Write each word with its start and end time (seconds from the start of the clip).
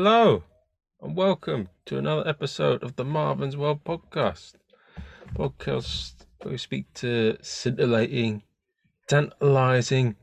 Hello, 0.00 0.44
and 1.02 1.16
welcome 1.16 1.70
to 1.86 1.98
another 1.98 2.22
episode 2.28 2.84
of 2.84 2.94
the 2.94 3.04
Marvin's 3.04 3.56
World 3.56 3.82
podcast. 3.82 4.52
Podcast 5.34 6.24
where 6.40 6.52
we 6.52 6.56
speak 6.56 6.94
to 6.94 7.36
scintillating, 7.42 8.44
tantalizing, 9.08 10.14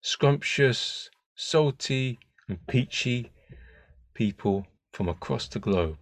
scrumptious, 0.00 1.10
salty, 1.36 2.18
and 2.48 2.66
peachy 2.66 3.30
people 4.14 4.66
from 4.92 5.08
across 5.08 5.46
the 5.46 5.60
globe. 5.60 5.98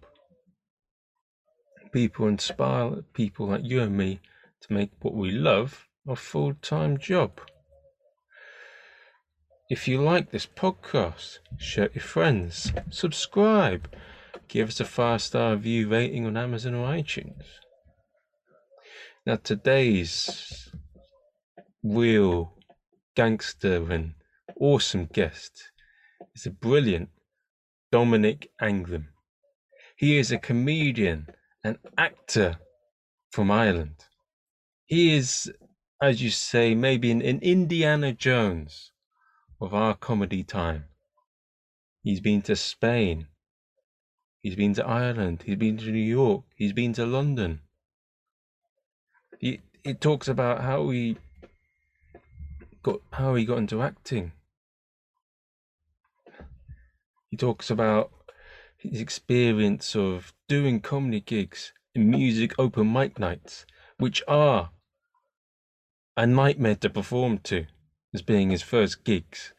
People 1.91 2.27
inspire 2.27 3.03
people 3.13 3.45
like 3.49 3.61
you 3.63 3.81
and 3.81 3.95
me 3.95 4.21
to 4.61 4.73
make 4.73 4.89
what 5.03 5.13
we 5.13 5.29
love 5.29 5.87
a 6.07 6.15
full 6.15 6.55
time 6.63 6.97
job. 6.97 7.39
If 9.73 9.87
you 9.87 9.99
like 9.99 10.29
this 10.29 10.45
podcast, 10.45 11.39
share 11.57 11.85
it 11.85 11.95
with 11.95 12.03
friends, 12.03 12.71
subscribe, 12.91 13.91
give 14.47 14.67
us 14.67 14.79
a 14.79 14.85
five 14.85 15.19
star 15.19 15.55
review 15.55 15.89
rating 15.89 16.27
on 16.27 16.37
Amazon 16.37 16.75
or 16.75 16.87
iTunes. 16.87 17.43
Now, 19.25 19.37
today's 19.37 20.69
real 21.83 22.53
gangster 23.15 23.91
and 23.91 24.13
awesome 24.59 25.09
guest 25.11 25.71
is 26.35 26.45
a 26.45 26.51
brilliant 26.51 27.09
Dominic 27.91 28.51
Anglim. 28.61 29.07
He 29.97 30.19
is 30.19 30.31
a 30.31 30.37
comedian 30.37 31.25
and 31.63 31.79
actor 31.97 32.57
from 33.31 33.49
Ireland. 33.49 34.05
He 34.85 35.15
is, 35.15 35.51
as 35.99 36.21
you 36.21 36.29
say, 36.29 36.75
maybe 36.75 37.09
an, 37.09 37.23
an 37.23 37.39
Indiana 37.41 38.13
Jones 38.13 38.91
of 39.59 39.73
our 39.73 39.95
comedy 39.95 40.43
time. 40.43 40.85
He's 42.01 42.19
been 42.19 42.41
to 42.43 42.55
Spain. 42.55 43.27
He's 44.41 44.55
been 44.55 44.73
to 44.73 44.85
Ireland. 44.85 45.43
He's 45.45 45.55
been 45.55 45.77
to 45.77 45.91
New 45.91 45.99
York. 45.99 46.43
He's 46.55 46.73
been 46.73 46.93
to 46.93 47.05
London. 47.05 47.61
He, 49.39 49.61
he 49.83 49.93
talks 49.93 50.27
about 50.27 50.61
how 50.61 50.89
he 50.89 51.17
got 52.83 52.99
how 53.13 53.35
he 53.35 53.45
got 53.45 53.57
into 53.57 53.81
acting. 53.81 54.33
He 57.29 57.37
talks 57.37 57.69
about 57.69 58.11
his 58.77 58.99
experience 58.99 59.95
of 59.95 60.33
doing 60.49 60.81
comedy 60.81 61.21
gigs 61.21 61.71
and 61.95 62.09
music 62.09 62.53
open 62.59 62.91
mic 62.91 63.17
nights, 63.17 63.65
which 63.97 64.21
are 64.27 64.71
a 66.17 66.27
nightmare 66.27 66.75
to 66.75 66.89
perform 66.89 67.39
to 67.39 67.65
as 68.13 68.21
being 68.21 68.51
his 68.51 68.61
first 68.61 69.03
gigs. 69.03 69.53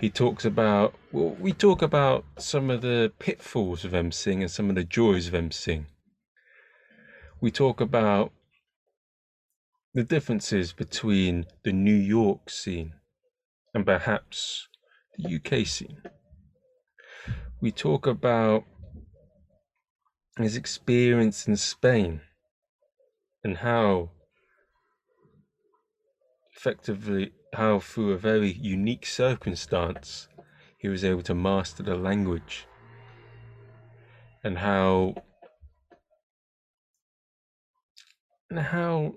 he 0.00 0.08
talks 0.08 0.44
about, 0.44 0.94
well, 1.12 1.36
we 1.40 1.52
talk 1.52 1.82
about 1.82 2.24
some 2.38 2.70
of 2.70 2.80
the 2.82 3.12
pitfalls 3.18 3.84
of 3.84 3.92
emceeing 3.92 4.40
and 4.40 4.50
some 4.50 4.70
of 4.70 4.76
the 4.76 4.84
joys 4.84 5.28
of 5.28 5.34
emceeing. 5.34 5.86
We 7.40 7.50
talk 7.50 7.80
about 7.80 8.32
the 9.94 10.04
differences 10.04 10.72
between 10.72 11.46
the 11.64 11.72
New 11.72 11.94
York 11.94 12.48
scene 12.48 12.94
and 13.74 13.84
perhaps 13.84 14.68
the 15.18 15.34
UK 15.36 15.66
scene. 15.66 16.02
We 17.60 17.72
talk 17.72 18.06
about 18.06 18.64
his 20.38 20.56
experience 20.56 21.46
in 21.46 21.56
Spain 21.56 22.20
and 23.42 23.58
how 23.58 24.10
effectively 26.60 27.32
how 27.54 27.78
through 27.78 28.12
a 28.12 28.18
very 28.18 28.52
unique 28.52 29.06
circumstance 29.06 30.28
he 30.76 30.88
was 30.88 31.02
able 31.02 31.22
to 31.22 31.34
master 31.34 31.82
the 31.82 31.94
language 31.94 32.66
and 34.44 34.58
how 34.58 35.14
and 38.50 38.58
how 38.58 39.14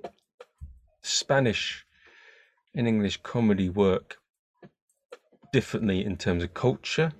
Spanish 1.01 1.85
and 2.73 2.87
English 2.87 3.17
comedy 3.23 3.69
work 3.69 4.15
differently 5.51 6.05
in 6.05 6.15
terms 6.15 6.43
of 6.43 6.53
culture. 6.53 7.11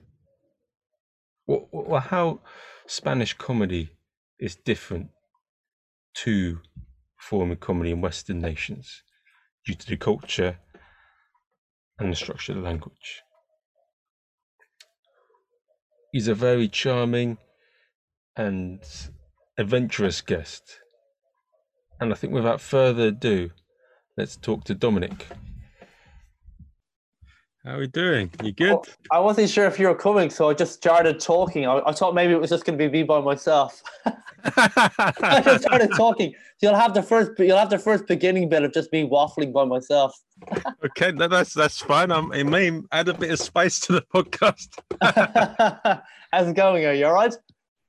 Or, 1.48 2.00
how 2.00 2.40
Spanish 2.88 3.34
comedy 3.34 3.90
is 4.40 4.56
different 4.56 5.10
to 6.14 6.62
performing 7.18 7.58
comedy 7.58 7.92
in 7.92 8.00
Western 8.00 8.40
nations 8.40 9.04
due 9.66 9.76
to 9.76 9.88
the 9.88 9.98
culture 9.98 10.58
and 12.00 12.12
the 12.12 12.16
structure 12.16 12.52
of 12.52 12.58
the 12.58 12.64
language. 12.64 13.22
He's 16.12 16.28
a 16.28 16.36
very 16.36 16.68
charming 16.68 17.38
and 18.36 18.80
adventurous 19.58 20.22
guest. 20.22 20.80
And 22.00 22.12
I 22.12 22.16
think 22.16 22.34
without 22.34 22.62
further 22.62 23.08
ado, 23.08 23.52
let's 24.18 24.36
talk 24.36 24.64
to 24.66 24.76
Dominic. 24.76 25.28
How 27.64 27.76
are 27.76 27.80
we 27.80 27.88
doing? 27.88 28.30
You 28.44 28.52
good? 28.52 28.74
Oh, 28.74 28.84
I 29.10 29.20
wasn't 29.20 29.50
sure 29.50 29.66
if 29.66 29.80
you 29.80 29.88
were 29.88 29.96
coming, 29.96 30.30
so 30.30 30.50
I 30.50 30.54
just 30.54 30.74
started 30.74 31.20
talking. 31.20 31.66
I, 31.66 31.80
I 31.86 31.94
thought 31.94 32.14
maybe 32.14 32.34
it 32.34 32.42
was 32.42 32.50
just 32.50 32.66
going 32.66 32.78
to 32.78 32.90
be 32.90 32.92
me 32.92 33.04
by 33.04 33.22
myself. 33.22 33.82
I 34.44 35.42
just 35.44 35.64
started 35.64 35.92
talking. 35.96 36.34
So 36.58 36.68
you'll 36.68 36.76
have 36.76 36.94
the 36.94 37.04
first, 37.04 37.32
you'll 37.40 37.58
have 37.58 37.70
the 37.70 37.80
first 37.80 38.08
beginning 38.08 38.50
bit 38.50 38.64
of 38.64 38.74
just 38.74 38.92
me 38.92 39.08
waffling 39.08 39.54
by 39.54 39.66
myself. 39.66 40.18
okay, 40.86 41.12
that's 41.12 41.54
that's 41.54 41.80
fine. 41.80 42.12
I'm, 42.12 42.32
it 42.34 42.46
may 42.46 42.82
add 42.92 43.10
a 43.10 43.14
bit 43.14 43.32
of 43.32 43.40
spice 43.40 43.80
to 43.82 43.94
the 43.94 44.02
podcast. 44.02 44.80
How's 46.32 46.48
it 46.48 46.56
going? 46.56 46.86
Are 46.86 46.94
you 46.94 47.06
all 47.06 47.14
right? 47.14 47.36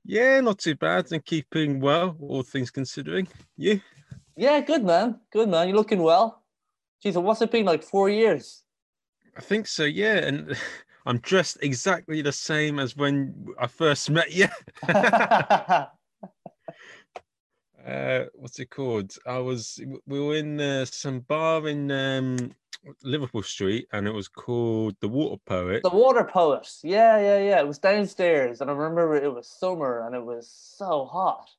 Yeah, 0.05 0.39
not 0.41 0.59
too 0.59 0.75
bad. 0.75 1.11
And 1.11 1.25
keeping 1.25 1.79
well, 1.79 2.15
all 2.19 2.43
things 2.43 2.71
considering. 2.71 3.27
You? 3.57 3.81
Yeah, 4.37 4.59
good 4.61 4.83
man. 4.83 5.19
Good 5.31 5.49
man. 5.49 5.67
You're 5.67 5.77
looking 5.77 6.01
well. 6.01 6.43
Jeez, 7.03 7.21
what's 7.21 7.41
it 7.41 7.51
been 7.51 7.65
like? 7.65 7.83
Four 7.83 8.09
years. 8.09 8.63
I 9.37 9.41
think 9.41 9.67
so, 9.67 9.83
yeah. 9.83 10.17
And 10.17 10.55
I'm 11.05 11.19
dressed 11.19 11.57
exactly 11.61 12.21
the 12.21 12.31
same 12.31 12.79
as 12.79 12.95
when 12.95 13.47
I 13.59 13.67
first 13.67 14.09
met 14.09 14.31
you. 14.31 14.47
uh, 17.85 18.25
what's 18.33 18.59
it 18.59 18.69
called? 18.69 19.15
I 19.25 19.37
was 19.39 19.79
we 20.05 20.19
were 20.19 20.35
in 20.35 20.59
uh, 20.59 20.85
some 20.85 21.21
bar 21.21 21.67
in 21.67 21.91
um, 21.91 22.51
Liverpool 23.03 23.43
Street, 23.43 23.87
and 23.91 24.07
it 24.07 24.11
was 24.11 24.27
called 24.27 24.95
the 25.01 25.07
Water 25.07 25.41
Poet. 25.45 25.83
The 25.83 25.89
Water 25.89 26.23
Poet, 26.23 26.67
yeah, 26.83 27.19
yeah, 27.19 27.39
yeah. 27.39 27.59
It 27.59 27.67
was 27.67 27.79
downstairs, 27.79 28.61
and 28.61 28.69
I 28.69 28.73
remember 28.73 29.15
it 29.15 29.33
was 29.33 29.47
summer, 29.47 30.05
and 30.05 30.15
it 30.15 30.23
was 30.23 30.49
so 30.49 31.05
hot. 31.05 31.49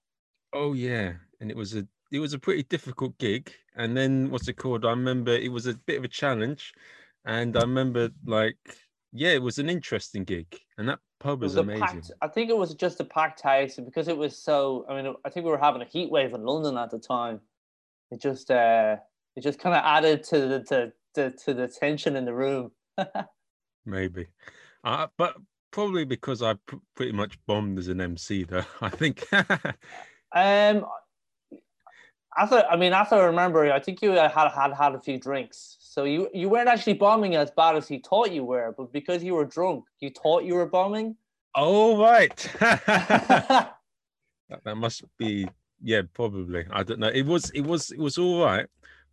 Oh 0.52 0.72
yeah, 0.72 1.14
and 1.40 1.50
it 1.50 1.56
was 1.56 1.74
a 1.76 1.86
it 2.12 2.18
was 2.18 2.32
a 2.32 2.38
pretty 2.38 2.62
difficult 2.64 3.18
gig. 3.18 3.52
And 3.78 3.94
then 3.96 4.30
what's 4.30 4.48
it 4.48 4.56
called? 4.56 4.86
I 4.86 4.90
remember 4.90 5.32
it 5.32 5.52
was 5.52 5.66
a 5.66 5.74
bit 5.74 5.98
of 5.98 6.04
a 6.04 6.08
challenge 6.08 6.72
and 7.26 7.56
I 7.56 7.62
remember, 7.62 8.10
like, 8.24 8.56
yeah, 9.12 9.30
it 9.30 9.42
was 9.42 9.58
an 9.58 9.68
interesting 9.68 10.22
gig, 10.22 10.46
and 10.78 10.88
that 10.88 11.00
pub 11.18 11.42
was, 11.42 11.54
was 11.54 11.62
amazing. 11.62 11.80
Packed, 11.80 12.10
I 12.22 12.28
think 12.28 12.50
it 12.50 12.56
was 12.56 12.74
just 12.74 13.00
a 13.00 13.04
packed 13.04 13.42
house, 13.42 13.76
because 13.76 14.08
it 14.08 14.16
was 14.16 14.36
so, 14.36 14.84
I 14.88 15.00
mean, 15.00 15.14
I 15.24 15.30
think 15.30 15.44
we 15.44 15.52
were 15.52 15.58
having 15.58 15.82
a 15.82 15.86
heat 15.86 16.10
wave 16.10 16.34
in 16.34 16.44
London 16.44 16.76
at 16.76 16.90
the 16.90 16.98
time. 16.98 17.40
It 18.10 18.20
just, 18.20 18.50
uh, 18.50 18.96
it 19.34 19.42
just 19.42 19.58
kind 19.58 19.74
of 19.74 19.82
added 19.84 20.22
to 20.24 20.40
the 20.40 20.60
to, 20.64 20.92
to, 21.14 21.30
to 21.30 21.54
the 21.54 21.68
tension 21.68 22.16
in 22.16 22.24
the 22.24 22.34
room. 22.34 22.70
Maybe, 23.86 24.28
uh, 24.84 25.08
but 25.16 25.36
probably 25.70 26.04
because 26.04 26.42
I 26.42 26.54
pr- 26.66 26.76
pretty 26.94 27.12
much 27.12 27.38
bombed 27.46 27.78
as 27.78 27.88
an 27.88 28.00
MC, 28.00 28.44
though. 28.44 28.64
I 28.80 28.88
think. 28.88 29.26
um, 29.32 30.86
after 32.36 32.64
I 32.70 32.76
mean, 32.76 32.92
after 32.92 33.16
I 33.16 33.24
remember, 33.24 33.72
I 33.72 33.80
think 33.80 34.02
you 34.02 34.10
had 34.10 34.30
had 34.30 34.72
had 34.72 34.94
a 34.94 35.00
few 35.00 35.18
drinks, 35.18 35.75
so 35.96 36.04
you 36.04 36.28
you 36.34 36.50
weren't 36.50 36.68
actually 36.68 36.92
bombing 36.92 37.36
as 37.36 37.50
bad 37.50 37.74
as 37.74 37.88
he 37.88 38.00
thought 38.06 38.30
you 38.30 38.44
were, 38.44 38.74
but 38.76 38.92
because 38.92 39.24
you 39.24 39.34
were 39.34 39.46
drunk, 39.46 39.84
you 40.00 40.10
thought 40.10 40.44
you 40.44 40.54
were 40.54 40.66
bombing. 40.66 41.16
Oh 41.54 41.98
right, 41.98 42.36
that, 42.60 43.70
that 44.62 44.76
must 44.76 45.04
be 45.16 45.48
yeah, 45.80 46.02
probably. 46.12 46.66
I 46.70 46.82
don't 46.82 47.00
know. 47.00 47.08
It 47.08 47.24
was 47.24 47.48
it 47.54 47.62
was 47.62 47.92
it 47.92 47.98
was 47.98 48.18
all 48.18 48.44
right, 48.44 48.66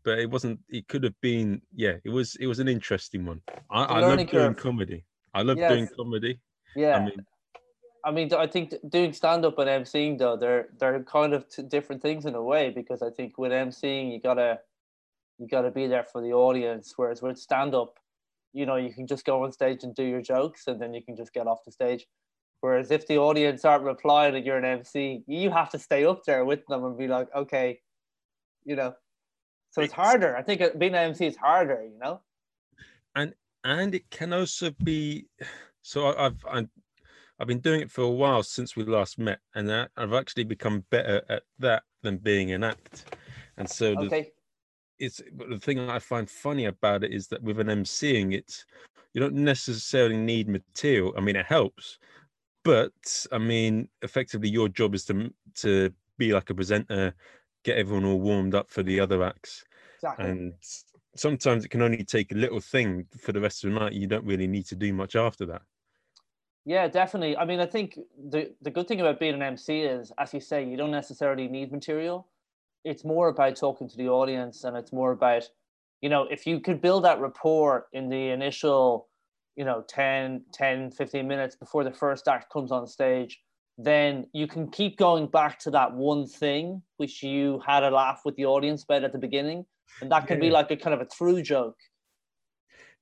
but 0.04 0.20
it 0.20 0.30
wasn't. 0.30 0.60
It 0.68 0.90
could 0.90 1.06
have 1.06 1.16
been. 1.22 1.62
Yeah, 1.74 1.96
it 2.04 2.10
was 2.10 2.36
it 2.36 2.48
was 2.48 2.60
an 2.60 2.68
interesting 2.68 3.26
one. 3.26 3.40
I, 3.72 3.84
I 3.84 4.00
love 4.02 4.28
doing 4.28 4.54
comedy. 4.54 5.06
I 5.34 5.42
love 5.42 5.58
yes. 5.58 5.72
doing 5.72 5.88
comedy. 5.96 6.42
Yeah. 6.76 6.98
I 6.98 7.06
mean, 7.06 7.26
I 8.04 8.12
mean, 8.12 8.34
I 8.34 8.46
think 8.46 8.74
doing 8.90 9.14
stand 9.14 9.46
up 9.46 9.58
and 9.58 9.70
emceeing 9.70 10.18
though, 10.18 10.36
they're 10.36 10.68
they're 10.80 11.02
kind 11.04 11.34
of 11.34 11.46
different 11.70 12.02
things 12.02 12.26
in 12.26 12.36
a 12.36 12.44
way 12.44 12.72
because 12.72 13.02
I 13.02 13.10
think 13.10 13.38
with 13.38 13.54
emceeing 13.54 14.12
you 14.12 14.20
gotta 14.20 14.60
you 15.44 15.50
gotta 15.50 15.72
be 15.72 15.88
there 15.88 16.04
for 16.04 16.22
the 16.22 16.34
audience, 16.34 16.94
whereas 16.96 17.22
with 17.22 17.38
stand 17.38 17.76
up, 17.76 18.00
you 18.54 18.66
know, 18.66 18.78
you 18.78 18.94
can 18.94 19.08
just 19.08 19.26
go 19.26 19.44
on 19.44 19.52
stage 19.52 19.84
and 19.84 19.94
do 19.94 20.04
your 20.04 20.22
jokes 20.22 20.68
and 20.68 20.82
then 20.82 20.94
you 20.94 21.04
can 21.04 21.16
just 21.16 21.34
get 21.34 21.48
off 21.48 21.66
the 21.66 21.72
stage. 21.72 22.08
Whereas 22.62 22.92
if 22.92 23.08
the 23.08 23.18
audience 23.18 23.66
aren't 23.66 23.84
replying 23.84 24.36
and 24.36 24.46
you're 24.46 24.58
an 24.58 24.64
MC, 24.64 25.24
you 25.28 25.52
have 25.52 25.70
to 25.72 25.80
stay 25.80 26.06
up 26.06 26.24
there 26.24 26.46
with 26.46 26.66
them 26.68 26.86
and 26.86 26.98
be 26.98 27.08
like, 27.08 27.28
okay, 27.36 27.82
you 28.64 28.76
know. 28.76 28.96
So 29.72 29.82
it's 29.82 29.94
harder. 29.94 30.38
I 30.38 30.44
think 30.44 30.62
being 30.78 30.94
an 30.94 31.10
MC 31.10 31.26
is 31.26 31.36
harder, 31.36 31.84
you 31.84 32.00
know. 32.00 32.22
And 33.16 33.34
and 33.64 33.94
it 33.96 34.10
can 34.10 34.32
also 34.34 34.72
be 34.84 35.28
So 35.82 36.08
I, 36.08 36.28
I've 36.28 36.46
I, 36.50 36.68
I've 37.40 37.48
been 37.48 37.60
doing 37.60 37.82
it 37.82 37.92
for 37.92 38.02
a 38.02 38.10
while 38.10 38.44
since 38.44 38.76
we 38.76 38.84
last 38.86 39.20
met, 39.20 39.40
and 39.54 39.72
I've 39.98 40.14
actually 40.14 40.46
become 40.46 40.86
better 40.90 41.22
at 41.30 41.44
that 41.60 41.84
than 42.02 42.18
being 42.18 42.52
an 42.52 42.64
act. 42.64 43.16
And 43.58 43.70
so 43.70 43.94
Okay. 43.98 44.33
It's 45.04 45.22
but 45.34 45.50
the 45.50 45.60
thing 45.60 45.80
I 45.90 46.00
find 46.00 46.30
funny 46.30 46.66
about 46.66 47.04
it 47.04 47.14
is 47.14 47.28
that 47.30 47.44
with 47.44 47.60
an 47.60 47.68
emceeing, 47.68 48.34
it's 48.34 48.66
you 49.14 49.22
don't 49.22 49.36
necessarily 49.36 50.18
need 50.18 50.48
material. 50.50 51.14
I 51.18 51.22
mean, 51.22 51.36
it 51.36 51.46
helps, 51.46 52.00
but 52.64 52.94
I 53.32 53.38
mean, 53.38 53.90
effectively, 54.02 54.50
your 54.50 54.70
job 54.70 54.96
is 54.96 55.06
to 55.06 55.34
to 55.56 55.94
be 56.18 56.34
like 56.34 56.50
a 56.50 56.56
presenter, 56.56 57.16
get 57.64 57.78
everyone 57.78 58.06
all 58.06 58.20
warmed 58.20 58.56
up 58.56 58.70
for 58.70 58.84
the 58.84 59.00
other 59.00 59.24
acts, 59.24 59.66
Exactly. 59.98 60.26
and 60.28 60.54
sometimes 61.16 61.66
it 61.66 61.70
can 61.70 61.82
only 61.82 62.04
take 62.04 62.32
a 62.32 62.36
little 62.36 62.62
thing 62.62 63.08
for 63.20 63.32
the 63.34 63.42
rest 63.42 63.64
of 63.64 63.74
the 63.74 63.80
night. 63.80 63.94
You 63.94 64.08
don't 64.08 64.26
really 64.26 64.48
need 64.48 64.66
to 64.68 64.76
do 64.76 64.94
much 64.94 65.16
after 65.16 65.46
that. 65.48 65.64
Yeah, 66.66 66.88
definitely. 66.88 67.36
I 67.36 67.46
mean, 67.46 67.60
I 67.60 67.66
think 67.66 68.00
the 68.18 68.56
the 68.62 68.72
good 68.72 68.88
thing 68.88 69.02
about 69.02 69.20
being 69.20 69.34
an 69.34 69.42
MC 69.42 69.82
is, 69.82 70.12
as 70.18 70.34
you 70.34 70.40
say, 70.40 70.64
you 70.66 70.78
don't 70.78 70.92
necessarily 70.92 71.48
need 71.48 71.72
material. 71.72 72.30
It's 72.84 73.06
more 73.06 73.30
about 73.30 73.56
talking 73.56 73.88
to 73.88 73.98
the 73.98 74.10
audience, 74.10 74.64
and 74.64 74.76
it's 74.76 74.92
more 74.92 75.12
about, 75.12 75.44
you 76.02 76.10
know, 76.10 76.28
if 76.30 76.46
you 76.46 76.60
could 76.60 76.82
build 76.82 77.06
that 77.06 77.20
rapport 77.20 77.88
in 77.94 78.10
the 78.10 78.30
initial, 78.30 79.10
you 79.56 79.66
know, 79.66 79.84
10, 79.88 80.44
10, 80.52 80.92
15 80.92 81.28
minutes 81.28 81.56
before 81.56 81.84
the 81.84 81.92
first 81.92 82.28
act 82.28 82.52
comes 82.52 82.72
on 82.72 82.88
stage, 82.88 83.40
then 83.78 84.26
you 84.34 84.48
can 84.48 84.70
keep 84.70 84.98
going 84.98 85.28
back 85.28 85.60
to 85.60 85.72
that 85.72 85.94
one 85.94 86.28
thing 86.28 86.82
which 86.98 87.24
you 87.24 87.62
had 87.66 87.84
a 87.84 87.90
laugh 87.90 88.22
with 88.24 88.36
the 88.36 88.46
audience 88.46 88.84
about 88.84 89.04
at 89.04 89.12
the 89.12 89.18
beginning, 89.18 89.66
and 90.02 90.12
that 90.12 90.28
can 90.28 90.40
be 90.40 90.50
like 90.50 90.70
a 90.72 90.78
kind 90.78 90.94
of 90.94 91.02
a 91.02 91.06
through 91.06 91.42
joke. 91.42 91.78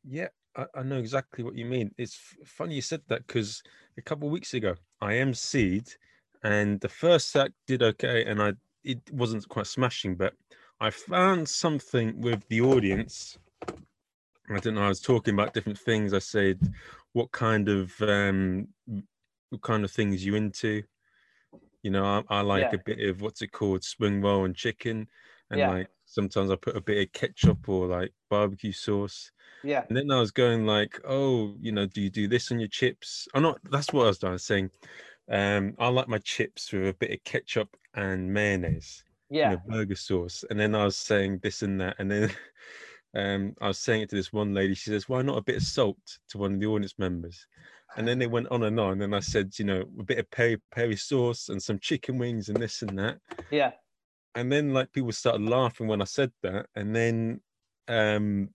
Yeah, 0.04 0.30
I, 0.56 0.66
I 0.75 0.84
know 0.84 0.98
exactly 0.98 1.44
what 1.44 1.56
you 1.56 1.66
mean. 1.66 1.92
It's 1.98 2.18
funny 2.45 2.75
you 2.75 2.81
said 2.81 3.01
that 3.07 3.27
because 3.27 3.62
a 3.98 4.01
couple 4.01 4.27
of 4.27 4.31
weeks 4.31 4.54
ago 4.54 4.75
I 5.01 5.13
emceed, 5.13 5.95
and 6.44 6.80
the 6.80 6.89
first 6.89 7.36
act 7.36 7.54
did 7.68 7.84
okay, 7.84 8.25
and 8.25 8.42
I 8.42 8.54
it 8.83 9.12
wasn't 9.12 9.48
quite 9.50 9.68
smashing, 9.68 10.16
but 10.16 10.36
I 10.80 10.89
found 10.89 11.50
something 11.50 12.22
with 12.22 12.48
the 12.48 12.62
audience. 12.62 13.38
I 14.50 14.60
don't 14.60 14.75
know. 14.75 14.83
I 14.83 14.89
was 14.89 15.01
talking 15.01 15.33
about 15.33 15.54
different 15.54 15.80
things. 15.80 16.13
I 16.13 16.19
said, 16.19 16.60
"What 17.13 17.31
kind 17.31 17.69
of 17.69 18.00
um, 18.01 18.74
what 19.50 19.62
kind 19.62 19.83
of 19.83 19.92
things 19.92 20.25
you 20.25 20.36
into?" 20.36 20.83
You 21.83 21.92
know, 21.92 22.06
I, 22.06 22.24
I 22.39 22.42
like 22.42 22.72
Yeah. 22.72 22.74
a 22.74 22.78
bit 22.80 23.00
of 23.10 23.22
what's 23.22 23.42
it 23.42 23.51
called, 23.51 23.83
spring 23.83 24.22
roll 24.22 24.45
and 24.45 24.56
chicken, 24.56 25.07
and 25.50 25.60
Yeah. 25.60 25.68
like 25.68 25.89
sometimes 26.06 26.51
I 26.51 26.56
put 26.56 26.77
a 26.77 26.81
bit 26.81 27.07
of 27.07 27.13
ketchup 27.13 27.68
or 27.69 27.88
like 27.88 28.13
barbecue 28.30 28.72
sauce. 28.72 29.31
Yeah, 29.63 29.86
And 29.89 29.98
then 29.98 30.12
I 30.12 30.19
was 30.19 30.31
going 30.31 30.66
like, 30.66 31.00
oh, 31.06 31.56
you 31.62 31.72
know, 31.72 31.88
do 31.88 32.01
you 32.01 32.10
do 32.10 32.27
this 32.27 32.51
on 32.51 32.60
your 32.60 32.69
chips? 32.69 33.27
I'm 33.34 33.44
not. 33.44 33.60
That's 33.72 33.94
what 33.94 34.06
I 34.06 34.07
was 34.10 34.19
doing. 34.19 34.31
I 34.31 34.34
was 34.34 34.45
saying, 34.45 34.72
um, 35.29 35.75
I 35.79 35.88
like 35.89 36.07
my 36.07 36.19
chips 36.19 36.71
with 36.71 36.88
a 36.88 36.94
bit 36.94 37.12
of 37.12 37.23
ketchup 37.23 37.69
and 37.94 38.33
mayonnaise, 38.33 39.03
yeah, 39.29 39.56
burger 39.68 39.95
sauce. 39.95 40.44
And 40.50 40.59
then 40.59 40.75
I 40.75 40.85
was 40.85 40.97
saying 40.97 41.39
this 41.44 41.62
and 41.62 41.79
that, 41.81 41.95
and 42.00 42.09
then 42.09 42.31
um, 43.15 43.56
I 43.62 43.68
was 43.68 43.79
saying 43.79 44.03
it 44.03 44.09
to 44.09 44.15
this 44.15 44.33
one 44.33 44.53
lady. 44.53 44.73
She 44.73 44.89
says, 44.89 45.09
why 45.09 45.21
not 45.21 45.38
a 45.38 45.44
bit 45.44 45.57
of 45.57 45.63
salt 45.63 45.97
to 46.29 46.38
one 46.38 46.56
of 46.56 46.59
the 46.59 46.68
audience 46.68 46.95
members? 46.97 47.45
And 47.97 48.07
then 48.07 48.19
they 48.19 48.27
went 48.27 48.47
on 48.51 48.63
and 48.63 48.79
on. 48.79 49.01
And 49.01 49.13
I 49.13 49.19
said, 49.19 49.51
you 49.59 49.65
know, 49.65 49.83
a 50.00 50.03
bit 50.03 50.18
of 50.18 50.31
peri 50.31 50.57
peri 50.71 50.95
sauce 50.95 51.50
and 51.50 51.62
some 51.62 51.77
chicken 51.77 52.17
wings 52.17 52.47
and 52.47 52.57
this 52.57 52.81
and 52.81 52.97
that 52.97 53.19
yeah, 53.51 53.71
and 54.35 54.51
then 54.51 54.74
like 54.74 54.91
people 54.91 55.12
started 55.12 55.41
laughing 55.41 55.88
when 55.88 56.01
I 56.01 56.06
said 56.06 56.31
that, 56.44 56.67
and 56.75 56.95
then 56.95 57.41
um 57.88 58.50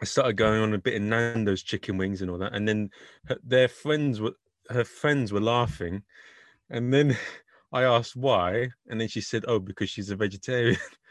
I 0.00 0.04
started 0.04 0.36
going 0.36 0.60
on 0.60 0.74
a 0.74 0.78
bit 0.78 0.94
of 0.94 1.02
Nando's 1.02 1.62
chicken 1.62 1.96
wings 1.96 2.22
and 2.22 2.30
all 2.30 2.38
that, 2.38 2.54
and 2.54 2.68
then 2.68 2.90
her, 3.26 3.38
their 3.42 3.68
friends 3.68 4.20
were 4.20 4.34
her 4.70 4.84
friends 4.84 5.32
were 5.32 5.40
laughing, 5.40 6.04
and 6.70 6.92
then 6.94 7.16
I 7.72 7.84
asked 7.84 8.16
why, 8.16 8.70
and 8.88 9.00
then 9.00 9.08
she 9.08 9.20
said, 9.22 9.44
"Oh, 9.48 9.60
because 9.60 9.90
she's 9.90 10.10
a 10.10 10.16
vegetarian." 10.16 10.78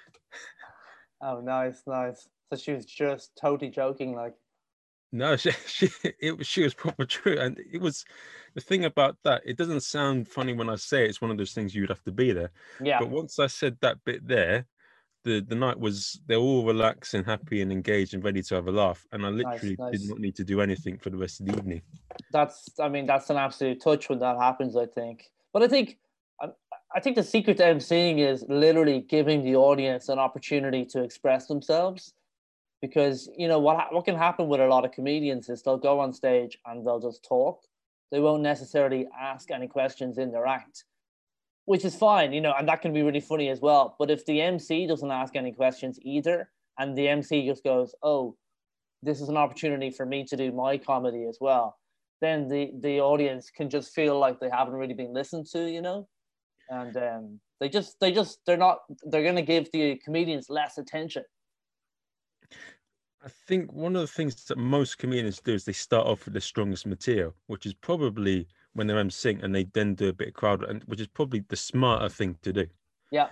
Oh, 1.21 1.41
nice, 1.41 1.83
nice. 1.87 2.29
So 2.49 2.57
she 2.57 2.71
was 2.73 2.85
just 2.85 3.35
totally 3.35 3.69
joking, 3.71 4.15
like, 4.15 4.35
no, 5.11 5.35
she, 5.37 5.51
she 5.67 5.89
it 6.19 6.37
was 6.37 6.47
she 6.47 6.63
was 6.63 6.73
proper 6.73 7.05
true, 7.05 7.37
and 7.39 7.57
it 7.59 7.79
was 7.81 8.05
the 8.53 8.61
thing 8.61 8.85
about 8.85 9.17
that. 9.23 9.41
It 9.45 9.57
doesn't 9.57 9.81
sound 9.81 10.27
funny 10.27 10.53
when 10.53 10.69
I 10.69 10.75
say 10.75 11.05
it. 11.05 11.09
It's 11.09 11.21
one 11.21 11.31
of 11.31 11.37
those 11.37 11.53
things 11.53 11.73
you'd 11.75 11.89
have 11.89 12.03
to 12.03 12.11
be 12.11 12.31
there. 12.33 12.51
yeah, 12.79 12.99
But 12.99 13.09
once 13.09 13.39
I 13.39 13.47
said 13.47 13.77
that 13.81 14.03
bit 14.03 14.27
there, 14.27 14.67
the 15.25 15.41
the 15.41 15.55
night 15.55 15.77
was 15.77 16.21
they're 16.27 16.37
all 16.37 16.63
relaxed 16.65 17.13
and 17.15 17.25
happy 17.25 17.61
and 17.61 17.71
engaged 17.71 18.13
and 18.13 18.23
ready 18.23 18.41
to 18.43 18.55
have 18.55 18.67
a 18.67 18.71
laugh. 18.71 19.05
And 19.11 19.25
I 19.25 19.29
literally 19.29 19.75
nice. 19.77 19.99
did 19.99 20.09
not 20.09 20.19
need 20.19 20.35
to 20.35 20.45
do 20.45 20.61
anything 20.61 20.97
for 20.97 21.09
the 21.09 21.17
rest 21.17 21.41
of 21.41 21.47
the 21.47 21.57
evening. 21.57 21.81
that's. 22.31 22.69
I 22.79 22.87
mean, 22.87 23.05
that's 23.05 23.29
an 23.29 23.37
absolute 23.37 23.81
touch 23.81 24.07
when 24.07 24.19
that 24.19 24.37
happens. 24.37 24.77
I 24.77 24.85
think, 24.85 25.25
but 25.51 25.63
I 25.63 25.67
think, 25.67 25.97
I, 26.39 26.47
I 26.95 26.99
think 27.01 27.17
the 27.17 27.23
secret 27.23 27.57
to 27.57 27.63
emceeing 27.63 28.19
is 28.19 28.45
literally 28.47 29.01
giving 29.01 29.43
the 29.43 29.55
audience 29.55 30.07
an 30.07 30.19
opportunity 30.19 30.85
to 30.85 31.03
express 31.03 31.47
themselves, 31.47 32.13
because 32.81 33.27
you 33.37 33.47
know 33.47 33.59
what 33.59 33.91
what 33.93 34.05
can 34.05 34.15
happen 34.15 34.47
with 34.47 34.61
a 34.61 34.67
lot 34.67 34.85
of 34.85 34.91
comedians 34.91 35.49
is 35.49 35.63
they'll 35.63 35.77
go 35.77 35.99
on 35.99 36.13
stage 36.13 36.57
and 36.65 36.85
they'll 36.85 36.99
just 36.99 37.25
talk. 37.25 37.59
They 38.11 38.19
won't 38.19 38.43
necessarily 38.43 39.07
ask 39.19 39.49
any 39.51 39.67
questions 39.67 40.19
in 40.19 40.31
their 40.31 40.45
act, 40.45 40.85
which 41.65 41.83
is 41.83 41.95
fine, 41.95 42.31
you 42.31 42.41
know, 42.41 42.53
and 42.57 42.67
that 42.67 42.81
can 42.81 42.93
be 42.93 43.01
really 43.01 43.19
funny 43.19 43.49
as 43.49 43.59
well. 43.59 43.95
But 43.99 44.11
if 44.11 44.25
the 44.25 44.41
MC 44.41 44.87
doesn't 44.87 45.11
ask 45.11 45.35
any 45.35 45.51
questions 45.51 45.99
either, 46.01 46.49
and 46.77 46.97
the 46.97 47.07
MC 47.07 47.45
just 47.47 47.63
goes, 47.63 47.95
"Oh, 48.03 48.35
this 49.01 49.21
is 49.21 49.29
an 49.29 49.37
opportunity 49.37 49.89
for 49.91 50.05
me 50.05 50.23
to 50.25 50.37
do 50.37 50.51
my 50.51 50.77
comedy 50.77 51.25
as 51.25 51.37
well," 51.41 51.77
then 52.21 52.47
the 52.47 52.71
the 52.79 53.01
audience 53.01 53.49
can 53.49 53.69
just 53.69 53.93
feel 53.93 54.17
like 54.19 54.39
they 54.39 54.49
haven't 54.49 54.75
really 54.75 54.93
been 54.93 55.13
listened 55.13 55.47
to, 55.53 55.69
you 55.69 55.81
know, 55.81 56.07
and 56.69 56.95
um, 56.97 57.39
they 57.59 57.69
just 57.69 57.99
they 57.99 58.11
just 58.11 58.39
they're 58.45 58.57
not 58.57 58.79
they're 59.03 59.23
gonna 59.23 59.41
give 59.41 59.71
the 59.71 59.99
comedians 60.03 60.49
less 60.49 60.77
attention. 60.77 61.23
I 63.23 63.29
think 63.47 63.73
one 63.73 63.95
of 63.95 64.01
the 64.01 64.07
things 64.07 64.45
that 64.45 64.57
most 64.59 64.99
comedians 64.99 65.41
do 65.41 65.53
is 65.53 65.65
they 65.65 65.73
start 65.73 66.05
off 66.05 66.25
with 66.25 66.35
the 66.35 66.41
strongest 66.41 66.85
material, 66.85 67.33
which 67.47 67.65
is 67.65 67.73
probably 67.73 68.47
when 68.75 68.87
they're 68.87 69.03
emceeing 69.03 69.43
and 69.43 69.55
they 69.55 69.63
then 69.73 69.95
do 69.95 70.09
a 70.09 70.13
bit 70.13 70.27
of 70.29 70.33
crowd, 70.35 70.63
and 70.63 70.83
which 70.83 71.01
is 71.01 71.07
probably 71.07 71.43
the 71.47 71.55
smarter 71.55 72.09
thing 72.09 72.37
to 72.43 72.53
do. 72.53 72.67
Yeah, 73.11 73.29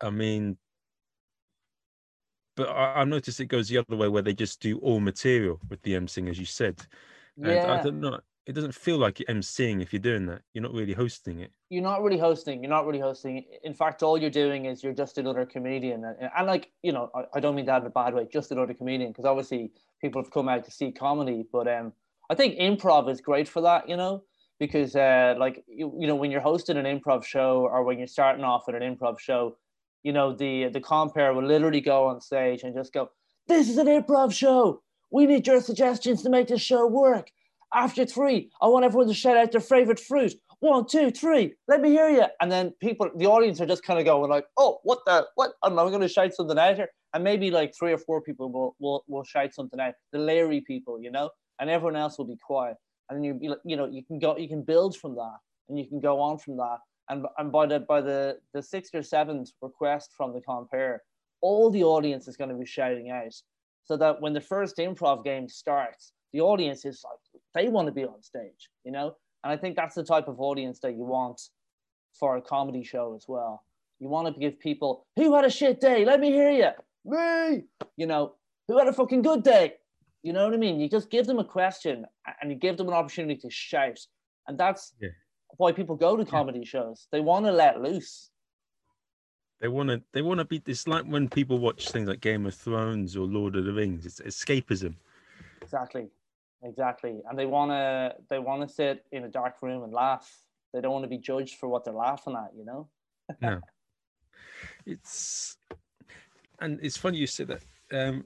I 0.00 0.10
mean, 0.10 0.56
but 2.56 2.68
I, 2.70 3.04
noticed 3.04 3.40
it 3.40 3.46
goes 3.46 3.68
the 3.68 3.78
other 3.78 3.96
way 3.96 4.08
where 4.08 4.22
they 4.22 4.34
just 4.34 4.60
do 4.60 4.78
all 4.78 5.00
material 5.00 5.60
with 5.68 5.82
the 5.82 5.94
emceeing, 5.94 6.30
as 6.30 6.38
you 6.38 6.44
said. 6.44 6.86
And 7.36 7.50
I 7.50 7.82
don't 7.82 8.00
know. 8.00 8.20
It 8.46 8.52
doesn't 8.52 8.74
feel 8.74 8.98
like 8.98 9.18
you're 9.18 9.34
emceeing 9.34 9.80
if 9.80 9.92
you're 9.92 10.00
doing 10.00 10.26
that. 10.26 10.42
You're 10.52 10.62
not 10.62 10.74
really 10.74 10.92
hosting 10.92 11.40
it. 11.40 11.50
you're 11.70 11.82
not 11.82 12.02
really 12.02 12.18
hosting. 12.18 12.62
You're 12.62 12.70
not 12.70 12.86
really 12.86 13.00
hosting. 13.00 13.44
In 13.64 13.74
fact, 13.74 14.02
all 14.02 14.18
you're 14.18 14.30
doing 14.30 14.66
is 14.66 14.84
you're 14.84 14.92
just 14.92 15.16
another 15.18 15.46
comedian. 15.46 16.04
And, 16.04 16.30
and 16.36 16.46
like, 16.46 16.70
you 16.82 16.92
know, 16.92 17.10
I, 17.14 17.24
I 17.34 17.40
don't 17.40 17.56
mean 17.56 17.66
that 17.66 17.80
in 17.80 17.86
a 17.86 17.90
bad 17.90 18.14
way, 18.14 18.28
just 18.30 18.52
another 18.52 18.74
comedian, 18.74 19.10
because 19.10 19.24
obviously 19.24 19.72
people 20.00 20.22
have 20.22 20.30
come 20.30 20.48
out 20.48 20.64
to 20.64 20.70
see 20.70 20.92
comedy. 20.92 21.46
But 21.50 21.66
um, 21.66 21.94
I 22.30 22.34
think 22.34 22.58
improv 22.58 23.10
is 23.10 23.20
great 23.20 23.48
for 23.48 23.62
that, 23.62 23.88
you 23.88 23.96
know, 23.96 24.22
because 24.58 24.96
uh, 24.96 25.34
like, 25.38 25.64
you, 25.66 25.92
you 25.98 26.06
know, 26.06 26.14
when 26.14 26.30
you're 26.30 26.40
hosting 26.40 26.76
an 26.76 26.84
improv 26.84 27.24
show 27.24 27.68
or 27.70 27.82
when 27.84 27.98
you're 27.98 28.06
starting 28.06 28.44
off 28.44 28.64
with 28.66 28.76
an 28.76 28.82
improv 28.82 29.18
show, 29.18 29.56
you 30.02 30.12
know, 30.12 30.34
the, 30.34 30.68
the 30.68 30.80
compere 30.80 31.32
will 31.32 31.44
literally 31.46 31.80
go 31.80 32.06
on 32.06 32.20
stage 32.20 32.62
and 32.62 32.74
just 32.74 32.92
go, 32.92 33.10
this 33.48 33.68
is 33.68 33.78
an 33.78 33.86
improv 33.86 34.32
show. 34.32 34.82
We 35.10 35.26
need 35.26 35.46
your 35.46 35.60
suggestions 35.60 36.22
to 36.22 36.30
make 36.30 36.48
this 36.48 36.60
show 36.60 36.86
work. 36.86 37.30
After 37.72 38.04
three, 38.04 38.50
I 38.60 38.68
want 38.68 38.84
everyone 38.84 39.08
to 39.08 39.14
shout 39.14 39.36
out 39.36 39.52
their 39.52 39.60
favorite 39.60 39.98
fruit. 39.98 40.34
One, 40.60 40.86
two, 40.86 41.10
three. 41.10 41.54
Let 41.68 41.80
me 41.80 41.90
hear 41.90 42.08
you. 42.08 42.24
And 42.40 42.50
then 42.50 42.72
people, 42.80 43.10
the 43.16 43.26
audience 43.26 43.60
are 43.60 43.66
just 43.66 43.82
kind 43.82 43.98
of 43.98 44.06
going 44.06 44.30
like, 44.30 44.46
"Oh, 44.56 44.78
what 44.84 45.00
the 45.04 45.26
what?" 45.34 45.52
I'm 45.62 45.74
going 45.74 46.00
to 46.00 46.08
shout 46.08 46.32
something 46.32 46.58
out 46.58 46.76
here, 46.76 46.88
and 47.12 47.22
maybe 47.22 47.50
like 47.50 47.74
three 47.76 47.92
or 47.92 47.98
four 47.98 48.22
people 48.22 48.50
will 48.50 48.76
will 48.78 49.04
will 49.08 49.24
shout 49.24 49.52
something 49.52 49.78
out. 49.78 49.94
The 50.12 50.20
Larry 50.20 50.62
people, 50.62 51.00
you 51.00 51.10
know, 51.10 51.30
and 51.58 51.68
everyone 51.68 51.96
else 51.96 52.16
will 52.16 52.26
be 52.26 52.38
quiet. 52.38 52.76
And 53.10 53.24
you 53.24 53.56
you 53.64 53.76
know, 53.76 53.86
you 53.86 54.02
can 54.02 54.18
go, 54.18 54.36
you 54.36 54.48
can 54.48 54.62
build 54.62 54.96
from 54.96 55.14
that, 55.16 55.38
and 55.68 55.78
you 55.78 55.86
can 55.86 56.00
go 56.00 56.20
on 56.20 56.38
from 56.38 56.56
that. 56.56 56.78
And 57.08 57.26
and 57.38 57.52
by 57.52 57.66
the 57.66 57.80
by 57.80 58.00
the 58.00 58.38
the 58.52 58.62
sixth 58.62 58.94
or 58.94 59.02
seventh 59.02 59.50
request 59.60 60.12
from 60.16 60.32
the 60.32 60.40
compere, 60.40 61.02
all 61.42 61.70
the 61.70 61.84
audience 61.84 62.28
is 62.28 62.36
going 62.36 62.50
to 62.50 62.56
be 62.56 62.64
shouting 62.66 63.10
out, 63.10 63.34
so 63.84 63.96
that 63.96 64.20
when 64.20 64.32
the 64.32 64.40
first 64.40 64.78
improv 64.78 65.24
game 65.24 65.48
starts, 65.48 66.12
the 66.32 66.40
audience 66.40 66.84
is 66.84 67.04
like 67.04 67.42
they 67.54 67.68
want 67.68 67.86
to 67.86 67.92
be 67.92 68.04
on 68.04 68.22
stage, 68.22 68.70
you 68.84 68.92
know. 68.92 69.14
And 69.42 69.52
I 69.52 69.56
think 69.58 69.76
that's 69.76 69.94
the 69.94 70.04
type 70.04 70.28
of 70.28 70.40
audience 70.40 70.80
that 70.80 70.96
you 70.96 71.04
want 71.04 71.40
for 72.18 72.36
a 72.36 72.42
comedy 72.42 72.82
show 72.82 73.14
as 73.14 73.26
well. 73.28 73.64
You 74.00 74.08
want 74.08 74.32
to 74.32 74.40
give 74.40 74.58
people 74.58 75.06
who 75.16 75.34
had 75.34 75.44
a 75.44 75.50
shit 75.50 75.80
day. 75.80 76.04
Let 76.06 76.20
me 76.20 76.32
hear 76.32 76.50
you. 76.50 76.70
Me. 77.04 77.64
You 77.98 78.06
know 78.06 78.34
who 78.66 78.78
had 78.78 78.88
a 78.88 78.92
fucking 78.92 79.22
good 79.22 79.42
day. 79.42 79.74
You 80.24 80.32
know 80.32 80.44
what 80.46 80.54
I 80.54 80.56
mean? 80.56 80.80
You 80.80 80.88
just 80.88 81.10
give 81.10 81.26
them 81.26 81.38
a 81.38 81.44
question 81.44 82.06
and 82.40 82.50
you 82.50 82.56
give 82.56 82.78
them 82.78 82.88
an 82.88 82.94
opportunity 82.94 83.38
to 83.40 83.50
shout, 83.50 84.00
and 84.48 84.58
that's 84.58 84.94
Yeah. 84.98 85.10
why 85.58 85.70
people 85.70 85.96
go 85.96 86.16
to 86.16 86.24
comedy 86.24 86.64
shows. 86.64 87.06
They 87.12 87.20
want 87.20 87.44
to 87.44 87.52
let 87.52 87.80
loose. 87.82 88.30
They 89.60 89.68
want 89.68 89.90
to. 89.90 90.02
They 90.12 90.22
want 90.22 90.38
to 90.38 90.46
be. 90.46 90.62
It's 90.66 90.88
like 90.88 91.04
when 91.04 91.28
people 91.28 91.58
watch 91.58 91.90
things 91.90 92.08
like 92.08 92.20
Game 92.22 92.46
of 92.46 92.54
Thrones 92.54 93.16
or 93.16 93.26
Lord 93.26 93.54
of 93.54 93.66
the 93.66 93.72
Rings. 93.72 94.06
It's 94.06 94.20
escapism. 94.20 94.96
Exactly. 95.62 96.08
exactly 96.62 97.20
and 97.28 97.38
they 97.38 97.46
want 97.46 97.70
to 97.70 98.14
they 98.30 98.38
want 98.38 98.66
to 98.66 98.68
sit 98.74 99.04
in 99.12 99.24
a 99.24 99.28
dark 99.28 99.56
room 99.60 99.82
and 99.82 99.92
laugh 99.92 100.26
they 100.72 100.80
don't 100.80 100.92
want 100.92 101.04
to 101.04 101.08
be 101.08 101.18
judged 101.18 101.56
for 101.58 101.68
what 101.68 101.84
they're 101.84 101.92
laughing 102.08 102.34
at 102.34 102.50
you 102.56 102.64
know 102.64 102.88
no 103.40 103.60
it's 104.86 105.56
and 106.60 106.78
it's 106.82 106.96
funny 106.96 107.18
you 107.18 107.26
said 107.26 107.48
that 107.48 107.62
um 107.92 108.24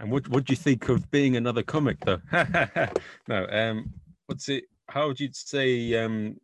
and 0.00 0.10
what 0.10 0.28
what 0.28 0.44
do 0.44 0.52
you 0.52 0.56
think 0.56 0.88
of 0.88 1.10
being 1.10 1.36
another 1.36 1.62
comic 1.62 1.98
though 2.04 2.20
no 3.28 3.46
um 3.50 3.92
what's 4.26 4.48
it 4.48 4.64
how 4.88 5.06
would 5.06 5.18
you 5.18 5.28
say 5.32 5.94
um 5.94 6.36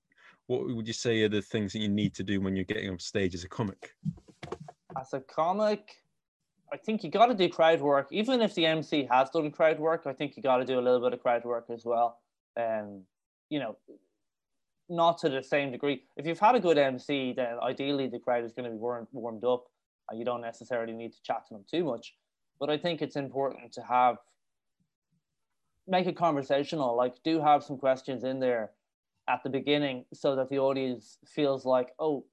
what 0.47 0.67
would 0.75 0.87
you 0.87 0.93
say 0.93 1.23
are 1.23 1.29
the 1.29 1.43
things 1.43 1.73
that 1.73 1.81
you 1.81 1.89
need 1.89 2.15
to 2.15 2.23
do 2.23 2.41
when 2.41 2.57
you're 2.57 2.65
getting 2.65 2.91
on 2.91 2.99
stage 2.99 3.35
as 3.35 3.45
a 3.45 3.49
comic 3.49 3.93
as 4.99 5.13
a 5.13 5.21
comic 5.21 5.97
I 6.73 6.79
think 6.79 7.05
you 7.05 7.11
got 7.11 7.27
to 7.27 7.35
do 7.35 7.51
crowd 7.51 7.83
work, 7.83 8.09
even 8.11 8.41
if 8.41 8.55
the 8.55 8.65
MC 8.65 9.07
has 9.11 9.29
done 9.29 9.51
crowd 9.51 9.79
work. 9.79 10.05
I 10.07 10.15
think 10.15 10.37
you 10.37 10.43
got 10.43 10.57
to 10.57 10.65
do 10.65 10.79
a 10.79 10.81
little 10.81 11.01
bit 11.01 11.13
of 11.13 11.21
crowd 11.21 11.45
work 11.45 11.67
as 11.69 11.85
well. 11.85 12.19
Um, 12.59 13.03
you 13.51 13.59
know, 13.59 13.77
not 14.89 15.19
to 15.19 15.29
the 15.29 15.43
same 15.43 15.71
degree. 15.71 16.05
If 16.17 16.27
you've 16.27 16.39
had 16.39 16.55
a 16.55 16.61
good 16.61 16.79
MC, 16.79 17.35
then 17.35 17.59
ideally 17.63 18.09
the 18.09 18.19
crowd 18.19 18.45
is 18.45 18.53
going 18.53 18.65
to 18.65 18.71
be 18.71 18.79
warmed, 18.79 19.09
warmed 19.13 19.45
up, 19.45 19.65
and 20.09 20.19
you 20.19 20.25
don't 20.25 20.41
necessarily 20.41 20.95
need 20.95 21.13
to 21.13 21.23
chat 21.23 21.47
to 21.49 21.55
them 21.55 21.65
too 21.71 21.85
much. 21.85 22.15
But 22.61 22.71
I 22.71 22.79
think 22.79 23.03
it's 23.03 23.17
important 23.17 23.73
to 23.73 23.83
have 23.83 24.17
make 25.89 26.07
it 26.07 26.17
conversational. 26.17 26.97
Like, 26.97 27.15
do 27.25 27.41
have 27.41 27.65
some 27.65 27.77
questions 27.77 28.23
in 28.25 28.39
there 28.39 28.71
at 29.29 29.43
the 29.43 29.51
beginning 29.51 30.05
so 30.15 30.37
that 30.37 30.49
the 30.49 30.59
audience 30.59 31.19
feels 31.27 31.65
like, 31.65 31.89
oh, 31.99 32.25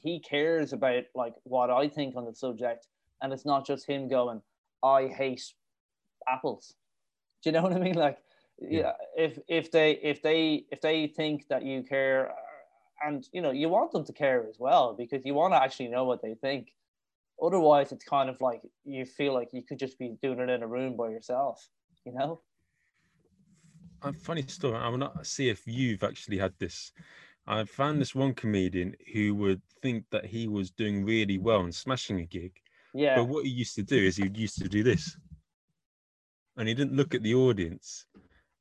he 0.00 0.20
cares 0.20 0.72
about 0.72 1.04
like 1.14 1.34
what 1.42 1.70
I 1.70 1.88
think 1.88 2.16
on 2.16 2.24
the 2.24 2.34
subject 2.34 2.86
and 3.22 3.32
it's 3.32 3.44
not 3.44 3.66
just 3.66 3.86
him 3.86 4.08
going, 4.08 4.42
I 4.82 5.08
hate 5.08 5.42
apples. 6.28 6.74
Do 7.42 7.50
you 7.50 7.52
know 7.52 7.62
what 7.62 7.72
I 7.72 7.78
mean? 7.78 7.94
Like, 7.94 8.18
yeah, 8.60 8.92
if 9.16 9.38
if 9.48 9.70
they 9.70 9.92
if 10.02 10.22
they 10.22 10.64
if 10.70 10.80
they 10.80 11.06
think 11.06 11.46
that 11.48 11.62
you 11.62 11.82
care, 11.82 12.32
and 13.04 13.26
you 13.32 13.42
know 13.42 13.50
you 13.50 13.68
want 13.68 13.92
them 13.92 14.04
to 14.04 14.12
care 14.12 14.46
as 14.48 14.58
well 14.58 14.94
because 14.94 15.24
you 15.24 15.34
want 15.34 15.52
to 15.52 15.62
actually 15.62 15.88
know 15.88 16.04
what 16.04 16.22
they 16.22 16.34
think. 16.34 16.72
Otherwise, 17.42 17.92
it's 17.92 18.04
kind 18.04 18.30
of 18.30 18.40
like 18.40 18.62
you 18.84 19.04
feel 19.04 19.34
like 19.34 19.48
you 19.52 19.62
could 19.62 19.78
just 19.78 19.98
be 19.98 20.14
doing 20.22 20.40
it 20.40 20.48
in 20.48 20.62
a 20.62 20.66
room 20.66 20.96
by 20.96 21.08
yourself. 21.08 21.68
You 22.04 22.12
know. 22.14 22.40
A 24.02 24.12
funny 24.12 24.42
story. 24.46 24.76
I 24.76 24.88
want 24.88 25.02
to 25.02 25.24
see 25.24 25.48
if 25.48 25.66
you've 25.66 26.02
actually 26.02 26.38
had 26.38 26.52
this. 26.58 26.92
I 27.46 27.64
found 27.64 28.00
this 28.00 28.14
one 28.14 28.34
comedian 28.34 28.94
who 29.12 29.34
would 29.36 29.62
think 29.82 30.04
that 30.10 30.26
he 30.26 30.48
was 30.48 30.70
doing 30.70 31.04
really 31.04 31.38
well 31.38 31.60
and 31.60 31.74
smashing 31.74 32.20
a 32.20 32.26
gig, 32.26 32.52
yeah. 32.96 33.16
But 33.16 33.28
what 33.28 33.44
he 33.44 33.50
used 33.50 33.74
to 33.74 33.82
do 33.82 33.96
is 33.96 34.16
he 34.16 34.30
used 34.34 34.58
to 34.62 34.68
do 34.68 34.82
this. 34.82 35.18
And 36.56 36.66
he 36.66 36.72
didn't 36.72 36.96
look 36.96 37.14
at 37.14 37.22
the 37.22 37.34
audience. 37.34 38.06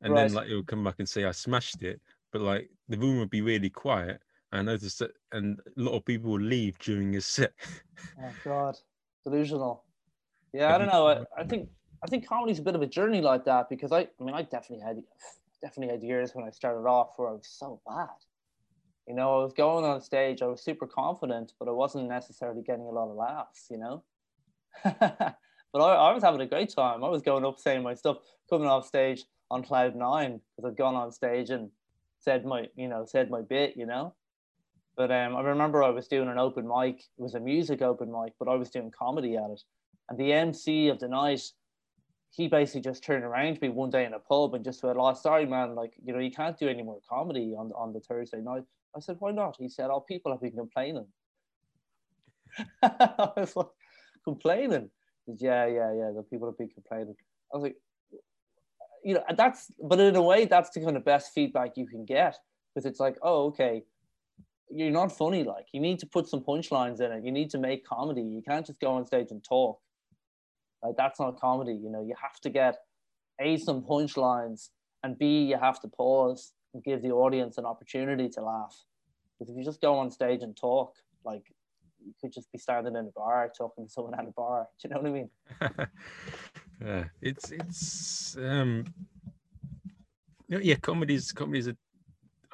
And 0.02 0.14
right. 0.14 0.28
then 0.28 0.34
like 0.34 0.48
he 0.48 0.56
would 0.56 0.68
come 0.68 0.84
back 0.84 0.96
and 1.00 1.08
say, 1.08 1.24
I 1.24 1.32
smashed 1.32 1.82
it. 1.84 2.02
But 2.34 2.42
like 2.42 2.70
the 2.90 2.98
room 2.98 3.20
would 3.20 3.30
be 3.30 3.42
really 3.42 3.70
quiet. 3.70 4.20
I 4.56 4.62
noticed 4.62 5.00
that 5.00 5.12
and 5.32 5.60
a 5.78 5.82
lot 5.82 5.94
of 5.94 6.06
people 6.06 6.32
would 6.32 6.42
leave 6.42 6.78
during 6.80 7.14
his 7.14 7.26
set. 7.26 7.54
oh 8.24 8.32
God. 8.44 8.78
Delusional. 9.24 9.84
Yeah, 10.54 10.74
I 10.74 10.78
don't 10.78 10.88
know. 10.88 11.08
I, 11.08 11.42
I 11.42 11.44
think 11.44 11.70
I 12.04 12.08
think 12.08 12.28
comedy's 12.28 12.60
a 12.60 12.62
bit 12.62 12.76
of 12.76 12.82
a 12.82 12.88
journey 12.88 13.22
like 13.22 13.46
that 13.46 13.70
because 13.70 13.92
I 13.92 14.02
I 14.02 14.24
mean 14.24 14.36
I 14.36 14.44
definitely 14.44 14.86
had 14.86 15.04
definitely 15.62 15.94
had 15.94 16.04
years 16.04 16.34
when 16.34 16.46
I 16.46 16.52
started 16.52 16.88
off 16.88 17.14
where 17.18 17.30
I 17.30 17.34
was 17.34 17.48
so 17.48 17.82
bad. 17.88 18.10
You 19.08 19.14
know, 19.14 19.40
I 19.40 19.44
was 19.44 19.54
going 19.54 19.86
on 19.86 20.02
stage, 20.02 20.42
I 20.42 20.48
was 20.48 20.62
super 20.62 20.88
confident, 20.88 21.54
but 21.60 21.68
I 21.68 21.72
wasn't 21.72 22.08
necessarily 22.08 22.64
getting 22.64 22.86
a 22.86 22.90
lot 22.90 23.10
of 23.10 23.16
laughs, 23.16 23.68
you 23.70 23.78
know? 23.78 24.04
but 24.84 25.38
I, 25.76 25.94
I, 25.94 26.12
was 26.12 26.24
having 26.24 26.42
a 26.42 26.48
great 26.48 26.70
time. 26.70 27.04
I 27.04 27.10
was 27.10 27.22
going 27.22 27.46
up 27.46 27.60
saying 27.60 27.84
my 27.84 27.94
stuff, 27.94 28.18
coming 28.50 28.68
off 28.68 28.88
stage 28.88 29.26
on 29.52 29.64
cloud 29.64 29.96
nine 29.96 30.42
because 30.56 30.72
I'd 30.72 30.78
gone 30.78 30.96
on 30.96 31.12
stage 31.12 31.52
and 31.52 31.70
said 32.20 32.46
my, 32.46 32.68
you 32.76 32.88
know, 32.88 33.06
said 33.06 33.30
my 33.30 33.42
bit, 33.42 33.78
you 33.78 33.86
know. 33.86 34.16
But 34.98 35.12
um, 35.12 35.36
I 35.36 35.42
remember 35.42 35.84
I 35.84 35.90
was 35.90 36.08
doing 36.08 36.30
an 36.30 36.38
open 36.38 36.68
mic. 36.68 37.00
It 37.00 37.22
was 37.22 37.36
a 37.36 37.40
music 37.40 37.82
open 37.82 38.12
mic, 38.12 38.34
but 38.40 38.48
I 38.48 38.56
was 38.56 38.70
doing 38.70 38.92
comedy 38.92 39.36
at 39.36 39.50
it. 39.50 39.62
And 40.10 40.18
the 40.18 40.32
MC 40.32 40.88
of 40.88 41.00
the 41.00 41.08
night, 41.08 41.42
he 42.32 42.48
basically 42.48 42.82
just 42.82 43.04
turned 43.04 43.24
around 43.24 43.56
to 43.56 43.62
me 43.62 43.70
one 43.70 43.90
day 43.90 44.06
in 44.06 44.14
a 44.14 44.20
pub 44.20 44.54
and 44.54 44.64
just 44.64 44.80
said, 44.80 44.96
"Oh, 44.98 45.14
sorry, 45.14 45.46
man. 45.46 45.76
Like, 45.76 45.94
you 46.04 46.14
know, 46.14 46.20
you 46.20 46.32
can't 46.32 46.58
do 46.58 46.70
any 46.70 46.84
more 46.84 47.00
comedy 47.10 47.56
on 47.58 47.72
on 47.74 47.94
the 47.94 48.00
Thursday 48.00 48.42
night." 48.42 48.64
I 48.96 49.00
said, 49.00 49.18
"Why 49.20 49.32
not?" 49.32 49.58
He 49.60 49.70
said, 49.70 49.90
"Oh, 49.90 50.00
people 50.00 50.32
have 50.32 50.42
been 50.42 50.56
complaining." 50.56 51.08
I 52.84 53.32
was 53.38 53.56
like, 53.56 53.68
complaining. 54.24 54.90
Yeah, 55.28 55.66
yeah, 55.66 55.94
yeah. 55.94 56.12
The 56.16 56.26
people 56.30 56.48
have 56.48 56.58
been 56.58 56.70
complaining. 56.70 57.16
I 57.54 57.58
was 57.58 57.64
like, 57.64 57.76
you 59.04 59.14
know, 59.14 59.24
that's, 59.38 59.72
but 59.82 60.00
in 60.00 60.16
a 60.16 60.22
way, 60.22 60.46
that's 60.46 60.72
the 60.72 60.82
kind 60.82 60.98
of 60.98 61.06
best 61.06 61.32
feedback 61.34 61.78
you 61.78 61.88
can 61.88 62.06
get 62.06 62.36
because 62.74 62.86
it's 62.86 63.00
like, 63.00 63.18
oh, 63.22 63.46
okay, 63.46 63.84
you're 64.70 64.92
not 64.92 65.16
funny. 65.16 65.44
Like, 65.44 65.66
you 65.72 65.80
need 65.80 66.00
to 66.00 66.06
put 66.06 66.28
some 66.28 66.42
punchlines 66.42 67.00
in 67.00 67.12
it. 67.12 67.24
You 67.24 67.32
need 67.32 67.50
to 67.52 67.58
make 67.58 67.86
comedy. 67.86 68.22
You 68.22 68.42
can't 68.48 68.66
just 68.66 68.80
go 68.80 68.92
on 68.92 69.06
stage 69.06 69.28
and 69.32 69.44
talk. 69.44 69.80
Like, 70.84 70.96
that's 70.98 71.20
not 71.20 71.40
comedy. 71.40 71.74
You 71.74 71.90
know, 71.90 72.02
you 72.02 72.16
have 72.22 72.40
to 72.42 72.50
get 72.50 72.78
a 73.40 73.58
some 73.58 73.82
punchlines 73.82 74.70
and 75.04 75.18
b 75.18 75.44
you 75.44 75.58
have 75.58 75.80
to 75.82 75.88
pause 75.88 76.54
and 76.74 76.84
give 76.84 77.02
the 77.02 77.12
audience 77.12 77.58
an 77.58 77.66
opportunity 77.66 78.30
to 78.30 78.42
laugh. 78.42 78.76
Because 79.38 79.52
if 79.52 79.58
you 79.58 79.64
just 79.64 79.82
go 79.82 79.98
on 79.98 80.10
stage 80.10 80.42
and 80.42 80.56
talk, 80.56 80.96
like 81.24 81.44
you 82.06 82.14
could 82.22 82.32
just 82.32 82.52
be 82.52 82.58
standing 82.58 82.96
in 82.96 83.06
a 83.06 83.12
bar 83.16 83.52
talking 83.58 83.86
to 83.86 83.92
someone 83.92 84.14
at 84.16 84.26
a 84.26 84.32
bar. 84.32 84.68
Do 84.82 84.88
you 84.88 84.96
know 84.96 85.02
what 85.02 85.10
I 85.10 85.14
mean? 85.14 85.30
yeah, 86.86 87.04
it's 87.22 87.52
it's 87.52 88.38
um 88.38 88.86
yeah, 90.48 90.76
comedy's 90.76 91.32
comedy's 91.32 91.68
a 91.68 91.76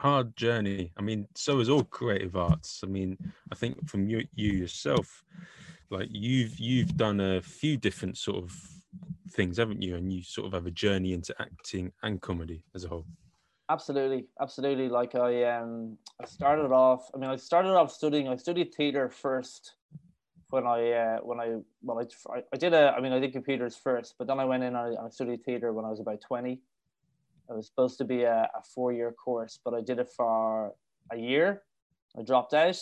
hard 0.02 0.36
journey. 0.36 0.92
I 0.98 1.02
mean, 1.02 1.28
so 1.36 1.60
is 1.60 1.70
all 1.70 1.84
creative 1.84 2.36
arts. 2.36 2.82
I 2.84 2.88
mean, 2.88 3.18
I 3.52 3.56
think 3.56 3.88
from 3.88 4.10
you 4.10 4.26
you 4.36 4.52
yourself, 4.52 5.24
like 5.92 6.10
you've 6.12 6.60
you've 6.60 6.98
done 6.98 7.20
a 7.20 7.42
few 7.42 7.78
different 7.78 8.18
sort 8.18 8.44
of 8.44 8.52
things, 9.30 9.58
haven't 9.58 9.82
you? 9.82 9.96
And 9.96 10.12
you 10.12 10.24
sort 10.24 10.48
of 10.48 10.54
have 10.54 10.66
a 10.66 10.72
journey 10.72 11.14
into 11.14 11.36
acting 11.40 11.92
and 12.02 12.20
comedy 12.20 12.64
as 12.74 12.84
a 12.84 12.88
whole. 12.88 13.06
Absolutely, 13.70 14.26
absolutely. 14.42 14.90
Like 14.90 15.14
I 15.14 15.44
um 15.44 15.98
I 16.20 16.26
started 16.26 16.72
off. 16.72 17.10
I 17.14 17.18
mean, 17.18 17.30
I 17.30 17.36
started 17.36 17.70
off 17.70 17.92
studying. 17.92 18.28
I 18.28 18.38
studied 18.38 18.74
theater 18.74 19.08
first 19.10 19.76
when 20.50 20.66
I 20.66 20.92
uh, 20.92 21.18
when 21.20 21.40
I 21.40 21.58
well 21.84 22.00
I, 22.36 22.44
I 22.52 22.58
did 22.58 22.74
a 22.74 22.94
I 22.98 23.02
mean 23.02 23.14
I 23.14 23.20
did 23.20 23.34
computers 23.34 23.78
first, 23.78 24.16
but 24.18 24.28
then 24.28 24.40
I 24.40 24.46
went 24.46 24.64
in 24.64 24.76
and 24.76 24.98
I, 24.98 25.06
I 25.06 25.10
studied 25.10 25.46
theater 25.46 25.72
when 25.74 25.86
I 25.86 25.90
was 25.90 26.00
about 26.00 26.22
twenty. 26.22 26.60
It 27.52 27.56
was 27.58 27.68
supposed 27.68 27.98
to 27.98 28.06
be 28.06 28.24
a, 28.24 28.50
a 28.56 28.64
four 28.74 28.94
year 28.94 29.12
course, 29.12 29.60
but 29.64 29.74
I 29.74 29.82
did 29.82 30.00
it 30.00 30.10
for 30.16 30.74
a 31.12 31.18
year. 31.18 31.64
I 32.18 32.24
dropped 32.24 32.54
out, 32.54 32.80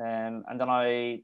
um, 0.00 0.44
and 0.48 0.58
then 0.58 0.70
I 0.70 1.20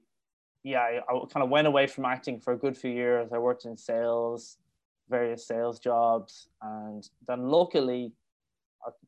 yeah 0.62 0.80
I, 0.80 0.98
I 1.08 1.24
kind 1.32 1.42
of 1.42 1.48
went 1.48 1.66
away 1.66 1.86
from 1.86 2.04
acting 2.04 2.40
for 2.40 2.52
a 2.52 2.58
good 2.58 2.76
few 2.76 2.90
years. 2.90 3.30
I 3.32 3.38
worked 3.38 3.64
in 3.64 3.76
sales, 3.76 4.58
various 5.08 5.46
sales 5.46 5.78
jobs, 5.78 6.48
and 6.60 7.08
then 7.26 7.48
luckily 7.48 8.12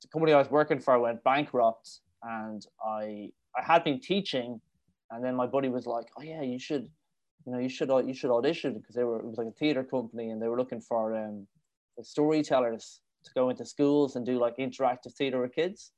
the 0.00 0.08
company 0.08 0.32
I 0.32 0.38
was 0.38 0.50
working 0.50 0.80
for 0.80 0.98
went 0.98 1.22
bankrupt, 1.24 2.00
and 2.22 2.64
I 2.84 3.30
I 3.56 3.62
had 3.62 3.84
been 3.84 4.00
teaching, 4.00 4.60
and 5.10 5.22
then 5.22 5.34
my 5.34 5.46
buddy 5.46 5.68
was 5.68 5.86
like, 5.86 6.06
"Oh 6.16 6.22
yeah, 6.22 6.42
you 6.42 6.58
should, 6.58 6.88
you 7.44 7.52
know, 7.52 7.58
you 7.58 7.68
should 7.68 7.90
you 8.06 8.14
should 8.14 8.30
audition 8.30 8.78
because 8.78 8.94
they 8.94 9.04
were 9.04 9.18
it 9.18 9.26
was 9.26 9.36
like 9.36 9.48
a 9.48 9.58
theater 9.58 9.84
company, 9.84 10.30
and 10.30 10.40
they 10.40 10.48
were 10.48 10.56
looking 10.56 10.80
for 10.80 11.14
um, 11.14 11.46
storytellers 12.02 13.00
to 13.24 13.30
go 13.34 13.50
into 13.50 13.64
schools 13.64 14.16
and 14.16 14.24
do 14.24 14.38
like 14.38 14.56
interactive 14.58 15.14
theater 15.14 15.40
with 15.40 15.54
kids." 15.54 15.92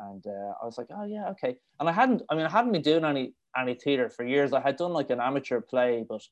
And 0.00 0.24
uh, 0.26 0.52
I 0.62 0.64
was 0.64 0.78
like, 0.78 0.88
"Oh 0.90 1.04
yeah, 1.04 1.28
okay." 1.30 1.56
And 1.80 1.88
I 1.88 1.92
hadn't, 1.92 2.22
I 2.30 2.34
mean, 2.34 2.46
I 2.46 2.50
hadn't 2.50 2.72
been 2.72 2.82
doing 2.82 3.04
any 3.04 3.34
any 3.58 3.74
theater 3.74 4.08
for 4.08 4.24
years. 4.24 4.52
I 4.52 4.60
had 4.60 4.76
done 4.76 4.92
like 4.92 5.10
an 5.10 5.20
amateur 5.20 5.60
play, 5.60 6.04
but 6.08 6.22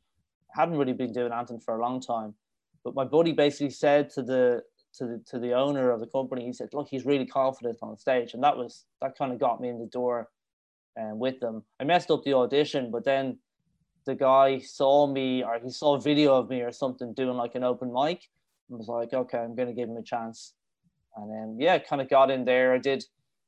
I 0.55 0.61
hadn't 0.61 0.79
really 0.79 0.93
been 0.93 1.13
doing 1.13 1.33
anything 1.33 1.61
for 1.61 1.77
a 1.77 1.81
long 1.81 2.01
time. 2.01 2.35
But 2.85 2.95
my 2.95 3.05
buddy 3.05 3.33
basically 3.33 3.71
said 3.71 4.11
to 4.11 4.23
the 4.23 4.63
to 4.95 5.07
the 5.07 5.23
to 5.31 5.39
the 5.39 5.53
owner 5.53 5.91
of 5.91 6.01
the 6.01 6.07
company, 6.07 6.47
he 6.47 6.53
said, 6.53 6.69
"Look, 6.73 6.89
he's 6.89 7.05
really 7.05 7.27
confident 7.27 7.79
on 7.83 7.97
stage," 7.97 8.35
and 8.35 8.43
that 8.43 8.57
was 8.57 8.85
that 9.01 9.19
kind 9.19 9.33
of 9.33 9.39
got 9.41 9.61
me 9.61 9.69
in 9.69 9.79
the 9.79 9.87
door, 9.87 10.31
um, 10.99 11.19
with 11.19 11.41
them. 11.41 11.65
I 11.81 11.85
messed 11.85 12.11
up 12.11 12.23
the 12.25 12.35
audition, 12.35 12.91
but 12.91 13.05
then 13.05 13.39
the 14.07 14.15
guy 14.15 14.59
saw 14.61 15.07
me, 15.07 15.43
or 15.43 15.59
he 15.63 15.71
saw 15.71 15.97
a 15.97 16.01
video 16.01 16.37
of 16.37 16.49
me 16.49 16.63
or 16.63 16.73
something 16.73 17.13
doing 17.13 17.37
like 17.37 17.55
an 17.57 17.65
open 17.65 17.93
mic, 17.93 18.21
and 18.21 18.36
was 18.69 18.89
like, 18.89 19.13
"Okay, 19.13 19.39
I'm 19.39 19.55
going 19.55 19.69
to 19.69 19.75
give 19.75 19.89
him 19.89 19.97
a 19.97 20.03
chance," 20.03 20.55
and 21.17 21.31
then 21.31 21.57
yeah, 21.59 21.79
kind 21.79 22.03
of 22.03 22.09
got 22.09 22.31
in 22.31 22.45
there. 22.45 22.75
I 22.75 22.79
did. 22.79 23.03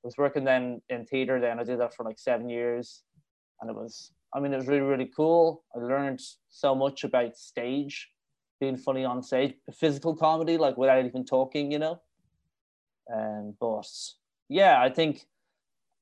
I 0.04 0.06
was 0.06 0.16
working 0.16 0.44
then 0.44 0.80
in 0.88 1.04
theater. 1.06 1.40
Then 1.40 1.58
I 1.58 1.64
did 1.64 1.80
that 1.80 1.94
for 1.94 2.04
like 2.04 2.18
seven 2.18 2.48
years, 2.48 3.02
and 3.60 3.70
it 3.70 3.76
was. 3.76 4.12
I 4.34 4.40
mean, 4.40 4.52
it 4.52 4.56
was 4.56 4.68
really 4.68 4.80
really 4.80 5.10
cool. 5.16 5.64
I 5.74 5.78
learned 5.78 6.20
so 6.50 6.74
much 6.74 7.04
about 7.04 7.36
stage 7.36 8.08
being 8.60 8.76
funny 8.76 9.04
on 9.04 9.22
stage, 9.22 9.54
physical 9.72 10.14
comedy, 10.14 10.56
like 10.56 10.76
without 10.76 11.04
even 11.04 11.24
talking, 11.24 11.70
you 11.70 11.78
know. 11.78 12.00
Um, 13.14 13.54
but 13.60 13.88
yeah, 14.48 14.80
I 14.80 14.90
think, 14.90 15.26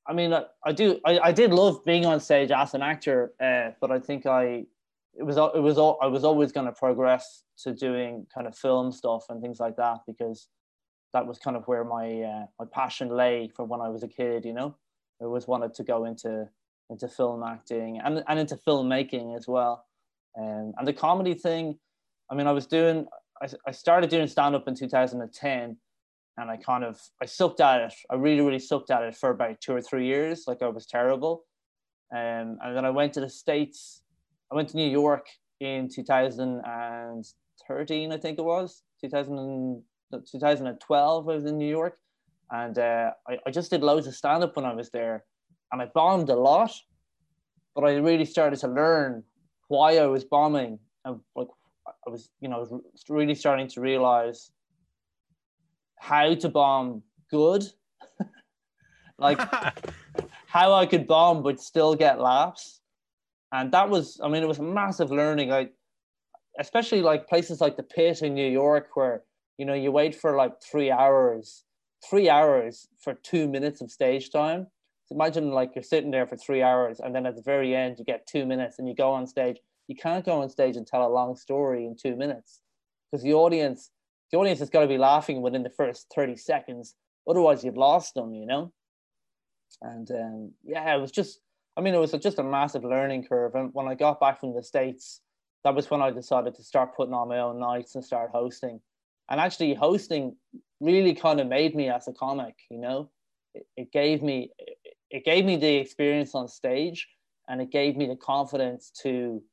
I 0.07 0.13
mean, 0.13 0.33
I, 0.33 0.43
I 0.65 0.71
do, 0.71 0.99
I, 1.05 1.19
I 1.19 1.31
did 1.31 1.53
love 1.53 1.85
being 1.85 2.05
on 2.05 2.19
stage 2.19 2.51
as 2.51 2.73
an 2.73 2.81
actor, 2.81 3.33
uh, 3.41 3.71
but 3.79 3.91
I 3.91 3.99
think 3.99 4.25
I, 4.25 4.65
it 5.17 5.23
was 5.23 5.37
it 5.37 5.61
was 5.61 5.77
all 5.77 5.97
I 6.01 6.07
was 6.07 6.23
always 6.23 6.51
going 6.51 6.67
to 6.67 6.71
progress 6.71 7.43
to 7.59 7.73
doing 7.73 8.27
kind 8.33 8.47
of 8.47 8.55
film 8.55 8.91
stuff 8.91 9.25
and 9.29 9.41
things 9.41 9.59
like 9.59 9.75
that 9.77 9.99
because 10.05 10.47
that 11.13 11.25
was 11.25 11.39
kind 11.39 11.57
of 11.57 11.63
where 11.67 11.83
my 11.83 12.21
uh, 12.21 12.45
my 12.59 12.65
passion 12.71 13.09
lay 13.09 13.49
from 13.55 13.69
when 13.69 13.81
I 13.81 13.89
was 13.89 14.03
a 14.03 14.07
kid. 14.07 14.45
You 14.45 14.53
know, 14.53 14.75
I 15.21 15.25
always 15.25 15.47
wanted 15.47 15.73
to 15.75 15.83
go 15.83 16.05
into 16.05 16.47
into 16.89 17.07
film 17.07 17.43
acting 17.43 17.99
and 18.03 18.23
and 18.27 18.39
into 18.39 18.55
filmmaking 18.55 19.35
as 19.35 19.47
well. 19.47 19.85
Um, 20.37 20.73
and 20.77 20.87
the 20.87 20.93
comedy 20.93 21.33
thing, 21.33 21.79
I 22.29 22.35
mean, 22.35 22.47
I 22.47 22.51
was 22.51 22.67
doing 22.67 23.07
I, 23.41 23.47
I 23.67 23.71
started 23.71 24.09
doing 24.09 24.27
stand 24.27 24.55
up 24.55 24.67
in 24.67 24.75
2010 24.75 25.77
and 26.37 26.51
I 26.51 26.57
kind 26.57 26.83
of 26.83 26.99
I 27.21 27.25
sucked 27.25 27.61
at 27.61 27.81
it. 27.81 27.93
I 28.09 28.15
really 28.15 28.41
really 28.41 28.59
sucked 28.59 28.91
at 28.91 29.03
it 29.03 29.15
for 29.15 29.31
about 29.31 29.61
two 29.61 29.73
or 29.73 29.81
three 29.81 30.05
years. 30.05 30.43
Like 30.47 30.61
I 30.61 30.67
was 30.67 30.85
terrible. 30.85 31.45
Um, 32.13 32.57
and 32.61 32.75
then 32.75 32.85
I 32.85 32.89
went 32.89 33.13
to 33.13 33.21
the 33.21 33.29
states. 33.29 34.01
I 34.51 34.55
went 34.55 34.69
to 34.69 34.77
New 34.77 34.89
York 34.89 35.27
in 35.59 35.89
2013, 35.89 38.11
I 38.11 38.17
think 38.17 38.39
it 38.39 38.43
was 38.43 38.83
2000, 39.01 39.83
2012. 40.11 41.29
I 41.29 41.33
was 41.33 41.45
in 41.45 41.57
New 41.57 41.67
York, 41.67 41.97
and 42.51 42.77
uh, 42.77 43.11
I, 43.27 43.37
I 43.45 43.51
just 43.51 43.71
did 43.71 43.81
loads 43.81 44.07
of 44.07 44.15
stand 44.15 44.43
up 44.43 44.55
when 44.55 44.65
I 44.65 44.73
was 44.73 44.89
there, 44.89 45.25
and 45.71 45.81
I 45.81 45.85
bombed 45.93 46.29
a 46.29 46.35
lot. 46.35 46.71
But 47.75 47.83
I 47.83 47.95
really 47.95 48.25
started 48.25 48.59
to 48.59 48.67
learn 48.67 49.23
why 49.67 49.97
I 49.97 50.07
was 50.07 50.23
bombing, 50.23 50.79
and 51.05 51.19
like 51.35 51.49
I 51.85 52.09
was, 52.09 52.29
you 52.39 52.47
know, 52.47 52.55
I 52.55 52.59
was 52.59 52.71
really 53.09 53.35
starting 53.35 53.67
to 53.69 53.81
realize 53.81 54.51
how 55.99 56.33
to 56.33 56.49
bomb 56.49 57.03
good, 57.29 57.65
like 59.19 59.39
how 60.47 60.73
I 60.73 60.85
could 60.85 61.05
bomb 61.05 61.43
but 61.43 61.59
still 61.59 61.95
get 61.95 62.19
laughs, 62.19 62.81
and 63.51 63.71
that 63.71 63.89
was, 63.89 64.19
I 64.23 64.27
mean, 64.27 64.43
it 64.43 64.47
was 64.47 64.59
a 64.59 64.63
massive 64.63 65.11
learning. 65.11 65.49
Like, 65.49 65.73
especially 66.59 67.01
like 67.01 67.27
places 67.27 67.61
like 67.61 67.77
the 67.77 67.83
Pit 67.83 68.21
in 68.21 68.33
New 68.33 68.49
York, 68.49 68.89
where 68.95 69.23
you 69.57 69.65
know 69.65 69.73
you 69.73 69.91
wait 69.91 70.15
for 70.15 70.35
like 70.35 70.53
three 70.61 70.91
hours, 70.91 71.63
three 72.07 72.29
hours 72.29 72.87
for 72.99 73.13
two 73.13 73.47
minutes 73.47 73.81
of 73.81 73.91
stage 73.91 74.31
time. 74.31 74.67
So 75.05 75.15
imagine 75.15 75.51
like 75.51 75.71
you're 75.75 75.83
sitting 75.83 76.11
there 76.11 76.27
for 76.27 76.37
three 76.37 76.61
hours, 76.61 76.99
and 76.99 77.15
then 77.15 77.25
at 77.25 77.35
the 77.35 77.41
very 77.41 77.75
end 77.75 77.97
you 77.99 78.05
get 78.05 78.27
two 78.27 78.45
minutes, 78.45 78.79
and 78.79 78.87
you 78.87 78.95
go 78.95 79.11
on 79.11 79.27
stage. 79.27 79.57
You 79.87 79.95
can't 79.95 80.25
go 80.25 80.41
on 80.41 80.49
stage 80.49 80.75
and 80.75 80.85
tell 80.85 81.07
a 81.07 81.07
long 81.07 81.35
story 81.37 81.85
in 81.85 81.95
two 81.95 82.15
minutes 82.17 82.59
because 83.09 83.23
the 83.23 83.33
audience 83.33 83.91
the 84.31 84.37
audience 84.37 84.59
has 84.59 84.69
got 84.69 84.81
to 84.81 84.87
be 84.87 84.97
laughing 84.97 85.41
within 85.41 85.63
the 85.63 85.69
first 85.69 86.07
30 86.13 86.35
seconds. 86.35 86.95
Otherwise, 87.27 87.63
you've 87.63 87.77
lost 87.77 88.13
them, 88.13 88.33
you 88.33 88.45
know? 88.45 88.73
And 89.81 90.09
um, 90.11 90.51
yeah, 90.63 90.95
it 90.95 90.99
was 90.99 91.11
just, 91.11 91.39
I 91.77 91.81
mean, 91.81 91.93
it 91.93 91.99
was 91.99 92.11
just 92.11 92.39
a 92.39 92.43
massive 92.43 92.83
learning 92.83 93.25
curve. 93.25 93.55
And 93.55 93.69
when 93.73 93.87
I 93.87 93.95
got 93.95 94.19
back 94.19 94.39
from 94.39 94.55
the 94.55 94.63
States, 94.63 95.21
that 95.63 95.75
was 95.75 95.89
when 95.89 96.01
I 96.01 96.11
decided 96.11 96.55
to 96.55 96.63
start 96.63 96.95
putting 96.95 97.13
on 97.13 97.27
my 97.27 97.39
own 97.39 97.59
nights 97.59 97.95
and 97.95 98.03
start 98.03 98.31
hosting. 98.33 98.81
And 99.29 99.39
actually, 99.39 99.73
hosting 99.73 100.35
really 100.79 101.13
kind 101.13 101.39
of 101.39 101.47
made 101.47 101.75
me 101.75 101.89
as 101.89 102.07
a 102.07 102.13
comic, 102.13 102.55
you 102.71 102.79
know? 102.79 103.09
It, 103.75 103.91
gave 103.91 104.23
me, 104.23 104.51
it 105.11 105.23
gave 105.23 105.45
me 105.45 105.55
the 105.55 105.75
experience 105.75 106.35
on 106.35 106.47
stage 106.47 107.07
and 107.47 107.61
it 107.61 107.71
gave 107.71 107.95
me 107.95 108.07
the 108.07 108.15
confidence 108.15 108.91
to, 109.03 109.43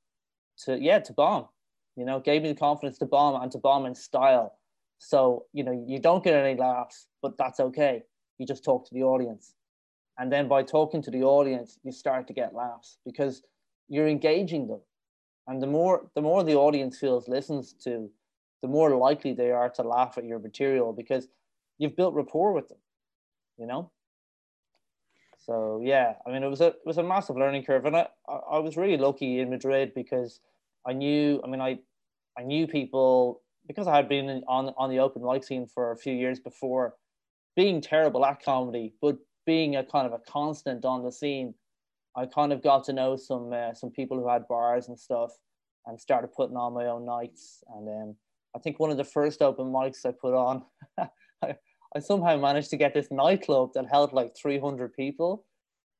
to, 0.64 0.78
yeah, 0.80 1.00
to 1.00 1.12
bomb 1.12 1.48
you 1.96 2.04
know, 2.04 2.20
gave 2.20 2.42
me 2.42 2.48
the 2.48 2.58
confidence 2.58 2.98
to 2.98 3.06
bomb 3.06 3.40
and 3.40 3.52
to 3.52 3.58
bomb 3.58 3.86
in 3.86 3.94
style. 3.94 4.58
So, 4.98 5.44
you 5.52 5.64
know, 5.64 5.84
you 5.86 5.98
don't 5.98 6.24
get 6.24 6.34
any 6.34 6.58
laughs, 6.58 7.06
but 7.22 7.36
that's 7.38 7.60
okay. 7.60 8.02
You 8.38 8.46
just 8.46 8.64
talk 8.64 8.88
to 8.88 8.94
the 8.94 9.02
audience. 9.02 9.54
And 10.18 10.32
then 10.32 10.48
by 10.48 10.62
talking 10.62 11.02
to 11.02 11.10
the 11.10 11.22
audience, 11.22 11.78
you 11.82 11.92
start 11.92 12.26
to 12.28 12.32
get 12.32 12.54
laughs 12.54 12.98
because 13.04 13.42
you're 13.88 14.08
engaging 14.08 14.68
them. 14.68 14.80
And 15.46 15.60
the 15.60 15.66
more 15.66 16.10
the 16.14 16.22
more 16.22 16.42
the 16.42 16.54
audience 16.54 16.98
feels 16.98 17.28
listens 17.28 17.74
to, 17.84 18.10
the 18.62 18.68
more 18.68 18.96
likely 18.96 19.34
they 19.34 19.50
are 19.50 19.68
to 19.70 19.82
laugh 19.82 20.16
at 20.16 20.24
your 20.24 20.38
material 20.38 20.92
because 20.92 21.28
you've 21.78 21.96
built 21.96 22.14
rapport 22.14 22.52
with 22.52 22.68
them, 22.68 22.78
you 23.58 23.66
know? 23.66 23.90
So 25.38 25.82
yeah, 25.84 26.14
I 26.26 26.30
mean 26.30 26.42
it 26.42 26.48
was 26.48 26.62
a 26.62 26.68
it 26.68 26.86
was 26.86 26.96
a 26.96 27.02
massive 27.02 27.36
learning 27.36 27.64
curve. 27.64 27.84
And 27.84 27.96
I, 27.96 28.06
I 28.28 28.58
was 28.60 28.76
really 28.76 28.96
lucky 28.96 29.40
in 29.40 29.50
Madrid 29.50 29.92
because 29.94 30.40
I 30.86 30.92
knew, 30.92 31.40
I 31.44 31.48
mean, 31.48 31.60
I 31.60 31.78
I 32.38 32.42
knew 32.42 32.66
people 32.66 33.42
because 33.66 33.86
I 33.86 33.96
had 33.96 34.08
been 34.08 34.42
on 34.48 34.72
on 34.78 34.90
the 34.90 35.00
open 35.00 35.22
mic 35.24 35.44
scene 35.44 35.66
for 35.66 35.92
a 35.92 35.96
few 35.96 36.14
years 36.14 36.40
before, 36.40 36.94
being 37.56 37.80
terrible 37.82 38.24
at 38.24 38.42
comedy, 38.42 38.94
but 39.02 39.18
being 39.46 39.76
a 39.76 39.84
kind 39.84 40.06
of 40.06 40.12
a 40.12 40.30
constant 40.30 40.84
on 40.84 41.04
the 41.04 41.12
scene. 41.12 41.54
I 42.16 42.26
kind 42.26 42.52
of 42.52 42.62
got 42.62 42.84
to 42.84 42.92
know 42.92 43.16
some 43.16 43.52
uh, 43.52 43.74
some 43.74 43.90
people 43.90 44.18
who 44.18 44.28
had 44.28 44.46
bars 44.48 44.88
and 44.88 44.98
stuff, 44.98 45.32
and 45.86 46.00
started 46.00 46.28
putting 46.28 46.56
on 46.56 46.74
my 46.74 46.86
own 46.86 47.04
nights. 47.04 47.62
And 47.74 47.88
um, 47.88 48.16
I 48.54 48.58
think 48.60 48.78
one 48.78 48.90
of 48.90 48.96
the 48.96 49.04
first 49.04 49.42
open 49.42 49.66
mics 49.66 50.06
I 50.06 50.12
put 50.12 50.34
on, 50.34 50.62
I, 50.98 51.54
I 51.96 51.98
somehow 51.98 52.36
managed 52.36 52.70
to 52.70 52.76
get 52.76 52.94
this 52.94 53.08
nightclub 53.10 53.70
that 53.74 53.86
held 53.90 54.12
like 54.12 54.36
300 54.40 54.92
people. 54.94 55.44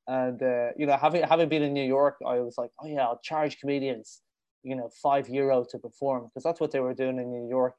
And 0.07 0.41
uh, 0.41 0.69
you 0.77 0.85
know, 0.85 0.97
having 0.97 1.23
having 1.23 1.49
been 1.49 1.63
in 1.63 1.73
New 1.73 1.85
York, 1.85 2.15
I 2.25 2.39
was 2.39 2.55
like, 2.57 2.71
oh 2.81 2.87
yeah, 2.87 3.01
I'll 3.01 3.19
charge 3.23 3.59
comedians 3.59 4.21
you 4.65 4.75
know, 4.75 4.89
five 5.01 5.29
euro 5.29 5.63
to 5.69 5.77
perform 5.77 6.25
because 6.25 6.43
that's 6.43 6.59
what 6.59 6.71
they 6.71 6.79
were 6.79 6.95
doing 6.95 7.19
in 7.19 7.29
New 7.29 7.47
York. 7.47 7.75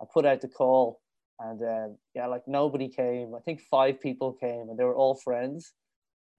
I 0.00 0.04
put 0.12 0.26
out 0.26 0.42
the 0.42 0.48
call 0.48 1.00
and 1.40 1.62
uh, 1.62 1.88
yeah, 2.14 2.26
like 2.26 2.46
nobody 2.46 2.88
came. 2.88 3.34
I 3.34 3.40
think 3.40 3.60
five 3.60 4.00
people 4.00 4.32
came 4.32 4.68
and 4.70 4.78
they 4.78 4.84
were 4.84 4.96
all 4.96 5.14
friends. 5.14 5.72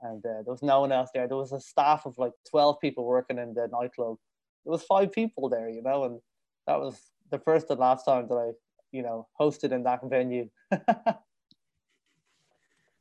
And 0.02 0.24
uh, 0.26 0.44
there 0.44 0.54
was 0.54 0.62
no 0.62 0.82
one 0.82 0.92
else 0.92 1.10
there. 1.14 1.28
There 1.28 1.38
was 1.38 1.52
a 1.52 1.60
staff 1.60 2.06
of 2.06 2.18
like 2.18 2.34
12 2.50 2.80
people 2.80 3.06
working 3.06 3.40
in 3.40 3.54
the 3.54 3.68
nightclub. 3.72 4.18
There 4.64 4.72
was 4.72 4.84
five 4.84 5.12
people 5.12 5.50
there, 5.50 5.70
you 5.70 5.82
know, 5.82 6.04
and 6.04 6.20
that 6.68 6.80
was 6.80 7.00
the 7.32 7.40
first 7.40 7.70
and 7.70 7.80
last 7.80 8.06
time 8.06 8.28
that 8.28 8.36
I, 8.36 8.52
you 8.92 9.02
know, 9.02 9.28
hosted 9.40 9.72
in 9.72 9.84
that 9.84 10.02
venue. 10.04 10.50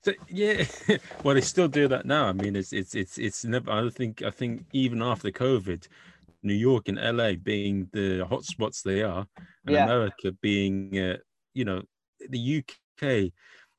So, 0.07 0.13
yeah, 0.29 0.65
well, 1.25 1.35
they 1.35 1.41
still 1.41 1.67
do 1.67 1.89
that 1.89 2.07
now. 2.07 2.27
I 2.27 2.33
mean, 2.33 2.55
it's 2.55 2.73
it's 2.73 2.95
it's 2.95 3.19
it's 3.19 3.45
never. 3.45 3.73
I 3.73 3.91
think 3.91 4.23
I 4.23 4.31
think 4.31 4.65
even 4.73 5.03
after 5.03 5.33
COVID, 5.33 5.89
New 6.45 6.55
York 6.55 6.87
and 6.87 6.97
LA 6.97 7.33
being 7.33 7.89
the 7.93 8.25
hotspots 8.31 8.85
they 8.85 9.03
are, 9.03 9.27
and 9.67 9.75
yeah. 9.75 9.83
America 9.83 10.31
being, 10.41 10.97
uh, 10.97 11.17
you 11.57 11.64
know, 11.64 11.83
the 12.29 12.62
UK, 12.62 13.33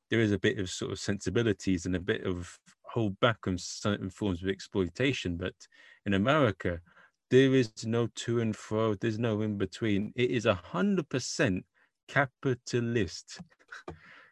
there 0.10 0.20
is 0.20 0.32
a 0.32 0.40
bit 0.40 0.60
of 0.60 0.70
sort 0.70 0.92
of 0.92 1.00
sensibilities 1.00 1.86
and 1.86 1.96
a 1.96 2.00
bit 2.00 2.24
of 2.26 2.58
hold 2.84 3.20
back 3.20 3.48
on 3.48 3.58
certain 3.58 4.10
forms 4.10 4.42
of 4.42 4.50
exploitation. 4.50 5.38
But 5.38 5.54
in 6.06 6.14
America, 6.14 6.80
there 7.30 7.54
is 7.54 7.86
no 7.86 8.08
to 8.16 8.40
and 8.40 8.56
fro, 8.56 8.96
there's 8.96 9.20
no 9.20 9.42
in 9.42 9.58
between. 9.58 10.14
It 10.16 10.32
is 10.32 10.46
a 10.46 10.54
hundred 10.54 11.10
percent 11.10 11.66
capitalist. 12.08 13.42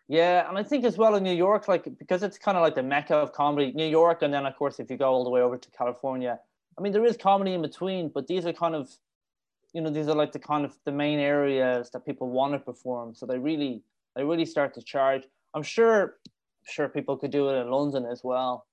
Yeah, 0.07 0.47
and 0.47 0.57
I 0.57 0.63
think 0.63 0.85
as 0.85 0.97
well 0.97 1.15
in 1.15 1.23
New 1.23 1.33
York, 1.33 1.67
like 1.67 1.87
because 1.97 2.23
it's 2.23 2.37
kind 2.37 2.57
of 2.57 2.61
like 2.61 2.75
the 2.75 2.83
mecca 2.83 3.15
of 3.15 3.31
comedy, 3.33 3.71
New 3.73 3.87
York, 3.87 4.21
and 4.21 4.33
then 4.33 4.45
of 4.45 4.55
course 4.55 4.79
if 4.79 4.89
you 4.89 4.97
go 4.97 5.09
all 5.11 5.23
the 5.23 5.29
way 5.29 5.41
over 5.41 5.57
to 5.57 5.71
California, 5.71 6.39
I 6.77 6.81
mean, 6.81 6.91
there 6.91 7.05
is 7.05 7.17
comedy 7.17 7.53
in 7.53 7.61
between, 7.61 8.09
but 8.09 8.27
these 8.27 8.45
are 8.45 8.53
kind 8.53 8.75
of, 8.75 8.89
you 9.75 9.81
know, 9.81 9.89
these 9.89 10.07
are 10.07 10.15
like 10.15 10.31
the 10.31 10.39
kind 10.39 10.63
of 10.63 10.73
the 10.85 10.91
main 10.91 11.19
areas 11.19 11.89
that 11.91 12.05
people 12.05 12.29
want 12.29 12.53
to 12.53 12.59
perform. 12.59 13.13
So 13.13 13.25
they 13.25 13.37
really, 13.37 13.83
they 14.15 14.23
really 14.23 14.45
start 14.45 14.73
to 14.75 14.81
charge. 14.81 15.23
I'm 15.53 15.63
sure, 15.63 16.15
sure 16.65 16.87
people 16.87 17.17
could 17.17 17.31
do 17.31 17.49
it 17.49 17.55
in 17.61 17.69
London 17.69 18.05
as 18.05 18.21
well, 18.23 18.67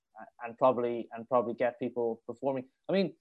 and 0.45 0.57
probably 0.57 1.09
and 1.13 1.27
probably 1.27 1.55
get 1.55 1.77
people 1.77 2.21
performing. 2.25 2.63
I 2.89 2.93
mean, 2.93 3.13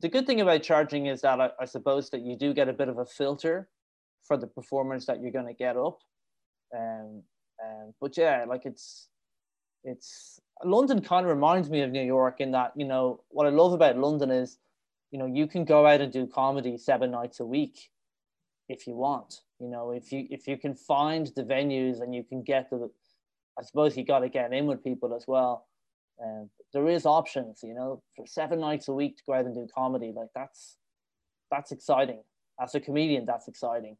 the 0.00 0.08
good 0.08 0.26
thing 0.26 0.40
about 0.40 0.62
charging 0.62 1.06
is 1.06 1.20
that 1.20 1.38
I, 1.42 1.50
I 1.60 1.66
suppose 1.66 2.08
that 2.10 2.22
you 2.22 2.36
do 2.36 2.54
get 2.54 2.70
a 2.70 2.72
bit 2.72 2.88
of 2.88 2.96
a 2.96 3.04
filter 3.04 3.68
for 4.26 4.38
the 4.38 4.46
performance 4.46 5.04
that 5.04 5.20
you're 5.20 5.30
going 5.38 5.46
to 5.46 5.52
get 5.52 5.76
up. 5.76 5.98
Um, 6.74 7.22
um, 7.62 7.94
but 8.00 8.16
yeah, 8.16 8.46
like 8.48 8.64
it's 8.64 9.08
it's 9.84 10.40
London 10.64 11.02
kind 11.02 11.26
of 11.26 11.30
reminds 11.30 11.68
me 11.68 11.82
of 11.82 11.90
New 11.90 12.02
York 12.02 12.40
in 12.40 12.50
that, 12.52 12.72
you 12.76 12.86
know, 12.86 13.20
what 13.28 13.46
I 13.46 13.50
love 13.50 13.74
about 13.74 13.98
London 13.98 14.30
is, 14.30 14.58
you 15.10 15.18
know, 15.18 15.26
you 15.26 15.46
can 15.46 15.64
go 15.64 15.86
out 15.86 16.00
and 16.00 16.12
do 16.12 16.26
comedy 16.26 16.78
seven 16.78 17.10
nights 17.10 17.40
a 17.40 17.46
week 17.46 17.90
if 18.68 18.86
you 18.86 18.94
want. 18.94 19.40
You 19.58 19.68
know, 19.68 19.90
if 19.90 20.12
you 20.12 20.26
if 20.30 20.46
you 20.46 20.56
can 20.56 20.74
find 20.74 21.30
the 21.36 21.42
venues 21.42 22.00
and 22.00 22.14
you 22.14 22.24
can 22.24 22.42
get 22.42 22.70
the 22.70 22.90
I 23.58 23.62
suppose 23.62 23.96
you 23.96 24.04
gotta 24.04 24.28
get 24.28 24.52
in 24.52 24.66
with 24.66 24.84
people 24.84 25.14
as 25.14 25.24
well. 25.26 25.66
Um, 26.22 26.50
there 26.72 26.86
is 26.86 27.06
options, 27.06 27.60
you 27.62 27.74
know, 27.74 28.02
for 28.14 28.26
seven 28.26 28.60
nights 28.60 28.88
a 28.88 28.92
week 28.92 29.16
to 29.16 29.22
go 29.26 29.32
out 29.32 29.46
and 29.46 29.54
do 29.54 29.66
comedy, 29.74 30.12
like 30.14 30.28
that's 30.34 30.76
that's 31.50 31.72
exciting. 31.72 32.22
As 32.60 32.74
a 32.74 32.80
comedian, 32.80 33.24
that's 33.26 33.48
exciting 33.48 33.96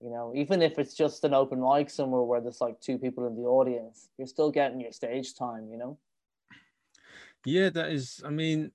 you 0.00 0.10
know 0.10 0.32
even 0.34 0.62
if 0.62 0.78
it's 0.78 0.94
just 0.94 1.24
an 1.24 1.34
open 1.34 1.60
mic 1.60 1.90
somewhere 1.90 2.22
where 2.22 2.40
there's 2.40 2.60
like 2.60 2.80
two 2.80 2.98
people 2.98 3.26
in 3.26 3.34
the 3.34 3.42
audience 3.42 4.08
you're 4.16 4.26
still 4.26 4.50
getting 4.50 4.80
your 4.80 4.92
stage 4.92 5.34
time 5.34 5.68
you 5.70 5.76
know 5.76 5.98
yeah 7.44 7.68
that 7.68 7.90
is 7.90 8.22
i 8.24 8.30
mean 8.30 8.70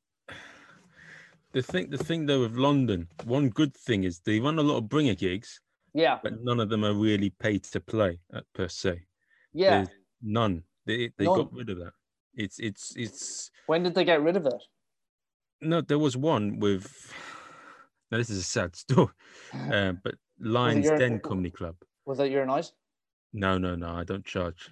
the 1.53 1.61
thing 1.61 1.89
the 1.89 1.97
thing 1.97 2.25
though 2.25 2.41
with 2.41 2.55
london 2.55 3.07
one 3.25 3.49
good 3.49 3.75
thing 3.75 4.03
is 4.03 4.19
they 4.19 4.39
run 4.39 4.59
a 4.59 4.63
lot 4.63 4.77
of 4.77 4.89
bringer 4.89 5.15
gigs 5.15 5.61
yeah 5.93 6.19
but 6.23 6.33
none 6.41 6.59
of 6.59 6.69
them 6.69 6.83
are 6.83 6.93
really 6.93 7.29
paid 7.29 7.63
to 7.63 7.79
play 7.79 8.19
uh, 8.33 8.41
per 8.53 8.67
se 8.67 9.01
yeah 9.53 9.77
There's 9.83 9.89
none 10.21 10.63
they 10.85 11.11
they 11.17 11.25
none. 11.25 11.37
got 11.37 11.53
rid 11.53 11.69
of 11.69 11.77
that 11.79 11.93
it's 12.35 12.59
it's 12.59 12.95
it's 12.95 13.51
when 13.67 13.83
did 13.83 13.93
they 13.95 14.03
get 14.05 14.21
rid 14.23 14.35
of 14.37 14.45
it 14.45 14.63
no 15.61 15.81
there 15.81 15.99
was 15.99 16.17
one 16.17 16.59
with 16.59 17.13
Now 18.11 18.19
this 18.19 18.29
is 18.29 18.37
a 18.37 18.43
sad 18.43 18.75
story, 18.83 19.07
uh, 19.71 19.93
but 20.03 20.15
Lions 20.39 20.85
your- 20.85 20.97
Den 20.97 21.19
Comedy 21.19 21.49
Club. 21.49 21.75
Was 22.05 22.19
that 22.19 22.29
your 22.29 22.45
night? 22.45 22.71
No, 23.33 23.57
no, 23.57 23.75
no, 23.75 23.89
I 23.89 24.03
don't 24.03 24.23
charge. 24.23 24.69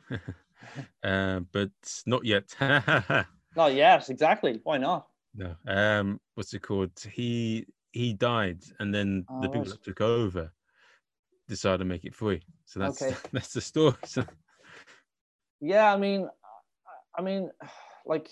uh, 1.04 1.40
but 1.52 1.72
not 2.06 2.24
yet. 2.24 2.54
Not 3.56 3.74
yet, 3.74 4.10
exactly. 4.12 4.60
Why 4.64 4.78
not? 4.78 5.08
No. 5.36 5.56
Um, 5.68 6.20
what's 6.36 6.54
it 6.54 6.62
called? 6.62 6.92
He 7.12 7.66
he 7.92 8.14
died, 8.14 8.64
and 8.80 8.94
then 8.94 9.26
the 9.42 9.48
Oh, 9.48 9.52
people 9.52 9.70
that 9.70 9.84
took 9.84 10.02
over 10.02 10.52
decided 11.48 11.80
to 11.80 11.86
make 11.86 12.06
it 12.06 12.16
free. 12.16 12.42
So 12.66 12.80
that's 12.80 13.02
Okay. 13.02 13.16
that's 13.34 13.54
the 13.54 13.62
story. 13.62 13.96
So, 14.06 14.24
Yeah, 15.60 15.94
I 15.94 15.98
mean, 15.98 16.28
I- 17.18 17.22
mean, 17.22 17.52
like, 18.06 18.30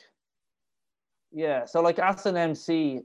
yeah. 1.32 1.66
So 1.66 1.82
like 1.82 2.00
as 2.00 2.26
an 2.26 2.38
MC, 2.38 3.02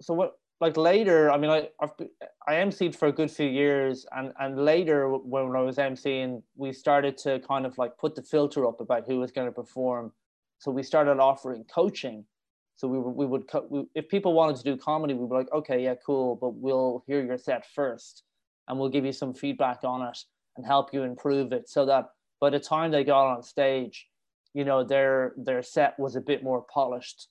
so 0.00 0.14
what? 0.14 0.38
Like 0.60 0.76
later, 0.76 1.30
I 1.30 1.38
mean, 1.38 1.50
I 1.50 1.68
I've, 1.80 1.92
I 2.48 2.54
MC'd 2.56 2.96
for 2.96 3.06
a 3.06 3.12
good 3.12 3.30
few 3.30 3.46
years, 3.46 4.04
and 4.10 4.32
and 4.40 4.58
later 4.64 5.08
when 5.08 5.54
I 5.54 5.60
was 5.60 5.76
MCing, 5.76 6.42
we 6.56 6.72
started 6.72 7.16
to 7.18 7.38
kind 7.46 7.64
of 7.64 7.78
like 7.78 7.96
put 7.96 8.16
the 8.16 8.22
filter 8.24 8.66
up 8.66 8.80
about 8.80 9.06
who 9.06 9.20
was 9.20 9.30
going 9.30 9.46
to 9.46 9.52
perform. 9.52 10.12
So 10.58 10.72
we 10.72 10.82
started 10.82 11.20
offering 11.20 11.62
coaching. 11.72 12.24
So 12.78 12.86
we, 12.86 12.98
we 12.98 13.26
would 13.26 13.48
cut, 13.48 13.70
we, 13.70 13.86
if 13.96 14.08
people 14.08 14.32
wanted 14.34 14.56
to 14.56 14.62
do 14.62 14.76
comedy, 14.76 15.12
we 15.12 15.26
were 15.26 15.36
like, 15.36 15.52
okay, 15.52 15.82
yeah, 15.82 15.96
cool, 16.06 16.36
but 16.36 16.54
we'll 16.54 17.02
hear 17.08 17.24
your 17.24 17.36
set 17.36 17.66
first, 17.74 18.22
and 18.68 18.78
we'll 18.78 18.88
give 18.88 19.04
you 19.04 19.12
some 19.12 19.34
feedback 19.34 19.80
on 19.82 20.00
it 20.02 20.18
and 20.56 20.64
help 20.64 20.94
you 20.94 21.02
improve 21.02 21.52
it, 21.52 21.68
so 21.68 21.84
that 21.86 22.04
by 22.40 22.50
the 22.50 22.60
time 22.60 22.92
they 22.92 23.02
got 23.02 23.26
on 23.26 23.42
stage, 23.42 24.06
you 24.54 24.64
know, 24.64 24.84
their 24.84 25.34
their 25.36 25.60
set 25.62 25.98
was 25.98 26.14
a 26.14 26.20
bit 26.20 26.44
more 26.44 26.64
polished. 26.72 27.26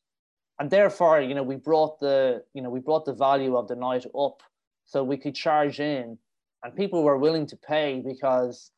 And 0.59 0.69
therefore, 0.69 1.21
you 1.21 1.33
know, 1.33 1.43
we 1.43 1.55
brought 1.55 1.99
the, 1.99 2.43
you 2.53 2.61
know, 2.61 2.69
we 2.69 2.81
brought 2.81 3.05
the 3.05 3.13
value 3.13 3.55
of 3.55 3.67
the 3.69 3.75
night 3.75 4.05
up 4.17 4.41
so 4.85 5.03
we 5.03 5.17
could 5.17 5.35
charge 5.35 5.79
in 5.79 6.17
and 6.63 6.75
people 6.75 7.03
were 7.03 7.17
willing 7.17 7.45
to 7.47 7.55
pay 7.55 8.01
because, 8.05 8.71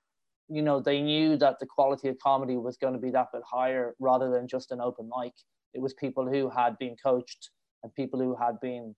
you 0.50 0.62
know, 0.62 0.80
they 0.80 1.02
knew 1.02 1.38
that 1.38 1.58
the 1.60 1.66
quality 1.66 2.10
of 2.10 2.20
comedy 2.20 2.58
was 2.58 2.78
going 2.78 2.94
to 2.94 3.00
be 3.00 3.12
that 3.12 3.28
bit 3.32 3.42
higher 3.50 3.96
rather 4.00 4.30
than 4.30 4.48
just 4.48 4.72
an 4.72 4.82
open 4.82 5.10
mic. 5.20 5.34
It 5.74 5.82
was 5.82 5.94
people 5.94 6.28
who 6.28 6.50
had 6.50 6.78
been 6.78 6.96
coached 7.04 7.50
and 7.84 7.94
people 7.94 8.20
who 8.20 8.36
had 8.36 8.60
been, 8.60 8.96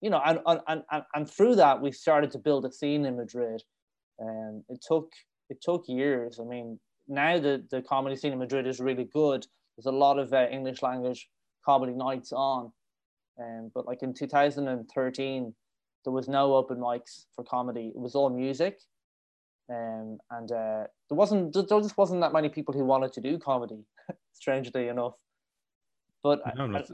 you 0.00 0.10
know, 0.10 0.20
and 0.24 0.40
and, 0.46 0.82
and, 0.90 1.02
and 1.14 1.30
through 1.30 1.56
that 1.56 1.80
we 1.80 1.92
started 1.92 2.30
to 2.32 2.38
build 2.38 2.64
a 2.64 2.72
scene 2.72 3.04
in 3.04 3.16
Madrid. 3.16 3.62
And 4.18 4.62
it 4.68 4.80
took 4.86 5.10
it 5.50 5.58
took 5.62 5.84
years. 5.88 6.38
I 6.40 6.44
mean, 6.44 6.78
now 7.08 7.38
the, 7.38 7.64
the 7.70 7.82
comedy 7.82 8.16
scene 8.16 8.32
in 8.32 8.38
Madrid 8.38 8.66
is 8.66 8.80
really 8.80 9.08
good. 9.12 9.46
There's 9.76 9.86
a 9.86 9.96
lot 9.96 10.18
of 10.18 10.32
uh, 10.32 10.48
English 10.50 10.82
language 10.82 11.28
comedy 11.64 11.92
nights 11.92 12.32
on. 12.32 12.72
Um, 13.40 13.70
but 13.74 13.86
like 13.86 14.02
in 14.02 14.14
2013, 14.14 15.54
there 16.04 16.12
was 16.12 16.28
no 16.28 16.54
open 16.54 16.78
mics 16.78 17.26
for 17.34 17.44
comedy. 17.44 17.92
It 17.94 18.00
was 18.00 18.14
all 18.14 18.30
music. 18.30 18.80
Um, 19.70 20.18
and 20.30 20.50
uh, 20.50 20.84
there 21.08 21.16
wasn't 21.16 21.54
there 21.54 21.80
just 21.80 21.96
wasn't 21.96 22.20
that 22.20 22.32
many 22.32 22.48
people 22.48 22.74
who 22.74 22.84
wanted 22.84 23.12
to 23.14 23.20
do 23.20 23.38
comedy, 23.38 23.84
strangely 24.32 24.88
enough. 24.88 25.14
But 26.22 26.40
no, 26.56 26.64
I- 26.64 26.68
not, 26.68 26.90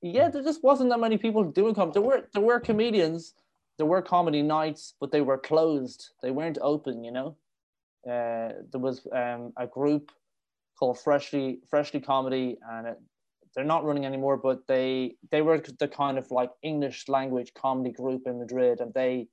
yeah, 0.00 0.28
there 0.28 0.42
just 0.42 0.62
wasn't 0.62 0.90
that 0.90 1.00
many 1.00 1.18
people 1.18 1.44
doing 1.44 1.74
comedy. 1.74 1.94
There 1.94 2.02
were 2.02 2.28
there 2.32 2.42
were 2.42 2.60
comedians, 2.60 3.34
there 3.78 3.86
were 3.86 4.02
comedy 4.02 4.42
nights, 4.42 4.94
but 5.00 5.10
they 5.10 5.20
were 5.22 5.38
closed. 5.38 6.10
They 6.22 6.30
weren't 6.30 6.58
open. 6.60 7.02
You 7.04 7.12
know, 7.12 7.36
uh, 8.06 8.52
there 8.70 8.80
was 8.80 9.06
um, 9.12 9.52
a 9.56 9.66
group 9.66 10.12
called 10.78 11.00
Freshly 11.00 11.60
Freshly 11.68 12.00
Comedy, 12.00 12.58
and 12.70 12.86
it, 12.88 12.98
they're 13.54 13.64
not 13.64 13.84
running 13.84 14.06
anymore. 14.06 14.36
But 14.36 14.66
they 14.68 15.16
they 15.32 15.42
were 15.42 15.60
the 15.78 15.88
kind 15.88 16.16
of 16.18 16.30
like 16.30 16.50
English 16.62 17.08
language 17.08 17.52
comedy 17.54 17.90
group 17.90 18.22
in 18.26 18.38
Madrid, 18.38 18.80
and 18.80 18.94
they 18.94 19.26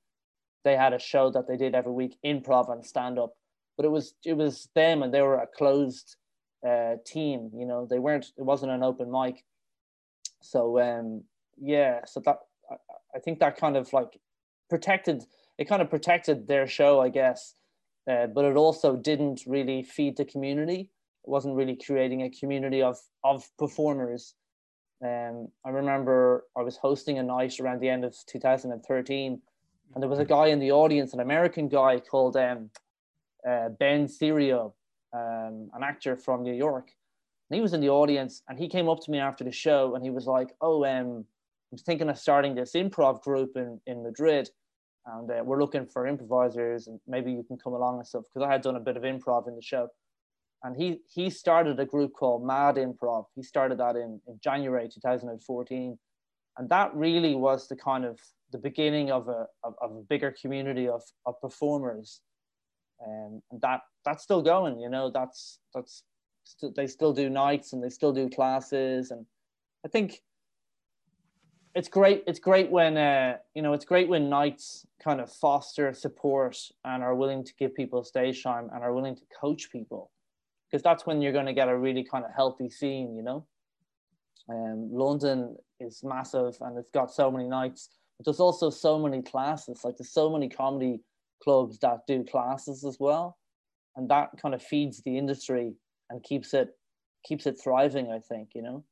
they 0.64 0.76
had 0.76 0.92
a 0.92 0.98
show 0.98 1.30
that 1.30 1.46
they 1.46 1.56
did 1.56 1.76
every 1.76 1.92
week, 1.92 2.16
improv 2.24 2.72
and 2.72 2.84
stand 2.84 3.20
up. 3.20 3.34
But 3.76 3.86
it 3.86 3.90
was 3.90 4.14
it 4.24 4.36
was 4.36 4.68
them, 4.74 5.04
and 5.04 5.14
they 5.14 5.22
were 5.22 5.36
a 5.36 5.46
closed 5.46 6.16
uh, 6.66 6.96
team. 7.04 7.50
You 7.54 7.66
know, 7.66 7.86
they 7.88 7.98
weren't. 7.98 8.26
It 8.36 8.42
wasn't 8.42 8.72
an 8.72 8.82
open 8.82 9.10
mic. 9.10 9.44
So 10.40 10.80
um, 10.80 11.24
yeah, 11.60 12.00
so 12.04 12.20
that 12.24 12.38
I, 12.70 12.74
I 13.14 13.18
think 13.20 13.38
that 13.40 13.56
kind 13.56 13.76
of 13.76 13.92
like 13.92 14.18
protected. 14.68 15.24
It 15.58 15.68
kind 15.68 15.80
of 15.80 15.88
protected 15.88 16.46
their 16.46 16.66
show, 16.66 17.00
I 17.00 17.08
guess. 17.08 17.54
Uh, 18.10 18.26
but 18.26 18.44
it 18.44 18.56
also 18.56 18.94
didn't 18.94 19.42
really 19.46 19.82
feed 19.82 20.16
the 20.16 20.24
community. 20.24 20.90
It 21.24 21.30
wasn't 21.30 21.56
really 21.56 21.76
creating 21.76 22.22
a 22.22 22.30
community 22.30 22.82
of 22.82 22.98
of 23.24 23.48
performers. 23.58 24.34
Um, 25.04 25.48
I 25.64 25.70
remember 25.70 26.44
I 26.56 26.62
was 26.62 26.76
hosting 26.76 27.18
a 27.18 27.22
night 27.22 27.60
around 27.60 27.80
the 27.80 27.88
end 27.88 28.04
of 28.04 28.14
2013, 28.26 29.42
and 29.94 30.02
there 30.02 30.08
was 30.08 30.18
a 30.18 30.24
guy 30.24 30.46
in 30.46 30.58
the 30.58 30.72
audience, 30.72 31.12
an 31.12 31.20
American 31.20 31.68
guy 31.68 32.00
called 32.00 32.36
um, 32.36 32.70
uh, 33.46 33.68
Ben 33.68 34.08
Serio, 34.08 34.74
um, 35.16 35.70
an 35.74 35.82
actor 35.82 36.16
from 36.16 36.42
New 36.42 36.54
York. 36.54 36.88
And 37.48 37.56
he 37.56 37.62
was 37.62 37.72
in 37.74 37.80
the 37.80 37.90
audience, 37.90 38.42
and 38.48 38.58
he 38.58 38.68
came 38.68 38.88
up 38.88 39.00
to 39.04 39.10
me 39.10 39.18
after 39.18 39.44
the 39.44 39.52
show, 39.52 39.94
and 39.94 40.04
he 40.04 40.10
was 40.10 40.26
like, 40.26 40.50
"Oh, 40.60 40.84
um, 40.84 41.24
I'm 41.72 41.78
thinking 41.78 42.08
of 42.08 42.18
starting 42.18 42.54
this 42.54 42.72
improv 42.72 43.22
group 43.22 43.56
in 43.56 43.80
in 43.86 44.02
Madrid, 44.02 44.50
and 45.06 45.30
uh, 45.30 45.42
we're 45.44 45.60
looking 45.60 45.86
for 45.86 46.06
improvisers, 46.06 46.88
and 46.88 46.98
maybe 47.06 47.30
you 47.30 47.44
can 47.44 47.56
come 47.56 47.74
along 47.74 47.98
and 47.98 48.06
stuff." 48.06 48.24
Because 48.24 48.46
I 48.46 48.52
had 48.52 48.62
done 48.62 48.76
a 48.76 48.86
bit 48.88 48.96
of 48.96 49.04
improv 49.04 49.46
in 49.48 49.54
the 49.54 49.62
show, 49.62 49.88
and 50.64 50.76
he 50.76 51.00
he 51.08 51.30
started 51.30 51.78
a 51.78 51.86
group 51.86 52.12
called 52.14 52.44
Mad 52.44 52.76
Improv. 52.76 53.26
He 53.36 53.42
started 53.42 53.78
that 53.78 53.94
in, 53.94 54.20
in 54.26 54.40
January 54.42 54.88
2014, 54.88 55.98
and 56.58 56.68
that 56.68 56.94
really 56.94 57.34
was 57.36 57.68
the 57.68 57.76
kind 57.76 58.04
of 58.04 58.18
the 58.50 58.58
beginning 58.58 59.12
of 59.12 59.28
a 59.28 59.46
of, 59.62 59.74
of 59.80 59.90
a 59.92 60.02
bigger 60.08 60.34
community 60.42 60.88
of 60.88 61.02
of 61.26 61.40
performers, 61.40 62.22
um, 63.04 63.42
and 63.50 63.60
that 63.60 63.80
that's 64.04 64.22
still 64.22 64.42
going. 64.42 64.78
You 64.80 64.88
know, 64.88 65.10
that's 65.10 65.58
that's 65.74 66.02
st- 66.44 66.74
they 66.74 66.86
still 66.86 67.12
do 67.12 67.28
nights 67.28 67.72
and 67.72 67.82
they 67.82 67.88
still 67.88 68.12
do 68.12 68.28
classes, 68.28 69.10
and 69.10 69.26
I 69.84 69.88
think 69.88 70.22
it's 71.74 71.88
great. 71.88 72.24
It's 72.26 72.38
great 72.38 72.70
when 72.70 72.96
uh, 72.96 73.36
you 73.54 73.62
know 73.62 73.72
it's 73.72 73.84
great 73.84 74.08
when 74.08 74.28
nights 74.28 74.86
kind 75.02 75.20
of 75.20 75.30
foster 75.32 75.92
support 75.92 76.56
and 76.84 77.02
are 77.02 77.14
willing 77.14 77.44
to 77.44 77.52
give 77.58 77.74
people 77.74 78.02
stage 78.04 78.42
time 78.42 78.70
and 78.72 78.82
are 78.82 78.92
willing 78.94 79.16
to 79.16 79.22
coach 79.40 79.70
people 79.70 80.10
because 80.70 80.82
that's 80.82 81.06
when 81.06 81.22
you're 81.22 81.32
going 81.32 81.46
to 81.46 81.52
get 81.52 81.68
a 81.68 81.76
really 81.76 82.02
kind 82.02 82.24
of 82.24 82.30
healthy 82.34 82.68
scene, 82.68 83.14
you 83.14 83.22
know. 83.22 83.46
Um, 84.48 84.90
London 84.92 85.56
is 85.80 86.02
massive 86.02 86.56
and 86.60 86.78
it's 86.78 86.90
got 86.90 87.12
so 87.12 87.30
many 87.30 87.48
nights, 87.48 87.90
but 88.18 88.24
there's 88.24 88.40
also 88.40 88.70
so 88.70 88.98
many 88.98 89.22
classes. 89.22 89.80
Like 89.84 89.96
there's 89.96 90.12
so 90.12 90.30
many 90.30 90.48
comedy 90.48 91.00
clubs 91.42 91.78
that 91.80 92.06
do 92.06 92.24
classes 92.24 92.84
as 92.84 92.98
well, 92.98 93.38
and 93.96 94.08
that 94.10 94.30
kind 94.40 94.54
of 94.54 94.62
feeds 94.62 95.02
the 95.02 95.16
industry 95.18 95.74
and 96.10 96.22
keeps 96.22 96.54
it 96.54 96.68
keeps 97.24 97.46
it 97.46 97.58
thriving. 97.62 98.10
I 98.10 98.18
think 98.20 98.50
you 98.54 98.62
know. 98.62 98.84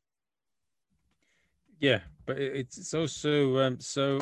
yeah, 1.81 2.01
but 2.27 2.39
it's 2.39 2.95
also 2.95 3.59
um, 3.59 3.81
so 3.81 4.21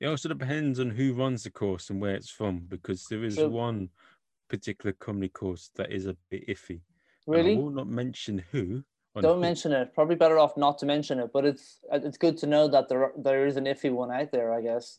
it 0.00 0.06
also 0.06 0.28
depends 0.28 0.80
on 0.80 0.90
who 0.90 1.14
runs 1.14 1.44
the 1.44 1.50
course 1.50 1.90
and 1.90 2.00
where 2.00 2.14
it's 2.14 2.30
from 2.30 2.60
because 2.68 3.06
there 3.08 3.24
is 3.24 3.36
True. 3.36 3.48
one 3.48 3.88
particular 4.48 4.92
comedy 4.92 5.28
course 5.28 5.70
that 5.76 5.90
is 5.90 6.06
a 6.06 6.16
bit 6.30 6.46
iffy. 6.48 6.80
and 7.26 7.36
I 7.36 7.38
Really, 7.38 7.56
will 7.56 7.70
not 7.70 7.88
mention 7.88 8.44
who. 8.52 8.84
don't 9.20 9.36
who- 9.36 9.40
mention 9.40 9.72
it. 9.72 9.94
Probably 9.94 10.16
better 10.16 10.38
off 10.38 10.56
not 10.56 10.78
to 10.78 10.86
mention 10.86 11.18
it. 11.20 11.30
But 11.32 11.44
it's 11.46 11.80
it's 11.92 12.18
good 12.18 12.36
to 12.38 12.46
know 12.46 12.68
that 12.68 12.88
there 12.88 13.12
there 13.16 13.46
is 13.46 13.56
an 13.56 13.64
iffy 13.64 13.90
one 13.90 14.12
out 14.12 14.30
there. 14.32 14.52
I 14.52 14.60
guess. 14.60 14.98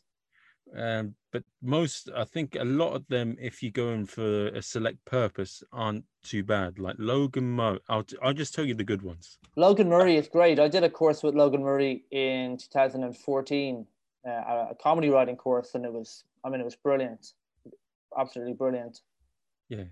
Um, 0.74 1.14
but 1.32 1.44
most, 1.62 2.10
I 2.14 2.24
think, 2.24 2.56
a 2.58 2.64
lot 2.64 2.94
of 2.94 3.06
them, 3.08 3.36
if 3.40 3.62
you're 3.62 3.72
going 3.72 4.06
for 4.06 4.48
a 4.48 4.62
select 4.62 5.04
purpose, 5.04 5.62
aren't 5.72 6.04
too 6.22 6.42
bad. 6.42 6.78
Like 6.78 6.96
Logan 6.98 7.50
Mo, 7.50 7.78
I'll 7.88 8.04
I'll 8.22 8.32
just 8.32 8.54
tell 8.54 8.64
you 8.64 8.74
the 8.74 8.84
good 8.84 9.02
ones. 9.02 9.38
Logan 9.56 9.88
Murray 9.88 10.16
is 10.16 10.28
great. 10.28 10.58
I 10.58 10.68
did 10.68 10.82
a 10.82 10.90
course 10.90 11.22
with 11.22 11.34
Logan 11.34 11.62
Murray 11.62 12.04
in 12.10 12.56
2014, 12.56 13.86
uh, 14.26 14.30
a 14.30 14.68
a 14.70 14.74
comedy 14.82 15.08
writing 15.08 15.36
course, 15.36 15.74
and 15.74 15.84
it 15.84 15.92
was, 15.92 16.24
I 16.44 16.48
mean, 16.48 16.60
it 16.60 16.64
was 16.64 16.76
brilliant, 16.76 17.32
absolutely 18.18 18.54
brilliant. 18.54 19.00
Yeah, 19.68 19.84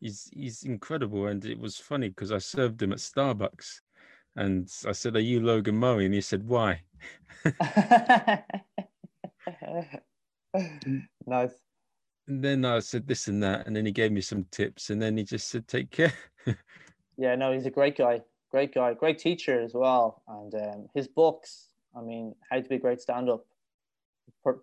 he's 0.00 0.28
he's 0.32 0.64
incredible, 0.64 1.26
and 1.26 1.44
it 1.44 1.58
was 1.58 1.76
funny 1.76 2.08
because 2.08 2.32
I 2.32 2.38
served 2.38 2.82
him 2.82 2.92
at 2.92 2.98
Starbucks, 2.98 3.80
and 4.34 4.72
I 4.86 4.92
said, 4.92 5.16
"Are 5.16 5.20
you 5.20 5.40
Logan 5.40 5.76
Murray?" 5.76 6.06
And 6.06 6.14
he 6.14 6.20
said, 6.20 6.48
"Why?" 6.48 6.82
nice. 11.26 11.54
And 12.28 12.42
then 12.42 12.64
I 12.64 12.80
said 12.80 13.06
this 13.06 13.28
and 13.28 13.42
that, 13.42 13.66
and 13.66 13.76
then 13.76 13.86
he 13.86 13.92
gave 13.92 14.10
me 14.10 14.20
some 14.20 14.46
tips, 14.50 14.90
and 14.90 15.00
then 15.00 15.16
he 15.16 15.24
just 15.24 15.48
said, 15.48 15.68
"Take 15.68 15.90
care." 15.90 16.12
Yeah, 17.18 17.34
no, 17.34 17.50
he's 17.50 17.64
a 17.64 17.70
great 17.70 17.96
guy, 17.96 18.20
great 18.50 18.74
guy, 18.74 18.92
great 18.92 19.18
teacher 19.18 19.62
as 19.62 19.72
well. 19.72 20.22
And 20.28 20.54
um, 20.54 20.86
his 20.94 21.08
books, 21.08 21.68
I 21.96 22.02
mean, 22.02 22.34
How 22.50 22.60
to 22.60 22.68
Be 22.68 22.74
a 22.74 22.78
Great 22.78 23.00
Stand 23.00 23.30
Up, 23.30 23.46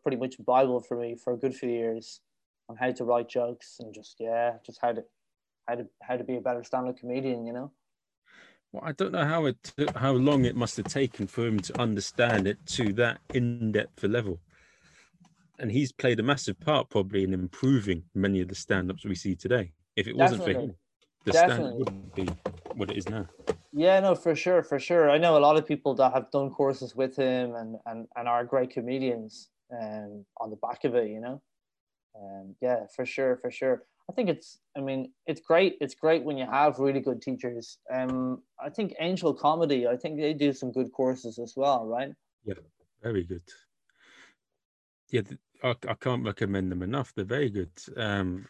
pretty 0.04 0.18
much 0.18 0.38
a 0.38 0.44
Bible 0.44 0.80
for 0.80 0.96
me 0.96 1.16
for 1.16 1.34
a 1.34 1.36
good 1.36 1.56
few 1.56 1.70
years 1.70 2.22
on 2.70 2.76
how 2.76 2.92
to 2.92 3.04
write 3.04 3.28
jokes 3.28 3.78
and 3.80 3.92
just, 3.92 4.18
yeah, 4.20 4.54
just 4.64 4.78
how 4.82 4.92
to. 4.92 5.04
How 5.66 5.76
to, 5.76 5.88
how 6.02 6.18
to 6.18 6.26
be 6.26 6.36
a 6.36 6.42
better 6.42 6.62
stand-up 6.62 6.98
comedian, 6.98 7.48
you 7.48 7.54
know? 7.54 7.72
Well, 8.74 8.84
I 8.86 8.92
don't 8.92 9.14
know 9.14 9.24
how 9.24 9.46
it 9.46 9.64
took, 9.64 9.96
how 9.96 10.12
long 10.12 10.44
it 10.44 10.58
must 10.58 10.76
have 10.76 10.88
taken 10.88 11.26
for 11.26 11.48
him 11.48 11.58
to 11.62 11.80
understand 11.80 12.50
it 12.50 12.58
to 12.66 12.92
that 12.96 13.22
in-depth 13.34 14.04
a 14.04 14.10
level. 14.10 14.42
And 15.60 15.72
he's 15.72 15.92
played 15.92 16.20
a 16.20 16.24
massive 16.24 16.60
part 16.60 16.90
probably 16.90 17.24
in 17.24 17.34
improving 17.34 18.04
many 18.16 18.42
of 18.42 18.48
the 18.48 18.56
stand-ups 18.56 19.06
we 19.06 19.16
see 19.16 19.36
today. 19.36 19.74
If 19.96 20.08
it 20.08 20.18
wasn't 20.18 20.44
for 20.44 20.52
him, 20.52 20.76
the 21.26 21.34
stand 21.34 21.50
Definitely. 21.50 21.80
wouldn't 21.80 22.16
be 22.16 22.28
what 22.76 22.90
it 22.90 22.98
is 22.98 23.08
now. 23.08 23.28
Yeah, 23.72 24.00
no, 24.00 24.16
for 24.16 24.36
sure, 24.36 24.64
for 24.64 24.80
sure. 24.80 25.10
I 25.10 25.18
know 25.18 25.38
a 25.38 25.40
lot 25.40 25.58
of 25.58 25.68
people 25.68 25.96
that 25.96 26.14
have 26.14 26.30
done 26.32 26.50
courses 26.50 26.96
with 26.96 27.16
him 27.16 27.56
and 27.56 27.78
and, 27.86 28.08
and 28.16 28.28
are 28.28 28.44
great 28.46 28.72
comedians 28.72 29.50
um, 29.72 30.26
on 30.40 30.50
the 30.50 30.58
back 30.58 30.84
of 30.84 30.96
it, 30.96 31.10
you 31.10 31.20
know. 31.20 31.42
Um, 32.16 32.56
yeah, 32.62 32.86
for 32.96 33.06
sure, 33.06 33.38
for 33.38 33.50
sure. 33.50 33.84
I 34.10 34.14
think 34.14 34.30
it's. 34.30 34.60
I 34.78 34.82
mean, 34.82 35.12
it's 35.26 35.42
great. 35.42 35.78
It's 35.82 35.96
great 35.96 36.24
when 36.24 36.38
you 36.38 36.46
have 36.46 36.80
really 36.80 37.00
good 37.00 37.22
teachers. 37.22 37.78
Um, 37.92 38.44
I 38.64 38.70
think 38.70 38.94
Angel 39.00 39.34
Comedy. 39.34 39.88
I 39.88 39.98
think 39.98 40.20
they 40.20 40.34
do 40.34 40.52
some 40.54 40.72
good 40.72 40.92
courses 40.92 41.40
as 41.40 41.54
well, 41.56 41.86
right? 41.86 42.14
Yeah, 42.44 42.56
very 43.02 43.24
good. 43.24 43.44
Yeah, 45.14 45.22
I, 45.64 45.76
I 45.88 45.94
can't 45.94 46.26
recommend 46.26 46.72
them 46.72 46.82
enough. 46.82 47.14
They're 47.14 47.24
very 47.24 47.52
good. 47.52 47.70
Um, 47.96 48.48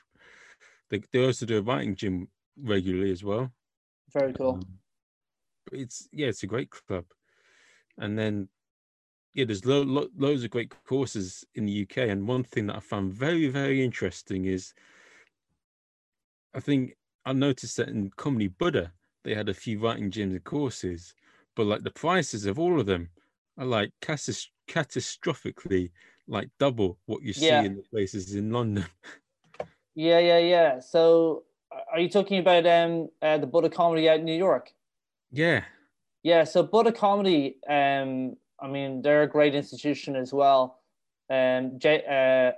they 0.90 1.02
they 1.12 1.26
also 1.26 1.46
do 1.46 1.58
a 1.58 1.62
writing 1.62 1.94
gym 1.94 2.30
regularly 2.58 3.12
as 3.12 3.22
well. 3.22 3.52
Very 4.14 4.32
cool. 4.32 4.54
Um, 4.54 4.80
but 5.70 5.80
it's 5.80 6.08
yeah, 6.14 6.28
it's 6.28 6.44
a 6.44 6.48
great 6.48 6.70
club. 6.70 7.04
And 7.98 8.18
then 8.18 8.48
yeah, 9.34 9.44
there's 9.44 9.66
lo- 9.66 9.82
lo- 9.84 10.08
loads 10.16 10.46
of 10.46 10.52
great 10.52 10.74
courses 10.86 11.44
in 11.54 11.66
the 11.66 11.82
UK. 11.82 11.98
And 11.98 12.30
one 12.30 12.46
thing 12.46 12.68
that 12.68 12.78
I 12.78 12.80
found 12.80 13.12
very 13.12 13.50
very 13.50 13.84
interesting 13.84 14.46
is, 14.46 14.74
I 16.54 16.62
think 16.62 16.96
I 17.26 17.34
noticed 17.34 17.76
that 17.76 17.90
in 17.90 18.10
Comedy 18.12 18.48
Buddha 18.48 18.94
they 19.26 19.36
had 19.36 19.50
a 19.50 19.54
few 19.54 19.80
writing 19.80 20.12
gyms 20.12 20.32
and 20.32 20.44
courses, 20.46 21.14
but 21.58 21.66
like 21.66 21.84
the 21.84 21.92
prices 21.92 22.46
of 22.46 22.58
all 22.58 22.80
of 22.80 22.86
them 22.86 23.10
are 23.58 23.66
like 23.66 23.92
catas- 24.02 24.48
catastrophically 24.70 25.92
like 26.28 26.50
double 26.60 26.98
what 27.06 27.22
you 27.22 27.34
see 27.34 27.48
Yeah. 27.48 27.64
in 27.64 27.76
the 27.76 27.84
places 27.84 28.36
in 28.36 28.52
London. 28.52 28.86
Yeah, 29.96 30.18
yeah, 30.18 30.40
yeah. 30.40 30.80
So, 30.80 31.44
are 31.92 32.00
you 32.00 32.10
talking 32.10 32.40
about 32.40 32.66
um 32.66 33.10
uh, 33.22 33.38
the 33.38 33.46
Buddha 33.46 33.70
Comedy 33.70 34.10
out 34.10 34.20
in 34.20 34.26
New 34.26 34.34
York? 34.36 34.72
yeah, 35.32 35.66
Yeah, 36.24 36.46
so 36.46 36.64
Buddha 36.64 36.92
Comedy, 36.92 37.58
um, 37.70 38.36
I 38.60 38.68
mean, 38.68 39.04
they're 39.04 39.22
a 39.24 39.28
great 39.28 39.54
institution 39.54 40.16
as 40.16 40.34
well. 40.34 40.80
Um, 41.30 41.78
J, 41.78 42.02
uh, 42.10 42.54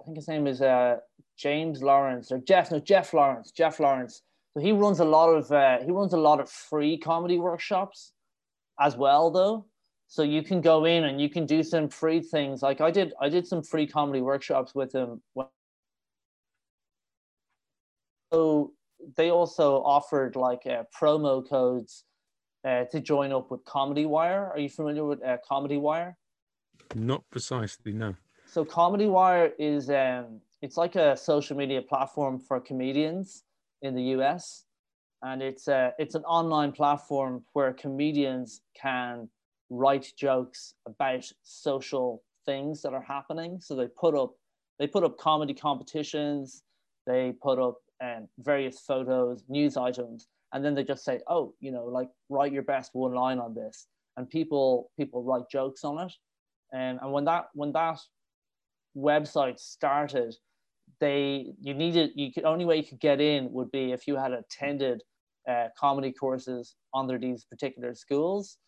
I 0.00 0.04
think 0.04 0.16
his 0.16 0.28
name 0.28 0.46
is 0.46 0.62
uh, 0.62 1.00
James 1.36 1.82
Lawrence 1.82 2.32
or 2.32 2.38
Jeff. 2.38 2.70
No, 2.70 2.78
Jeff 2.80 3.12
Lawrence. 3.12 3.50
Jeff 3.50 3.80
Lawrence. 3.80 4.22
So 4.54 4.60
he 4.60 4.72
runs 4.72 5.00
a 5.00 5.04
lot 5.04 5.28
of 5.28 5.52
uh, 5.52 5.78
he 5.84 5.90
runs 5.90 6.14
a 6.14 6.18
lot 6.28 6.40
of 6.40 6.48
free 6.48 6.96
comedy 6.96 7.38
workshops 7.38 8.12
as 8.80 8.96
well, 8.96 9.30
though. 9.30 9.66
So 10.08 10.22
you 10.22 10.42
can 10.42 10.60
go 10.60 10.86
in 10.86 11.04
and 11.04 11.20
you 11.20 11.28
can 11.28 11.44
do 11.46 11.62
some 11.62 11.88
free 11.88 12.20
things. 12.20 12.62
Like 12.62 12.80
I 12.80 12.90
did, 12.90 13.12
I 13.20 13.28
did 13.28 13.46
some 13.46 13.62
free 13.62 13.86
comedy 13.86 14.22
workshops 14.22 14.74
with 14.74 14.90
them 14.92 15.20
So 18.32 18.72
they 19.16 19.30
also 19.30 19.82
offered 19.82 20.34
like 20.36 20.66
uh, 20.66 20.84
promo 20.98 21.48
codes 21.48 22.04
uh, 22.64 22.84
to 22.84 23.00
join 23.00 23.32
up 23.32 23.50
with 23.50 23.64
Comedy 23.64 24.06
Wire. 24.06 24.50
Are 24.52 24.58
you 24.58 24.68
familiar 24.68 25.04
with 25.04 25.22
uh, 25.24 25.36
Comedy 25.46 25.76
Wire? 25.76 26.16
not 26.94 27.22
precisely 27.30 27.92
no. 27.92 28.14
So 28.46 28.64
Comedy 28.64 29.06
Wire 29.06 29.52
is 29.58 29.90
um, 29.90 30.40
it's 30.62 30.76
like 30.76 30.96
a 30.96 31.16
social 31.16 31.56
media 31.56 31.82
platform 31.82 32.38
for 32.38 32.60
comedians 32.60 33.44
in 33.82 33.94
the 33.94 34.02
US, 34.16 34.64
and 35.22 35.42
it's 35.42 35.68
a 35.68 35.92
it's 35.98 36.14
an 36.14 36.24
online 36.24 36.72
platform 36.72 37.44
where 37.52 37.72
comedians 37.72 38.62
can 38.74 39.28
write 39.70 40.12
jokes 40.16 40.74
about 40.86 41.30
social 41.42 42.22
things 42.46 42.82
that 42.82 42.94
are 42.94 43.02
happening. 43.02 43.60
So 43.60 43.74
they 43.74 43.88
put 43.88 44.14
up 44.14 44.34
they 44.78 44.86
put 44.86 45.04
up 45.04 45.18
comedy 45.18 45.54
competitions, 45.54 46.62
they 47.06 47.32
put 47.42 47.58
up 47.58 47.78
um, 48.02 48.28
various 48.38 48.78
photos, 48.78 49.42
news 49.48 49.76
items, 49.76 50.28
and 50.52 50.64
then 50.64 50.74
they 50.74 50.84
just 50.84 51.04
say, 51.04 51.20
oh, 51.28 51.54
you 51.60 51.72
know, 51.72 51.84
like 51.84 52.08
write 52.28 52.52
your 52.52 52.62
best 52.62 52.90
one 52.94 53.12
line 53.12 53.38
on 53.38 53.54
this, 53.54 53.86
and 54.16 54.28
people 54.30 54.90
people 54.96 55.22
write 55.22 55.50
jokes 55.50 55.84
on 55.84 55.98
it. 55.98 56.12
Um, 56.72 56.98
and 57.02 57.12
when 57.12 57.24
that 57.24 57.46
when 57.54 57.72
that 57.72 57.98
website 58.96 59.58
started, 59.58 60.34
they 61.00 61.52
you 61.60 61.74
needed 61.74 62.10
you 62.14 62.32
could 62.32 62.44
only 62.44 62.64
way 62.64 62.76
you 62.76 62.84
could 62.84 63.00
get 63.00 63.20
in 63.20 63.52
would 63.52 63.70
be 63.70 63.92
if 63.92 64.06
you 64.06 64.16
had 64.16 64.32
attended 64.32 65.02
uh, 65.48 65.68
comedy 65.78 66.12
courses 66.12 66.76
under 66.94 67.18
these 67.18 67.44
particular 67.44 67.94
schools, 67.94 68.58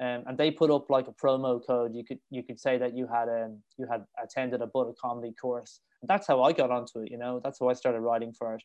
um, 0.00 0.24
and 0.26 0.36
they 0.36 0.50
put 0.50 0.70
up 0.70 0.90
like 0.90 1.06
a 1.06 1.12
promo 1.12 1.64
code. 1.64 1.94
You 1.94 2.04
could 2.04 2.18
you 2.30 2.42
could 2.42 2.58
say 2.58 2.78
that 2.78 2.96
you 2.96 3.06
had 3.06 3.28
um 3.28 3.62
you 3.78 3.86
had 3.90 4.04
attended 4.22 4.60
a 4.60 4.66
Buddha 4.66 4.92
comedy 5.00 5.32
course. 5.40 5.80
And 6.02 6.08
that's 6.08 6.26
how 6.26 6.42
I 6.42 6.52
got 6.52 6.70
onto 6.70 7.00
it. 7.00 7.10
You 7.10 7.18
know, 7.18 7.40
that's 7.42 7.60
how 7.60 7.68
I 7.68 7.74
started 7.74 8.00
writing 8.00 8.32
for 8.32 8.54
it. 8.54 8.62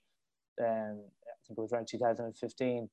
Um, 0.62 1.00
I 1.00 1.36
think 1.48 1.58
it 1.58 1.62
was 1.62 1.72
around 1.72 1.88
2015. 1.88 2.90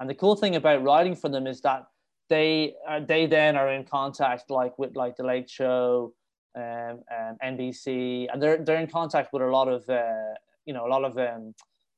And 0.00 0.10
the 0.10 0.14
cool 0.14 0.36
thing 0.36 0.54
about 0.54 0.82
writing 0.84 1.16
for 1.16 1.28
them 1.28 1.46
is 1.46 1.60
that 1.62 1.86
they 2.28 2.74
uh, 2.86 3.00
they 3.00 3.26
then 3.26 3.56
are 3.56 3.72
in 3.72 3.84
contact 3.84 4.50
like 4.50 4.78
with 4.78 4.94
like 4.94 5.16
the 5.16 5.24
Late 5.24 5.48
Show, 5.48 6.12
um, 6.56 7.00
um, 7.10 7.36
NBC, 7.42 8.28
and 8.30 8.42
they're 8.42 8.58
they're 8.58 8.80
in 8.80 8.86
contact 8.88 9.32
with 9.32 9.42
a 9.42 9.46
lot 9.46 9.68
of 9.68 9.88
uh, 9.88 10.34
you 10.66 10.74
know 10.74 10.86
a 10.86 10.90
lot 10.90 11.04
of 11.04 11.16
um, 11.16 11.54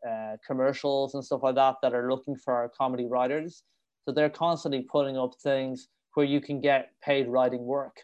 uh, 0.09 0.37
commercials 0.47 1.15
and 1.15 1.25
stuff 1.25 1.43
like 1.43 1.57
that 1.57 1.77
that 1.83 1.95
are 1.95 2.09
looking 2.09 2.37
for 2.37 2.71
comedy 2.79 3.07
writers. 3.07 3.65
So 4.11 4.15
they're 4.15 4.29
constantly 4.29 4.83
putting 4.91 5.17
up 5.17 5.35
things 5.41 5.87
where 6.15 6.27
you 6.27 6.41
can 6.41 6.61
get 6.61 6.91
paid 7.01 7.29
writing 7.29 7.65
work, 7.65 7.99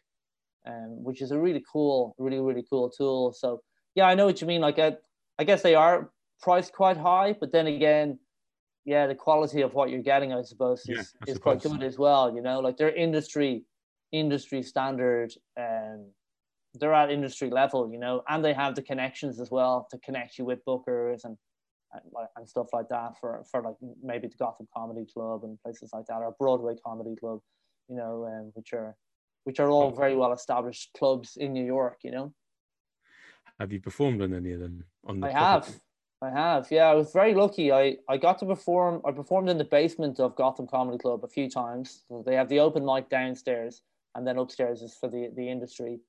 um, 0.65 1.03
which 1.03 1.21
is 1.21 1.33
a 1.33 1.41
really 1.41 1.65
cool, 1.73 2.15
really 2.17 2.39
really 2.39 2.65
cool 2.71 2.89
tool. 2.89 3.33
So 3.33 3.61
yeah, 3.97 4.07
I 4.07 4.15
know 4.15 4.25
what 4.25 4.41
you 4.41 4.47
mean. 4.47 4.61
Like 4.61 4.79
I, 4.79 4.99
I 5.41 5.43
guess 5.43 5.63
they 5.63 5.75
are 5.75 6.13
priced 6.41 6.73
quite 6.73 6.97
high, 6.97 7.33
but 7.33 7.51
then 7.51 7.67
again, 7.67 8.21
yeah, 8.85 9.09
the 9.09 9.17
quality 9.17 9.63
of 9.63 9.75
what 9.75 9.91
you're 9.91 10.01
getting, 10.01 10.33
I 10.33 10.43
suppose, 10.43 10.89
is, 10.89 11.13
Yeah, 11.19 11.27
I 11.27 11.31
is 11.33 11.39
quite 11.39 11.61
good 11.61 11.83
as 11.83 11.99
well. 11.99 12.33
You 12.33 12.41
know, 12.41 12.61
like 12.61 12.77
they're 12.77 12.95
industry 12.95 13.65
industry 14.13 14.63
standard 14.63 15.33
um 15.57 16.07
they're 16.75 16.95
at 16.95 17.11
industry 17.11 17.51
level 17.51 17.91
you 17.91 17.99
know 17.99 18.23
and 18.29 18.45
they 18.45 18.53
have 18.53 18.77
the 18.77 18.83
connections 18.83 19.41
as 19.41 19.51
well 19.51 19.89
to 19.91 19.99
connect 19.99 20.39
you 20.39 20.45
with 20.45 20.65
bookers 20.65 21.25
and 21.25 21.37
and, 22.37 22.49
stuff 22.49 22.69
like 22.73 22.89
that 22.89 23.19
for 23.21 23.43
for 23.51 23.63
like 23.63 23.75
maybe 24.03 24.29
the 24.29 24.37
gotham 24.37 24.69
comedy 24.77 25.05
club 25.13 25.43
and 25.45 25.61
places 25.63 25.91
like 25.93 26.07
that 26.07 26.21
or 26.23 26.35
broadway 26.39 26.75
comedy 26.85 27.17
club 27.17 27.41
you 27.89 27.97
know 27.97 28.27
um, 28.27 28.51
which 28.55 28.73
are 28.73 28.97
which 29.45 29.61
are 29.61 29.71
all 29.71 29.91
very 29.91 30.17
well 30.17 30.33
established 30.33 30.91
clubs 30.97 31.37
in 31.37 31.53
new 31.53 31.65
york 31.65 31.99
you 32.03 32.11
know 32.11 32.33
Have 33.61 33.73
you 33.73 33.81
performed 33.81 34.21
on 34.23 34.35
any 34.35 34.53
of 34.53 34.61
them? 34.61 34.85
On 35.07 35.21
the 35.21 35.29
I 35.29 35.33
have. 35.33 35.81
I 36.23 36.31
have. 36.31 36.71
Yeah, 36.71 36.87
I 36.87 36.95
was 36.95 37.13
very 37.13 37.35
lucky. 37.35 37.73
I, 37.73 37.97
I 38.09 38.17
got 38.17 38.39
to 38.39 38.47
perform. 38.47 39.03
I 39.05 39.13
performed 39.13 39.49
in 39.51 39.59
the 39.59 39.65
basement 39.65 40.19
of 40.19 40.35
Gotham 40.37 40.67
Comedy 40.67 40.99
Club 40.99 41.21
a 41.25 41.29
few 41.29 41.49
times. 41.49 42.05
So 42.09 42.23
they 42.27 42.35
have 42.35 42.49
the 42.49 42.61
open 42.61 42.85
mic 42.85 43.09
downstairs, 43.11 43.83
and 44.15 44.27
then 44.27 44.39
upstairs 44.39 44.83
is 44.83 44.95
for 44.95 45.09
the 45.09 45.31
the 45.37 45.49
industry 45.49 46.01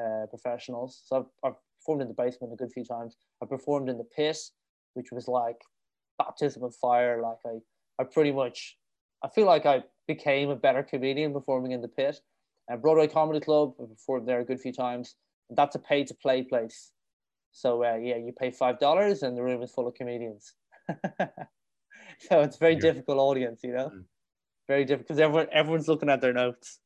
uh, 0.00 0.26
professionals. 0.28 1.02
So 1.04 1.16
I've, 1.18 1.30
I've 1.44 1.58
performed 1.78 2.02
in 2.02 2.08
the 2.08 2.14
basement 2.14 2.52
a 2.52 2.56
good 2.56 2.72
few 2.72 2.84
times. 2.84 3.16
I 3.42 3.46
performed 3.46 3.88
in 3.88 3.98
the 3.98 4.04
pit, 4.04 4.38
which 4.94 5.12
was 5.12 5.28
like 5.28 5.60
baptism 6.18 6.62
of 6.62 6.74
fire. 6.74 7.20
Like 7.22 7.38
I, 7.46 8.02
I 8.02 8.04
pretty 8.04 8.32
much, 8.32 8.78
I 9.24 9.28
feel 9.28 9.46
like 9.46 9.66
I 9.66 9.84
became 10.06 10.50
a 10.50 10.56
better 10.56 10.82
comedian 10.82 11.32
performing 11.32 11.72
in 11.72 11.80
the 11.82 11.88
pit. 11.88 12.20
And 12.68 12.80
Broadway 12.80 13.08
Comedy 13.08 13.40
Club, 13.40 13.74
I 13.80 13.86
performed 13.86 14.28
there 14.28 14.40
a 14.40 14.44
good 14.44 14.60
few 14.60 14.72
times. 14.72 15.16
That's 15.50 15.74
a 15.74 15.80
pay 15.80 16.04
to 16.04 16.14
play 16.14 16.42
place. 16.42 16.92
So 17.52 17.84
uh, 17.84 17.96
yeah, 17.96 18.16
you 18.16 18.32
pay 18.32 18.50
five 18.50 18.78
dollars, 18.78 19.22
and 19.22 19.36
the 19.36 19.42
room 19.42 19.62
is 19.62 19.72
full 19.72 19.88
of 19.88 19.94
comedians. 19.94 20.54
so 20.88 22.40
it's 22.40 22.56
a 22.56 22.58
very 22.58 22.74
Yeah. 22.74 22.80
difficult 22.80 23.18
audience, 23.18 23.60
you 23.64 23.72
know, 23.72 23.90
Mm. 23.90 24.04
very 24.68 24.84
difficult 24.84 25.08
because 25.08 25.20
everyone 25.20 25.48
everyone's 25.52 25.88
looking 25.88 26.10
at 26.10 26.20
their 26.20 26.32
notes. 26.32 26.78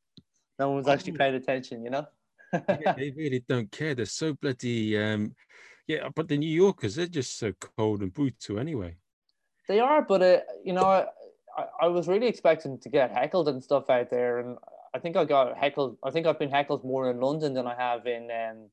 No 0.59 0.71
one's 0.71 0.89
actually 0.89 1.13
paying 1.13 1.35
attention, 1.35 1.85
you 1.85 1.91
know. 1.91 2.07
yeah, 2.55 2.95
they 2.97 3.11
really 3.11 3.45
don't 3.47 3.71
care. 3.71 3.95
They're 3.95 4.07
so 4.07 4.33
bloody 4.35 4.97
um 4.97 5.35
yeah, 5.87 6.09
but 6.15 6.29
the 6.29 6.37
New 6.39 6.49
Yorkers, 6.49 6.95
they're 6.97 7.07
just 7.07 7.39
so 7.39 7.53
cold 7.53 8.03
and 8.03 8.13
brutal 8.13 8.59
anyway. 8.59 8.97
They 9.69 9.81
are, 9.81 10.03
but 10.03 10.23
uh, 10.23 10.41
you 10.65 10.73
know, 10.73 10.85
I, 10.85 11.07
I- 11.57 11.69
I 11.83 11.87
was 11.89 12.09
really 12.09 12.27
expecting 12.27 12.79
to 12.81 12.89
get 12.89 13.11
heckled 13.13 13.49
and 13.49 13.63
stuff 13.63 13.89
out 13.89 14.11
there, 14.11 14.39
and 14.39 14.59
I 14.95 14.99
think 14.99 15.17
I 15.17 15.25
got 15.25 15.57
heckled. 15.57 15.99
I 16.03 16.11
think 16.11 16.27
I've 16.27 16.39
been 16.39 16.51
heckled 16.51 16.85
more 16.85 17.11
in 17.11 17.21
London 17.21 17.55
than 17.55 17.67
I 17.67 17.75
have 17.77 18.07
in 18.07 18.31
um, 18.31 18.71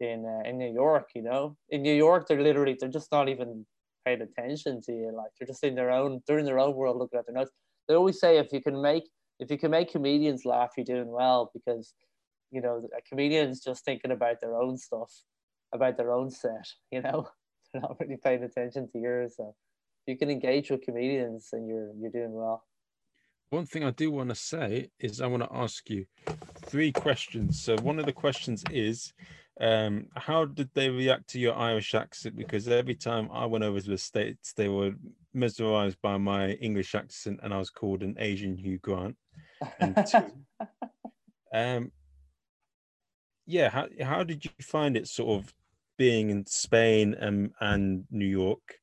in 0.00 0.24
uh, 0.26 0.48
in 0.48 0.58
New 0.58 0.72
York. 0.72 1.10
You 1.14 1.22
know, 1.22 1.56
in 1.70 1.82
New 1.82 1.94
York, 1.94 2.28
they're 2.28 2.40
literally 2.42 2.76
they're 2.78 2.88
just 2.88 3.12
not 3.12 3.28
even 3.28 3.66
paying 4.04 4.22
attention 4.22 4.80
to 4.82 4.92
you. 4.92 5.12
Like 5.14 5.30
they're 5.38 5.46
just 5.46 5.64
in 5.64 5.74
their 5.74 5.90
own 5.90 6.20
they're 6.26 6.38
in 6.38 6.46
their 6.46 6.58
own 6.60 6.74
world, 6.74 6.96
looking 6.98 7.18
at 7.18 7.26
their 7.26 7.34
notes. 7.34 7.50
They 7.88 7.94
always 7.94 8.20
say 8.20 8.38
if 8.38 8.52
you 8.52 8.60
can 8.62 8.80
make 8.80 9.04
if 9.40 9.50
you 9.50 9.58
can 9.58 9.70
make 9.70 9.90
comedians 9.90 10.44
laugh, 10.44 10.72
you're 10.76 10.84
doing 10.84 11.08
well 11.10 11.50
because 11.52 11.94
you 12.50 12.60
know 12.60 12.88
a 12.96 13.02
comedian's 13.02 13.60
just 13.62 13.84
thinking 13.84 14.12
about 14.12 14.40
their 14.40 14.56
own 14.56 14.76
stuff, 14.76 15.12
about 15.72 15.96
their 15.96 16.12
own 16.12 16.30
set. 16.30 16.66
You 16.90 17.02
know, 17.02 17.28
they're 17.72 17.82
not 17.82 17.96
really 18.00 18.16
paying 18.16 18.42
attention 18.42 18.88
to 18.92 18.98
yours. 18.98 19.34
So 19.36 19.54
if 20.06 20.12
you 20.12 20.18
can 20.18 20.30
engage 20.30 20.70
with 20.70 20.82
comedians, 20.82 21.50
and 21.52 21.68
you're 21.68 21.92
you're 21.98 22.10
doing 22.10 22.32
well. 22.32 22.64
one 23.50 23.66
thing 23.66 23.84
I 23.84 23.90
do 23.90 24.10
want 24.10 24.30
to 24.30 24.34
say 24.34 24.90
is 24.98 25.20
I 25.20 25.26
want 25.26 25.42
to 25.42 25.56
ask 25.56 25.88
you 25.90 26.06
three 26.64 26.92
questions. 26.92 27.60
So 27.62 27.76
one 27.78 27.98
of 27.98 28.06
the 28.06 28.12
questions 28.12 28.64
is, 28.70 29.12
um, 29.60 30.06
how 30.16 30.46
did 30.46 30.70
they 30.74 30.88
react 30.88 31.28
to 31.30 31.38
your 31.38 31.54
Irish 31.54 31.94
accent? 31.94 32.36
Because 32.36 32.66
every 32.68 32.94
time 32.94 33.28
I 33.32 33.44
went 33.46 33.64
over 33.64 33.80
to 33.80 33.90
the 33.90 33.98
States, 33.98 34.54
they 34.54 34.68
were 34.68 34.92
mesmerized 35.34 35.98
by 36.02 36.16
my 36.16 36.52
English 36.52 36.94
accent 36.94 37.40
and 37.42 37.52
I 37.52 37.58
was 37.58 37.70
called 37.70 38.02
an 38.02 38.16
Asian 38.18 38.56
Hugh 38.56 38.78
Grant. 38.78 39.16
And 39.78 40.06
two, 40.06 40.24
um, 41.54 41.92
yeah, 43.46 43.68
how, 43.68 43.88
how 44.00 44.22
did 44.24 44.44
you 44.44 44.50
find 44.60 44.96
it 44.96 45.08
sort 45.08 45.42
of 45.42 45.54
being 45.96 46.30
in 46.30 46.46
Spain 46.46 47.14
and, 47.18 47.52
and 47.60 48.04
New 48.10 48.26
York? 48.26 48.78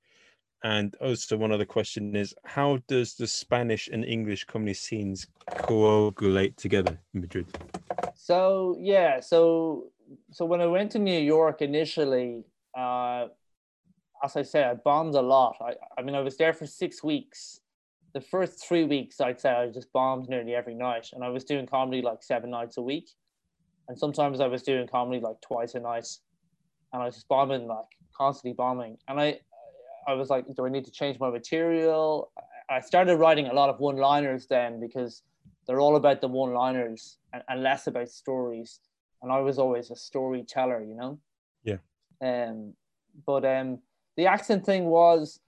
And 0.63 0.93
also, 0.95 1.37
one 1.37 1.53
other 1.53 1.65
question 1.65 2.15
is 2.15 2.33
how 2.43 2.79
does 2.87 3.15
the 3.15 3.27
Spanish 3.27 3.87
and 3.87 4.03
English 4.03 4.43
comedy 4.43 4.73
scenes 4.73 5.27
coagulate 5.49 6.57
together 6.57 6.99
in 7.13 7.21
Madrid? 7.21 7.47
So 8.15 8.75
yeah, 8.77 9.21
so 9.21 9.91
so 10.31 10.45
when 10.45 10.59
I 10.59 10.65
went 10.65 10.91
to 10.91 10.99
New 10.99 11.19
York 11.19 11.61
initially, 11.61 12.43
uh, 12.77 13.27
as 14.23 14.35
I 14.35 14.41
said, 14.41 14.65
I 14.65 14.73
bombed 14.73 15.15
a 15.15 15.21
lot. 15.21 15.55
I, 15.61 15.75
I 15.97 16.01
mean, 16.01 16.15
I 16.15 16.19
was 16.19 16.35
there 16.35 16.53
for 16.53 16.65
six 16.65 17.03
weeks. 17.03 17.61
The 18.13 18.21
first 18.21 18.65
three 18.67 18.83
weeks, 18.83 19.21
I'd 19.21 19.39
say 19.39 19.51
I 19.51 19.67
just 19.67 19.93
bombed 19.93 20.27
nearly 20.27 20.55
every 20.55 20.73
night, 20.73 21.09
and 21.13 21.23
I 21.23 21.29
was 21.29 21.43
doing 21.45 21.67
comedy 21.67 22.01
like 22.01 22.21
seven 22.21 22.49
nights 22.49 22.77
a 22.77 22.81
week, 22.81 23.09
and 23.87 23.97
sometimes 23.97 24.41
I 24.41 24.47
was 24.47 24.63
doing 24.63 24.87
comedy 24.87 25.21
like 25.21 25.39
twice 25.41 25.75
a 25.75 25.79
night, 25.79 26.07
and 26.93 27.01
I 27.01 27.05
was 27.05 27.15
just 27.15 27.27
bombing 27.27 27.67
like 27.67 27.85
constantly 28.15 28.53
bombing, 28.53 28.97
and 29.07 29.19
I 29.19 29.39
I 30.07 30.13
was 30.13 30.29
like, 30.29 30.45
do 30.55 30.65
I 30.65 30.69
need 30.69 30.85
to 30.85 30.91
change 30.91 31.19
my 31.19 31.29
material? 31.29 32.31
I 32.69 32.79
started 32.81 33.17
writing 33.17 33.47
a 33.47 33.53
lot 33.53 33.69
of 33.69 33.79
one 33.79 33.97
liners 33.97 34.47
then 34.47 34.79
because 34.79 35.23
they're 35.67 35.79
all 35.79 35.95
about 35.95 36.21
the 36.21 36.27
one 36.27 36.53
liners 36.53 37.17
and, 37.33 37.43
and, 37.47 37.61
less 37.61 37.85
about 37.87 38.09
stories. 38.09 38.79
And 39.21 39.31
I 39.31 39.39
was 39.39 39.59
always 39.59 39.91
a 39.91 39.95
storyteller, 39.95 40.81
you 40.81 40.95
know? 40.95 41.19
Yeah. 41.63 41.77
Um, 42.21 42.73
but 43.25 43.45
um, 43.45 43.79
the 44.17 44.25
accent 44.25 44.65
thing 44.65 44.85
was 44.85 45.39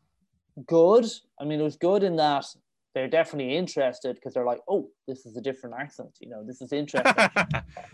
good. 0.67 1.05
I 1.39 1.45
mean, 1.45 1.59
it 1.59 1.63
was 1.63 1.75
good 1.75 2.03
in 2.03 2.17
that 2.17 2.45
they're 2.93 3.07
definitely 3.07 3.55
interested 3.55 4.15
because 4.15 4.33
they're 4.33 4.45
like, 4.45 4.61
oh, 4.67 4.89
this 5.07 5.25
is 5.25 5.37
a 5.37 5.41
different 5.41 5.75
accent, 5.79 6.11
you 6.19 6.29
know, 6.29 6.43
this 6.45 6.61
is 6.61 6.71
interesting. 6.71 7.13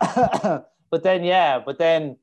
but 0.00 1.02
then, 1.02 1.24
yeah, 1.24 1.58
but 1.64 1.78
then 1.78 2.16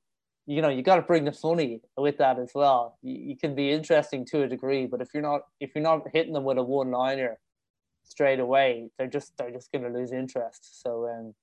you 0.46 0.62
know 0.62 0.70
you 0.70 0.82
got 0.82 0.98
to 0.98 1.02
bring 1.02 1.26
the 1.26 1.32
funny 1.32 1.82
with 1.98 2.18
that 2.18 2.40
as 2.40 2.52
well. 2.54 2.98
You, 3.02 3.16
you, 3.16 3.38
can 3.38 3.56
be 3.56 3.72
interesting 3.72 4.26
to 4.28 4.44
a 4.44 4.48
degree 4.48 4.86
but 4.86 5.02
if 5.02 5.10
you're 5.14 5.24
not 5.24 5.42
if 5.60 5.72
you're 5.76 5.84
not 5.84 6.04
hitting 6.14 6.34
them 6.34 6.44
with 6.44 6.58
a 6.58 6.64
one 6.64 6.92
liner 6.92 7.40
straight 8.04 8.40
away 8.40 8.90
they're 8.98 9.08
just 9.08 9.36
they're 9.38 9.52
just 9.52 9.72
going 9.72 9.84
to 9.84 9.90
lose 9.90 10.12
interest. 10.12 10.82
So 10.82 11.08
um 11.08 11.34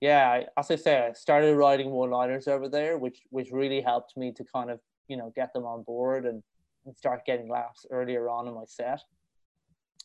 yeah 0.00 0.28
I, 0.28 0.46
as 0.60 0.70
i 0.70 0.76
say 0.76 1.06
i 1.08 1.12
started 1.12 1.56
writing 1.56 1.90
one 1.90 2.10
liners 2.10 2.48
over 2.48 2.68
there 2.68 2.98
which 2.98 3.20
which 3.30 3.50
really 3.50 3.80
helped 3.80 4.16
me 4.16 4.32
to 4.32 4.44
kind 4.44 4.70
of 4.70 4.80
you 5.08 5.16
know 5.16 5.32
get 5.34 5.52
them 5.52 5.64
on 5.64 5.82
board 5.82 6.24
and, 6.24 6.42
and 6.86 6.96
start 6.96 7.24
getting 7.26 7.48
laughs 7.48 7.86
earlier 7.90 8.28
on 8.28 8.46
in 8.46 8.54
my 8.54 8.64
set 8.66 9.00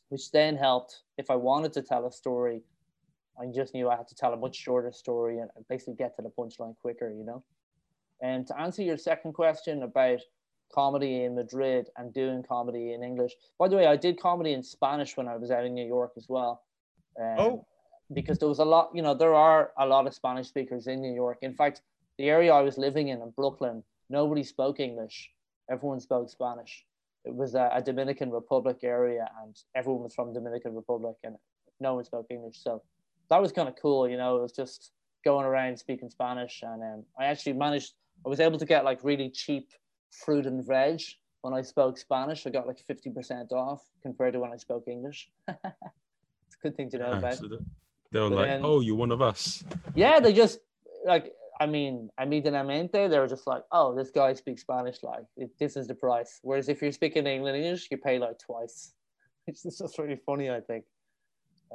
which 0.09 0.31
then 0.31 0.55
helped 0.55 1.03
if 1.17 1.29
i 1.29 1.35
wanted 1.35 1.73
to 1.73 1.81
tell 1.81 2.05
a 2.07 2.11
story 2.11 2.61
i 3.39 3.45
just 3.53 3.73
knew 3.73 3.89
i 3.89 3.95
had 3.95 4.07
to 4.07 4.15
tell 4.15 4.33
a 4.33 4.37
much 4.37 4.55
shorter 4.55 4.91
story 4.91 5.39
and 5.39 5.49
basically 5.69 5.95
get 5.95 6.15
to 6.15 6.21
the 6.21 6.29
punchline 6.29 6.75
quicker 6.77 7.09
you 7.09 7.23
know 7.23 7.43
and 8.21 8.47
to 8.47 8.59
answer 8.59 8.81
your 8.83 8.97
second 8.97 9.33
question 9.33 9.83
about 9.83 10.19
comedy 10.73 11.23
in 11.23 11.35
Madrid 11.35 11.89
and 11.97 12.13
doing 12.13 12.43
comedy 12.47 12.93
in 12.93 13.03
English, 13.03 13.33
by 13.59 13.67
the 13.67 13.75
way, 13.75 13.85
I 13.85 13.95
did 13.95 14.19
comedy 14.19 14.53
in 14.53 14.63
Spanish 14.63 15.15
when 15.15 15.27
I 15.27 15.37
was 15.37 15.51
out 15.51 15.65
in 15.65 15.73
New 15.73 15.85
York 15.85 16.13
as 16.17 16.27
well. 16.27 16.63
Um, 17.19 17.35
oh. 17.39 17.65
Because 18.11 18.37
there 18.39 18.49
was 18.49 18.59
a 18.59 18.65
lot, 18.65 18.91
you 18.93 19.01
know, 19.01 19.13
there 19.13 19.33
are 19.33 19.71
a 19.77 19.85
lot 19.85 20.07
of 20.07 20.13
Spanish 20.13 20.47
speakers 20.47 20.87
in 20.87 21.01
New 21.01 21.13
York. 21.13 21.39
In 21.41 21.53
fact, 21.53 21.81
the 22.17 22.29
area 22.29 22.53
I 22.53 22.61
was 22.61 22.77
living 22.77 23.09
in, 23.09 23.21
in 23.21 23.29
Brooklyn, 23.31 23.83
nobody 24.09 24.43
spoke 24.43 24.79
English. 24.79 25.31
Everyone 25.69 25.99
spoke 25.99 26.29
Spanish. 26.29 26.85
It 27.25 27.33
was 27.33 27.55
a, 27.55 27.69
a 27.73 27.81
Dominican 27.81 28.29
Republic 28.31 28.79
area, 28.83 29.29
and 29.41 29.55
everyone 29.75 30.03
was 30.03 30.13
from 30.13 30.33
Dominican 30.33 30.75
Republic, 30.75 31.15
and 31.23 31.37
no 31.79 31.95
one 31.95 32.03
spoke 32.03 32.27
English. 32.29 32.57
So 32.61 32.83
that 33.29 33.41
was 33.41 33.51
kind 33.51 33.69
of 33.69 33.75
cool, 33.81 34.09
you 34.09 34.17
know. 34.17 34.37
It 34.37 34.41
was 34.41 34.51
just 34.51 34.91
going 35.23 35.45
around 35.45 35.79
speaking 35.79 36.09
Spanish, 36.09 36.61
and 36.63 36.83
um, 36.83 37.03
I 37.17 37.25
actually 37.25 37.53
managed 37.53 37.93
I 38.25 38.29
was 38.29 38.39
able 38.39 38.57
to 38.57 38.65
get 38.65 38.85
like 38.85 39.03
really 39.03 39.29
cheap 39.29 39.71
fruit 40.11 40.45
and 40.45 40.65
veg 40.65 41.01
when 41.41 41.53
I 41.53 41.61
spoke 41.61 41.97
Spanish. 41.97 42.45
I 42.47 42.49
got 42.49 42.67
like 42.67 42.79
50% 42.89 43.51
off 43.51 43.83
compared 44.01 44.33
to 44.33 44.39
when 44.39 44.51
I 44.51 44.57
spoke 44.57 44.85
English. 44.87 45.29
it's 45.47 45.57
a 45.63 46.61
good 46.61 46.75
thing 46.75 46.89
to 46.91 46.97
know 46.99 47.11
about. 47.13 47.37
So 47.37 47.47
they 48.11 48.19
were 48.19 48.29
but 48.29 48.35
like, 48.35 48.47
then, 48.47 48.61
oh, 48.63 48.79
you're 48.79 48.95
one 48.95 49.11
of 49.11 49.21
us. 49.21 49.63
Yeah, 49.95 50.19
they 50.19 50.33
just 50.33 50.59
like, 51.05 51.33
I 51.59 51.65
mean, 51.65 52.09
I 52.17 52.25
mean, 52.25 52.43
they 52.43 53.19
were 53.19 53.27
just 53.27 53.47
like, 53.47 53.63
oh, 53.71 53.95
this 53.95 54.11
guy 54.11 54.33
speaks 54.33 54.61
Spanish, 54.61 55.03
like, 55.03 55.23
it, 55.37 55.51
this 55.59 55.75
is 55.75 55.87
the 55.87 55.95
price. 55.95 56.39
Whereas 56.41 56.69
if 56.69 56.81
you're 56.81 56.91
speaking 56.91 57.27
English, 57.27 57.87
you 57.91 57.97
pay 57.97 58.19
like 58.19 58.39
twice. 58.39 58.93
It's 59.47 59.63
just 59.63 59.99
really 59.99 60.15
funny, 60.15 60.49
I 60.49 60.61
think. 60.61 60.85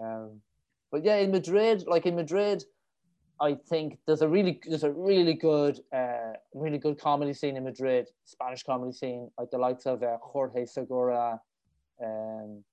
Um, 0.02 0.40
but 0.90 1.04
yeah, 1.04 1.16
in 1.16 1.30
Madrid, 1.30 1.84
like 1.86 2.06
in 2.06 2.16
Madrid, 2.16 2.64
I 3.40 3.54
think 3.54 3.98
there's 4.06 4.22
a 4.22 4.28
really 4.28 4.60
there's 4.66 4.82
a 4.82 4.90
really 4.90 5.34
good 5.34 5.80
uh, 5.92 6.32
really 6.54 6.78
good 6.78 6.98
comedy 6.98 7.32
scene 7.32 7.56
in 7.56 7.64
Madrid, 7.64 8.08
Spanish 8.24 8.62
comedy 8.62 8.92
scene, 8.92 9.30
like 9.38 9.50
the 9.50 9.58
likes 9.58 9.86
of 9.86 10.02
uh, 10.02 10.16
Jorge 10.20 10.66
Segura. 10.66 11.40
Um, 12.02 12.64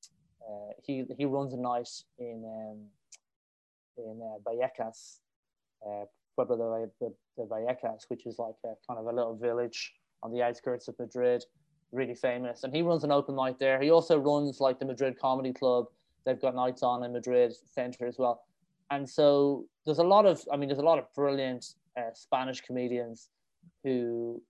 uh, 0.41 0.73
he 0.83 1.03
he 1.17 1.25
runs 1.25 1.53
a 1.53 1.57
night 1.57 1.89
in 2.17 2.43
um, 2.45 2.79
in 3.97 4.19
uh, 4.21 4.49
Vallecas, 4.49 5.19
uh, 5.85 6.05
Pueblo 6.35 6.89
de, 6.99 7.09
de, 7.37 7.45
Vallecas, 7.45 8.05
which 8.07 8.25
is 8.25 8.39
like 8.39 8.55
a, 8.65 8.73
kind 8.87 8.99
of 8.99 9.05
a 9.05 9.11
little 9.11 9.35
village 9.35 9.93
on 10.23 10.33
the 10.33 10.41
outskirts 10.41 10.87
of 10.87 10.97
Madrid, 10.97 11.43
really 11.91 12.15
famous. 12.15 12.63
And 12.63 12.75
he 12.75 12.81
runs 12.81 13.03
an 13.03 13.11
open 13.11 13.35
night 13.35 13.59
there. 13.59 13.79
He 13.79 13.91
also 13.91 14.17
runs 14.17 14.59
like 14.59 14.79
the 14.79 14.85
Madrid 14.85 15.17
Comedy 15.19 15.53
Club. 15.53 15.85
They've 16.25 16.41
got 16.41 16.55
nights 16.55 16.81
on 16.81 17.03
in 17.03 17.13
Madrid 17.13 17.53
Center 17.71 18.07
as 18.07 18.17
well 18.17 18.41
and 18.91 19.09
so 19.09 19.65
there's 19.85 19.99
a 19.99 20.03
lot 20.03 20.25
of 20.25 20.41
i 20.51 20.57
mean 20.57 20.69
there's 20.69 20.79
a 20.79 20.83
lot 20.83 20.99
of 20.99 21.05
brilliant 21.13 21.73
uh, 21.97 22.13
spanish 22.13 22.61
comedians 22.61 23.29
who 23.83 24.41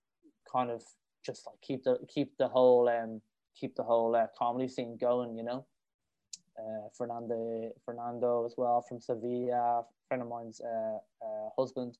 kind 0.50 0.70
of 0.70 0.82
just 1.24 1.46
like 1.46 1.60
keep 1.60 1.82
the 1.84 1.98
keep 2.08 2.36
the 2.38 2.48
whole 2.48 2.88
um 2.88 3.20
keep 3.58 3.74
the 3.74 3.82
whole 3.82 4.14
uh, 4.14 4.26
comedy 4.38 4.68
scene 4.68 4.96
going 5.00 5.36
you 5.36 5.42
know? 5.42 5.64
Uh, 6.58 6.88
fernando 6.96 7.70
fernando 7.84 8.46
as 8.46 8.54
well 8.56 8.80
from 8.80 9.00
sevilla 9.00 9.82
friend 10.08 10.22
of 10.22 10.28
mine's 10.28 10.60
uh, 10.60 10.98
uh, 11.24 11.48
husband. 11.58 11.98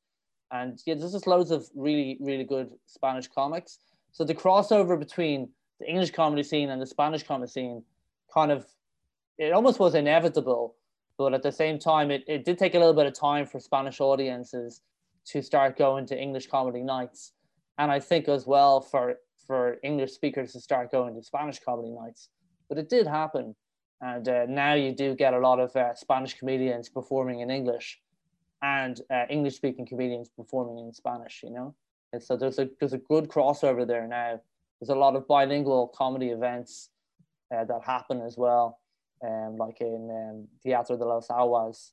And 0.52 0.80
yeah 0.86 0.94
there's 0.94 1.12
just 1.12 1.26
loads 1.26 1.50
of 1.50 1.68
really 1.74 2.16
really 2.20 2.44
good 2.44 2.70
spanish 2.86 3.28
comics. 3.28 3.78
So 4.12 4.24
the 4.24 4.34
crossover 4.34 4.98
between 4.98 5.48
the 5.80 5.86
english 5.86 6.10
comedy 6.10 6.42
scene 6.42 6.70
and 6.70 6.80
the 6.80 6.86
spanish 6.86 7.22
comedy 7.22 7.50
scene 7.50 7.82
kind 8.32 8.50
of 8.50 8.66
it 9.38 9.52
almost 9.52 9.78
was 9.78 9.94
inevitable 9.94 10.74
but 11.18 11.32
at 11.32 11.42
the 11.42 11.52
same 11.52 11.78
time, 11.78 12.10
it, 12.10 12.24
it 12.26 12.44
did 12.44 12.58
take 12.58 12.74
a 12.74 12.78
little 12.78 12.94
bit 12.94 13.06
of 13.06 13.14
time 13.14 13.46
for 13.46 13.58
Spanish 13.58 14.00
audiences 14.00 14.82
to 15.26 15.42
start 15.42 15.78
going 15.78 16.06
to 16.06 16.18
English 16.18 16.46
comedy 16.48 16.82
nights. 16.82 17.32
And 17.78 17.90
I 17.90 18.00
think 18.00 18.28
as 18.28 18.46
well 18.46 18.80
for, 18.80 19.16
for 19.46 19.76
English 19.82 20.12
speakers 20.12 20.52
to 20.52 20.60
start 20.60 20.92
going 20.92 21.14
to 21.14 21.22
Spanish 21.22 21.58
comedy 21.58 21.90
nights. 21.90 22.28
But 22.68 22.78
it 22.78 22.88
did 22.88 23.06
happen. 23.06 23.54
And 24.00 24.28
uh, 24.28 24.46
now 24.46 24.74
you 24.74 24.92
do 24.92 25.14
get 25.14 25.32
a 25.32 25.38
lot 25.38 25.58
of 25.58 25.74
uh, 25.74 25.94
Spanish 25.94 26.34
comedians 26.34 26.88
performing 26.88 27.40
in 27.40 27.50
English 27.50 27.98
and 28.62 29.00
uh, 29.10 29.24
English 29.30 29.56
speaking 29.56 29.86
comedians 29.86 30.28
performing 30.28 30.84
in 30.84 30.92
Spanish, 30.92 31.40
you 31.42 31.50
know? 31.50 31.74
And 32.12 32.22
so 32.22 32.36
there's 32.36 32.58
a, 32.58 32.68
there's 32.78 32.92
a 32.92 32.98
good 32.98 33.28
crossover 33.28 33.86
there 33.86 34.06
now. 34.06 34.40
There's 34.80 34.90
a 34.90 34.94
lot 34.94 35.16
of 35.16 35.26
bilingual 35.26 35.88
comedy 35.88 36.28
events 36.28 36.90
uh, 37.54 37.64
that 37.64 37.82
happen 37.84 38.20
as 38.20 38.36
well 38.36 38.78
um, 39.22 39.56
like 39.56 39.80
in 39.80 40.10
um, 40.10 40.48
Teatro 40.62 40.96
de 40.96 41.04
las 41.04 41.30
Aguas. 41.30 41.92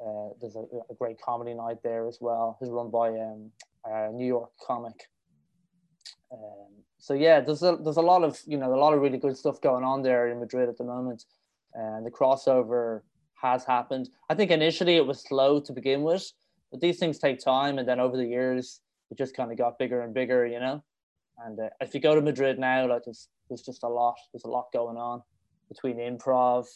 Uh, 0.00 0.28
there's 0.40 0.56
a, 0.56 0.64
a, 0.90 0.94
great 0.94 1.18
comedy 1.20 1.54
night 1.54 1.78
there 1.82 2.06
as 2.06 2.18
well. 2.20 2.58
It's 2.60 2.70
run 2.70 2.90
by 2.90 3.08
um, 3.08 3.50
a 3.84 4.12
New 4.12 4.26
York 4.26 4.50
comic. 4.66 5.08
Um, 6.30 6.82
so 6.98 7.14
yeah, 7.14 7.40
there's 7.40 7.62
a 7.62 7.78
there's 7.82 7.96
a 7.96 8.02
lot 8.02 8.22
of 8.22 8.38
you 8.46 8.58
know 8.58 8.74
a 8.74 8.76
lot 8.76 8.92
of 8.92 9.00
really 9.00 9.16
good 9.16 9.36
stuff 9.36 9.60
going 9.60 9.84
on 9.84 10.02
there 10.02 10.28
in 10.28 10.38
Madrid 10.38 10.68
at 10.68 10.76
the 10.76 10.84
moment, 10.84 11.24
and 11.72 12.04
the 12.04 12.10
crossover 12.10 13.02
has 13.40 13.64
happened. 13.64 14.10
I 14.28 14.34
think 14.34 14.50
initially 14.50 14.96
it 14.96 15.06
was 15.06 15.22
slow 15.22 15.60
to 15.60 15.72
begin 15.72 16.02
with, 16.02 16.30
but 16.70 16.80
these 16.80 16.98
things 16.98 17.18
take 17.18 17.38
time, 17.38 17.78
and 17.78 17.88
then 17.88 18.00
over 18.00 18.16
the 18.16 18.26
years 18.26 18.80
it 19.10 19.16
just 19.16 19.36
kind 19.36 19.50
of 19.50 19.56
got 19.56 19.78
bigger 19.78 20.02
and 20.02 20.12
bigger, 20.12 20.46
you 20.46 20.60
know. 20.60 20.82
And 21.38 21.58
uh, 21.58 21.68
if 21.80 21.94
you 21.94 22.00
go 22.00 22.14
to 22.14 22.20
Madrid 22.20 22.58
now, 22.58 22.86
like 22.86 23.04
there's 23.04 23.28
there's 23.48 23.62
just 23.62 23.82
a 23.82 23.88
lot 23.88 24.16
there's 24.34 24.44
a 24.44 24.50
lot 24.50 24.66
going 24.74 24.98
on 24.98 25.22
between 25.68 25.96
improv, 25.98 26.66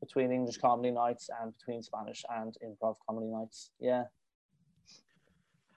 between 0.00 0.32
English 0.32 0.58
comedy 0.58 0.90
nights, 0.90 1.28
and 1.40 1.52
between 1.56 1.82
Spanish 1.82 2.24
and 2.28 2.56
improv 2.64 2.96
comedy 3.06 3.26
nights. 3.26 3.70
Yeah. 3.80 4.04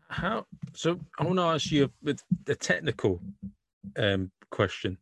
How? 0.10 0.46
So 0.74 1.00
I 1.20 1.24
want 1.24 1.38
to 1.38 1.44
ask 1.44 1.72
you 1.72 1.92
with 2.02 2.22
the 2.46 2.56
technical 2.56 3.20
um, 3.98 4.32
question. 4.50 4.98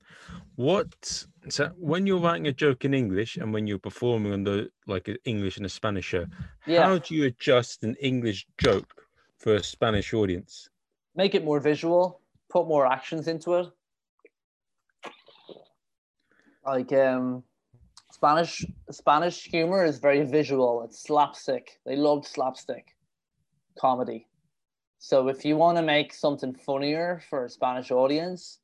What 0.56 1.26
so 1.50 1.72
when 1.78 2.06
you're 2.08 2.20
writing 2.20 2.48
a 2.48 2.52
joke 2.54 2.86
in 2.86 2.94
English 2.94 3.36
and 3.38 3.52
when 3.54 3.68
you're 3.68 3.80
performing 3.80 4.32
on 4.32 4.44
the 4.44 4.70
like 4.88 5.08
an 5.08 5.18
English 5.26 5.58
and 5.58 5.66
a 5.66 5.70
Spanish 5.70 6.06
show, 6.06 6.26
Yeah. 6.66 6.84
how 6.84 6.98
do 7.00 7.16
you 7.16 7.26
adjust 7.26 7.84
an 7.84 7.96
English 7.96 8.48
joke 8.58 9.06
for 9.38 9.56
a 9.56 9.64
Spanish 9.64 10.14
audience? 10.14 10.70
make 11.14 11.36
it 11.36 11.44
more 11.44 11.60
visual, 11.60 12.22
put 12.50 12.68
more 12.70 12.86
actions 12.88 13.28
into 13.28 13.56
it. 13.56 13.68
Like 16.66 16.94
um, 16.94 17.44
Spanish 18.12 18.66
Spanish 18.92 19.44
humor 19.46 19.84
is 19.84 20.00
very 20.00 20.24
visual. 20.24 20.84
It's 20.84 21.02
slapstick. 21.02 21.80
They 21.86 21.96
love 21.96 22.28
slapstick 22.28 22.96
comedy. 23.80 24.28
So 25.00 25.28
if 25.30 25.44
you 25.44 25.58
want 25.58 25.78
to 25.78 25.82
make 25.82 26.14
something 26.14 26.54
funnier 26.54 27.22
for 27.30 27.46
a 27.46 27.50
Spanish 27.50 27.90
audience, 27.90 28.60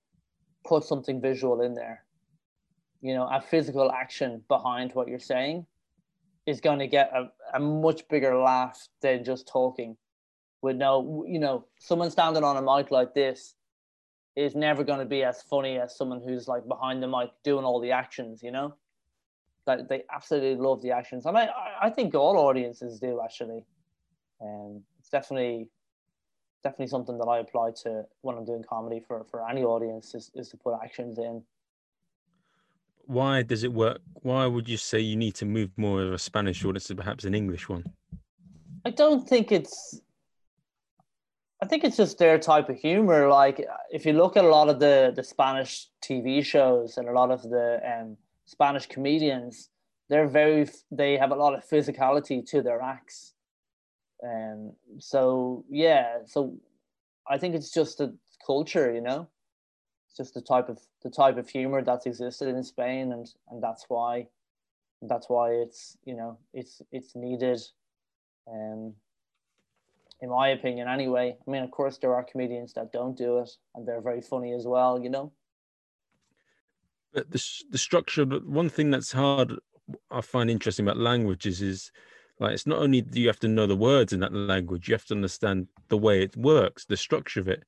put 0.65 0.83
something 0.83 1.19
visual 1.19 1.61
in 1.61 1.73
there. 1.73 2.03
You 3.01 3.15
know, 3.15 3.27
a 3.27 3.41
physical 3.41 3.91
action 3.91 4.43
behind 4.47 4.93
what 4.93 5.07
you're 5.07 5.19
saying 5.19 5.65
is 6.45 6.61
going 6.61 6.79
to 6.79 6.87
get 6.87 7.11
a, 7.13 7.31
a 7.55 7.59
much 7.59 8.07
bigger 8.07 8.37
laugh 8.37 8.87
than 9.01 9.23
just 9.23 9.47
talking 9.47 9.97
with 10.61 10.75
no, 10.75 11.25
you 11.27 11.39
know, 11.39 11.65
someone 11.79 12.11
standing 12.11 12.43
on 12.43 12.57
a 12.57 12.61
mic 12.61 12.91
like 12.91 13.13
this 13.13 13.55
is 14.37 14.55
never 14.55 14.83
going 14.83 14.99
to 14.99 15.05
be 15.05 15.23
as 15.23 15.41
funny 15.41 15.79
as 15.79 15.97
someone 15.97 16.21
who's 16.21 16.47
like 16.47 16.65
behind 16.67 17.01
the 17.01 17.07
mic 17.07 17.31
doing 17.43 17.65
all 17.65 17.79
the 17.81 17.91
actions, 17.91 18.43
you 18.43 18.51
know? 18.51 18.75
That 19.65 19.89
they 19.89 20.03
absolutely 20.13 20.55
love 20.63 20.81
the 20.83 20.91
actions. 20.91 21.25
And 21.25 21.35
I, 21.35 21.45
I- 21.45 21.87
I 21.87 21.89
think 21.89 22.13
all 22.15 22.37
audiences 22.37 22.99
do 22.99 23.19
actually. 23.23 23.65
Um, 24.39 24.83
it's 24.99 25.09
definitely, 25.09 25.67
definitely 26.63 26.87
something 26.87 27.17
that 27.17 27.25
I 27.25 27.39
apply 27.39 27.71
to 27.83 28.05
when 28.21 28.37
I'm 28.37 28.45
doing 28.45 28.63
comedy 28.63 28.99
for, 29.07 29.25
for 29.31 29.49
any 29.49 29.63
audience 29.63 30.13
is, 30.13 30.29
is 30.35 30.49
to 30.49 30.57
put 30.57 30.75
actions 30.83 31.17
in. 31.17 31.41
Why 33.07 33.41
does 33.41 33.63
it 33.63 33.73
work? 33.73 34.01
Why 34.21 34.45
would 34.45 34.69
you 34.69 34.77
say 34.77 34.99
you 34.99 35.15
need 35.15 35.33
to 35.35 35.45
move 35.45 35.71
more 35.77 36.01
of 36.03 36.13
a 36.13 36.19
Spanish 36.19 36.63
audience 36.63 36.85
to 36.87 36.95
perhaps 36.95 37.23
an 37.23 37.33
English 37.33 37.67
one? 37.69 37.85
I 38.85 38.91
don't 38.91 39.27
think 39.27 39.51
it's. 39.51 40.01
I 41.61 41.65
think 41.65 41.83
it's 41.83 41.97
just 41.97 42.19
their 42.19 42.37
type 42.37 42.69
of 42.69 42.77
humor. 42.77 43.27
Like 43.27 43.65
if 43.91 44.05
you 44.05 44.13
look 44.13 44.37
at 44.37 44.45
a 44.45 44.49
lot 44.49 44.69
of 44.69 44.79
the 44.79 45.11
the 45.15 45.23
Spanish 45.23 45.87
TV 46.01 46.43
shows 46.43 46.97
and 46.97 47.09
a 47.09 47.13
lot 47.13 47.31
of 47.31 47.41
the 47.41 47.81
um, 47.83 48.17
Spanish 48.45 48.85
comedians, 48.85 49.69
they're 50.09 50.27
very. 50.27 50.69
They 50.91 51.17
have 51.17 51.31
a 51.31 51.35
lot 51.35 51.55
of 51.55 51.67
physicality 51.67 52.45
to 52.49 52.61
their 52.61 52.81
acts, 52.81 53.33
and 54.21 54.73
so 54.99 55.65
yeah. 55.69 56.19
So 56.25 56.57
I 57.27 57.37
think 57.37 57.55
it's 57.55 57.71
just 57.71 57.99
a 58.01 58.13
culture, 58.45 58.93
you 58.93 59.01
know. 59.01 59.27
It's 60.07 60.17
just 60.17 60.35
the 60.35 60.41
type 60.41 60.69
of 60.69 60.79
the 61.03 61.09
type 61.09 61.37
of 61.37 61.49
humor 61.49 61.81
that's 61.81 62.05
existed 62.05 62.49
in 62.49 62.63
Spain, 62.63 63.11
and 63.11 63.27
and 63.49 63.63
that's 63.63 63.85
why, 63.87 64.27
that's 65.01 65.27
why 65.27 65.51
it's 65.51 65.97
you 66.05 66.15
know 66.15 66.37
it's 66.53 66.83
it's 66.91 67.15
needed. 67.15 67.59
Um, 68.47 68.93
in 70.21 70.29
my 70.29 70.49
opinion, 70.49 70.87
anyway. 70.87 71.35
I 71.47 71.51
mean, 71.51 71.63
of 71.63 71.71
course, 71.71 71.97
there 71.97 72.13
are 72.15 72.23
comedians 72.23 72.73
that 72.73 72.91
don't 72.91 73.17
do 73.17 73.39
it, 73.39 73.49
and 73.75 73.87
they're 73.87 74.01
very 74.01 74.21
funny 74.21 74.53
as 74.53 74.65
well. 74.65 74.99
You 75.01 75.09
know. 75.09 75.31
But 77.13 77.31
the 77.31 77.43
the 77.69 77.77
structure. 77.77 78.25
But 78.25 78.45
one 78.45 78.69
thing 78.69 78.89
that's 78.89 79.11
hard, 79.11 79.53
I 80.11 80.21
find 80.21 80.49
interesting 80.49 80.85
about 80.85 80.97
languages 80.97 81.61
is, 81.61 81.91
like, 82.39 82.53
it's 82.53 82.67
not 82.67 82.79
only 82.79 83.01
do 83.01 83.21
you 83.21 83.27
have 83.27 83.39
to 83.41 83.47
know 83.47 83.67
the 83.67 83.75
words 83.75 84.13
in 84.13 84.19
that 84.21 84.33
language, 84.33 84.87
you 84.87 84.93
have 84.93 85.05
to 85.05 85.15
understand 85.15 85.67
the 85.89 85.97
way 85.97 86.21
it 86.21 86.35
works, 86.35 86.85
the 86.85 86.97
structure 86.97 87.39
of 87.39 87.47
it. 87.47 87.63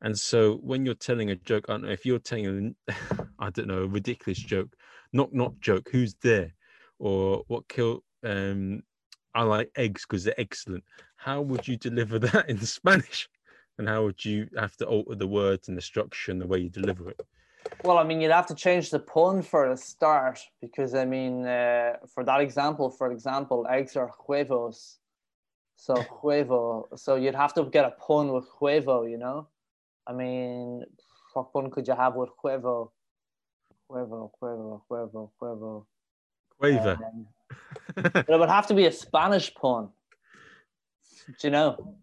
And 0.00 0.16
so 0.16 0.56
when 0.56 0.84
you're 0.84 0.94
telling 0.94 1.30
a 1.30 1.36
joke, 1.36 1.66
I 1.68 1.72
don't 1.72 1.82
know 1.82 1.90
if 1.90 2.06
you're 2.06 2.20
telling, 2.20 2.76
I 3.38 3.50
don't 3.50 3.66
know, 3.66 3.82
a 3.82 3.86
ridiculous 3.86 4.38
joke, 4.38 4.74
knock 5.12 5.32
knock 5.32 5.58
joke, 5.60 5.88
who's 5.90 6.14
there, 6.22 6.54
or 6.98 7.42
what 7.48 7.68
kill? 7.68 8.04
Um, 8.24 8.82
I 9.34 9.42
like 9.42 9.70
eggs 9.76 10.04
because 10.08 10.24
they're 10.24 10.40
excellent. 10.40 10.84
How 11.18 11.42
would 11.42 11.66
you 11.68 11.76
deliver 11.76 12.18
that 12.30 12.48
in 12.48 12.58
Spanish? 12.60 13.28
And 13.76 13.88
how 13.88 14.04
would 14.04 14.24
you 14.24 14.48
have 14.56 14.76
to 14.78 14.86
alter 14.86 15.14
the 15.14 15.26
words 15.26 15.68
and 15.68 15.76
the 15.76 15.82
structure 15.82 16.32
and 16.32 16.40
the 16.40 16.46
way 16.46 16.58
you 16.58 16.68
deliver 16.68 17.10
it? 17.10 17.20
Well, 17.84 17.98
I 17.98 18.04
mean, 18.04 18.20
you'd 18.20 18.32
have 18.32 18.46
to 18.46 18.54
change 18.54 18.90
the 18.90 18.98
pun 18.98 19.42
for 19.42 19.70
a 19.70 19.76
start 19.76 20.40
because 20.60 20.94
I 20.94 21.04
mean, 21.04 21.46
uh, 21.46 21.94
for 22.12 22.24
that 22.24 22.40
example, 22.40 22.90
for 22.90 23.12
example, 23.12 23.66
eggs 23.68 23.94
are 23.96 24.10
huevos, 24.26 24.98
so 25.76 25.94
huevo. 25.94 26.86
So 26.96 27.16
you'd 27.16 27.34
have 27.34 27.54
to 27.54 27.64
get 27.64 27.84
a 27.84 27.90
pun 27.90 28.32
with 28.32 28.48
huevo. 28.50 29.08
You 29.08 29.18
know, 29.18 29.48
I 30.06 30.12
mean, 30.12 30.84
what 31.34 31.52
pun 31.52 31.70
could 31.70 31.86
you 31.86 31.94
have 31.94 32.14
with 32.14 32.30
huevo? 32.42 32.90
Huevo, 33.90 34.30
huevo, 34.40 34.82
huevo, 34.90 35.30
huevo. 35.40 35.86
Quaver. 36.60 36.98
Um, 37.04 37.26
but 37.94 38.28
it 38.28 38.38
would 38.38 38.48
have 38.48 38.66
to 38.68 38.74
be 38.74 38.86
a 38.86 38.92
Spanish 38.92 39.54
pun. 39.54 39.90
Do 41.28 41.46
you 41.46 41.50
know? 41.50 41.94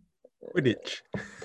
Quidditch. 0.54 1.02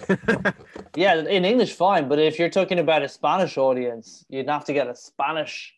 Yeah, 0.96 1.20
in 1.20 1.44
English, 1.44 1.74
fine. 1.74 2.08
But 2.08 2.18
if 2.18 2.38
you're 2.38 2.50
talking 2.50 2.78
about 2.78 3.02
a 3.02 3.08
Spanish 3.08 3.56
audience, 3.56 4.24
you'd 4.28 4.48
have 4.48 4.64
to 4.64 4.72
get 4.72 4.88
a 4.88 4.94
Spanish, 4.94 5.74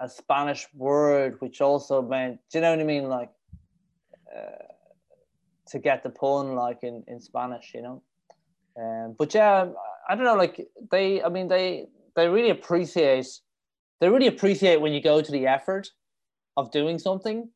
a 0.00 0.08
Spanish 0.08 0.66
word, 0.74 1.36
which 1.40 1.60
also 1.60 2.00
meant, 2.00 2.40
do 2.50 2.58
you 2.58 2.62
know 2.62 2.70
what 2.70 2.80
I 2.80 2.84
mean? 2.84 3.08
Like, 3.08 3.30
uh, 4.34 4.64
to 5.68 5.78
get 5.78 6.02
the 6.02 6.10
pun, 6.10 6.54
like 6.54 6.78
in, 6.82 7.04
in 7.06 7.20
Spanish, 7.20 7.72
you 7.74 7.82
know? 7.82 8.02
Um, 8.80 9.14
but 9.18 9.34
yeah, 9.34 9.66
I 10.08 10.14
don't 10.14 10.24
know, 10.24 10.36
like 10.36 10.66
they, 10.90 11.22
I 11.22 11.28
mean, 11.28 11.48
they, 11.48 11.86
they 12.16 12.28
really 12.28 12.50
appreciate, 12.50 13.26
they 14.00 14.08
really 14.08 14.26
appreciate 14.26 14.80
when 14.80 14.92
you 14.92 15.02
go 15.02 15.20
to 15.20 15.30
the 15.30 15.46
effort 15.46 15.90
of 16.56 16.72
doing 16.72 16.98
something. 16.98 17.50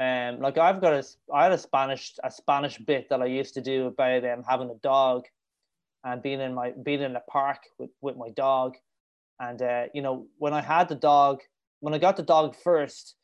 Um, 0.00 0.40
like 0.40 0.56
I've 0.56 0.80
got 0.80 0.94
a, 0.94 1.04
I 1.32 1.44
had 1.44 1.52
a 1.52 1.58
Spanish, 1.58 2.14
a 2.24 2.30
Spanish 2.30 2.78
bit 2.78 3.08
that 3.10 3.20
I 3.20 3.26
used 3.26 3.54
to 3.54 3.60
do 3.60 3.86
about 3.86 4.24
um, 4.24 4.42
having 4.48 4.70
a 4.70 4.74
dog 4.76 5.26
and 6.04 6.22
being 6.22 6.40
in 6.40 6.54
my 6.54 6.72
being 6.82 7.02
in 7.02 7.14
a 7.14 7.20
park 7.20 7.58
with, 7.78 7.90
with 8.00 8.16
my 8.16 8.30
dog. 8.30 8.76
And 9.38 9.60
uh, 9.60 9.84
you 9.94 10.02
know 10.02 10.26
when 10.38 10.52
i 10.52 10.60
had 10.60 10.88
the 10.88 10.94
dog 10.94 11.40
when 11.80 11.94
i 11.94 11.98
got 11.98 12.16
the 12.16 12.22
dog 12.22 12.54
first 12.54 13.16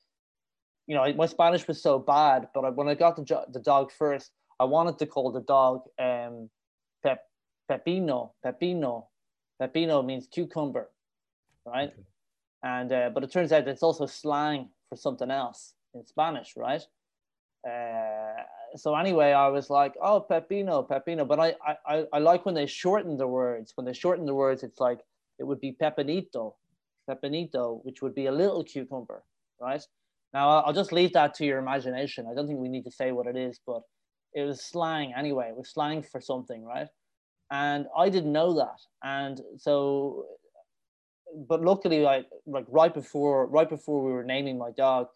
you 0.87 0.95
know 0.95 1.13
my 1.15 1.27
spanish 1.27 1.69
was 1.69 1.83
so 1.83 1.99
bad 1.99 2.49
but 2.55 2.65
I, 2.65 2.71
when 2.71 2.89
i 2.89 2.95
got 2.95 3.17
the, 3.17 3.45
the 3.53 3.61
dog 3.61 3.93
first 3.93 4.31
i 4.59 4.65
wanted 4.65 4.99
to 4.99 5.07
call 5.07 5.31
the 5.31 5.43
dog 5.43 5.83
um, 5.99 6.49
Pep, 7.03 7.21
pepino 7.71 8.31
pepino. 8.45 9.07
Pepino 9.61 10.05
means 10.05 10.27
cucumber 10.27 10.91
right? 11.67 11.91
Okay. 11.91 12.03
and 12.63 12.93
uh, 12.93 13.11
but 13.13 13.23
it 13.23 13.31
turns 13.31 13.53
out 13.53 13.69
it's 13.69 13.83
also 13.83 14.07
slang 14.07 14.71
for 14.89 14.97
something 14.97 15.31
else 15.31 15.75
in 15.97 16.07
spanish 16.07 16.55
right 16.57 16.83
uh, 17.69 18.35
so 18.77 18.95
anyway, 18.97 19.33
I 19.33 19.49
was 19.49 19.71
like, 19.71 19.95
oh, 20.03 20.25
pepino, 20.31 20.89
pepino. 20.89 21.27
But 21.27 21.41
I, 21.41 21.55
I, 21.87 22.07
I- 22.13 22.19
like 22.21 22.47
when 22.47 22.55
they 22.55 22.67
shorten 22.67 23.17
the 23.17 23.27
words. 23.29 23.73
When 23.77 23.87
they 23.87 23.93
shorten 23.93 24.27
the 24.27 24.35
words, 24.35 24.63
it's 24.63 24.81
like 24.81 25.01
it 25.39 25.45
would 25.45 25.61
be 25.61 25.73
pepinito, 25.73 26.55
pepinito, 27.09 27.81
which 27.85 28.03
would 28.03 28.15
be 28.15 28.27
a 28.27 28.33
little 28.33 28.65
cucumber, 28.65 29.25
right? 29.61 29.83
Now 30.35 30.49
I'll 30.61 30.73
just 30.75 30.93
leave 30.93 31.13
that 31.15 31.35
to 31.37 31.47
your 31.47 31.59
imagination. 31.59 32.27
I 32.31 32.35
don't 32.35 32.47
think 32.47 32.61
we 32.61 32.69
need 32.69 32.85
to 32.85 32.91
say 32.91 33.13
what 33.13 33.27
it 33.27 33.37
is, 33.37 33.61
but 33.67 33.83
it 34.35 34.43
was 34.45 34.63
slang 34.65 35.15
anyway. 35.17 35.49
It 35.51 35.57
was 35.57 35.71
slang 35.71 36.03
for 36.03 36.21
something, 36.21 36.65
right? 36.65 36.89
And 37.51 37.87
I 37.97 38.11
didn't 38.11 38.33
know 38.33 38.55
that, 38.57 38.81
and 39.05 39.41
so, 39.59 40.27
but 41.49 41.63
luckily, 41.63 42.01
like 42.01 42.27
like 42.47 42.67
right 42.69 42.93
before 42.93 43.47
right 43.47 43.69
before 43.69 44.05
we 44.05 44.13
were 44.13 44.25
naming 44.25 44.59
my 44.59 44.71
dog, 44.73 45.09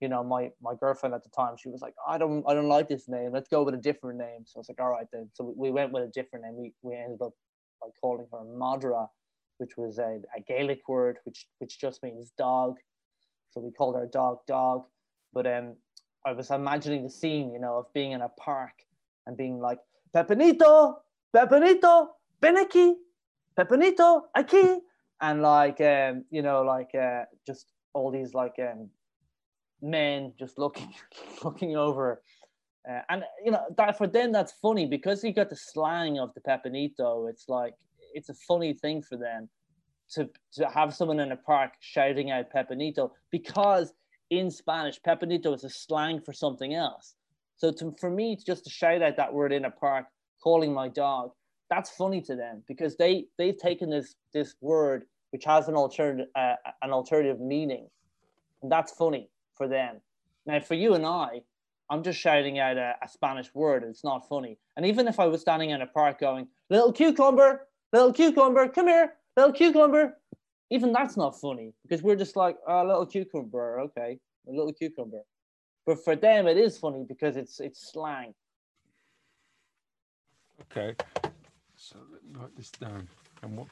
you 0.00 0.08
know, 0.08 0.22
my 0.22 0.50
my 0.62 0.74
girlfriend 0.78 1.14
at 1.14 1.24
the 1.24 1.30
time, 1.30 1.56
she 1.56 1.68
was 1.68 1.80
like, 1.80 1.94
I 2.06 2.18
don't 2.18 2.44
I 2.48 2.54
don't 2.54 2.68
like 2.68 2.88
this 2.88 3.08
name. 3.08 3.32
Let's 3.32 3.48
go 3.48 3.62
with 3.62 3.74
a 3.74 3.78
different 3.78 4.18
name. 4.18 4.44
So 4.44 4.58
I 4.58 4.60
was 4.60 4.68
like, 4.68 4.80
all 4.80 4.90
right 4.90 5.06
then. 5.12 5.28
So 5.34 5.52
we 5.56 5.70
went 5.70 5.92
with 5.92 6.04
a 6.04 6.08
different 6.08 6.44
name. 6.44 6.56
We 6.56 6.72
we 6.82 6.96
ended 6.96 7.20
up 7.22 7.32
by 7.80 7.88
calling 8.00 8.26
her 8.32 8.38
Madra, 8.38 9.08
which 9.58 9.76
was 9.76 9.98
a, 9.98 10.20
a 10.36 10.40
Gaelic 10.46 10.88
word, 10.88 11.18
which 11.24 11.46
which 11.58 11.80
just 11.80 12.02
means 12.02 12.32
dog. 12.38 12.76
So 13.50 13.60
we 13.60 13.72
called 13.72 13.96
our 13.96 14.06
dog 14.06 14.38
dog. 14.46 14.84
But 15.32 15.46
um 15.46 15.74
I 16.24 16.32
was 16.32 16.50
imagining 16.50 17.04
the 17.04 17.10
scene, 17.10 17.52
you 17.52 17.58
know, 17.60 17.78
of 17.78 17.92
being 17.92 18.12
in 18.12 18.20
a 18.20 18.28
park 18.28 18.72
and 19.26 19.36
being 19.36 19.60
like, 19.60 19.78
Pepinito, 20.14 20.96
Pepinito, 21.34 22.08
Beneki, 22.42 22.94
Pepinito, 23.56 24.22
aquí. 24.36 24.78
And 25.20 25.42
like 25.42 25.80
um, 25.80 26.24
you 26.30 26.42
know, 26.42 26.62
like 26.62 26.94
uh 26.94 27.24
just 27.46 27.66
all 27.94 28.10
these 28.12 28.34
like 28.34 28.54
um 28.60 28.88
men 29.82 30.32
just 30.38 30.58
looking 30.58 30.92
looking 31.44 31.76
over. 31.76 32.22
Uh, 32.88 33.00
and 33.10 33.24
you 33.44 33.50
know 33.50 33.62
that 33.76 33.98
for 33.98 34.06
them 34.06 34.32
that's 34.32 34.52
funny 34.62 34.86
because 34.86 35.22
you 35.22 35.32
got 35.32 35.50
the 35.50 35.56
slang 35.56 36.18
of 36.18 36.32
the 36.34 36.40
pepinito 36.40 37.26
it's 37.26 37.48
like 37.48 37.74
it's 38.14 38.30
a 38.30 38.34
funny 38.34 38.72
thing 38.72 39.02
for 39.02 39.16
them 39.16 39.48
to 40.08 40.28
to 40.52 40.66
have 40.68 40.94
someone 40.94 41.20
in 41.20 41.32
a 41.32 41.36
park 41.36 41.72
shouting 41.80 42.30
out 42.30 42.46
pepinito 42.50 43.10
because 43.30 43.92
in 44.30 44.50
spanish 44.50 44.98
pepinito 45.02 45.52
is 45.52 45.64
a 45.64 45.70
slang 45.70 46.20
for 46.20 46.32
something 46.32 46.74
else. 46.74 47.14
So 47.56 47.72
to, 47.72 47.94
for 48.00 48.10
me 48.10 48.32
it's 48.32 48.44
just 48.44 48.64
to 48.64 48.70
shout 48.70 49.02
out 49.02 49.16
that 49.16 49.34
word 49.34 49.52
in 49.52 49.64
a 49.64 49.70
park 49.70 50.06
calling 50.42 50.72
my 50.72 50.88
dog 50.88 51.32
that's 51.68 51.90
funny 51.90 52.22
to 52.22 52.36
them 52.36 52.62
because 52.66 52.96
they 52.96 53.26
they've 53.36 53.56
taken 53.56 53.90
this 53.90 54.14
this 54.32 54.54
word 54.60 55.04
which 55.30 55.44
has 55.44 55.68
an 55.68 55.74
alternative 55.74 56.28
uh, 56.34 56.54
an 56.82 56.90
alternative 56.90 57.40
meaning, 57.40 57.88
and 58.62 58.72
that's 58.72 58.92
funny 58.92 59.28
for 59.58 59.68
them. 59.68 60.00
Now, 60.46 60.60
for 60.60 60.74
you 60.74 60.94
and 60.94 61.04
I, 61.04 61.42
I'm 61.90 62.02
just 62.02 62.18
shouting 62.18 62.58
out 62.58 62.76
a, 62.76 62.94
a 63.02 63.08
Spanish 63.08 63.54
word. 63.54 63.82
It's 63.82 64.04
not 64.04 64.28
funny. 64.28 64.58
And 64.76 64.86
even 64.86 65.08
if 65.08 65.18
I 65.18 65.26
was 65.26 65.40
standing 65.40 65.70
in 65.70 65.82
a 65.82 65.86
park 65.86 66.20
going, 66.20 66.48
"Little 66.70 66.92
cucumber, 66.92 67.66
little 67.92 68.12
cucumber, 68.12 68.68
come 68.68 68.88
here, 68.88 69.14
little 69.36 69.52
cucumber," 69.52 70.16
even 70.70 70.92
that's 70.92 71.16
not 71.16 71.38
funny 71.38 71.74
because 71.82 72.02
we're 72.02 72.16
just 72.16 72.36
like, 72.36 72.56
"A 72.66 72.72
oh, 72.72 72.86
little 72.86 73.06
cucumber, 73.06 73.80
okay, 73.80 74.18
a 74.48 74.50
little 74.50 74.72
cucumber." 74.72 75.22
But 75.86 76.04
for 76.04 76.14
them, 76.16 76.46
it 76.46 76.56
is 76.56 76.78
funny 76.78 77.04
because 77.08 77.36
it's 77.36 77.60
it's 77.60 77.92
slang. 77.92 78.34
Okay, 80.70 80.94
so 81.76 81.96
let 82.12 82.22
me 82.24 82.40
write 82.40 82.56
this 82.56 82.70
down. 82.70 83.08
And 83.42 83.56
what? 83.56 83.68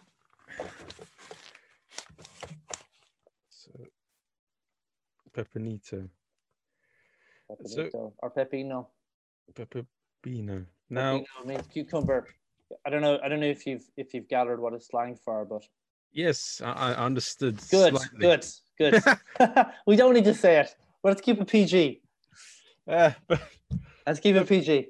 So, 3.50 3.70
Pepinito. 5.36 6.08
Pepinito 7.50 7.90
so, 7.90 8.12
or 8.18 8.30
Pepino. 8.30 8.86
Pepino. 9.54 10.64
Now 10.88 11.18
Pepino 11.18 11.46
means 11.46 11.66
cucumber. 11.66 12.26
I 12.86 12.90
don't 12.90 13.02
know. 13.02 13.18
I 13.22 13.28
don't 13.28 13.40
know 13.40 13.46
if 13.46 13.66
you've 13.66 13.84
if 13.96 14.14
you've 14.14 14.28
gathered 14.28 14.60
what 14.60 14.72
it's 14.72 14.88
slang 14.88 15.16
for, 15.22 15.44
but 15.44 15.62
yes, 16.12 16.62
I, 16.64 16.94
I 16.94 16.94
understood. 16.94 17.58
Good, 17.70 17.96
slightly. 17.96 18.18
good, 18.18 18.46
good. 18.78 19.02
we 19.86 19.96
don't 19.96 20.14
need 20.14 20.24
to 20.24 20.34
say 20.34 20.58
it. 20.58 20.74
But 21.02 21.10
let's 21.10 21.20
keep 21.20 21.40
it 21.40 21.46
PG. 21.46 22.00
Uh, 22.88 23.10
but 23.28 23.40
let's 24.06 24.20
keep 24.20 24.36
it 24.36 24.48
PG. 24.48 24.88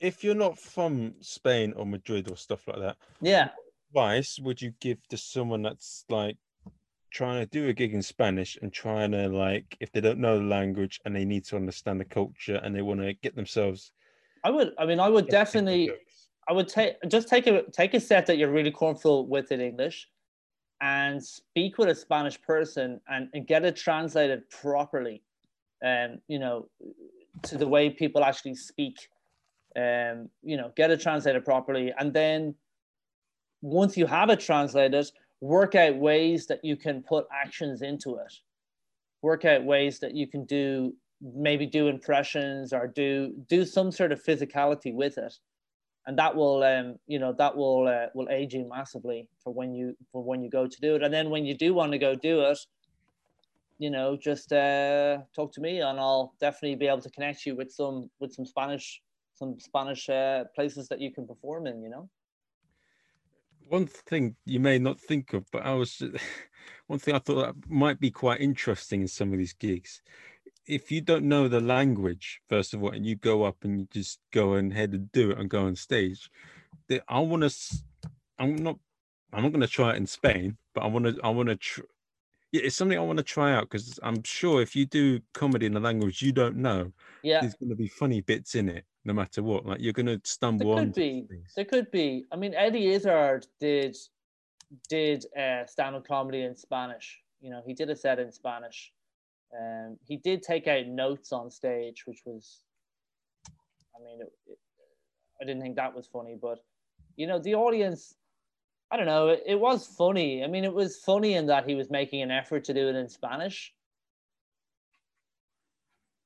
If 0.00 0.22
you're 0.22 0.34
not 0.34 0.58
from 0.58 1.14
Spain 1.20 1.72
or 1.76 1.86
Madrid 1.86 2.30
or 2.30 2.36
stuff 2.36 2.68
like 2.68 2.80
that, 2.80 2.96
yeah, 3.22 3.48
advice 3.88 4.38
would 4.38 4.60
you 4.60 4.74
give 4.80 4.98
to 5.08 5.16
someone 5.16 5.62
that's 5.62 6.04
like 6.10 6.36
trying 7.14 7.40
to 7.40 7.46
do 7.46 7.68
a 7.68 7.72
gig 7.72 7.94
in 7.94 8.02
Spanish 8.02 8.58
and 8.60 8.72
trying 8.72 9.12
to 9.12 9.28
like 9.28 9.76
if 9.80 9.92
they 9.92 10.00
don't 10.00 10.18
know 10.18 10.36
the 10.36 10.44
language 10.44 11.00
and 11.04 11.14
they 11.14 11.24
need 11.24 11.44
to 11.44 11.56
understand 11.56 12.00
the 12.00 12.04
culture 12.04 12.60
and 12.64 12.74
they 12.74 12.82
want 12.82 13.00
to 13.00 13.14
get 13.14 13.36
themselves 13.36 13.92
I 14.42 14.50
would 14.50 14.72
I 14.78 14.84
mean 14.84 15.00
I 15.00 15.08
would 15.08 15.28
definitely 15.28 15.90
I 16.48 16.52
would 16.52 16.68
take 16.68 16.96
just 17.08 17.28
take 17.28 17.46
a 17.46 17.62
take 17.70 17.94
a 17.94 18.00
set 18.00 18.26
that 18.26 18.36
you're 18.36 18.50
really 18.50 18.72
comfortable 18.72 19.26
with 19.26 19.52
in 19.52 19.60
English 19.60 20.08
and 20.80 21.24
speak 21.24 21.78
with 21.78 21.88
a 21.88 21.94
Spanish 21.94 22.40
person 22.42 23.00
and, 23.08 23.28
and 23.32 23.46
get 23.46 23.64
it 23.64 23.76
translated 23.76 24.50
properly 24.50 25.22
and 25.82 26.14
um, 26.14 26.18
you 26.26 26.40
know 26.40 26.68
to 27.42 27.56
the 27.56 27.66
way 27.66 27.88
people 27.88 28.24
actually 28.24 28.56
speak 28.56 29.08
um 29.76 30.28
you 30.42 30.56
know 30.56 30.72
get 30.76 30.90
it 30.90 31.00
translated 31.00 31.44
properly. 31.44 31.92
And 31.96 32.12
then 32.12 32.56
once 33.62 33.96
you 33.96 34.06
have 34.06 34.30
it 34.30 34.40
translated 34.40 35.06
work 35.44 35.74
out 35.74 35.96
ways 35.96 36.46
that 36.46 36.64
you 36.64 36.74
can 36.74 37.02
put 37.02 37.26
actions 37.30 37.82
into 37.82 38.16
it. 38.16 38.32
Work 39.20 39.44
out 39.44 39.64
ways 39.64 40.00
that 40.00 40.14
you 40.14 40.26
can 40.26 40.44
do 40.46 40.94
maybe 41.20 41.66
do 41.66 41.88
impressions 41.88 42.72
or 42.72 42.86
do 42.86 43.34
do 43.48 43.64
some 43.64 43.92
sort 43.92 44.10
of 44.10 44.22
physicality 44.22 44.94
with 44.94 45.18
it. 45.18 45.34
And 46.06 46.18
that 46.18 46.34
will 46.34 46.62
um 46.62 46.96
you 47.06 47.18
know 47.18 47.34
that 47.34 47.54
will 47.54 47.86
uh, 47.88 48.06
will 48.14 48.28
aid 48.30 48.54
you 48.54 48.66
massively 48.66 49.28
for 49.42 49.52
when 49.52 49.74
you 49.74 49.94
for 50.10 50.22
when 50.22 50.42
you 50.42 50.48
go 50.48 50.66
to 50.66 50.80
do 50.80 50.94
it. 50.96 51.02
And 51.02 51.12
then 51.12 51.28
when 51.28 51.44
you 51.44 51.54
do 51.54 51.74
want 51.74 51.92
to 51.92 51.98
go 51.98 52.14
do 52.14 52.40
it 52.42 52.58
you 53.78 53.90
know 53.90 54.16
just 54.16 54.52
uh 54.52 55.18
talk 55.34 55.52
to 55.52 55.60
me 55.60 55.80
and 55.80 55.98
i'll 55.98 56.32
definitely 56.40 56.76
be 56.76 56.86
able 56.86 57.00
to 57.00 57.10
connect 57.10 57.44
you 57.44 57.56
with 57.56 57.72
some 57.72 58.08
with 58.20 58.32
some 58.32 58.46
spanish 58.46 59.02
some 59.34 59.58
spanish 59.58 60.08
uh, 60.08 60.44
places 60.54 60.86
that 60.86 61.00
you 61.00 61.10
can 61.12 61.26
perform 61.26 61.66
in 61.66 61.82
you 61.82 61.90
know 61.90 62.08
one 63.68 63.86
thing 63.86 64.36
you 64.44 64.60
may 64.60 64.78
not 64.78 65.00
think 65.00 65.32
of, 65.32 65.50
but 65.50 65.64
I 65.64 65.74
was 65.74 66.02
one 66.86 66.98
thing 66.98 67.14
I 67.14 67.18
thought 67.18 67.56
might 67.68 68.00
be 68.00 68.10
quite 68.10 68.40
interesting 68.40 69.02
in 69.02 69.08
some 69.08 69.32
of 69.32 69.38
these 69.38 69.52
gigs. 69.52 70.02
If 70.66 70.90
you 70.90 71.00
don't 71.00 71.26
know 71.26 71.48
the 71.48 71.60
language, 71.60 72.40
first 72.48 72.74
of 72.74 72.82
all, 72.82 72.90
and 72.90 73.04
you 73.04 73.16
go 73.16 73.44
up 73.44 73.64
and 73.64 73.80
you 73.80 73.88
just 73.90 74.20
go 74.32 74.54
ahead 74.54 74.92
and 74.92 75.12
do 75.12 75.30
it 75.30 75.38
and 75.38 75.50
go 75.50 75.66
on 75.66 75.76
stage, 75.76 76.30
I 77.08 77.20
want 77.20 77.42
to. 77.42 77.78
I'm 78.38 78.56
not. 78.56 78.78
I'm 79.32 79.42
not 79.42 79.50
going 79.50 79.60
to 79.62 79.66
try 79.66 79.90
it 79.90 79.96
in 79.96 80.06
Spain, 80.06 80.56
but 80.74 80.82
I 80.84 80.86
want 80.86 81.06
to. 81.06 81.20
I 81.22 81.28
want 81.30 81.48
to. 81.48 81.56
Tr- 81.56 81.82
yeah, 82.52 82.62
it's 82.64 82.76
something 82.76 82.96
I 82.96 83.02
want 83.02 83.18
to 83.18 83.24
try 83.24 83.52
out 83.52 83.68
because 83.68 83.98
I'm 84.02 84.22
sure 84.22 84.62
if 84.62 84.76
you 84.76 84.86
do 84.86 85.20
comedy 85.32 85.66
in 85.66 85.76
a 85.76 85.80
language 85.80 86.22
you 86.22 86.32
don't 86.32 86.56
know, 86.56 86.92
yeah, 87.22 87.40
there's 87.40 87.54
going 87.54 87.70
to 87.70 87.76
be 87.76 87.88
funny 87.88 88.20
bits 88.20 88.54
in 88.54 88.68
it 88.68 88.84
no 89.04 89.12
matter 89.12 89.42
what. 89.42 89.66
Like 89.66 89.80
you're 89.80 89.92
going 89.92 90.06
to 90.06 90.20
stumble 90.24 90.74
there 90.74 90.84
could 90.84 90.94
be. 90.94 91.26
Things. 91.28 91.52
There 91.54 91.64
could 91.64 91.90
be. 91.90 92.24
I 92.32 92.36
mean, 92.36 92.54
Eddie 92.54 92.88
Izzard 92.88 93.46
did 93.60 93.96
did 94.88 95.26
uh, 95.38 95.66
stand-up 95.66 96.06
comedy 96.06 96.42
in 96.42 96.56
Spanish. 96.56 97.20
You 97.40 97.50
know, 97.50 97.62
he 97.64 97.74
did 97.74 97.90
a 97.90 97.96
set 97.96 98.18
in 98.18 98.32
Spanish. 98.32 98.92
Um, 99.56 99.98
he 100.04 100.16
did 100.16 100.42
take 100.42 100.66
out 100.66 100.86
notes 100.86 101.32
on 101.32 101.50
stage, 101.50 102.04
which 102.06 102.22
was, 102.24 102.62
I 103.46 104.02
mean, 104.04 104.20
it, 104.20 104.32
it, 104.46 104.58
I 105.40 105.44
didn't 105.44 105.62
think 105.62 105.76
that 105.76 105.94
was 105.94 106.08
funny, 106.08 106.36
but 106.40 106.58
you 107.16 107.26
know, 107.26 107.38
the 107.38 107.54
audience. 107.54 108.14
I 108.90 108.96
don't 108.96 109.06
know. 109.06 109.28
It, 109.28 109.42
it 109.46 109.60
was 109.60 109.86
funny. 109.86 110.44
I 110.44 110.46
mean, 110.46 110.64
it 110.64 110.72
was 110.72 110.96
funny 110.98 111.34
in 111.34 111.46
that 111.46 111.68
he 111.68 111.74
was 111.74 111.90
making 111.90 112.22
an 112.22 112.30
effort 112.30 112.64
to 112.64 112.74
do 112.74 112.88
it 112.88 112.94
in 112.94 113.08
Spanish 113.08 113.72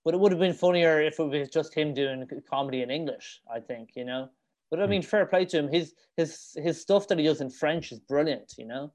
but 0.09 0.14
it 0.14 0.20
would 0.20 0.32
have 0.32 0.40
been 0.40 0.54
funnier 0.54 1.02
if 1.02 1.20
it 1.20 1.24
was 1.24 1.50
just 1.50 1.74
him 1.74 1.92
doing 1.92 2.26
comedy 2.48 2.80
in 2.80 2.90
English. 2.90 3.42
I 3.54 3.61
think 3.61 3.90
you 3.94 4.06
know. 4.06 4.30
But 4.70 4.80
I 4.80 4.84
hmm. 4.84 4.92
mean, 4.92 5.02
fair 5.02 5.26
play 5.26 5.44
to 5.44 5.59
him. 5.59 5.68
His 5.68 5.92
his 6.16 6.52
his 6.56 6.80
stuff 6.80 7.09
that 7.09 7.18
he 7.18 7.26
does 7.26 7.42
in 7.42 7.50
French 7.50 7.92
is 7.92 8.00
brilliant, 8.00 8.54
you 8.56 8.64
know. 8.64 8.90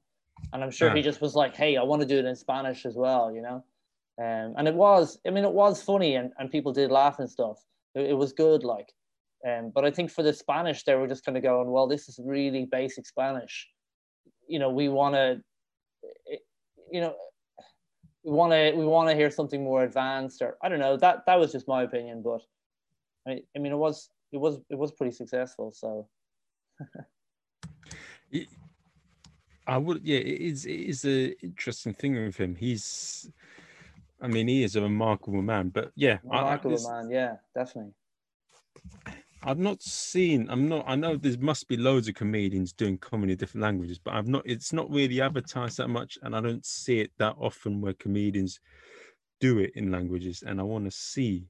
And 0.52 0.64
I'm 0.64 0.72
sure 0.72 0.88
yeah. 0.88 0.96
he 0.96 1.02
just 1.02 1.20
was 1.20 1.36
like, 1.36 1.54
"Hey, 1.54 1.76
I 1.76 1.84
want 1.84 2.02
to 2.02 2.08
do 2.08 2.18
it 2.18 2.24
in 2.24 2.34
Spanish 2.34 2.84
as 2.84 2.96
well," 2.96 3.32
you 3.32 3.42
know. 3.42 3.64
Um, 4.20 4.54
and 4.58 4.66
it 4.66 4.74
was, 4.74 5.20
I 5.24 5.30
mean, 5.30 5.44
it 5.44 5.52
was 5.52 5.80
funny, 5.80 6.16
and, 6.16 6.32
and 6.40 6.50
people 6.50 6.72
did 6.72 6.90
laugh 6.90 7.20
and 7.20 7.30
stuff. 7.30 7.58
It, 7.94 8.10
it 8.10 8.14
was 8.14 8.32
good, 8.32 8.64
like. 8.64 8.92
Um, 9.48 9.70
but 9.72 9.84
I 9.84 9.92
think 9.92 10.10
for 10.10 10.24
the 10.24 10.32
Spanish, 10.32 10.82
they 10.82 10.96
were 10.96 11.06
just 11.06 11.24
kind 11.24 11.36
of 11.36 11.44
going, 11.44 11.70
"Well, 11.70 11.86
this 11.86 12.08
is 12.08 12.18
really 12.24 12.64
basic 12.64 13.06
Spanish." 13.06 13.68
You 14.48 14.58
know, 14.58 14.70
we 14.70 14.88
want 14.88 15.14
to, 15.14 15.40
you 16.90 17.00
know, 17.00 17.14
we 18.24 18.32
want 18.32 18.52
to 18.52 18.72
we 18.72 18.86
want 18.86 19.08
to 19.08 19.14
hear 19.14 19.30
something 19.30 19.62
more 19.62 19.84
advanced 19.84 20.40
or 20.42 20.56
I 20.62 20.68
don't 20.68 20.80
know 20.80 20.96
that 20.96 21.26
that 21.26 21.38
was 21.38 21.52
just 21.52 21.68
my 21.68 21.82
opinion 21.82 22.22
but 22.22 22.40
I, 23.26 23.42
I 23.54 23.58
mean 23.58 23.72
it 23.72 23.76
was 23.76 24.10
it 24.32 24.38
was 24.38 24.58
it 24.70 24.78
was 24.78 24.92
pretty 24.92 25.12
successful 25.12 25.72
so. 25.72 26.08
I 29.66 29.78
would 29.78 30.02
yeah 30.02 30.18
it 30.18 30.40
is 30.40 30.66
it 30.66 30.72
is 30.72 31.04
an 31.04 31.34
interesting 31.42 31.94
thing 31.94 32.14
with 32.22 32.36
him. 32.36 32.54
He's 32.54 33.30
I 34.20 34.26
mean 34.26 34.48
he 34.48 34.62
is 34.62 34.76
a 34.76 34.82
remarkable 34.82 35.42
man 35.42 35.68
but 35.68 35.92
yeah 35.94 36.18
remarkable 36.24 36.86
I, 36.88 37.02
man 37.02 37.10
yeah 37.10 37.36
definitely 37.54 37.92
I've 39.46 39.58
not 39.58 39.82
seen. 39.82 40.48
I'm 40.48 40.68
not. 40.68 40.84
I 40.88 40.94
know 40.94 41.16
there 41.16 41.36
must 41.38 41.68
be 41.68 41.76
loads 41.76 42.08
of 42.08 42.14
comedians 42.14 42.72
doing 42.72 42.96
comedy 42.96 43.32
in 43.32 43.38
different 43.38 43.62
languages, 43.62 43.98
but 43.98 44.14
I've 44.14 44.26
not. 44.26 44.42
It's 44.46 44.72
not 44.72 44.90
really 44.90 45.20
advertised 45.20 45.76
that 45.76 45.88
much, 45.88 46.18
and 46.22 46.34
I 46.34 46.40
don't 46.40 46.64
see 46.64 47.00
it 47.00 47.10
that 47.18 47.36
often 47.38 47.80
where 47.80 47.92
comedians 47.92 48.60
do 49.40 49.58
it 49.58 49.72
in 49.74 49.90
languages. 49.90 50.42
And 50.46 50.60
I 50.60 50.62
want 50.62 50.86
to 50.86 50.90
see. 50.90 51.46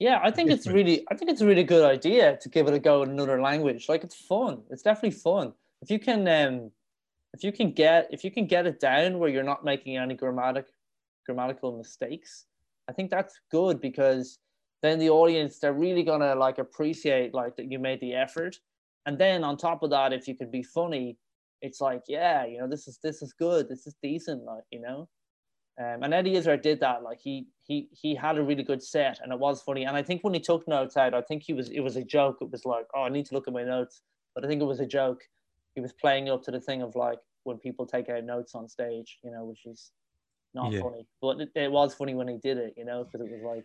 Yeah, 0.00 0.20
I 0.22 0.30
think 0.30 0.50
it's 0.50 0.66
really. 0.66 1.06
I 1.10 1.14
think 1.14 1.30
it's 1.30 1.42
a 1.42 1.46
really 1.46 1.64
good 1.64 1.84
idea 1.84 2.36
to 2.38 2.48
give 2.48 2.66
it 2.66 2.74
a 2.74 2.78
go 2.80 3.02
in 3.02 3.10
another 3.10 3.40
language. 3.40 3.88
Like 3.88 4.02
it's 4.02 4.16
fun. 4.16 4.62
It's 4.70 4.82
definitely 4.82 5.18
fun 5.18 5.52
if 5.82 5.90
you 5.90 5.98
can. 5.98 6.26
um 6.26 6.70
If 7.32 7.44
you 7.44 7.52
can 7.52 7.70
get 7.70 8.08
if 8.10 8.24
you 8.24 8.32
can 8.32 8.46
get 8.46 8.66
it 8.66 8.80
down 8.80 9.18
where 9.18 9.30
you're 9.30 9.50
not 9.52 9.64
making 9.64 9.96
any 9.96 10.14
grammatic 10.14 10.66
grammatical 11.24 11.76
mistakes, 11.76 12.46
I 12.88 12.92
think 12.92 13.10
that's 13.10 13.38
good 13.52 13.80
because 13.80 14.40
then 14.82 14.98
the 14.98 15.10
audience 15.10 15.58
they're 15.58 15.72
really 15.72 16.02
gonna 16.02 16.34
like 16.34 16.58
appreciate 16.58 17.34
like 17.34 17.56
that 17.56 17.70
you 17.70 17.78
made 17.78 18.00
the 18.00 18.14
effort. 18.14 18.56
And 19.06 19.18
then 19.18 19.44
on 19.44 19.56
top 19.56 19.82
of 19.82 19.90
that 19.90 20.12
if 20.12 20.28
you 20.28 20.34
can 20.36 20.50
be 20.50 20.62
funny 20.62 21.16
it's 21.62 21.80
like 21.80 22.02
yeah 22.08 22.44
you 22.46 22.58
know 22.58 22.66
this 22.66 22.88
is 22.88 22.98
this 23.02 23.22
is 23.22 23.32
good. 23.32 23.68
This 23.68 23.86
is 23.86 23.94
decent 24.02 24.44
like 24.44 24.64
you 24.70 24.80
know? 24.80 25.08
Um, 25.80 26.02
and 26.02 26.12
Eddie 26.12 26.34
Izzard 26.34 26.62
did 26.62 26.80
that 26.80 27.02
like 27.02 27.20
he 27.20 27.46
he 27.62 27.88
he 27.92 28.14
had 28.14 28.38
a 28.38 28.42
really 28.42 28.62
good 28.62 28.82
set 28.82 29.20
and 29.22 29.32
it 29.32 29.38
was 29.38 29.62
funny. 29.62 29.84
And 29.84 29.96
I 29.96 30.02
think 30.02 30.22
when 30.22 30.34
he 30.34 30.40
took 30.40 30.66
notes 30.68 30.96
out 30.96 31.14
I 31.14 31.22
think 31.22 31.42
he 31.42 31.52
was 31.52 31.70
it 31.70 31.80
was 31.80 31.96
a 31.96 32.04
joke. 32.04 32.38
It 32.40 32.50
was 32.50 32.64
like 32.64 32.86
oh 32.94 33.02
I 33.02 33.08
need 33.08 33.26
to 33.26 33.34
look 33.34 33.48
at 33.48 33.54
my 33.54 33.64
notes. 33.64 34.02
But 34.34 34.44
I 34.44 34.48
think 34.48 34.62
it 34.62 34.66
was 34.66 34.80
a 34.80 34.86
joke. 34.86 35.22
He 35.74 35.80
was 35.80 35.92
playing 35.92 36.28
up 36.28 36.42
to 36.44 36.50
the 36.50 36.60
thing 36.60 36.82
of 36.82 36.96
like 36.96 37.18
when 37.44 37.58
people 37.58 37.86
take 37.86 38.08
out 38.08 38.24
notes 38.24 38.54
on 38.54 38.68
stage 38.68 39.18
you 39.24 39.30
know 39.30 39.44
which 39.44 39.64
is 39.66 39.92
not 40.54 40.72
yeah. 40.72 40.82
funny. 40.82 41.06
But 41.22 41.40
it, 41.40 41.50
it 41.54 41.72
was 41.72 41.94
funny 41.94 42.14
when 42.14 42.28
he 42.28 42.38
did 42.38 42.58
it 42.58 42.74
you 42.76 42.84
know 42.84 43.04
because 43.04 43.26
it 43.26 43.30
was 43.30 43.42
like 43.42 43.64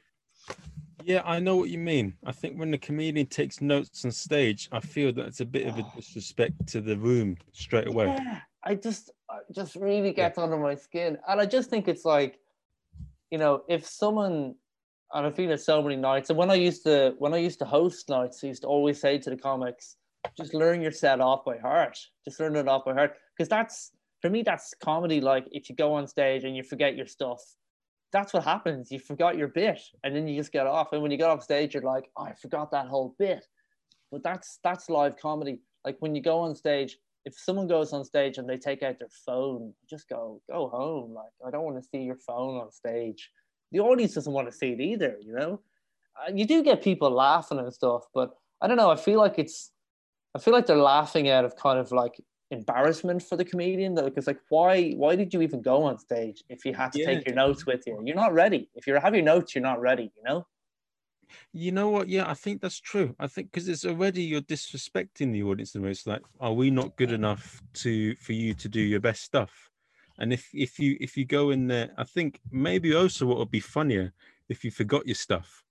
yeah, 1.06 1.22
I 1.24 1.40
know 1.40 1.56
what 1.56 1.70
you 1.70 1.78
mean. 1.78 2.16
I 2.26 2.32
think 2.32 2.58
when 2.58 2.72
the 2.72 2.80
comedian 2.80 3.28
takes 3.28 3.62
notes 3.62 4.04
on 4.06 4.12
stage, 4.12 4.68
I 4.72 4.80
feel 4.80 5.14
that 5.14 5.28
it's 5.28 5.40
a 5.40 5.46
bit 5.46 5.68
of 5.68 5.78
a 5.78 5.84
disrespect 5.96 6.68
to 6.70 6.82
the 6.82 6.98
room 6.98 7.38
straight 7.52 7.88
away. 7.88 8.08
Yeah, 8.08 8.40
I 8.64 8.74
just, 8.74 9.12
I 9.30 9.38
just 9.54 9.76
really 9.76 10.12
gets 10.12 10.38
yeah. 10.38 10.44
under 10.44 10.58
my 10.58 10.74
skin, 10.74 11.20
and 11.28 11.40
I 11.40 11.46
just 11.46 11.70
think 11.70 11.88
it's 11.88 12.06
like, 12.06 12.40
you 13.30 13.38
know, 13.38 13.64
if 13.70 13.86
someone, 13.86 14.56
and 15.14 15.28
I've 15.28 15.36
been 15.36 15.52
at 15.52 15.62
so 15.62 15.82
many 15.84 15.96
nights, 15.96 16.32
and 16.32 16.40
when 16.40 16.50
I 16.50 16.56
used 16.56 16.84
to, 16.86 17.14
when 17.20 17.36
I 17.36 17.38
used 17.38 17.60
to 17.60 17.66
host 17.66 18.10
nights, 18.10 18.44
I 18.44 18.48
used 18.48 18.64
to 18.64 18.68
always 18.68 19.00
say 19.00 19.20
to 19.20 19.30
the 19.30 19.38
comics, 19.38 19.98
just 20.36 20.56
learn 20.56 20.82
your 20.82 20.92
set 20.92 21.22
off 21.22 21.46
by 21.46 21.60
heart. 21.60 22.00
Just 22.28 22.40
learn 22.40 22.56
it 22.56 22.68
off 22.68 22.84
by 22.84 22.94
heart. 22.94 23.14
Because 23.38 23.48
that's 23.48 23.92
for 24.22 24.30
me, 24.32 24.42
that's 24.42 24.74
comedy. 24.82 25.22
Like 25.22 25.46
if 25.52 25.70
you 25.70 25.76
go 25.76 25.94
on 25.94 26.08
stage 26.08 26.46
and 26.46 26.56
you 26.56 26.64
forget 26.64 26.96
your 26.96 27.06
stuff, 27.06 27.44
that's 28.16 28.34
what 28.34 28.46
happens. 28.46 28.94
You 28.94 29.00
forgot 29.00 29.38
your 29.38 29.50
bit, 29.50 29.82
and 30.06 30.16
then 30.16 30.26
you 30.26 30.40
just 30.40 30.54
get 30.54 30.68
off. 30.68 30.94
And 30.94 31.02
when 31.02 31.12
you 31.12 31.18
get 31.18 31.30
off 31.30 31.44
stage, 31.44 31.74
you're 31.74 31.84
like, 31.84 32.10
oh, 32.16 32.24
I 32.24 32.34
forgot 32.34 32.72
that 32.72 32.88
whole 32.88 33.14
bit. 33.20 33.46
But 34.10 34.24
that's 34.24 34.60
that's 34.64 34.90
live 34.90 35.18
comedy. 35.18 35.60
Like 35.84 35.98
when 36.00 36.16
you 36.16 36.22
go 36.22 36.40
on 36.40 36.56
stage, 36.56 36.98
if 37.26 37.38
someone 37.38 37.68
goes 37.68 37.92
on 37.92 38.06
stage 38.06 38.38
and 38.38 38.48
they 38.50 38.56
take 38.56 38.84
out 38.84 39.00
their 39.00 39.10
phone, 39.26 39.74
just 39.90 40.08
go 40.08 40.42
go 40.50 40.70
home. 40.70 41.14
Like 41.14 41.34
I 41.46 41.52
don't 41.52 41.66
want 41.66 41.76
to 41.76 41.90
see 41.90 42.04
your 42.04 42.16
phone 42.16 42.56
on 42.56 42.72
stage. 42.72 43.30
The 43.74 43.82
audience 43.82 44.14
doesn't 44.14 44.32
want 44.32 44.50
to 44.50 44.58
see 44.58 44.70
it 44.70 44.80
either. 44.80 45.18
You 45.22 45.36
know, 45.36 45.60
uh, 46.16 46.32
you 46.34 46.46
do 46.46 46.64
get 46.64 46.82
people 46.82 47.10
laughing 47.12 47.60
and 47.60 47.74
stuff, 47.74 48.04
but 48.14 48.32
I 48.62 48.68
don't 48.68 48.78
know. 48.78 48.92
I 48.92 48.96
feel 48.96 49.20
like 49.20 49.38
it's 49.38 49.72
I 50.34 50.40
feel 50.40 50.54
like 50.54 50.68
they're 50.68 50.78
laughing 50.78 51.30
out 51.30 51.44
of 51.44 51.58
kind 51.58 51.80
of 51.80 51.92
like 51.92 52.16
embarrassment 52.60 53.22
for 53.22 53.36
the 53.38 53.46
comedian 53.52 53.96
though 53.96 54.10
because 54.10 54.28
like 54.28 54.40
why 54.50 54.92
why 55.02 55.16
did 55.16 55.34
you 55.34 55.42
even 55.42 55.62
go 55.62 55.78
on 55.84 55.98
stage 56.08 56.44
if 56.50 56.66
you 56.66 56.74
had 56.74 56.92
to 56.92 57.00
Yeah. 57.00 57.06
take 57.10 57.26
your 57.26 57.36
notes 57.36 57.66
with 57.66 57.84
you 57.88 58.02
you're 58.06 58.16
not 58.26 58.34
ready 58.34 58.70
if 58.76 58.88
you 58.88 58.96
have 58.96 59.16
your 59.16 59.24
notes 59.34 59.54
you're 59.56 59.70
not 59.72 59.80
ready 59.90 60.12
you 60.18 60.24
know 60.24 60.46
You 61.54 61.72
know 61.72 61.90
what? 61.90 62.08
Yeah, 62.10 62.30
I 62.30 62.34
think 62.34 62.62
that's 62.62 62.80
true. 62.80 63.16
I 63.20 63.28
think 63.28 63.52
because 63.52 63.68
it's 63.68 63.86
already 63.86 64.24
you're 64.24 64.42
disrespecting 64.42 65.32
the 65.32 65.44
audience 65.44 65.72
the 65.72 65.80
most. 65.80 66.06
Like, 66.08 66.22
are 66.40 66.54
we 66.54 66.70
not 66.70 66.96
good 66.98 67.12
enough 67.12 67.62
to 67.76 68.16
for 68.16 68.34
you 68.34 68.54
to 68.56 68.70
do 68.70 68.82
your 68.82 69.00
best 69.00 69.24
stuff? 69.24 69.70
And 70.20 70.32
if 70.34 70.50
if 70.54 70.80
you 70.80 70.98
if 71.00 71.18
you 71.18 71.26
go 71.26 71.50
in 71.50 71.68
there, 71.68 71.92
I 71.98 72.04
think 72.04 72.42
maybe 72.52 72.94
also 72.94 73.26
what 73.26 73.38
would 73.40 73.52
be 73.52 73.60
funnier 73.60 74.14
if 74.50 74.64
you 74.64 74.72
forgot 74.72 75.08
your 75.08 75.16
stuff. 75.16 75.64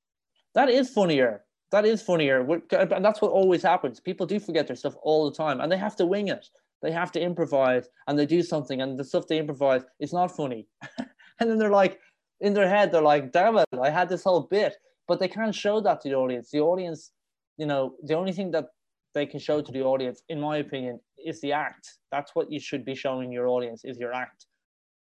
that 0.54 0.68
is 0.68 0.90
funnier 0.90 1.44
that 1.70 1.84
is 1.84 2.02
funnier 2.02 2.40
and 2.70 3.04
that's 3.04 3.20
what 3.20 3.30
always 3.32 3.62
happens 3.62 4.00
people 4.00 4.26
do 4.26 4.38
forget 4.38 4.66
their 4.66 4.76
stuff 4.76 4.94
all 5.02 5.28
the 5.28 5.36
time 5.36 5.60
and 5.60 5.70
they 5.70 5.76
have 5.76 5.96
to 5.96 6.06
wing 6.06 6.28
it 6.28 6.48
they 6.84 6.92
have 6.92 7.10
to 7.12 7.20
improvise 7.20 7.88
and 8.06 8.18
they 8.18 8.26
do 8.26 8.42
something 8.42 8.82
and 8.82 8.98
the 8.98 9.04
stuff 9.04 9.26
they 9.26 9.38
improvise 9.38 9.82
is 9.98 10.12
not 10.12 10.36
funny. 10.36 10.66
And 11.40 11.50
then 11.50 11.58
they're 11.58 11.68
like 11.82 11.98
in 12.40 12.54
their 12.54 12.68
head 12.68 12.92
they're 12.92 13.02
like 13.02 13.32
damn 13.32 13.56
it 13.56 13.66
i 13.82 13.90
had 13.90 14.08
this 14.08 14.22
whole 14.22 14.42
bit. 14.42 14.76
But 15.08 15.18
they 15.18 15.26
can't 15.26 15.54
show 15.54 15.80
that 15.80 16.00
to 16.02 16.08
the 16.08 16.14
audience. 16.14 16.50
The 16.50 16.60
audience 16.60 17.10
you 17.56 17.66
know 17.66 17.94
the 18.04 18.14
only 18.14 18.32
thing 18.32 18.52
that 18.52 18.66
they 19.14 19.26
can 19.26 19.40
show 19.40 19.60
to 19.60 19.72
the 19.72 19.82
audience 19.82 20.22
in 20.28 20.40
my 20.40 20.58
opinion 20.58 21.00
is 21.18 21.40
the 21.40 21.52
act. 21.52 21.98
That's 22.12 22.36
what 22.36 22.52
you 22.52 22.60
should 22.60 22.84
be 22.84 22.94
showing 22.94 23.32
your 23.32 23.48
audience 23.48 23.84
is 23.84 23.98
your 23.98 24.12
act 24.12 24.46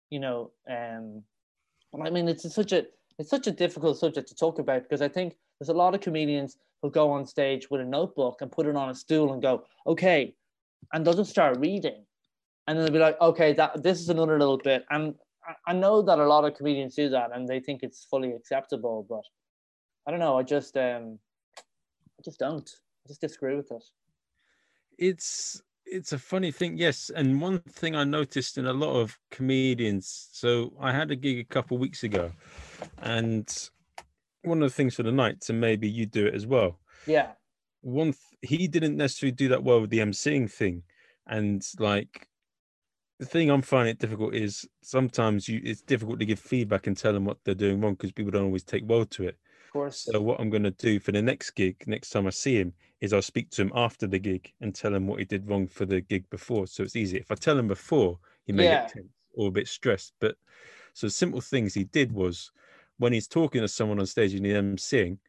you 0.09 0.19
know 0.19 0.51
um 0.69 1.23
i 2.03 2.09
mean 2.09 2.27
it's 2.27 2.53
such 2.53 2.71
a 2.71 2.85
it's 3.17 3.29
such 3.29 3.47
a 3.47 3.51
difficult 3.51 3.97
subject 3.97 4.27
to 4.27 4.35
talk 4.35 4.59
about 4.59 4.83
because 4.83 5.01
i 5.01 5.07
think 5.07 5.35
there's 5.59 5.69
a 5.69 5.73
lot 5.73 5.93
of 5.93 6.01
comedians 6.01 6.57
who 6.81 6.89
go 6.89 7.11
on 7.11 7.25
stage 7.25 7.69
with 7.69 7.81
a 7.81 7.85
notebook 7.85 8.37
and 8.41 8.51
put 8.51 8.65
it 8.65 8.75
on 8.75 8.89
a 8.89 8.95
stool 8.95 9.33
and 9.33 9.41
go 9.41 9.63
okay 9.87 10.33
and 10.93 11.05
they'll 11.05 11.13
just 11.13 11.29
start 11.31 11.59
reading. 11.59 12.05
And 12.67 12.77
then 12.77 12.85
they'll 12.85 12.93
be 12.93 12.99
like 12.99 13.19
okay 13.21 13.53
that 13.53 13.81
this 13.83 13.99
is 13.99 14.09
another 14.09 14.37
little 14.37 14.57
bit. 14.57 14.85
And 14.89 15.15
I- 15.47 15.71
i 15.71 15.73
know 15.73 16.01
that 16.01 16.19
a 16.19 16.27
lot 16.27 16.45
of 16.45 16.55
comedians 16.55 16.95
do 16.95 17.09
that 17.09 17.31
and 17.33 17.47
they 17.47 17.59
think 17.59 17.81
it's 17.81 18.05
fully 18.05 18.31
acceptable 18.33 19.05
but 19.09 19.23
i 20.05 20.11
don't 20.11 20.19
know. 20.19 20.37
I 20.37 20.43
just 20.43 20.77
um 20.77 21.17
i 22.17 22.21
just 22.23 22.39
don't. 22.39 22.69
I 23.03 23.07
just 23.07 23.21
disagree 23.21 23.55
with 23.55 23.71
it. 23.71 23.83
It's 24.97 25.61
it's 25.85 26.13
a 26.13 26.19
funny 26.19 26.51
thing. 26.51 26.77
Yes. 26.77 27.09
And 27.15 27.41
one 27.41 27.59
thing 27.59 27.95
i 27.95 28.03
noticed 28.03 28.57
in 28.57 28.67
a 28.67 28.73
lot 28.73 28.95
of 29.01 29.17
comedians 29.31 30.29
so 30.31 30.73
i 30.79 30.91
had 30.91 31.09
a 31.11 31.15
gig 31.15 31.39
a 31.39 31.43
couple 31.55 31.77
weeks 31.77 32.03
ago 32.03 32.31
and 33.01 33.69
one 34.43 34.61
of 34.61 34.69
the 34.69 34.75
things 34.75 34.95
for 34.95 35.03
the 35.03 35.11
night 35.11 35.49
and 35.49 35.59
maybe 35.59 35.89
you 35.89 36.05
do 36.05 36.27
it 36.27 36.35
as 36.35 36.45
well. 36.45 36.79
Yeah 37.07 37.29
one 37.81 38.13
th- 38.13 38.17
he 38.41 38.67
didn't 38.67 38.97
necessarily 38.97 39.31
do 39.33 39.47
that 39.49 39.63
well 39.63 39.81
with 39.81 39.89
the 39.89 39.99
emceeing 39.99 40.51
thing 40.51 40.83
and 41.27 41.65
like 41.79 42.27
the 43.19 43.25
thing 43.25 43.49
i'm 43.49 43.61
finding 43.61 43.91
it 43.91 43.99
difficult 43.99 44.33
is 44.33 44.67
sometimes 44.81 45.47
you 45.49 45.61
it's 45.63 45.81
difficult 45.81 46.19
to 46.19 46.25
give 46.25 46.39
feedback 46.39 46.87
and 46.87 46.97
tell 46.97 47.13
them 47.13 47.25
what 47.25 47.37
they're 47.43 47.55
doing 47.55 47.81
wrong 47.81 47.93
because 47.93 48.11
people 48.11 48.31
don't 48.31 48.45
always 48.45 48.63
take 48.63 48.83
well 48.87 49.05
to 49.05 49.23
it 49.27 49.37
of 49.67 49.73
course 49.73 50.11
so 50.11 50.21
what 50.21 50.39
I'm 50.39 50.49
going 50.49 50.63
to 50.63 50.71
do 50.71 50.99
for 50.99 51.11
the 51.11 51.21
next 51.21 51.51
gig, 51.51 51.83
next 51.87 52.11
time 52.11 52.25
I 52.27 52.31
see 52.31 52.55
him, 52.59 52.73
is 53.01 53.13
I'll 53.13 53.21
speak 53.21 53.49
to 53.51 53.61
him 53.63 53.71
after 53.75 54.07
the 54.07 54.19
gig 54.19 54.53
and 54.61 54.73
tell 54.73 54.95
him 54.95 55.07
what 55.07 55.19
he 55.19 55.25
did 55.25 55.47
wrong 55.49 55.67
for 55.67 55.85
the 55.85 56.01
gig 56.01 56.29
before. 56.29 56.67
So 56.67 56.83
it's 56.83 56.95
easy. 56.95 57.17
If 57.17 57.31
I 57.31 57.35
tell 57.35 57.59
him 57.59 57.67
before, 57.67 58.19
he 58.45 58.53
may 58.53 58.65
Yeah. 58.65 58.79
get 58.79 58.87
tense 58.87 59.11
or 59.33 59.49
a 59.49 59.51
bit 59.51 59.67
stressed. 59.67 60.13
But 60.19 60.37
so 60.93 61.07
simple 61.09 61.41
things 61.41 61.73
he 61.73 61.83
did 61.85 62.11
was 62.11 62.51
when 62.97 63.13
he's 63.13 63.27
talking 63.27 63.61
to 63.61 63.67
someone 63.67 63.99
on 63.99 64.05
stage 64.05 64.33
and 64.33 64.45
he's 64.45 64.55
emceeing, 64.55 65.19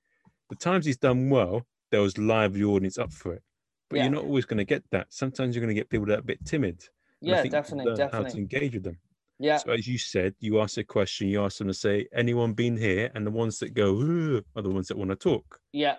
the 0.51 0.57
times 0.57 0.87
he's 0.87 0.99
done 0.99 1.31
well, 1.31 1.67
there 1.91 2.01
was 2.03 2.17
lively 2.19 2.63
audience 2.63 2.99
up 2.99 3.13
for 3.13 3.35
it. 3.35 3.43
But 3.89 3.97
Yeah. 3.97 4.05
you're 4.05 4.13
not 4.13 4.25
always 4.25 4.45
going 4.45 4.59
to 4.59 4.65
get 4.65 4.85
that. 4.91 5.07
Sometimes 5.11 5.55
you're 5.55 5.65
going 5.65 5.75
to 5.75 5.81
get 5.81 5.91
people 5.91 6.07
that 6.07 6.19
are 6.19 6.21
a 6.21 6.23
bit 6.23 6.45
timid. 6.45 6.85
Yeah 7.21 7.43
you 7.43 7.51
definitely 7.51 8.03
How 8.13 8.23
to 8.23 8.37
engage 8.37 8.75
with 8.75 8.85
them. 8.85 8.99
yeah 9.39 9.59
So 9.59 9.73
as 9.73 9.87
you 9.87 9.99
said, 9.99 10.35
you 10.39 10.61
ask 10.61 10.79
a 10.79 10.85
question, 10.85 11.29
you 11.29 11.43
ask 11.45 11.59
them 11.59 11.69
to 11.69 11.75
say, 11.75 12.07
anyone 12.15 12.53
been 12.53 12.77
here? 12.77 13.11
And 13.15 13.27
the 13.27 13.31
ones 13.31 13.59
that 13.59 13.75
go, 13.75 14.43
are 14.57 14.63
the 14.63 14.71
ones 14.71 14.89
that 14.89 14.97
want 14.97 15.11
to 15.11 15.17
talk. 15.17 15.61
yeah 15.73 15.97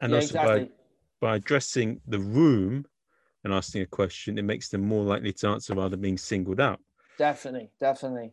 And 0.00 0.12
yeah 0.12 0.18
also 0.20 0.34
exactly 0.34 0.70
by, 1.20 1.28
by 1.28 1.36
addressing 1.36 2.00
the 2.06 2.18
room 2.18 2.84
and 3.42 3.52
asking 3.52 3.82
a 3.82 3.86
question, 3.86 4.38
it 4.38 4.42
makes 4.42 4.68
them 4.68 4.82
more 4.82 5.04
likely 5.04 5.32
to 5.32 5.48
answer 5.48 5.74
rather 5.74 5.90
than 5.90 6.00
being 6.00 6.18
singled 6.18 6.60
out. 6.60 6.80
definitely 7.18 7.70
definitely 7.80 8.32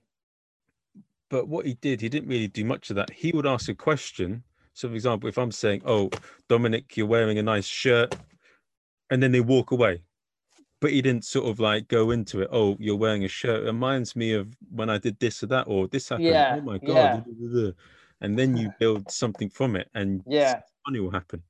But 1.29 1.47
what 1.47 1.65
he 1.65 1.75
did, 1.75 2.01
he 2.01 2.09
didn't 2.09 2.29
really 2.29 2.47
do 2.49 2.65
much 2.65 2.89
of 2.89 2.95
that. 2.97 3.09
He 3.11 3.31
would 3.31 3.45
ask 3.45 3.69
a 3.69 3.75
question. 3.75 4.43
So, 4.73 4.87
for 4.89 4.95
example, 4.95 5.29
if 5.29 5.37
I'm 5.37 5.51
saying, 5.51 5.81
Oh, 5.85 6.09
Dominic, 6.47 6.95
you're 6.97 7.07
wearing 7.07 7.37
a 7.37 7.43
nice 7.43 7.65
shirt, 7.65 8.15
and 9.09 9.21
then 9.21 9.31
they 9.31 9.41
walk 9.41 9.71
away. 9.71 10.01
But 10.79 10.91
he 10.91 11.01
didn't 11.01 11.25
sort 11.25 11.47
of 11.47 11.59
like 11.59 11.87
go 11.87 12.11
into 12.11 12.41
it. 12.41 12.49
Oh, 12.51 12.75
you're 12.79 12.95
wearing 12.95 13.23
a 13.23 13.27
shirt. 13.27 13.63
It 13.63 13.65
reminds 13.67 14.15
me 14.15 14.33
of 14.33 14.47
when 14.73 14.89
I 14.89 14.97
did 14.97 15.19
this 15.19 15.43
or 15.43 15.47
that, 15.47 15.67
or 15.67 15.87
this 15.87 16.09
happened. 16.09 16.27
Yeah, 16.27 16.55
oh 16.57 16.61
my 16.61 16.77
God. 16.79 16.87
yeah. 16.87 17.15
duh, 17.17 17.23
duh, 17.39 17.47
duh, 17.47 17.65
duh." 17.67 17.71
And 18.21 18.37
then 18.39 18.57
you 18.57 18.71
build 18.79 19.11
something 19.11 19.49
from 19.49 19.75
it 19.75 19.89
and 19.93 20.23
yeah 20.25 20.61
funny 20.85 20.99
will 20.99 21.11
happen. 21.11 21.43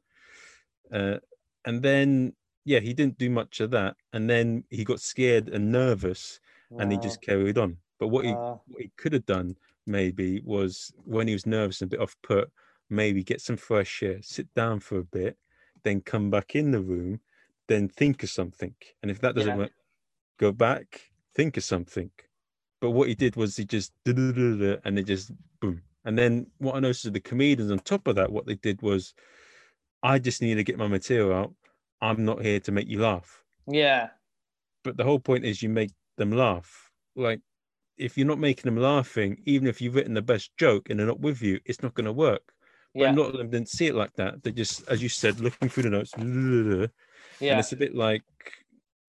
Uh, 0.91 1.17
and 1.65 1.81
then, 1.81 2.33
yeah, 2.65 2.79
he 2.79 2.93
didn't 2.93 3.17
do 3.17 3.29
much 3.29 3.59
of 3.59 3.71
that. 3.71 3.95
And 4.13 4.29
then 4.29 4.63
he 4.69 4.83
got 4.83 4.99
scared 4.99 5.49
and 5.49 5.71
nervous 5.71 6.39
and 6.77 6.91
he 6.91 6.97
just 6.97 7.21
carried 7.21 7.57
on. 7.57 7.77
But 7.99 8.07
what 8.07 8.25
he 8.25 8.31
uh, 8.31 8.55
what 8.67 8.81
he 8.81 8.91
could 8.97 9.13
have 9.13 9.25
done 9.25 9.55
maybe 9.85 10.41
was 10.43 10.91
when 11.05 11.27
he 11.27 11.33
was 11.33 11.45
nervous 11.45 11.81
and 11.81 11.89
a 11.89 11.95
bit 11.95 12.01
off 12.01 12.15
put, 12.23 12.49
maybe 12.91 13.23
get 13.23 13.41
some 13.41 13.57
fresh 13.57 14.03
air, 14.03 14.21
sit 14.21 14.53
down 14.53 14.79
for 14.79 14.99
a 14.99 15.03
bit, 15.03 15.37
then 15.83 16.01
come 16.01 16.29
back 16.29 16.55
in 16.55 16.71
the 16.71 16.81
room, 16.81 17.21
then 17.67 17.87
think 17.87 18.23
of 18.23 18.29
something. 18.29 18.75
And 19.01 19.09
if 19.09 19.19
that 19.21 19.35
doesn't 19.35 19.53
Yeah. 19.53 19.57
work, 19.57 19.71
go 20.37 20.51
back, 20.51 21.11
think 21.35 21.57
of 21.57 21.63
something. 21.63 22.11
But 22.79 22.91
what 22.91 23.07
he 23.07 23.15
did 23.15 23.35
was 23.35 23.57
he 23.57 23.65
just 23.65 23.93
and 24.05 24.99
it 24.99 25.03
just 25.03 25.31
boom. 25.59 25.83
And 26.03 26.17
then 26.17 26.47
what 26.57 26.75
I 26.75 26.79
noticed 26.79 27.05
with 27.05 27.13
the 27.13 27.19
comedians 27.19 27.71
on 27.71 27.79
top 27.79 28.07
of 28.07 28.15
that, 28.15 28.31
what 28.31 28.45
they 28.45 28.55
did 28.55 28.81
was 28.81 29.13
I 30.03 30.19
just 30.19 30.41
need 30.41 30.55
to 30.55 30.63
get 30.63 30.77
my 30.77 30.87
material 30.87 31.33
out. 31.33 31.53
I'm 32.01 32.25
not 32.25 32.41
here 32.41 32.59
to 32.61 32.71
make 32.71 32.87
you 32.87 32.99
laugh 32.99 33.43
yeah 33.67 34.09
but 34.83 34.97
the 34.97 35.03
whole 35.03 35.19
point 35.19 35.45
is 35.45 35.61
you 35.61 35.69
make 35.69 35.91
them 36.17 36.31
laugh. 36.31 36.91
Like 37.15 37.41
if 37.97 38.17
you're 38.17 38.27
not 38.27 38.39
making 38.39 38.63
them 38.63 38.81
laughing, 38.81 39.41
even 39.45 39.67
if 39.67 39.81
you've 39.81 39.95
written 39.95 40.13
the 40.13 40.21
best 40.21 40.51
joke 40.57 40.89
and 40.89 40.99
they're 40.99 41.07
not 41.07 41.19
with 41.19 41.41
you, 41.41 41.59
it's 41.65 41.83
not 41.83 41.93
going 41.93 42.05
to 42.05 42.13
work. 42.13 42.53
But 42.93 43.03
yeah 43.03 43.11
a 43.11 43.15
lot 43.15 43.29
of 43.29 43.37
them 43.37 43.49
didn't 43.49 43.69
see 43.69 43.87
it 43.87 43.95
like 43.95 44.13
that. 44.15 44.43
They 44.43 44.51
just, 44.51 44.87
as 44.87 45.01
you 45.01 45.09
said, 45.09 45.39
looking 45.39 45.69
through 45.69 45.83
the 45.83 45.89
notes, 45.89 46.13
Yeah. 46.17 47.51
and 47.51 47.59
it's 47.59 47.71
a 47.71 47.77
bit 47.77 47.95
like 47.95 48.23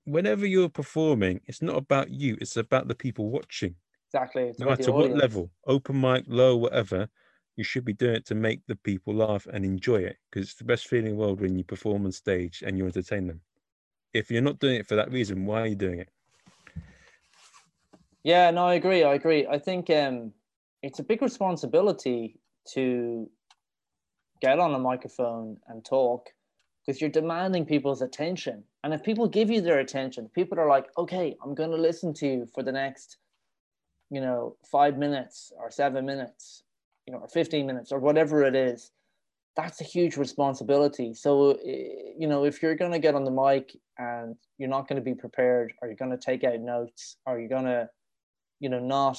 whenever 0.05 0.47
you're 0.47 0.69
performing, 0.69 1.41
it's 1.47 1.63
not 1.63 1.77
about 1.77 2.11
you; 2.11 2.37
it's 2.41 2.57
about 2.57 2.89
the 2.89 2.95
people 2.95 3.31
watching. 3.31 3.75
exactly 4.09 4.45
it's 4.45 4.59
No 4.59 4.67
matter 4.67 4.93
what 4.93 5.11
level, 5.13 5.51
open 5.67 6.01
mic, 6.01 6.25
low, 6.27 6.57
whatever, 6.57 7.09
you 7.57 7.65
should 7.65 7.85
be 7.85 7.93
doing 7.93 8.17
it 8.17 8.27
to 8.27 8.35
make 8.35 8.61
the 8.67 8.77
people 8.77 9.15
laugh 9.15 9.47
and 9.53 9.65
enjoy 9.65 9.97
it 9.97 10.17
because 10.31 10.49
it's 10.49 10.57
the 10.59 10.65
best 10.65 10.89
feeling 10.89 11.07
in 11.07 11.13
the 11.13 11.19
world 11.19 11.41
when 11.41 11.57
you 11.57 11.65
perform 11.65 12.05
on 12.05 12.13
stage 12.13 12.63
and 12.65 12.79
you 12.79 12.87
entertain 12.87 13.27
them. 13.27 13.41
If 14.15 14.31
you're 14.31 14.43
not 14.43 14.59
doing 14.59 14.77
it 14.77 14.87
for 14.87 14.97
that 14.97 15.11
reason, 15.13 15.47
why 15.47 15.63
are 15.63 15.67
you 15.67 15.75
doing 15.75 16.01
it? 16.01 16.09
Yeah, 18.25 18.51
no, 18.51 18.67
I 18.67 18.75
agree. 18.75 19.03
I 19.03 19.15
agree. 19.15 19.47
I 19.47 19.59
think 19.59 19.91
um, 19.91 20.33
it's 20.83 20.99
a 20.99 21.03
big 21.03 21.23
responsibility 21.23 22.39
to 22.75 23.29
get 24.43 24.59
on 24.59 24.75
a 24.75 24.79
microphone 24.79 25.57
and 25.69 25.85
talk 25.85 26.29
because 26.85 27.01
you're 27.01 27.09
demanding 27.09 27.65
people's 27.65 28.03
attention. 28.03 28.65
And 28.83 28.93
if 28.93 29.03
people 29.05 29.29
give 29.29 29.51
you 29.51 29.61
their 29.61 29.79
attention, 29.79 30.29
people 30.35 30.59
are 30.59 30.69
like, 30.69 30.87
okay, 30.99 31.37
I'm 31.43 31.55
going 31.55 31.71
to 31.71 31.77
listen 31.77 32.13
to 32.15 32.27
you 32.27 32.47
for 32.53 32.65
the 32.65 32.73
next, 32.73 33.19
you 34.11 34.21
know, 34.21 34.57
five 34.71 34.99
minutes 34.99 35.53
or 35.57 35.71
seven 35.71 36.05
minutes, 36.05 36.65
you 37.07 37.13
know, 37.13 37.21
or 37.21 37.29
15 37.29 37.65
minutes 37.65 37.93
or 37.93 38.01
whatever 38.01 38.43
it 38.43 38.57
is. 38.57 38.91
That's 39.55 39.81
a 39.81 39.85
huge 39.85 40.17
responsibility. 40.17 41.15
So, 41.15 41.53
eh, 41.65 42.15
you 42.19 42.27
know, 42.27 42.45
if 42.45 42.63
you're 42.63 42.75
going 42.75 42.93
to 42.93 42.99
get 42.99 43.15
on 43.15 43.25
the 43.25 43.31
mic 43.31 43.77
and 43.99 44.35
you're 44.59 44.69
not 44.69 44.89
going 44.89 44.97
to 44.97 45.05
be 45.05 45.15
prepared, 45.15 45.73
or 45.81 45.89
you're 45.89 45.97
going 45.97 46.11
to 46.11 46.17
take 46.17 46.43
out 46.43 46.59
notes, 46.59 47.17
or 47.27 47.39
you're 47.39 47.49
going 47.49 47.67
to, 47.67 47.89
you 48.59 48.71
know, 48.71 48.81
not 48.81 49.19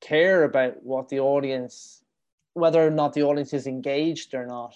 care 0.00 0.44
about 0.44 0.82
what 0.82 1.08
the 1.08 1.20
audience, 1.20 2.01
whether 2.54 2.86
or 2.86 2.90
not 2.90 3.12
the 3.12 3.22
audience 3.22 3.52
is 3.52 3.66
engaged 3.66 4.34
or 4.34 4.46
not, 4.46 4.74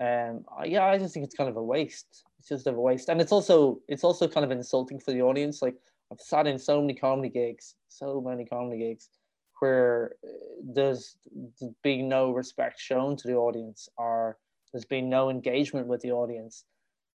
Um, 0.00 0.46
yeah, 0.64 0.84
I 0.86 0.96
just 0.98 1.12
think 1.12 1.24
it's 1.24 1.34
kind 1.34 1.50
of 1.50 1.58
a 1.58 1.62
waste. 1.62 2.24
It's 2.38 2.48
just 2.48 2.66
a 2.66 2.72
waste, 2.72 3.10
and 3.10 3.20
it's 3.20 3.32
also 3.32 3.80
it's 3.86 4.04
also 4.04 4.26
kind 4.26 4.44
of 4.44 4.50
insulting 4.50 4.98
for 4.98 5.12
the 5.12 5.20
audience. 5.20 5.60
Like 5.60 5.76
I've 6.10 6.20
sat 6.20 6.46
in 6.46 6.58
so 6.58 6.80
many 6.80 6.94
comedy 6.94 7.28
gigs, 7.28 7.74
so 7.88 8.20
many 8.20 8.46
comedy 8.46 8.78
gigs, 8.78 9.10
where 9.58 10.16
uh, 10.24 10.28
there's, 10.74 11.16
there's 11.34 11.74
been 11.82 12.08
no 12.08 12.32
respect 12.32 12.80
shown 12.80 13.14
to 13.18 13.28
the 13.28 13.34
audience, 13.34 13.90
or 13.98 14.38
there's 14.72 14.86
been 14.86 15.10
no 15.10 15.28
engagement 15.28 15.86
with 15.86 16.00
the 16.00 16.12
audience, 16.12 16.64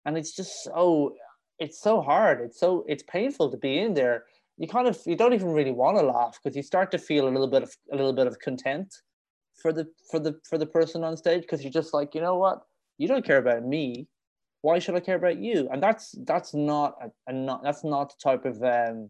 and 0.06 0.18
it's 0.18 0.36
just 0.36 0.52
so 0.66 1.16
it's 1.60 1.80
so 1.82 2.02
hard. 2.02 2.42
It's 2.42 2.60
so 2.60 2.84
it's 2.88 3.04
painful 3.04 3.50
to 3.52 3.58
be 3.58 3.80
in 3.80 3.94
there. 3.94 4.26
You 4.58 4.68
kind 4.68 4.88
of 4.90 5.00
you 5.06 5.16
don't 5.16 5.34
even 5.34 5.54
really 5.54 5.72
want 5.72 5.98
to 5.98 6.04
laugh 6.04 6.38
because 6.38 6.58
you 6.58 6.64
start 6.64 6.92
to 6.92 6.98
feel 6.98 7.26
a 7.28 7.34
little 7.36 7.52
bit 7.56 7.64
of 7.64 7.72
a 7.94 7.96
little 7.96 8.14
bit 8.14 8.28
of 8.28 8.40
content 8.40 8.94
for 9.62 9.72
the 9.72 9.88
for 10.10 10.20
the 10.20 10.40
for 10.48 10.58
the 10.58 10.66
person 10.66 11.04
on 11.04 11.18
stage 11.18 11.42
because 11.42 11.64
you're 11.64 11.72
just 11.72 11.94
like 11.94 12.16
you 12.16 12.22
know 12.22 12.36
what? 12.36 12.62
You 12.98 13.08
don't 13.08 13.26
care 13.26 13.38
about 13.38 13.66
me. 13.66 14.08
Why 14.62 14.80
should 14.80 14.96
i 14.96 15.00
care 15.02 15.18
about 15.18 15.38
you? 15.38 15.68
And 15.72 15.84
that's 15.84 16.16
that's 16.26 16.54
not 16.54 16.96
a, 17.02 17.32
a 17.32 17.34
not 17.34 17.64
that's 17.64 17.84
not 17.84 18.10
the 18.10 18.16
type 18.24 18.46
of 18.46 18.62
um, 18.64 19.10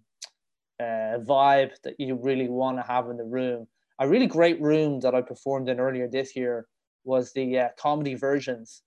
uh, 0.79 1.19
vibe 1.19 1.71
that 1.83 1.95
you 1.99 2.15
really 2.15 2.49
want 2.49 2.77
to 2.77 2.83
have 2.83 3.09
in 3.09 3.17
the 3.17 3.23
room. 3.23 3.67
A 3.99 4.07
really 4.07 4.27
great 4.27 4.59
room 4.61 4.99
that 5.01 5.15
i 5.15 5.21
performed 5.21 5.69
in 5.69 5.79
earlier 5.79 6.07
this 6.07 6.35
year 6.35 6.67
was 7.03 7.31
the 7.33 7.59
uh, 7.59 7.67
Comedy 7.77 8.15
Virgins 8.15 8.81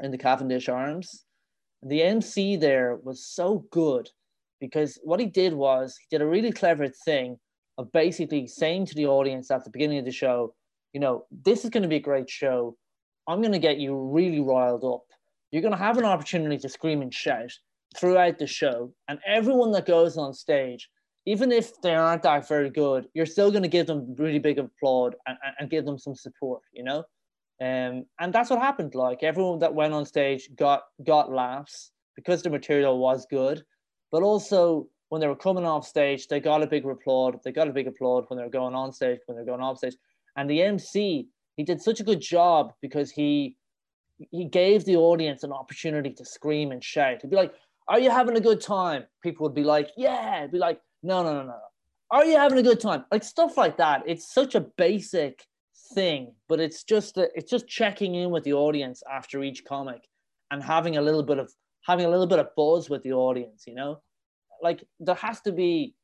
in 0.00 0.10
the 0.10 0.18
cavendish 0.18 0.68
arms. 0.68 1.24
The 1.82 2.02
mc 2.02 2.56
there 2.56 2.96
was 3.02 3.24
so 3.24 3.64
good 3.70 4.08
because 4.60 4.98
what 5.02 5.20
he 5.20 5.26
did 5.26 5.54
was 5.54 5.96
he 5.96 6.06
did 6.10 6.22
a 6.22 6.26
really 6.26 6.52
clever 6.52 6.88
thing 6.88 7.38
of 7.78 7.92
basically 7.92 8.46
saying 8.46 8.86
to 8.86 8.94
the 8.94 9.06
audience 9.06 9.50
at 9.50 9.64
the 9.64 9.70
beginning 9.70 9.98
of 9.98 10.04
the 10.04 10.10
show 10.10 10.54
you 10.98 11.00
know 11.00 11.26
this 11.44 11.62
is 11.62 11.70
going 11.70 11.84
to 11.84 11.88
be 11.88 11.94
a 11.94 12.00
great 12.10 12.28
show 12.28 12.76
I'm 13.28 13.40
going 13.42 13.52
to 13.52 13.58
get 13.58 13.78
you 13.78 13.94
really 13.94 14.40
riled 14.40 14.84
up. 14.84 15.04
You're 15.52 15.62
going 15.62 15.76
to 15.76 15.78
have 15.78 15.98
an 15.98 16.04
opportunity 16.04 16.56
to 16.58 16.68
scream 16.68 17.02
and 17.02 17.12
shout 17.12 17.52
throughout 17.96 18.38
the 18.38 18.46
show. 18.46 18.92
And 19.06 19.18
everyone 19.26 19.70
that 19.72 19.86
goes 19.86 20.16
on 20.16 20.32
stage, 20.32 20.88
even 21.26 21.52
if 21.52 21.80
they 21.82 21.94
aren't 21.94 22.22
that 22.22 22.48
very 22.48 22.70
good, 22.70 23.06
you're 23.12 23.26
still 23.26 23.50
going 23.50 23.62
to 23.62 23.68
give 23.68 23.86
them 23.86 24.14
really 24.16 24.38
big 24.38 24.58
applaud 24.58 25.14
and, 25.26 25.36
and 25.60 25.70
give 25.70 25.84
them 25.84 25.98
some 25.98 26.14
support, 26.14 26.62
you 26.72 26.82
know? 26.82 27.04
Um, 27.60 28.06
and 28.18 28.32
that's 28.32 28.48
what 28.48 28.60
happened. 28.60 28.94
Like 28.94 29.22
everyone 29.22 29.58
that 29.58 29.74
went 29.74 29.92
on 29.92 30.06
stage 30.06 30.48
got 30.56 30.84
got 31.04 31.30
laughs 31.30 31.90
because 32.16 32.42
the 32.42 32.50
material 32.50 32.98
was 32.98 33.26
good, 33.26 33.62
but 34.10 34.22
also 34.22 34.86
when 35.10 35.20
they 35.20 35.26
were 35.26 35.36
coming 35.36 35.64
off 35.64 35.86
stage, 35.86 36.28
they 36.28 36.40
got 36.40 36.62
a 36.62 36.66
big 36.66 36.86
applaud. 36.86 37.40
They 37.44 37.52
got 37.52 37.68
a 37.68 37.72
big 37.72 37.88
applaud 37.88 38.24
when 38.28 38.38
they 38.38 38.44
were 38.44 38.50
going 38.50 38.74
on 38.74 38.92
stage, 38.92 39.20
when 39.26 39.36
they're 39.36 39.44
going 39.44 39.60
off 39.60 39.78
stage. 39.78 39.96
And 40.38 40.48
the 40.48 40.62
MC 40.62 41.28
he 41.56 41.64
did 41.64 41.82
such 41.82 41.98
a 41.98 42.04
good 42.04 42.20
job 42.20 42.72
because 42.80 43.10
he 43.10 43.56
he 44.30 44.44
gave 44.44 44.84
the 44.84 44.96
audience 44.96 45.42
an 45.42 45.52
opportunity 45.52 46.12
to 46.12 46.24
scream 46.24 46.70
and 46.70 46.82
shout. 46.82 47.22
He'd 47.22 47.30
be 47.30 47.36
like, 47.36 47.52
"Are 47.88 47.98
you 47.98 48.10
having 48.10 48.36
a 48.36 48.40
good 48.40 48.60
time?" 48.60 49.04
People 49.24 49.44
would 49.44 49.54
be 49.54 49.64
like, 49.64 49.90
"Yeah." 49.96 50.42
He'd 50.42 50.52
be 50.52 50.58
like, 50.58 50.80
"No, 51.02 51.24
no, 51.24 51.32
no, 51.34 51.42
no. 51.42 51.58
Are 52.12 52.24
you 52.24 52.36
having 52.36 52.58
a 52.58 52.62
good 52.62 52.78
time?" 52.78 53.04
Like 53.10 53.24
stuff 53.24 53.56
like 53.56 53.76
that. 53.78 54.04
It's 54.06 54.32
such 54.32 54.54
a 54.54 54.60
basic 54.60 55.44
thing, 55.94 56.32
but 56.48 56.60
it's 56.60 56.84
just 56.84 57.18
a, 57.18 57.28
it's 57.34 57.50
just 57.50 57.66
checking 57.66 58.14
in 58.14 58.30
with 58.30 58.44
the 58.44 58.52
audience 58.52 59.02
after 59.10 59.42
each 59.42 59.64
comic 59.64 60.08
and 60.52 60.62
having 60.62 60.96
a 60.96 61.02
little 61.02 61.24
bit 61.24 61.38
of 61.40 61.52
having 61.82 62.06
a 62.06 62.10
little 62.10 62.28
bit 62.28 62.38
of 62.38 62.54
buzz 62.56 62.88
with 62.88 63.02
the 63.02 63.12
audience. 63.12 63.64
You 63.66 63.74
know, 63.74 64.02
like 64.62 64.84
there 65.00 65.16
has 65.16 65.40
to 65.42 65.52
be 65.52 65.96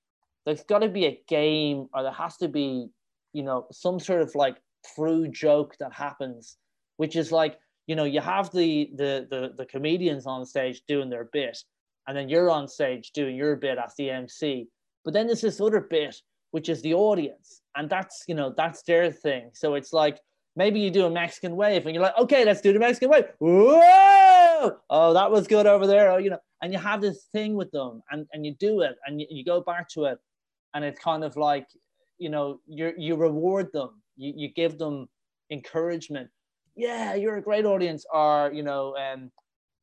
there's 0.45 0.64
got 0.64 0.80
to 0.80 0.89
be 0.89 1.07
a 1.07 1.22
game 1.28 1.87
or 1.95 2.03
there 2.03 2.18
has 2.24 2.37
to 2.39 2.49
be 2.49 2.89
you 3.35 3.43
know 3.43 3.66
some 3.70 4.01
sort 4.01 4.22
of 4.22 4.35
like 4.35 4.57
through 4.95 5.28
joke 5.28 5.76
that 5.80 5.93
happens, 5.93 6.57
which 6.97 7.16
is 7.16 7.32
like, 7.32 7.59
you 7.87 7.97
know, 7.97 8.05
you 8.05 8.20
have 8.20 8.51
the 8.53 8.91
the 8.95 9.26
the, 9.30 9.53
the 9.59 9.66
comedians 9.66 10.26
on 10.26 10.47
stage 10.47 10.82
doing 10.89 11.11
their 11.11 11.28
bit, 11.32 11.59
and 12.07 12.16
then 12.16 12.28
you're 12.28 12.51
on 12.51 12.68
stage 12.68 13.11
doing 13.12 13.37
your 13.37 13.57
bit 13.57 13.78
as 13.78 13.95
the 13.97 14.11
MC. 14.11 14.68
But 15.05 15.12
then 15.12 15.26
there's 15.26 15.43
this 15.43 15.61
other 15.61 15.80
bit, 15.80 16.16
which 16.53 16.68
is 16.68 16.80
the 16.80 16.95
audience, 16.95 17.61
and 17.76 17.91
that's 17.91 18.24
you 18.26 18.35
know 18.35 18.55
that's 18.57 18.82
their 18.82 19.11
thing. 19.11 19.51
So 19.53 19.74
it's 19.74 19.93
like 19.93 20.18
maybe 20.57 20.80
you 20.80 20.91
do 20.91 21.07
a 21.07 21.11
Mexican 21.11 21.57
wave, 21.57 21.85
and 21.85 21.95
you're 21.95 22.05
like, 22.05 22.18
okay, 22.18 22.45
let's 22.45 22.61
do 22.61 22.72
the 22.72 22.78
Mexican 22.78 23.11
wave. 23.11 23.24
Whoa! 23.39 24.76
Oh, 24.89 25.12
that 25.12 25.30
was 25.30 25.47
good 25.47 25.66
over 25.66 25.87
there. 25.87 26.12
Oh, 26.12 26.18
you 26.18 26.30
know, 26.30 26.39
and 26.62 26.72
you 26.72 26.78
have 26.78 27.01
this 27.01 27.24
thing 27.32 27.55
with 27.55 27.70
them, 27.72 28.03
and 28.11 28.26
and 28.32 28.47
you 28.47 28.55
do 28.55 28.80
it, 28.82 28.97
and 29.07 29.20
you, 29.20 29.26
you 29.28 29.45
go 29.45 29.61
back 29.61 29.89
to 29.91 30.05
it, 30.05 30.18
and 30.74 30.85
it's 30.85 30.99
kind 30.99 31.24
of 31.24 31.37
like, 31.37 31.66
you 32.24 32.30
know, 32.30 32.60
you 32.66 32.94
you 32.96 33.16
reward 33.16 33.66
them. 33.72 33.90
You, 34.16 34.32
you 34.34 34.48
give 34.48 34.78
them 34.78 35.08
encouragement. 35.50 36.30
Yeah 36.74 37.14
you're 37.14 37.36
a 37.36 37.42
great 37.42 37.66
audience 37.66 38.04
or 38.12 38.50
you 38.52 38.64
know 38.68 38.96
um 38.96 39.30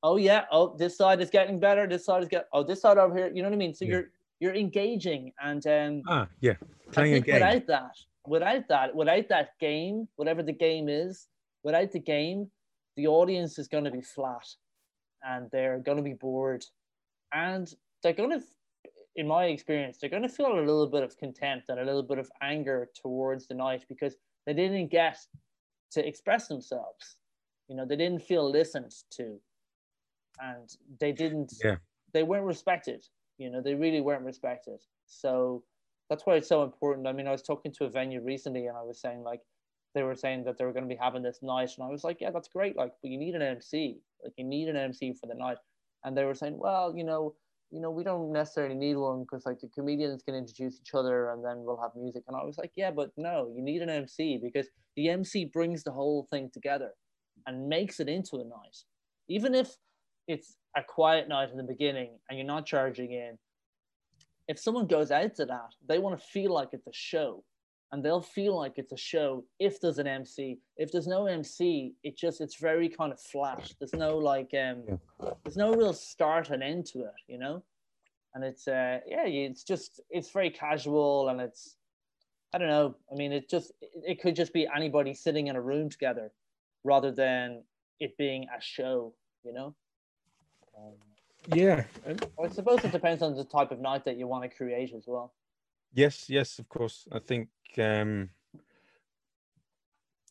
oh 0.03 0.17
yeah 0.17 0.43
oh 0.51 0.75
this 0.75 0.97
side 0.97 1.21
is 1.21 1.29
getting 1.29 1.59
better. 1.59 1.87
This 1.87 2.05
side 2.05 2.23
is 2.23 2.29
get 2.29 2.47
oh 2.51 2.63
this 2.63 2.81
side 2.81 2.97
over 2.97 3.15
here. 3.15 3.31
You 3.33 3.43
know 3.43 3.49
what 3.49 3.55
i 3.55 3.65
mean? 3.65 3.75
So 3.75 3.85
yeah. 3.85 3.91
you're 3.91 4.07
you're 4.39 4.55
engaging 4.55 5.31
and 5.41 5.65
um 5.67 6.01
ah 6.07 6.27
yeah. 6.41 6.55
Playing 6.91 7.13
a 7.13 7.19
game. 7.21 7.35
without 7.35 7.67
that 7.67 7.95
without 8.27 8.67
that 8.67 8.95
without 8.95 9.29
that 9.29 9.49
game 9.59 10.07
whatever 10.15 10.43
the 10.43 10.57
game 10.67 10.89
is 10.89 11.27
without 11.63 11.91
the 11.91 11.99
game 11.99 12.49
the 12.97 13.07
audience 13.07 13.57
is 13.57 13.67
going 13.67 13.85
to 13.85 13.91
be 13.91 14.01
flat 14.01 14.47
and 15.23 15.49
they're 15.51 15.79
going 15.79 15.97
to 15.97 16.03
be 16.03 16.13
bored 16.13 16.65
and 17.33 17.73
they're 18.01 18.19
going 18.21 18.31
to 18.37 18.43
in 19.15 19.27
my 19.27 19.45
experience, 19.45 19.97
they're 19.99 20.09
going 20.09 20.21
to 20.23 20.29
feel 20.29 20.53
a 20.53 20.59
little 20.59 20.87
bit 20.87 21.03
of 21.03 21.17
contempt 21.17 21.69
and 21.69 21.79
a 21.79 21.83
little 21.83 22.03
bit 22.03 22.17
of 22.17 22.29
anger 22.41 22.89
towards 22.95 23.47
the 23.47 23.53
night 23.53 23.85
because 23.89 24.15
they 24.45 24.53
didn't 24.53 24.87
get 24.87 25.17
to 25.91 26.07
express 26.07 26.47
themselves. 26.47 27.17
You 27.67 27.75
know, 27.75 27.85
they 27.85 27.95
didn't 27.95 28.21
feel 28.21 28.49
listened 28.49 28.93
to, 29.11 29.39
and 30.39 30.69
they 30.99 31.11
didn't. 31.11 31.53
Yeah. 31.63 31.75
They 32.13 32.23
weren't 32.23 32.45
respected. 32.45 33.05
You 33.37 33.49
know, 33.49 33.61
they 33.61 33.75
really 33.75 34.01
weren't 34.01 34.23
respected. 34.23 34.81
So 35.05 35.63
that's 36.09 36.25
why 36.25 36.35
it's 36.35 36.49
so 36.49 36.63
important. 36.63 37.07
I 37.07 37.13
mean, 37.13 37.27
I 37.27 37.31
was 37.31 37.41
talking 37.41 37.71
to 37.73 37.85
a 37.85 37.89
venue 37.89 38.21
recently, 38.21 38.67
and 38.67 38.77
I 38.77 38.83
was 38.83 38.99
saying 38.99 39.23
like, 39.23 39.41
they 39.93 40.03
were 40.03 40.15
saying 40.15 40.43
that 40.45 40.57
they 40.57 40.65
were 40.65 40.73
going 40.73 40.87
to 40.87 40.93
be 40.93 40.99
having 40.99 41.21
this 41.21 41.39
night, 41.41 41.71
and 41.77 41.85
I 41.85 41.89
was 41.89 42.03
like, 42.03 42.21
yeah, 42.21 42.31
that's 42.31 42.47
great. 42.47 42.77
Like, 42.77 42.93
but 43.01 43.11
you 43.11 43.17
need 43.17 43.35
an 43.35 43.41
MC. 43.41 43.99
Like, 44.23 44.33
you 44.37 44.45
need 44.45 44.67
an 44.69 44.77
MC 44.77 45.13
for 45.13 45.27
the 45.27 45.35
night. 45.35 45.57
And 46.03 46.15
they 46.17 46.25
were 46.25 46.35
saying, 46.35 46.57
well, 46.57 46.93
you 46.95 47.03
know, 47.03 47.35
you 47.71 47.79
know, 47.79 47.89
we 47.89 48.03
don't 48.03 48.31
necessarily 48.31 48.75
need 48.75 48.95
one 48.95 49.21
because 49.21 49.45
like 49.45 49.59
the 49.59 49.69
comedians 49.69 50.21
can 50.23 50.35
introduce 50.35 50.79
each 50.79 50.93
other 50.93 51.31
and 51.31 51.43
then 51.43 51.63
we'll 51.63 51.81
have 51.81 51.91
music. 51.95 52.23
And 52.27 52.35
I 52.35 52.43
was 52.43 52.57
like, 52.57 52.71
yeah, 52.75 52.91
but 52.91 53.11
no, 53.15 53.51
you 53.55 53.63
need 53.63 53.81
an 53.81 53.89
MC 53.89 54.39
because 54.43 54.67
the 54.97 55.09
MC 55.09 55.45
brings 55.45 55.83
the 55.83 55.91
whole 55.91 56.27
thing 56.31 56.49
together 56.53 56.91
and 57.47 57.69
makes 57.69 57.99
it 58.01 58.09
into 58.09 58.37
a 58.37 58.43
night. 58.43 58.77
Even 59.29 59.55
if 59.55 59.73
it's 60.27 60.57
a 60.75 60.83
quiet 60.83 61.29
night 61.29 61.49
in 61.49 61.57
the 61.57 61.63
beginning 61.63 62.19
and 62.29 62.37
you're 62.37 62.47
not 62.47 62.65
charging 62.65 63.13
in, 63.13 63.37
if 64.49 64.59
someone 64.59 64.87
goes 64.87 65.11
out 65.11 65.35
to 65.35 65.45
that, 65.45 65.69
they 65.87 65.97
want 65.97 66.19
to 66.19 66.25
feel 66.27 66.53
like 66.53 66.69
it's 66.73 66.87
a 66.87 66.93
show 66.93 67.43
and 67.91 68.03
they'll 68.03 68.21
feel 68.21 68.57
like 68.57 68.73
it's 68.77 68.93
a 68.93 68.97
show 68.97 69.43
if 69.59 69.81
there's 69.81 69.97
an 69.97 70.07
MC. 70.07 70.59
If 70.77 70.91
there's 70.91 71.07
no 71.07 71.25
MC, 71.25 71.93
it 72.03 72.17
just 72.17 72.39
it's 72.39 72.55
very 72.55 72.87
kind 72.87 73.11
of 73.11 73.19
flat. 73.19 73.71
There's 73.79 73.93
no 73.93 74.17
like 74.17 74.51
um 74.53 74.99
there's 75.43 75.57
no 75.57 75.73
real 75.73 75.93
start 75.93 76.49
and 76.51 76.63
end 76.63 76.85
to 76.87 76.99
it, 76.99 77.19
you 77.27 77.37
know? 77.37 77.63
And 78.33 78.43
it's 78.43 78.67
uh 78.67 78.99
yeah, 79.05 79.25
it's 79.25 79.63
just 79.63 79.99
it's 80.09 80.31
very 80.31 80.49
casual 80.49 81.29
and 81.29 81.41
it's 81.41 81.75
I 82.53 82.57
don't 82.57 82.69
know. 82.69 82.95
I 83.11 83.15
mean 83.15 83.33
it 83.33 83.49
just 83.49 83.73
it 83.81 84.21
could 84.21 84.35
just 84.35 84.53
be 84.53 84.67
anybody 84.73 85.13
sitting 85.13 85.47
in 85.47 85.57
a 85.57 85.61
room 85.61 85.89
together 85.89 86.31
rather 86.85 87.11
than 87.11 87.63
it 87.99 88.17
being 88.17 88.47
a 88.57 88.61
show, 88.61 89.13
you 89.43 89.53
know? 89.53 89.75
Um, 90.77 90.93
yeah. 91.53 91.83
I 92.41 92.47
suppose 92.49 92.83
it 92.85 92.91
depends 92.91 93.21
on 93.21 93.35
the 93.35 93.43
type 93.43 93.71
of 93.71 93.79
night 93.79 94.05
that 94.05 94.17
you 94.17 94.27
want 94.27 94.43
to 94.43 94.49
create 94.49 94.93
as 94.95 95.03
well. 95.07 95.33
Yes, 95.93 96.29
yes, 96.29 96.59
of 96.59 96.69
course. 96.69 97.07
I 97.11 97.19
think, 97.19 97.49
um, 97.77 98.29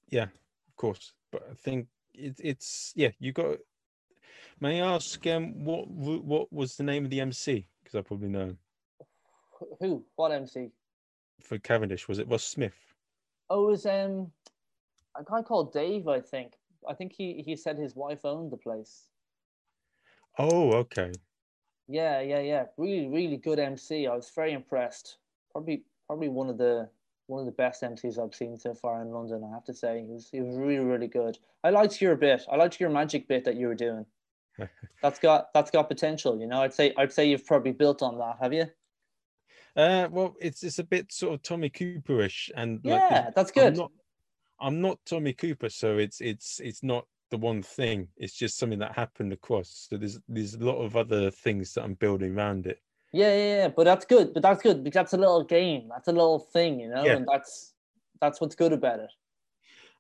yeah, 0.08 0.24
of 0.24 0.76
course. 0.76 1.12
But 1.30 1.46
I 1.50 1.54
think 1.54 1.88
it, 2.14 2.36
it's 2.38 2.92
yeah. 2.96 3.11
You 3.18 3.32
got. 3.32 3.58
May 4.61 4.80
I 4.80 4.94
ask 4.94 5.26
um, 5.26 5.64
what 5.64 5.88
what 5.88 6.52
was 6.52 6.76
the 6.76 6.82
name 6.82 7.04
of 7.04 7.11
the 7.11 7.20
MC? 7.20 7.66
Because 7.82 7.98
I 7.98 8.02
probably 8.02 8.28
know. 8.28 8.56
Who? 9.80 10.04
What 10.16 10.32
MC? 10.32 10.70
For 11.42 11.58
Cavendish, 11.58 12.08
was 12.08 12.18
it 12.18 12.28
was 12.28 12.42
Smith? 12.42 12.74
Oh, 13.50 13.68
it 13.68 13.70
was 13.72 13.86
um, 13.86 14.32
a 15.16 15.24
guy 15.24 15.42
called 15.42 15.72
Dave. 15.72 16.08
I 16.08 16.20
think. 16.20 16.54
I 16.88 16.94
think 16.94 17.12
he 17.12 17.42
he 17.44 17.54
said 17.54 17.76
his 17.76 17.94
wife 17.94 18.24
owned 18.24 18.50
the 18.50 18.56
place. 18.56 19.08
Oh, 20.38 20.72
okay. 20.72 21.12
Yeah, 21.86 22.20
yeah, 22.20 22.40
yeah. 22.40 22.64
Really, 22.78 23.08
really 23.08 23.36
good 23.36 23.58
MC. 23.58 24.06
I 24.06 24.14
was 24.14 24.30
very 24.34 24.52
impressed 24.52 25.18
probably 25.53 25.84
probably 26.07 26.28
one 26.28 26.48
of 26.48 26.59
the 26.59 26.88
one 27.26 27.40
of 27.40 27.46
the 27.46 27.53
best 27.53 27.82
MCs 27.82 28.18
I've 28.18 28.34
seen 28.34 28.59
so 28.59 28.74
far 28.74 29.01
in 29.03 29.11
London. 29.11 29.44
I 29.48 29.55
have 29.55 29.64
to 29.64 29.74
say, 29.74 30.01
he 30.01 30.12
was 30.12 30.28
he 30.30 30.40
was 30.40 30.57
really 30.57 30.84
really 30.84 31.09
good. 31.09 31.38
I 31.62 31.70
liked 31.70 32.01
your 32.01 32.16
bit. 32.16 32.42
I 32.51 32.57
liked 32.57 32.80
your 32.80 32.90
magic 32.90 33.28
bit 33.28 33.44
that 33.44 33.57
you 33.57 33.68
were 33.68 33.74
doing. 33.74 34.07
that's 35.03 35.18
got 35.18 35.53
that's 35.55 35.70
got 35.70 35.88
potential. 35.88 36.38
You 36.40 36.46
know, 36.46 36.62
I'd 36.62 36.74
say 36.74 36.92
I'd 36.96 37.12
say 37.12 37.28
you've 37.28 37.46
probably 37.46 37.72
built 37.72 38.03
on 38.03 38.18
that. 38.18 38.36
Have 38.40 38.53
you? 38.53 38.66
Uh, 39.76 40.09
well, 40.11 40.34
it's 40.40 40.62
it's 40.62 40.78
a 40.78 40.84
bit 40.84 41.12
sort 41.12 41.34
of 41.34 41.42
Tommy 41.42 41.70
Cooperish, 41.70 42.51
and 42.57 42.80
yeah, 42.82 43.22
like, 43.26 43.34
that's 43.34 43.53
good. 43.53 43.74
I'm 43.74 43.78
not, 43.78 43.92
I'm 44.61 44.80
not 44.80 44.98
Tommy 45.07 45.32
Cooper, 45.32 45.68
so 45.68 45.98
it's 45.98 46.20
it's 46.20 46.61
it's 46.61 46.82
not 46.82 47.07
the 47.30 47.38
one 47.38 47.62
thing. 47.62 48.09
It's 48.16 48.34
just 48.34 48.59
something 48.59 48.80
that 48.80 48.96
happened 48.96 49.32
across. 49.32 49.86
So 49.88 49.96
there's 49.96 50.18
there's 50.28 50.55
a 50.55 50.64
lot 50.64 50.78
of 50.78 50.96
other 50.96 51.30
things 51.30 51.72
that 51.74 51.84
I'm 51.84 51.94
building 51.94 52.36
around 52.36 52.66
it. 52.66 52.80
Yeah, 53.12 53.34
yeah, 53.34 53.56
yeah. 53.56 53.68
But 53.68 53.84
that's 53.84 54.04
good. 54.04 54.32
But 54.32 54.42
that's 54.42 54.62
good 54.62 54.84
because 54.84 54.94
that's 55.00 55.12
a 55.14 55.18
little 55.18 55.44
game. 55.44 55.88
That's 55.88 56.08
a 56.08 56.12
little 56.12 56.38
thing, 56.38 56.80
you 56.80 56.88
know, 56.88 57.04
Yeah. 57.04 57.16
and 57.16 57.26
that's 57.30 57.74
that's 58.20 58.40
what's 58.40 58.54
good 58.54 58.72
about 58.72 59.00
it. 59.00 59.11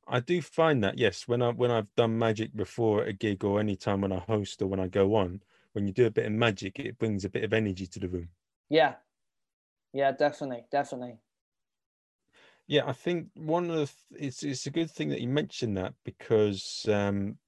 I 0.06 0.20
do 0.20 0.42
find 0.42 0.82
that 0.84 0.98
yes, 0.98 1.28
when 1.28 1.42
I 1.42 1.50
when 1.50 1.70
I've 1.70 1.94
done 1.94 2.18
magic 2.18 2.54
before 2.54 3.04
a 3.04 3.12
gig 3.12 3.44
or 3.44 3.60
any 3.60 3.76
time 3.76 4.00
when 4.00 4.12
I 4.12 4.18
host 4.18 4.62
or 4.62 4.66
when 4.66 4.80
I 4.80 4.88
go 4.88 5.14
on, 5.14 5.42
when 5.72 5.86
you 5.86 5.92
do 5.92 6.06
a 6.06 6.10
bit 6.10 6.26
of 6.26 6.32
magic, 6.32 6.78
it 6.78 6.98
brings 6.98 7.24
a 7.24 7.30
bit 7.30 7.44
of 7.44 7.52
energy 7.52 7.86
to 7.86 8.00
the 8.00 8.08
room. 8.08 8.28
Yeah. 8.68 8.94
Yeah, 9.92 10.12
definitely, 10.12 10.64
definitely. 10.70 11.18
Yeah, 12.66 12.86
I 12.86 12.92
think 12.92 13.28
one 13.34 13.68
of 13.70 13.76
the 13.76 14.24
it's 14.24 14.42
it's 14.44 14.66
a 14.66 14.70
good 14.70 14.90
thing 14.90 15.08
that 15.08 15.20
you 15.20 15.28
mentioned 15.28 15.76
that 15.76 15.94
because 16.04 16.86
um, 16.88 17.38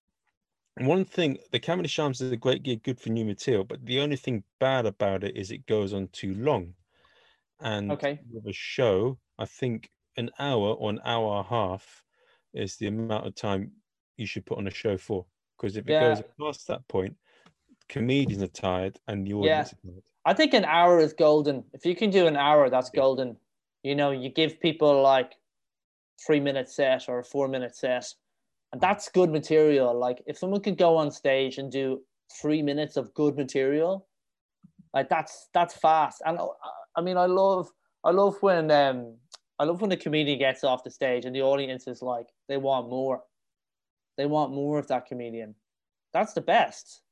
one 0.79 1.05
thing 1.05 1.39
the 1.53 1.61
Comedy 1.61 1.89
Shams 1.89 2.21
is 2.21 2.33
a 2.33 2.37
great 2.37 2.63
gig, 2.63 2.83
good 2.83 3.01
for 3.01 3.11
new 3.11 3.25
material, 3.25 3.65
but 3.65 3.85
the 3.85 4.01
only 4.01 4.17
thing 4.17 4.45
bad 4.59 4.87
about 4.87 5.25
it 5.25 5.37
is 5.37 5.51
it 5.51 5.67
goes 5.67 5.93
on 5.93 6.09
too 6.09 6.35
long. 6.35 6.75
And 7.61 7.99
Okay. 7.99 8.25
with 8.31 8.47
a 8.47 8.53
show, 8.53 9.21
I 9.39 9.47
think 9.47 9.91
an 10.17 10.31
hour 10.39 10.71
or 10.75 10.91
an 10.91 11.01
hour 11.05 11.39
and 11.39 11.47
a 11.47 11.49
half 11.49 12.05
is 12.55 12.77
the 12.77 12.89
amount 12.89 13.27
of 13.27 13.35
time 13.35 13.73
you 14.17 14.27
should 14.27 14.47
put 14.47 14.59
on 14.59 14.67
a 14.67 14.71
show 14.71 14.97
for. 14.99 15.27
Because 15.57 15.77
if 15.77 15.89
it 15.89 15.99
goes 15.99 16.23
past 16.41 16.67
that 16.69 16.87
point, 16.89 17.17
comedians 17.89 18.43
are 18.43 18.49
tired 18.49 19.01
and 19.09 19.27
the 19.27 19.35
Yeah. 19.37 19.43
audience 19.45 19.75
tired. 19.85 20.05
I 20.25 20.35
think 20.35 20.55
an 20.55 20.65
hour 20.65 21.01
is 21.01 21.13
golden. 21.15 21.65
If 21.73 21.87
you 21.87 21.97
can 21.97 22.11
do 22.11 22.27
an 22.27 22.37
hour, 22.37 22.71
that's 22.71 22.91
golden. 22.91 23.39
You 23.83 23.95
know, 23.95 24.13
you 24.13 24.31
give 24.31 24.61
people 24.61 25.03
like 25.03 25.35
three 26.25 26.41
minute 26.41 26.69
set 26.71 27.09
or 27.09 27.21
a 27.21 27.25
four 27.25 27.49
minute 27.49 27.77
set, 27.77 28.15
and 28.73 28.81
that's 28.81 29.09
good 29.09 29.31
material. 29.31 29.97
Like 29.99 30.23
if 30.27 30.39
someone 30.39 30.61
could 30.61 30.79
go 30.79 30.97
on 30.97 31.11
stage 31.11 31.59
and 31.59 31.71
do 31.71 32.01
three 32.41 32.63
minutes 32.63 32.97
of 32.97 33.13
good 33.15 33.37
material, 33.37 34.07
like 34.95 35.09
that's 35.09 35.49
that's 35.53 35.75
fast. 35.75 36.23
And 36.25 36.39
uh, 36.39 36.49
I 36.97 37.03
mean, 37.03 37.17
I 37.17 37.27
love 37.27 37.71
I 38.05 38.11
love 38.11 38.37
when 38.41 38.71
um 38.71 39.17
I 39.59 39.65
love 39.65 39.81
when 39.81 39.93
a 39.93 39.97
comedian 39.97 40.39
gets 40.39 40.65
off 40.65 40.85
the 40.85 40.91
stage 40.91 41.25
and 41.25 41.37
the 41.37 41.43
audience 41.43 41.87
is 41.87 42.03
like 42.03 42.27
they 42.49 42.57
want 42.57 42.89
more. 42.89 43.23
They 44.17 44.27
want 44.27 44.53
more 44.53 44.79
of 44.79 44.89
that 44.89 45.07
comedian. 45.07 45.55
That's 46.13 46.33
the 46.33 46.41
best. 46.41 47.03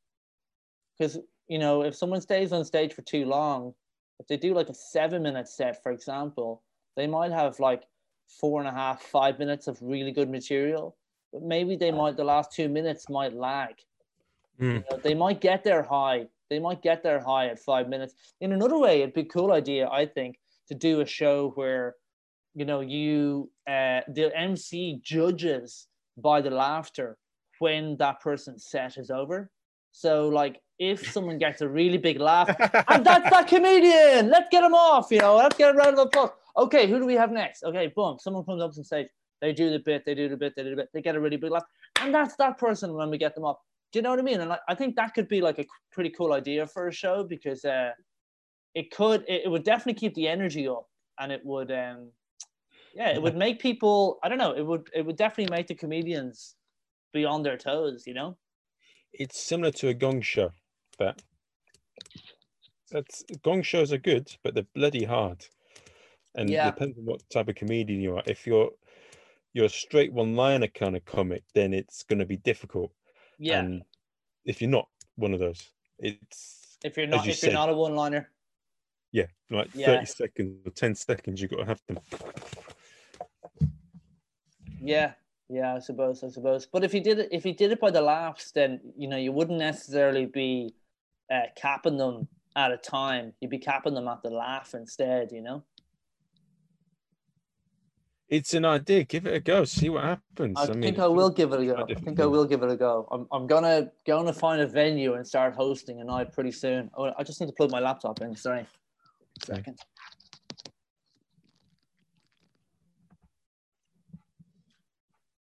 Because 0.99 1.19
you 1.49 1.59
know, 1.59 1.83
if 1.83 1.95
someone 1.95 2.21
stays 2.21 2.53
on 2.53 2.65
stage 2.65 2.95
for 2.95 3.03
too 3.03 3.27
long, 3.27 3.75
if 4.19 4.27
they 4.29 4.37
do 4.37 4.55
like 4.55 4.69
a 4.69 4.75
seven 4.75 5.23
minute 5.23 5.49
set, 5.49 5.83
for 5.83 5.93
example, 5.93 6.63
they 6.97 7.07
might 7.07 7.33
have 7.33 7.59
like 7.61 7.85
four 8.29 8.61
and 8.61 8.69
a 8.69 8.73
half, 8.73 9.03
five 9.03 9.39
minutes 9.39 9.67
of 9.67 9.79
really 9.81 10.13
good 10.13 10.31
material, 10.31 10.97
but 11.33 11.43
maybe 11.43 11.77
they 11.77 11.91
might, 11.91 12.17
the 12.17 12.25
last 12.25 12.53
two 12.53 12.69
minutes 12.69 13.09
might 13.09 13.33
lag. 13.33 13.75
Mm. 14.61 14.75
You 14.75 14.85
know, 14.91 15.01
they 15.03 15.15
might 15.15 15.41
get 15.41 15.65
their 15.65 15.83
high. 15.83 16.27
They 16.49 16.59
might 16.59 16.83
get 16.83 17.03
their 17.03 17.21
high 17.21 17.47
at 17.47 17.59
five 17.59 17.89
minutes. 17.89 18.15
In 18.41 18.53
another 18.53 18.79
way, 18.79 19.03
it'd 19.03 19.15
be 19.15 19.23
a 19.23 19.25
cool 19.27 19.53
idea, 19.53 19.89
I 19.89 20.07
think, 20.07 20.39
to 20.69 20.75
do 20.75 21.01
a 21.01 21.07
show 21.07 21.53
where, 21.55 21.95
you 22.55 22.65
know, 22.65 22.81
you, 22.81 23.51
uh, 23.69 24.01
the 24.09 24.33
MC 24.35 25.01
judges 25.03 25.87
by 26.17 26.41
the 26.41 26.51
laughter 26.51 27.17
when 27.61 27.97
that 27.99 28.21
person's 28.21 28.67
set 28.67 28.99
is 28.99 29.11
over. 29.11 29.51
So, 29.93 30.29
like, 30.29 30.61
if 30.79 31.13
someone 31.13 31.39
gets 31.39 31.61
a 31.61 31.69
really 31.69 31.99
big 31.99 32.19
laugh, 32.19 32.49
and 32.89 33.05
that's 33.07 33.31
that 33.31 33.47
comedian. 33.47 34.29
Let's 34.29 34.49
get 34.51 34.65
him 34.65 34.75
off. 34.75 35.11
You 35.11 35.21
know, 35.21 35.37
let's 35.37 35.57
get 35.57 35.75
a 35.75 35.77
round 35.77 35.99
of 35.99 36.07
applause. 36.09 36.31
Okay, 36.57 36.89
who 36.89 36.99
do 36.99 37.07
we 37.07 37.15
have 37.15 37.31
next? 37.31 37.63
Okay, 37.63 37.93
boom. 37.95 38.19
Someone 38.19 38.45
comes 38.45 38.63
up 38.63 38.73
on 38.77 38.85
stage. 38.85 39.07
They 39.41 39.53
do 39.53 39.71
the 39.71 39.79
bit. 39.79 40.05
They 40.05 40.15
do 40.15 40.29
the 40.29 40.37
bit. 40.37 40.55
They 40.57 40.63
do 40.63 40.71
the 40.71 40.77
bit. 40.77 40.89
They 40.93 41.03
get 41.03 41.17
a 41.17 41.21
really 41.21 41.37
big 41.37 41.51
laugh, 41.51 41.65
and 42.01 42.15
that's 42.15 42.37
that 42.37 42.59
person 42.59 42.93
when 42.95 43.11
we 43.11 43.19
get 43.19 43.35
them 43.35 43.45
off. 43.45 43.59
Do 43.93 43.99
you 43.99 44.03
know 44.03 44.11
what 44.11 44.19
I 44.19 44.23
mean? 44.23 44.41
And 44.41 44.53
I, 44.53 44.59
I 44.69 44.75
think 44.75 44.95
that 44.97 45.15
could 45.15 45.29
be 45.29 45.41
like 45.41 45.59
a 45.59 45.65
pretty 45.91 46.11
cool 46.11 46.33
idea 46.33 46.67
for 46.67 46.89
a 46.89 46.93
show 46.93 47.25
because 47.25 47.65
uh, 47.65 47.93
it 48.75 48.91
could. 48.91 49.25
It, 49.29 49.43
it 49.47 49.49
would 49.49 49.65
definitely 49.65 49.95
keep 49.99 50.15
the 50.15 50.29
energy 50.29 50.69
up, 50.69 50.87
and 51.19 51.33
it 51.33 51.41
would. 51.45 51.71
um 51.73 52.13
Yeah, 52.95 53.11
it 53.11 53.23
would 53.23 53.37
make 53.37 53.61
people. 53.61 54.19
I 54.23 54.29
don't 54.29 54.39
know. 54.39 54.53
It 54.53 54.67
would. 54.67 54.89
It 54.95 55.05
would 55.07 55.17
definitely 55.17 55.55
make 55.57 55.67
the 55.69 55.75
comedians 55.75 56.57
be 57.13 57.25
on 57.25 57.43
their 57.43 57.57
toes. 57.57 58.05
You 58.07 58.15
know. 58.15 58.37
it's 59.13 59.41
similar 59.41 59.73
to 59.73 59.89
a 59.89 59.95
gong 59.95 60.21
show 60.23 60.51
that 60.99 61.21
that's 62.93 63.25
gong 63.43 63.63
shows 63.63 63.93
are 63.93 63.99
good 63.99 64.27
but 64.43 64.55
they're 64.55 64.75
bloody 64.75 65.05
hard 65.05 65.47
and 66.37 66.49
Yeah. 66.49 66.69
it 66.69 66.75
depends 66.75 66.99
on 66.99 67.05
what 67.05 67.29
type 67.31 67.49
of 67.49 67.55
comedian 67.57 68.01
you 68.01 68.17
are 68.17 68.23
if 68.27 68.47
you're 68.47 68.71
you're 69.53 69.67
a 69.67 69.69
straight 69.69 70.13
one 70.13 70.35
liner 70.37 70.67
kind 70.69 70.97
of 70.97 71.05
comic 71.05 71.43
then 71.55 71.73
it's 71.75 72.03
going 72.05 72.19
to 72.19 72.27
be 72.27 72.37
difficult 72.39 72.93
Yeah. 73.39 73.61
and 73.61 73.83
if 74.45 74.61
you're 74.61 74.71
not 74.71 74.89
one 75.17 75.35
of 75.35 75.41
those 75.41 75.71
it's 75.99 76.79
if 76.85 76.97
you're 76.97 77.07
not, 77.07 77.25
you 77.27 77.33
if 77.33 77.43
you're 77.43 77.53
not 77.53 77.69
a 77.69 77.75
one-liner. 77.75 78.31
yeah 79.13 79.27
like 79.51 79.69
Yeah. 79.75 79.87
30 79.97 80.07
seconds 80.07 80.67
or 80.67 80.71
10 80.71 80.95
seconds 80.95 81.41
you've 81.41 81.51
got 81.51 81.59
to 81.59 81.67
have 81.67 81.83
them 81.87 81.99
Yeah, 84.83 85.13
yeah, 85.51 85.75
I 85.75 85.79
suppose, 85.79 86.25
I 86.25 86.29
suppose. 86.29 86.67
But 86.67 86.85
if 86.85 86.95
you 86.95 87.03
did 87.03 87.19
it, 87.19 87.29
if 87.31 87.45
you 87.45 87.53
did 87.53 87.71
it 87.71 87.81
by 87.81 87.91
the 87.91 88.01
laughs, 88.01 88.51
then 88.53 88.81
you 88.97 89.09
know 89.09 89.19
you 89.19 89.31
wouldn't 89.31 89.59
necessarily 89.59 90.25
be 90.27 90.75
uh, 91.31 91.43
capping 91.55 91.99
them 91.99 92.29
at 92.57 92.73
a 92.73 92.79
time. 92.79 93.35
You'd 93.41 93.51
be 93.51 93.59
capping 93.59 93.93
them 93.95 94.09
at 94.09 94.23
the 94.23 94.31
laugh 94.31 94.73
instead. 94.75 95.33
You 95.33 95.43
know. 95.43 95.63
It's 98.31 98.55
an 98.55 98.65
idea 98.65 99.03
give 99.05 99.27
it 99.27 99.35
a 99.35 99.41
go 99.41 99.65
see 99.65 99.89
what 99.91 100.05
happens 100.05 100.57
I, 100.59 100.69
mean 100.69 100.83
think 100.83 100.99
I 101.01 101.07
will 101.09 101.31
give 101.31 101.53
it 101.53 101.61
a 101.61 101.67
go. 101.67 101.75
I 101.75 101.79
different 101.81 102.05
think 102.05 102.21
I 102.21 102.23
things. 102.23 102.31
will 102.33 102.45
give 102.47 102.63
it 102.63 102.71
a 102.71 102.77
go. 102.77 103.07
I'm, 103.11 103.27
I'm 103.33 103.47
gonna 103.47 103.91
gonna 104.07 104.33
find 104.33 104.63
a 104.63 104.67
venue 104.67 105.15
and 105.15 105.27
start 105.27 105.55
hosting 105.55 106.01
a 106.01 106.05
night 106.05 106.33
pretty 106.33 106.53
soon. 106.53 106.91
Oh, 106.97 107.13
I 107.19 107.23
just 107.25 107.41
need 107.41 107.49
to 107.49 107.53
plug 107.53 107.71
my 107.71 107.81
laptop 107.81 108.21
in. 108.23 108.35
Sorry, 108.37 108.61
Okay. 109.51 109.57
second. 109.57 109.79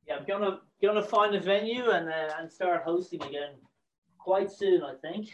Yeah, 0.07 0.15
I'm 0.17 0.25
gonna 0.25 0.59
gonna 0.81 1.03
find 1.03 1.35
a 1.35 1.39
venue 1.39 1.91
and 1.91 2.09
uh, 2.09 2.33
and 2.39 2.51
start 2.51 2.83
hosting 2.83 3.21
again 3.23 3.51
quite 4.17 4.51
soon. 4.51 4.83
I 4.83 4.95
think 5.01 5.29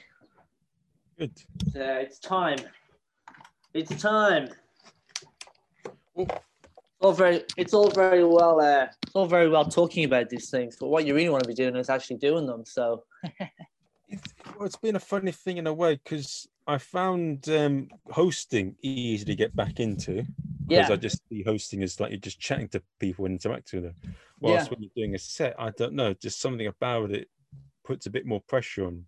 good 1.18 1.32
it's, 1.66 1.76
uh, 1.76 2.00
it's 2.02 2.20
time. 2.20 2.58
It's 3.74 3.96
time. 4.02 4.50
Oh. 6.18 6.28
All 7.06 7.14
very, 7.14 7.44
it's 7.56 7.76
all 7.76 7.92
very 7.92 8.24
well. 8.26 8.60
Uh, 8.60 8.88
it's 9.04 9.14
all 9.14 9.28
very 9.28 9.48
well 9.48 9.64
talking 9.64 10.06
about 10.06 10.28
these 10.28 10.50
things, 10.50 10.76
but 10.80 10.88
what 10.88 11.06
you 11.06 11.14
really 11.14 11.30
want 11.30 11.44
to 11.44 11.48
be 11.48 11.54
doing 11.54 11.76
is 11.76 11.88
actually 11.88 12.18
doing 12.18 12.48
them. 12.48 12.66
So 12.66 13.04
it's, 14.10 14.34
well, 14.58 14.66
it's 14.66 14.76
been 14.76 14.96
a 14.96 15.00
funny 15.00 15.32
thing 15.32 15.58
in 15.58 15.68
a 15.68 15.74
way 15.74 16.00
because 16.04 16.48
I 16.66 16.80
found 16.80 17.48
um, 17.48 17.90
hosting 18.10 18.76
easy 18.82 19.24
to 19.24 19.36
get 19.36 19.56
back 19.56 19.80
into 19.80 20.26
because 20.68 20.90
yeah, 20.90 20.94
I 20.94 20.96
just 20.96 21.22
see 21.30 21.44
hosting 21.44 21.84
as 21.84 22.00
like 22.00 22.10
you're 22.10 22.20
just 22.20 22.40
chatting 22.40 22.70
to 22.70 22.82
people 23.00 23.26
and 23.26 23.34
interacting 23.34 23.84
with 23.84 23.92
them. 23.92 24.02
Whilst 24.40 24.66
Yeah. 24.66 24.70
when 24.72 24.82
you're 24.82 25.06
doing 25.06 25.14
a 25.14 25.20
set, 25.20 25.54
I 25.60 25.70
don't 25.78 25.94
know, 25.94 26.16
just 26.16 26.42
something 26.42 26.66
about 26.66 27.12
it 27.12 27.30
puts 27.84 28.08
a 28.08 28.10
bit 28.10 28.26
more 28.26 28.42
pressure 28.42 28.88
on. 28.88 29.06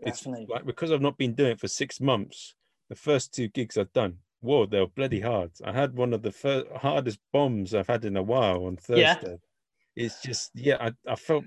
It's 0.00 0.18
Definitely. 0.18 0.48
like 0.50 0.66
because 0.66 0.90
I've 0.90 1.00
not 1.00 1.16
been 1.16 1.34
doing 1.34 1.52
it 1.52 1.60
for 1.60 1.68
six 1.68 2.00
months, 2.00 2.56
the 2.88 2.96
first 2.96 3.32
two 3.32 3.46
gigs 3.46 3.78
I've 3.78 3.92
done, 3.92 4.18
whoa, 4.40 4.66
they 4.66 4.80
were 4.80 4.86
bloody 4.86 5.20
hard. 5.20 5.50
I 5.64 5.72
had 5.72 5.96
one 5.96 6.12
of 6.12 6.22
the 6.22 6.32
first 6.32 6.66
hardest 6.76 7.18
bombs 7.32 7.74
I've 7.74 7.86
had 7.86 8.04
in 8.04 8.16
a 8.16 8.22
while 8.22 8.66
on 8.66 8.76
Thursday. 8.76 9.18
Yeah. 9.22 9.36
It's 9.96 10.20
just, 10.22 10.50
yeah, 10.54 10.76
I, 10.80 10.92
I 11.10 11.16
felt 11.16 11.44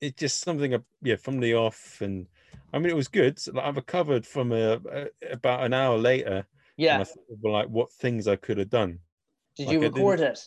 it's 0.00 0.18
just 0.18 0.40
something, 0.40 0.76
yeah, 1.02 1.16
from 1.16 1.40
the 1.40 1.54
off. 1.54 2.00
And 2.00 2.26
I 2.72 2.78
mean, 2.78 2.90
it 2.90 2.96
was 2.96 3.08
good. 3.08 3.40
Like, 3.52 3.64
I 3.64 3.70
recovered 3.70 4.24
from 4.26 4.52
a, 4.52 4.80
a, 4.90 5.08
about 5.32 5.64
an 5.64 5.74
hour 5.74 5.98
later. 5.98 6.36
And 6.36 6.44
yeah. 6.76 7.00
I 7.00 7.04
thought 7.04 7.18
like 7.42 7.68
what 7.68 7.90
things 7.92 8.28
I 8.28 8.36
could 8.36 8.58
have 8.58 8.70
done. 8.70 9.00
Did 9.56 9.66
like 9.66 9.74
you 9.74 9.82
I 9.82 9.86
record 9.86 10.20
it? 10.20 10.38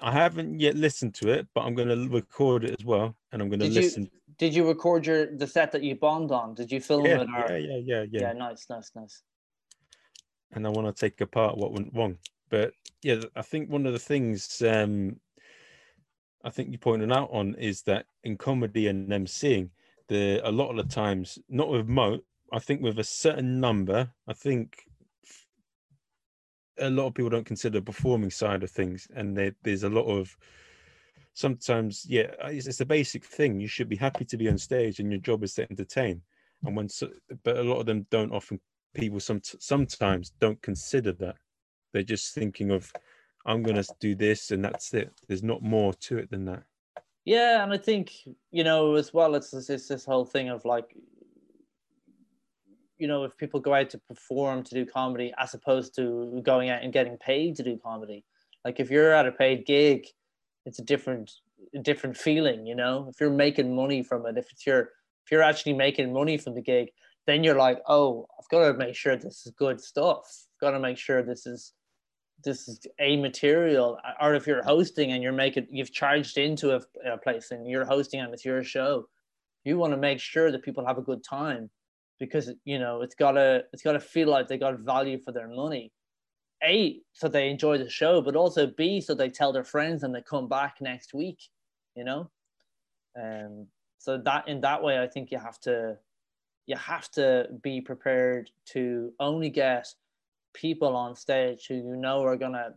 I 0.00 0.12
haven't 0.12 0.60
yet 0.60 0.76
listened 0.76 1.14
to 1.16 1.30
it, 1.30 1.48
but 1.54 1.62
I'm 1.62 1.74
going 1.74 1.88
to 1.88 2.08
record 2.08 2.64
it 2.64 2.76
as 2.78 2.84
well, 2.84 3.16
and 3.32 3.40
I'm 3.42 3.48
going 3.48 3.60
to 3.60 3.66
Did 3.66 3.74
you- 3.74 3.80
listen. 3.80 4.10
Did 4.36 4.52
you 4.52 4.66
record 4.66 5.06
your 5.06 5.36
the 5.36 5.46
set 5.46 5.70
that 5.70 5.84
you 5.84 5.94
bombed 5.94 6.32
on? 6.32 6.54
Did 6.54 6.72
you 6.72 6.80
film 6.80 7.06
Yeah, 7.06 7.20
it? 7.20 7.28
Or... 7.28 7.56
yeah, 7.56 7.56
yeah, 7.56 7.76
yeah, 7.78 8.04
yeah, 8.10 8.20
yeah, 8.20 8.32
nice, 8.32 8.66
nice, 8.68 8.90
nice. 8.96 9.22
And 10.54 10.66
I 10.66 10.70
want 10.70 10.86
to 10.86 11.00
take 11.00 11.20
apart 11.20 11.58
what 11.58 11.72
went 11.72 11.92
wrong. 11.94 12.18
But 12.48 12.72
yeah, 13.02 13.20
I 13.34 13.42
think 13.42 13.68
one 13.68 13.86
of 13.86 13.92
the 13.92 13.98
things 13.98 14.62
um, 14.62 15.16
I 16.44 16.50
think 16.50 16.70
you 16.70 16.78
pointed 16.78 17.10
out 17.10 17.30
on 17.32 17.54
is 17.54 17.82
that 17.82 18.06
in 18.22 18.36
comedy 18.36 18.88
and 18.88 19.10
emceeing, 19.10 19.70
the 20.08 20.40
a 20.44 20.52
lot 20.52 20.70
of 20.70 20.76
the 20.76 20.94
times, 20.94 21.38
not 21.48 21.70
with 21.70 21.88
Mo, 21.88 22.20
I 22.52 22.58
think 22.58 22.82
with 22.82 22.98
a 22.98 23.04
certain 23.04 23.58
number, 23.58 24.10
I 24.28 24.34
think 24.34 24.84
a 26.78 26.90
lot 26.90 27.06
of 27.06 27.14
people 27.14 27.30
don't 27.30 27.46
consider 27.46 27.78
the 27.78 27.84
performing 27.84 28.30
side 28.30 28.62
of 28.62 28.70
things, 28.70 29.08
and 29.16 29.36
there, 29.36 29.54
there's 29.62 29.84
a 29.84 29.88
lot 29.88 30.04
of 30.04 30.36
sometimes, 31.32 32.04
yeah, 32.06 32.26
it's, 32.44 32.66
it's 32.66 32.80
a 32.80 32.86
basic 32.86 33.24
thing. 33.24 33.58
You 33.58 33.68
should 33.68 33.88
be 33.88 33.96
happy 33.96 34.24
to 34.26 34.36
be 34.36 34.48
on 34.48 34.58
stage, 34.58 35.00
and 35.00 35.10
your 35.10 35.20
job 35.20 35.42
is 35.44 35.54
to 35.54 35.66
entertain. 35.70 36.20
And 36.64 36.76
when, 36.76 36.88
so, 36.88 37.08
but 37.42 37.56
a 37.56 37.62
lot 37.62 37.80
of 37.80 37.86
them 37.86 38.06
don't 38.10 38.32
often. 38.32 38.60
People 38.94 39.20
some 39.20 39.40
sometimes 39.42 40.30
don't 40.40 40.60
consider 40.62 41.12
that. 41.12 41.36
They're 41.92 42.02
just 42.02 42.34
thinking 42.34 42.70
of, 42.70 42.92
I'm 43.46 43.62
gonna 43.62 43.84
do 44.00 44.14
this, 44.14 44.50
and 44.50 44.64
that's 44.64 44.94
it. 44.94 45.12
There's 45.28 45.42
not 45.42 45.62
more 45.62 45.92
to 45.94 46.18
it 46.18 46.30
than 46.30 46.44
that. 46.46 46.62
Yeah, 47.24 47.62
and 47.62 47.72
I 47.72 47.78
think 47.78 48.12
you 48.50 48.64
know 48.64 48.94
as 48.94 49.12
well. 49.12 49.34
It's 49.34 49.50
this, 49.50 49.70
it's 49.70 49.88
this 49.88 50.04
whole 50.04 50.24
thing 50.24 50.48
of 50.48 50.64
like, 50.64 50.96
you 52.98 53.08
know, 53.08 53.24
if 53.24 53.36
people 53.36 53.60
go 53.60 53.74
out 53.74 53.90
to 53.90 53.98
perform 53.98 54.62
to 54.64 54.74
do 54.74 54.86
comedy 54.86 55.32
as 55.38 55.54
opposed 55.54 55.94
to 55.96 56.40
going 56.44 56.70
out 56.70 56.82
and 56.82 56.92
getting 56.92 57.16
paid 57.18 57.56
to 57.56 57.62
do 57.62 57.78
comedy. 57.82 58.24
Like 58.64 58.80
if 58.80 58.90
you're 58.90 59.12
at 59.12 59.26
a 59.26 59.32
paid 59.32 59.66
gig, 59.66 60.06
it's 60.64 60.78
a 60.78 60.84
different 60.84 61.30
a 61.74 61.78
different 61.78 62.16
feeling. 62.16 62.66
You 62.66 62.74
know, 62.74 63.08
if 63.10 63.20
you're 63.20 63.30
making 63.30 63.74
money 63.74 64.02
from 64.02 64.26
it, 64.26 64.38
if 64.38 64.50
it's 64.50 64.66
your 64.66 64.80
if 65.24 65.32
you're 65.32 65.42
actually 65.42 65.72
making 65.72 66.12
money 66.12 66.36
from 66.36 66.54
the 66.54 66.62
gig, 66.62 66.88
then 67.26 67.42
you're 67.42 67.56
like, 67.56 67.80
oh, 67.88 68.26
I've 68.38 68.48
got 68.48 68.70
to 68.70 68.78
make 68.78 68.94
sure 68.94 69.16
this 69.16 69.46
is 69.46 69.52
good 69.56 69.80
stuff. 69.80 70.24
I've 70.26 70.60
got 70.60 70.70
to 70.72 70.80
make 70.80 70.98
sure 70.98 71.22
this 71.22 71.46
is 71.46 71.72
this 72.44 72.68
is 72.68 72.80
a 73.00 73.16
material. 73.16 73.98
Or 74.20 74.34
if 74.34 74.46
you're 74.46 74.62
hosting 74.62 75.12
and 75.12 75.22
you're 75.22 75.32
making 75.32 75.66
you've 75.70 75.92
charged 75.92 76.36
into 76.38 76.76
a, 76.76 76.80
a 77.10 77.18
place 77.18 77.50
and 77.50 77.68
you're 77.68 77.86
hosting 77.86 78.20
and 78.20 78.32
it's 78.32 78.44
your 78.44 78.62
show 78.62 79.06
you 79.64 79.78
want 79.78 79.92
to 79.92 79.96
make 79.96 80.20
sure 80.20 80.52
that 80.52 80.62
people 80.62 80.86
have 80.86 80.98
a 80.98 81.02
good 81.02 81.24
time 81.24 81.70
because 82.20 82.52
you 82.64 82.78
know 82.78 83.02
it's 83.02 83.14
gotta 83.14 83.64
it's 83.72 83.82
gotta 83.82 84.00
feel 84.00 84.28
like 84.28 84.46
they 84.46 84.58
got 84.58 84.78
value 84.80 85.18
for 85.18 85.32
their 85.32 85.48
money. 85.48 85.90
A 86.62 87.00
so 87.12 87.28
they 87.28 87.50
enjoy 87.50 87.78
the 87.78 87.90
show 87.90 88.22
but 88.22 88.36
also 88.36 88.66
b 88.66 89.00
so 89.00 89.14
they 89.14 89.28
tell 89.28 89.52
their 89.52 89.64
friends 89.64 90.02
and 90.02 90.14
they 90.14 90.22
come 90.22 90.48
back 90.48 90.76
next 90.80 91.12
week 91.14 91.38
you 91.96 92.04
know? 92.04 92.30
Um 93.20 93.66
so 93.98 94.18
that 94.18 94.48
in 94.48 94.60
that 94.60 94.82
way 94.82 94.98
i 94.98 95.06
think 95.06 95.30
you 95.30 95.38
have 95.38 95.58
to 95.60 95.96
you 96.66 96.76
have 96.76 97.10
to 97.12 97.46
be 97.62 97.80
prepared 97.80 98.50
to 98.72 99.12
only 99.20 99.50
get 99.50 99.86
people 100.54 100.96
on 100.96 101.14
stage 101.14 101.66
who 101.68 101.74
you 101.74 101.96
know 101.96 102.22
are 102.24 102.36
gonna, 102.36 102.70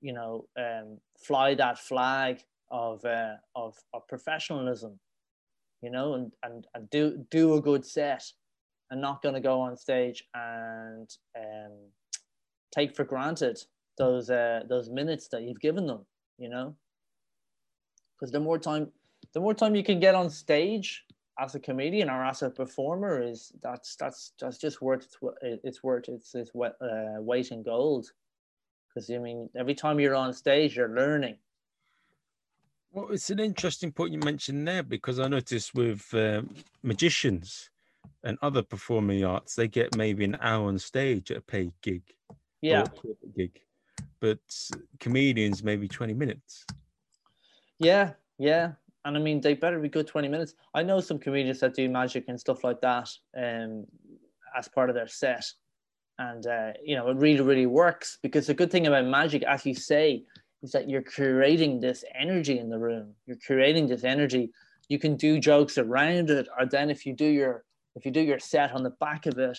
you 0.00 0.12
know, 0.12 0.46
um, 0.58 0.98
fly 1.18 1.54
that 1.54 1.78
flag 1.78 2.40
of, 2.70 3.04
uh, 3.04 3.34
of 3.54 3.76
of 3.94 4.06
professionalism, 4.08 4.98
you 5.82 5.90
know, 5.90 6.14
and 6.14 6.32
and 6.42 6.66
and 6.74 6.90
do 6.90 7.24
do 7.30 7.54
a 7.54 7.62
good 7.62 7.84
set, 7.86 8.24
and 8.90 9.00
not 9.00 9.22
gonna 9.22 9.40
go 9.40 9.60
on 9.60 9.76
stage 9.76 10.24
and 10.34 11.08
um, 11.36 11.72
take 12.74 12.94
for 12.94 13.04
granted 13.04 13.58
those 13.96 14.28
uh, 14.28 14.62
those 14.68 14.90
minutes 14.90 15.28
that 15.28 15.42
you've 15.42 15.60
given 15.60 15.86
them, 15.86 16.04
you 16.36 16.50
know, 16.50 16.74
because 18.14 18.30
the 18.30 18.40
more 18.40 18.58
time 18.58 18.92
the 19.32 19.40
more 19.40 19.54
time 19.54 19.74
you 19.74 19.84
can 19.84 19.98
get 19.98 20.14
on 20.14 20.28
stage 20.28 21.04
as 21.38 21.54
a 21.54 21.60
comedian 21.60 22.10
or 22.10 22.24
as 22.24 22.42
a 22.42 22.50
performer 22.50 23.22
is 23.22 23.52
that's 23.62 23.96
that's 23.96 24.32
that's 24.40 24.58
just 24.58 24.82
worth 24.82 25.06
it's, 25.42 25.60
it's 25.64 25.82
worth 25.82 26.08
it's 26.08 26.34
it's 26.34 26.50
uh, 26.54 27.20
weight 27.20 27.50
in 27.50 27.62
gold 27.62 28.10
because 28.88 29.08
I 29.10 29.18
mean 29.18 29.48
every 29.56 29.74
time 29.74 30.00
you're 30.00 30.16
on 30.16 30.32
stage 30.32 30.76
you're 30.76 30.94
learning. 30.94 31.36
Well, 32.92 33.08
it's 33.10 33.30
an 33.30 33.38
interesting 33.38 33.92
point 33.92 34.12
you 34.12 34.18
mentioned 34.20 34.66
there 34.66 34.82
because 34.82 35.20
I 35.20 35.28
noticed 35.28 35.74
with 35.74 36.08
um, 36.14 36.54
magicians 36.82 37.70
and 38.24 38.38
other 38.40 38.62
performing 38.62 39.24
arts, 39.24 39.54
they 39.54 39.68
get 39.68 39.94
maybe 39.96 40.24
an 40.24 40.38
hour 40.40 40.68
on 40.68 40.78
stage 40.78 41.30
at 41.30 41.36
a 41.36 41.40
paid 41.42 41.72
gig. 41.82 42.02
Yeah. 42.62 42.86
Gig, 43.36 43.60
but 44.20 44.38
comedians 44.98 45.62
maybe 45.62 45.86
twenty 45.86 46.14
minutes. 46.14 46.66
Yeah, 47.78 48.14
yeah, 48.38 48.72
and 49.04 49.16
I 49.16 49.20
mean 49.20 49.40
they 49.40 49.54
better 49.54 49.78
be 49.78 49.88
good 49.88 50.06
20 50.06 50.28
minutes. 50.28 50.54
I 50.74 50.82
know 50.82 51.00
some 51.00 51.18
comedians 51.18 51.60
that 51.60 51.74
do 51.74 51.88
magic 51.88 52.24
and 52.28 52.38
stuff 52.38 52.64
like 52.64 52.80
that 52.80 53.08
um, 53.36 53.84
as 54.56 54.68
part 54.68 54.90
of 54.90 54.94
their 54.94 55.08
set. 55.08 55.44
And 56.18 56.46
uh, 56.46 56.72
you 56.84 56.96
know, 56.96 57.08
it 57.08 57.16
really, 57.16 57.40
really 57.40 57.66
works 57.66 58.18
because 58.22 58.46
the 58.46 58.54
good 58.54 58.70
thing 58.70 58.86
about 58.86 59.06
magic, 59.06 59.44
as 59.44 59.64
you 59.64 59.74
say, 59.74 60.24
is 60.62 60.72
that 60.72 60.88
you're 60.88 61.02
creating 61.02 61.80
this 61.80 62.04
energy 62.18 62.58
in 62.58 62.68
the 62.68 62.78
room. 62.78 63.14
You're 63.26 63.38
creating 63.46 63.86
this 63.86 64.02
energy. 64.02 64.50
You 64.88 64.98
can 64.98 65.16
do 65.16 65.38
jokes 65.38 65.78
around 65.78 66.30
it, 66.30 66.48
or 66.58 66.66
then 66.66 66.90
if 66.90 67.06
you 67.06 67.12
do 67.12 67.26
your 67.26 67.64
if 67.94 68.04
you 68.04 68.10
do 68.10 68.20
your 68.20 68.38
set 68.38 68.72
on 68.72 68.82
the 68.82 68.90
back 68.90 69.26
of 69.26 69.38
it, 69.38 69.58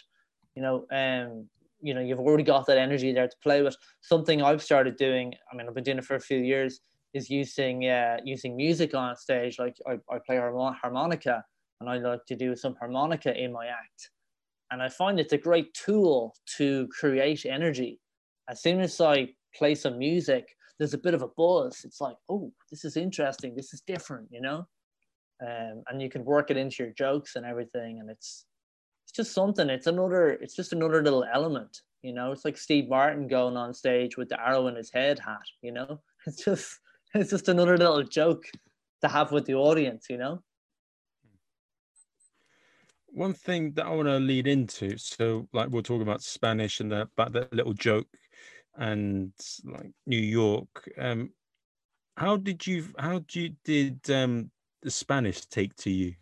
you 0.55 0.61
know, 0.61 0.85
um, 0.91 1.47
you 1.81 1.93
know, 1.93 2.01
you've 2.01 2.19
already 2.19 2.43
got 2.43 2.65
that 2.67 2.77
energy 2.77 3.13
there 3.13 3.27
to 3.27 3.35
play 3.41 3.61
with. 3.61 3.75
Something 4.01 4.41
I've 4.41 4.61
started 4.61 4.97
doing, 4.97 5.33
I 5.51 5.55
mean, 5.55 5.67
I've 5.67 5.73
been 5.73 5.83
doing 5.83 5.97
it 5.97 6.05
for 6.05 6.15
a 6.15 6.21
few 6.21 6.39
years, 6.39 6.81
is 7.13 7.29
using 7.29 7.87
uh, 7.87 8.17
using 8.23 8.55
music 8.55 8.93
on 8.93 9.15
stage. 9.15 9.59
Like 9.59 9.75
I, 9.87 9.93
I 10.13 10.19
play 10.25 10.37
harmonica, 10.37 11.43
and 11.79 11.89
I 11.89 11.97
like 11.97 12.25
to 12.27 12.35
do 12.35 12.55
some 12.55 12.75
harmonica 12.75 13.35
in 13.35 13.51
my 13.51 13.67
act, 13.67 14.09
and 14.71 14.81
I 14.81 14.89
find 14.89 15.19
it's 15.19 15.33
a 15.33 15.37
great 15.37 15.73
tool 15.73 16.35
to 16.57 16.87
create 16.87 17.45
energy. 17.45 17.99
As 18.49 18.61
soon 18.61 18.81
as 18.81 18.99
I 18.99 19.29
play 19.55 19.75
some 19.75 19.97
music, 19.97 20.47
there's 20.77 20.93
a 20.93 20.97
bit 20.97 21.13
of 21.13 21.21
a 21.21 21.27
buzz. 21.27 21.81
It's 21.83 22.01
like, 22.01 22.15
oh, 22.29 22.51
this 22.71 22.85
is 22.85 22.97
interesting. 22.97 23.55
This 23.55 23.73
is 23.73 23.81
different, 23.81 24.27
you 24.31 24.41
know. 24.41 24.67
Um, 25.41 25.83
and 25.87 26.01
you 26.01 26.09
can 26.09 26.25
work 26.25 26.51
it 26.51 26.57
into 26.57 26.83
your 26.83 26.93
jokes 26.93 27.35
and 27.35 27.45
everything, 27.45 27.99
and 27.99 28.09
it's 28.09 28.45
it's 29.05 29.15
just 29.15 29.33
something. 29.33 29.69
It's 29.69 29.87
another. 29.87 30.31
It's 30.31 30.55
just 30.55 30.73
another 30.73 31.01
little 31.01 31.25
element, 31.33 31.81
you 32.03 32.13
know. 32.13 32.31
It's 32.31 32.45
like 32.45 32.57
Steve 32.57 32.89
Martin 32.89 33.27
going 33.27 33.57
on 33.57 33.73
stage 33.73 34.17
with 34.17 34.29
the 34.29 34.39
arrow 34.39 34.67
in 34.67 34.75
his 34.75 34.91
head 34.91 35.19
hat, 35.19 35.45
you 35.61 35.71
know. 35.71 35.99
It's 36.27 36.43
just 36.43 36.77
it's 37.15 37.31
just 37.31 37.49
another 37.49 37.77
little 37.77 38.03
joke 38.03 38.45
to 39.01 39.07
have 39.07 39.31
with 39.31 39.45
the 39.45 39.55
audience, 39.55 40.07
you 40.09 40.17
know. 40.17 40.43
One 43.07 43.33
thing 43.33 43.71
that 43.73 43.87
I 43.87 43.89
want 43.89 44.07
to 44.07 44.19
lead 44.19 44.45
into, 44.45 44.97
so 44.97 45.47
like 45.51 45.69
we'll 45.69 45.81
talk 45.81 46.01
about 46.01 46.21
Spanish 46.21 46.79
and 46.79 46.91
the, 46.91 47.01
about 47.01 47.33
that 47.33 47.51
little 47.51 47.73
joke, 47.73 48.07
and 48.77 49.33
like 49.63 49.91
New 50.05 50.19
York. 50.19 50.87
Um, 50.97 51.31
how 52.17 52.37
did 52.37 52.67
you? 52.67 52.85
How 52.99 53.19
did 53.19 53.35
you, 53.35 53.55
did 53.63 54.11
um, 54.11 54.51
the 54.83 54.91
Spanish 54.91 55.45
take 55.47 55.75
to 55.77 55.89
you 55.89 56.13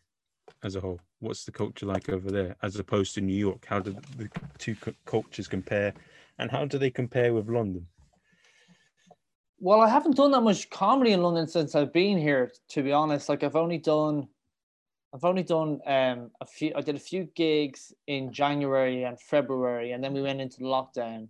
as 0.63 0.77
a 0.77 0.79
whole? 0.79 1.01
What's 1.19 1.43
the 1.43 1.51
culture 1.51 1.85
like 1.85 2.07
over 2.07 2.31
there 2.31 2.55
as 2.63 2.77
opposed 2.77 3.15
to 3.15 3.21
New 3.21 3.35
York? 3.35 3.65
How 3.67 3.79
do 3.79 3.93
the 4.15 4.29
two 4.57 4.77
cultures 5.05 5.49
compare, 5.49 5.93
and 6.39 6.49
how 6.49 6.63
do 6.63 6.77
they 6.77 6.89
compare 6.89 7.33
with 7.33 7.49
London? 7.49 7.85
Well, 9.59 9.81
I 9.81 9.89
haven't 9.89 10.15
done 10.15 10.31
that 10.31 10.41
much 10.41 10.69
comedy 10.69 11.13
in 11.13 11.21
London 11.21 11.47
since 11.47 11.73
I've 11.75 11.93
been 11.93 12.17
here. 12.17 12.51
To 12.69 12.83
be 12.83 12.91
honest, 12.91 13.29
like 13.29 13.43
I've 13.43 13.55
only 13.55 13.79
done, 13.79 14.27
I've 15.13 15.25
only 15.25 15.43
done 15.43 15.79
um 15.87 16.31
a 16.41 16.45
few. 16.45 16.71
I 16.75 16.81
did 16.81 16.95
a 16.95 16.99
few 16.99 17.23
gigs 17.35 17.93
in 18.07 18.31
January 18.31 19.03
and 19.03 19.19
February, 19.19 19.91
and 19.93 20.03
then 20.03 20.13
we 20.13 20.21
went 20.21 20.41
into 20.41 20.59
lockdown. 20.59 21.27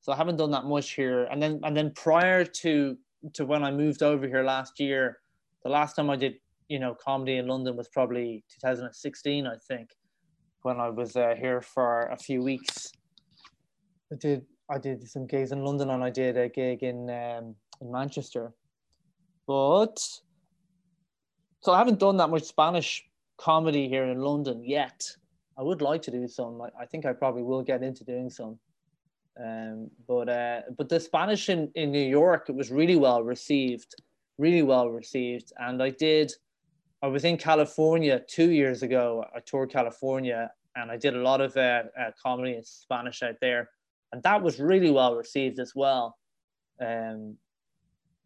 So 0.00 0.12
I 0.12 0.16
haven't 0.16 0.36
done 0.36 0.52
that 0.52 0.64
much 0.64 0.92
here. 0.92 1.24
And 1.24 1.42
then 1.42 1.60
and 1.64 1.76
then 1.76 1.92
prior 1.94 2.44
to 2.44 2.96
to 3.34 3.44
when 3.44 3.64
I 3.64 3.72
moved 3.72 4.02
over 4.02 4.26
here 4.28 4.44
last 4.44 4.78
year, 4.78 5.18
the 5.64 5.70
last 5.70 5.96
time 5.96 6.10
I 6.10 6.16
did 6.16 6.34
you 6.68 6.78
know 6.78 6.94
comedy 6.94 7.38
in 7.38 7.48
London 7.48 7.76
was 7.76 7.88
probably 7.88 8.44
2016, 8.60 9.46
I 9.46 9.56
think, 9.66 9.90
when 10.62 10.78
I 10.78 10.90
was 10.90 11.16
uh, 11.16 11.34
here 11.36 11.60
for 11.60 12.02
a 12.02 12.16
few 12.16 12.40
weeks. 12.42 12.92
I 14.12 14.16
did 14.16 14.46
I 14.70 14.78
did 14.78 15.08
some 15.08 15.26
gigs 15.26 15.52
in 15.52 15.64
London 15.64 15.90
and 15.90 16.04
I 16.04 16.10
did 16.10 16.36
a 16.36 16.48
gig 16.48 16.82
in 16.82 17.08
um, 17.08 17.54
in 17.80 17.90
Manchester. 17.90 18.52
But 19.46 19.98
so 21.60 21.72
I 21.72 21.78
haven't 21.78 21.98
done 21.98 22.18
that 22.18 22.28
much 22.28 22.44
Spanish 22.44 23.04
comedy 23.38 23.88
here 23.88 24.04
in 24.04 24.20
London 24.20 24.62
yet. 24.62 25.04
I 25.56 25.62
would 25.62 25.80
like 25.80 26.02
to 26.02 26.10
do 26.10 26.28
some. 26.28 26.60
I, 26.60 26.82
I 26.82 26.86
think 26.86 27.06
I 27.06 27.12
probably 27.12 27.42
will 27.42 27.62
get 27.62 27.82
into 27.82 28.04
doing 28.04 28.30
some. 28.30 28.58
Um, 29.42 29.90
but 30.06 30.28
uh, 30.28 30.60
but 30.76 30.88
the 30.88 31.00
Spanish 31.00 31.48
in, 31.48 31.70
in 31.74 31.90
New 31.90 32.06
York 32.06 32.48
it 32.48 32.54
was 32.54 32.70
really 32.70 32.96
well 32.96 33.22
received, 33.22 33.94
really 34.36 34.62
well 34.62 34.90
received. 34.90 35.52
And 35.58 35.82
I 35.82 35.90
did. 35.90 36.32
I 37.00 37.06
was 37.06 37.24
in 37.24 37.38
California 37.38 38.20
two 38.28 38.50
years 38.50 38.82
ago. 38.82 39.24
I 39.34 39.40
toured 39.40 39.70
California 39.70 40.50
and 40.74 40.90
I 40.90 40.96
did 40.96 41.14
a 41.14 41.22
lot 41.22 41.40
of 41.40 41.56
uh, 41.56 41.84
uh, 41.98 42.10
comedy 42.20 42.56
in 42.56 42.64
Spanish 42.64 43.22
out 43.22 43.36
there 43.40 43.70
and 44.12 44.22
that 44.22 44.42
was 44.42 44.58
really 44.58 44.90
well 44.90 45.16
received 45.16 45.58
as 45.58 45.72
well. 45.74 46.16
Um, 46.80 47.36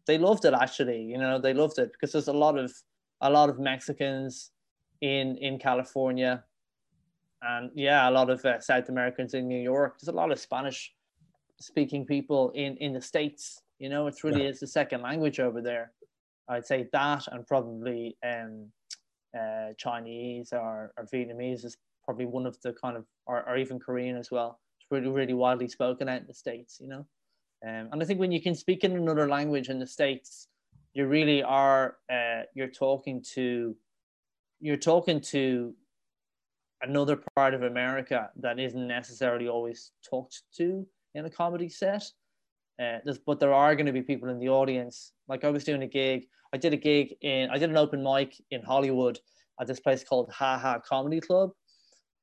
they 0.05 0.17
loved 0.17 0.45
it 0.45 0.53
actually. 0.53 1.01
You 1.01 1.17
know, 1.17 1.39
they 1.39 1.53
loved 1.53 1.79
it 1.79 1.91
because 1.91 2.11
there's 2.11 2.27
a 2.27 2.33
lot 2.33 2.57
of 2.57 2.73
a 3.21 3.29
lot 3.29 3.49
of 3.49 3.59
Mexicans 3.59 4.51
in 5.01 5.37
in 5.37 5.59
California, 5.59 6.43
and 7.41 7.71
yeah, 7.73 8.09
a 8.09 8.11
lot 8.11 8.29
of 8.29 8.43
uh, 8.45 8.59
South 8.59 8.89
Americans 8.89 9.33
in 9.33 9.47
New 9.47 9.61
York. 9.61 9.99
There's 9.99 10.13
a 10.13 10.17
lot 10.17 10.31
of 10.31 10.39
Spanish 10.39 10.93
speaking 11.59 12.05
people 12.05 12.51
in 12.51 12.77
in 12.77 12.93
the 12.93 13.01
states. 13.01 13.61
You 13.79 13.89
know, 13.89 14.07
it's 14.07 14.23
really 14.23 14.43
yeah. 14.43 14.49
is 14.49 14.59
the 14.59 14.67
second 14.67 15.01
language 15.01 15.39
over 15.39 15.61
there. 15.61 15.91
I'd 16.47 16.65
say 16.65 16.87
that, 16.91 17.27
and 17.31 17.47
probably 17.47 18.17
um, 18.25 18.69
uh, 19.37 19.73
Chinese 19.77 20.51
or, 20.51 20.93
or 20.97 21.07
Vietnamese 21.13 21.63
is 21.65 21.77
probably 22.03 22.25
one 22.25 22.45
of 22.45 22.59
the 22.61 22.73
kind 22.73 22.97
of, 22.97 23.05
or, 23.25 23.47
or 23.47 23.57
even 23.57 23.79
Korean 23.79 24.17
as 24.17 24.29
well 24.29 24.59
really, 24.91 25.09
really 25.09 25.33
widely 25.33 25.67
spoken 25.67 26.09
out 26.09 26.21
in 26.21 26.27
the 26.27 26.33
States, 26.33 26.79
you 26.81 26.87
know. 26.87 27.05
Um, 27.65 27.89
and 27.91 28.01
I 28.01 28.05
think 28.05 28.19
when 28.19 28.31
you 28.31 28.41
can 28.41 28.55
speak 28.55 28.83
in 28.83 28.95
another 28.95 29.27
language 29.27 29.69
in 29.69 29.79
the 29.79 29.87
States, 29.87 30.47
you 30.93 31.07
really 31.07 31.41
are, 31.41 31.97
uh, 32.11 32.41
you're 32.53 32.67
talking 32.67 33.23
to, 33.33 33.75
you're 34.59 34.77
talking 34.77 35.21
to 35.21 35.73
another 36.81 37.21
part 37.35 37.53
of 37.53 37.63
America 37.63 38.29
that 38.35 38.59
isn't 38.59 38.87
necessarily 38.87 39.47
always 39.47 39.91
talked 40.07 40.43
to 40.57 40.85
in 41.15 41.25
a 41.25 41.29
comedy 41.29 41.69
set. 41.69 42.03
Uh, 42.81 42.97
but 43.25 43.39
there 43.39 43.53
are 43.53 43.75
going 43.75 43.85
to 43.85 43.91
be 43.91 44.01
people 44.01 44.29
in 44.29 44.39
the 44.39 44.49
audience. 44.49 45.13
Like 45.27 45.43
I 45.43 45.49
was 45.49 45.63
doing 45.63 45.83
a 45.83 45.87
gig, 45.87 46.27
I 46.53 46.57
did 46.57 46.73
a 46.73 46.77
gig 46.77 47.15
in, 47.21 47.49
I 47.49 47.57
did 47.57 47.69
an 47.69 47.77
open 47.77 48.03
mic 48.03 48.35
in 48.51 48.61
Hollywood 48.61 49.19
at 49.59 49.67
this 49.67 49.79
place 49.79 50.03
called 50.03 50.29
Ha 50.31 50.57
Ha 50.57 50.79
Comedy 50.79 51.21
Club, 51.21 51.51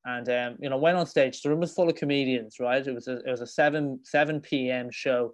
and 0.05 0.29
um, 0.29 0.57
you 0.59 0.69
know 0.69 0.77
went 0.77 0.97
on 0.97 1.05
stage. 1.05 1.41
The 1.41 1.49
room 1.49 1.59
was 1.59 1.73
full 1.73 1.89
of 1.89 1.95
comedians, 1.95 2.57
right? 2.59 2.85
It 2.85 2.93
was 2.93 3.07
a, 3.07 3.17
it 3.17 3.31
was 3.31 3.41
a 3.41 3.47
seven 3.47 3.99
seven 4.03 4.39
p.m. 4.41 4.89
show. 4.91 5.33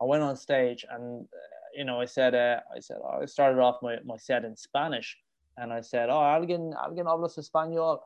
I 0.00 0.04
went 0.04 0.22
on 0.22 0.36
stage 0.36 0.84
and 0.90 1.24
uh, 1.24 1.68
you 1.76 1.84
know 1.84 2.00
I 2.00 2.04
said 2.04 2.34
uh, 2.34 2.60
I 2.74 2.80
said 2.80 2.98
oh, 3.02 3.20
I 3.22 3.26
started 3.26 3.60
off 3.60 3.76
my, 3.82 3.96
my 4.04 4.16
set 4.16 4.44
in 4.44 4.56
Spanish, 4.56 5.16
and 5.56 5.72
I 5.72 5.80
said 5.80 6.10
oh 6.10 6.14
alguien 6.14 6.72
alguien 6.74 7.06
hablas 7.06 7.38
español 7.38 8.00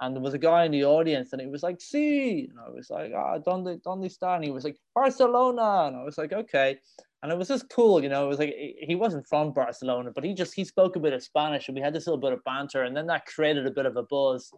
and 0.00 0.16
there 0.16 0.22
was 0.22 0.34
a 0.34 0.38
guy 0.38 0.64
in 0.64 0.72
the 0.72 0.84
audience 0.84 1.32
and 1.32 1.42
he 1.42 1.46
was 1.46 1.62
like, 1.62 1.80
see, 1.80 2.48
and 2.50 2.58
I 2.58 2.70
was 2.70 2.88
like, 2.88 3.12
ah, 3.14 3.34
oh, 3.34 3.38
donde, 3.38 3.82
donde 3.82 4.04
está? 4.04 4.34
And 4.34 4.44
he 4.44 4.50
was 4.50 4.64
like, 4.64 4.78
Barcelona. 4.94 5.88
And 5.88 5.96
I 5.96 6.02
was 6.04 6.16
like, 6.16 6.32
okay. 6.32 6.78
And 7.22 7.30
it 7.30 7.36
was 7.36 7.48
just 7.48 7.68
cool, 7.68 8.02
you 8.02 8.08
know, 8.08 8.24
it 8.24 8.28
was 8.28 8.38
like, 8.38 8.54
he 8.56 8.94
wasn't 8.94 9.28
from 9.28 9.52
Barcelona, 9.52 10.10
but 10.14 10.24
he 10.24 10.32
just, 10.32 10.54
he 10.54 10.64
spoke 10.64 10.96
a 10.96 11.00
bit 11.00 11.12
of 11.12 11.22
Spanish 11.22 11.68
and 11.68 11.74
we 11.74 11.82
had 11.82 11.92
this 11.92 12.06
little 12.06 12.20
bit 12.20 12.32
of 12.32 12.42
banter. 12.44 12.84
And 12.84 12.96
then 12.96 13.06
that 13.08 13.26
created 13.26 13.66
a 13.66 13.70
bit 13.70 13.84
of 13.84 13.96
a 13.96 14.02
buzz 14.02 14.50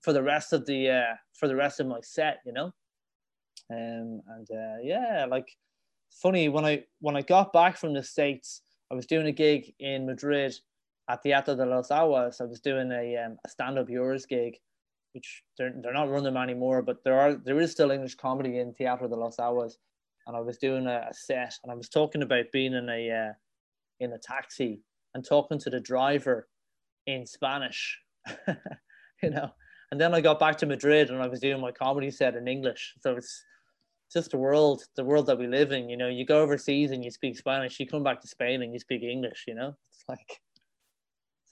for 0.00 0.12
the 0.12 0.22
rest 0.22 0.52
of 0.52 0.66
the, 0.66 0.90
uh, 0.90 1.14
for 1.34 1.48
the 1.48 1.56
rest 1.56 1.80
of 1.80 1.86
my 1.86 2.00
set, 2.02 2.40
you 2.46 2.52
know? 2.52 2.72
Um, 3.70 4.22
and 4.28 4.48
uh, 4.50 4.80
yeah, 4.82 5.26
like 5.28 5.48
funny 6.10 6.48
when 6.48 6.64
I, 6.64 6.84
when 7.00 7.16
I 7.16 7.22
got 7.22 7.52
back 7.52 7.76
from 7.76 7.94
the 7.94 8.02
States, 8.02 8.62
I 8.90 8.94
was 8.94 9.06
doing 9.06 9.26
a 9.26 9.32
gig 9.32 9.74
in 9.80 10.06
Madrid 10.06 10.54
at 11.10 11.22
Teatro 11.22 11.54
de 11.54 11.66
las 11.66 11.90
Aguas. 11.90 12.40
I 12.40 12.44
was 12.44 12.60
doing 12.60 12.90
a, 12.92 13.16
um, 13.16 13.38
a 13.44 13.48
stand-up 13.48 13.90
yours 13.90 14.24
gig 14.26 14.54
which 15.12 15.42
they're, 15.56 15.72
they're 15.82 15.92
not 15.92 16.10
running 16.10 16.36
anymore, 16.36 16.82
but 16.82 17.02
there 17.04 17.18
are 17.18 17.34
there 17.34 17.60
is 17.60 17.72
still 17.72 17.90
English 17.90 18.14
comedy 18.14 18.58
in 18.58 18.74
Teatro 18.74 19.08
de 19.08 19.16
las 19.16 19.38
Aguas, 19.38 19.78
and 20.26 20.36
I 20.36 20.40
was 20.40 20.58
doing 20.58 20.86
a, 20.86 21.06
a 21.10 21.14
set, 21.14 21.54
and 21.62 21.72
I 21.72 21.74
was 21.74 21.88
talking 21.88 22.22
about 22.22 22.52
being 22.52 22.74
in 22.74 22.88
a 22.88 23.10
uh, 23.10 23.32
in 24.00 24.12
a 24.12 24.18
taxi 24.18 24.82
and 25.14 25.24
talking 25.24 25.58
to 25.58 25.70
the 25.70 25.80
driver 25.80 26.48
in 27.06 27.26
Spanish, 27.26 27.98
you 29.22 29.30
know, 29.30 29.50
and 29.90 30.00
then 30.00 30.14
I 30.14 30.20
got 30.20 30.38
back 30.38 30.56
to 30.58 30.66
Madrid 30.66 31.10
and 31.10 31.22
I 31.22 31.26
was 31.26 31.40
doing 31.40 31.60
my 31.60 31.72
comedy 31.72 32.10
set 32.10 32.36
in 32.36 32.48
English, 32.48 32.94
so 33.00 33.16
it's 33.16 33.44
just 34.12 34.30
the 34.30 34.38
world, 34.38 34.82
the 34.96 35.04
world 35.04 35.26
that 35.26 35.38
we 35.38 35.46
live 35.46 35.72
in. 35.72 35.88
You 35.88 35.96
know, 35.96 36.08
you 36.08 36.24
go 36.24 36.40
overseas 36.40 36.92
and 36.92 37.04
you 37.04 37.10
speak 37.10 37.36
Spanish, 37.36 37.78
you 37.78 37.86
come 37.86 38.02
back 38.02 38.20
to 38.22 38.28
Spain 38.28 38.62
and 38.62 38.72
you 38.72 38.78
speak 38.78 39.02
English. 39.02 39.44
You 39.46 39.54
know, 39.54 39.74
it's 39.90 40.04
like 40.08 40.40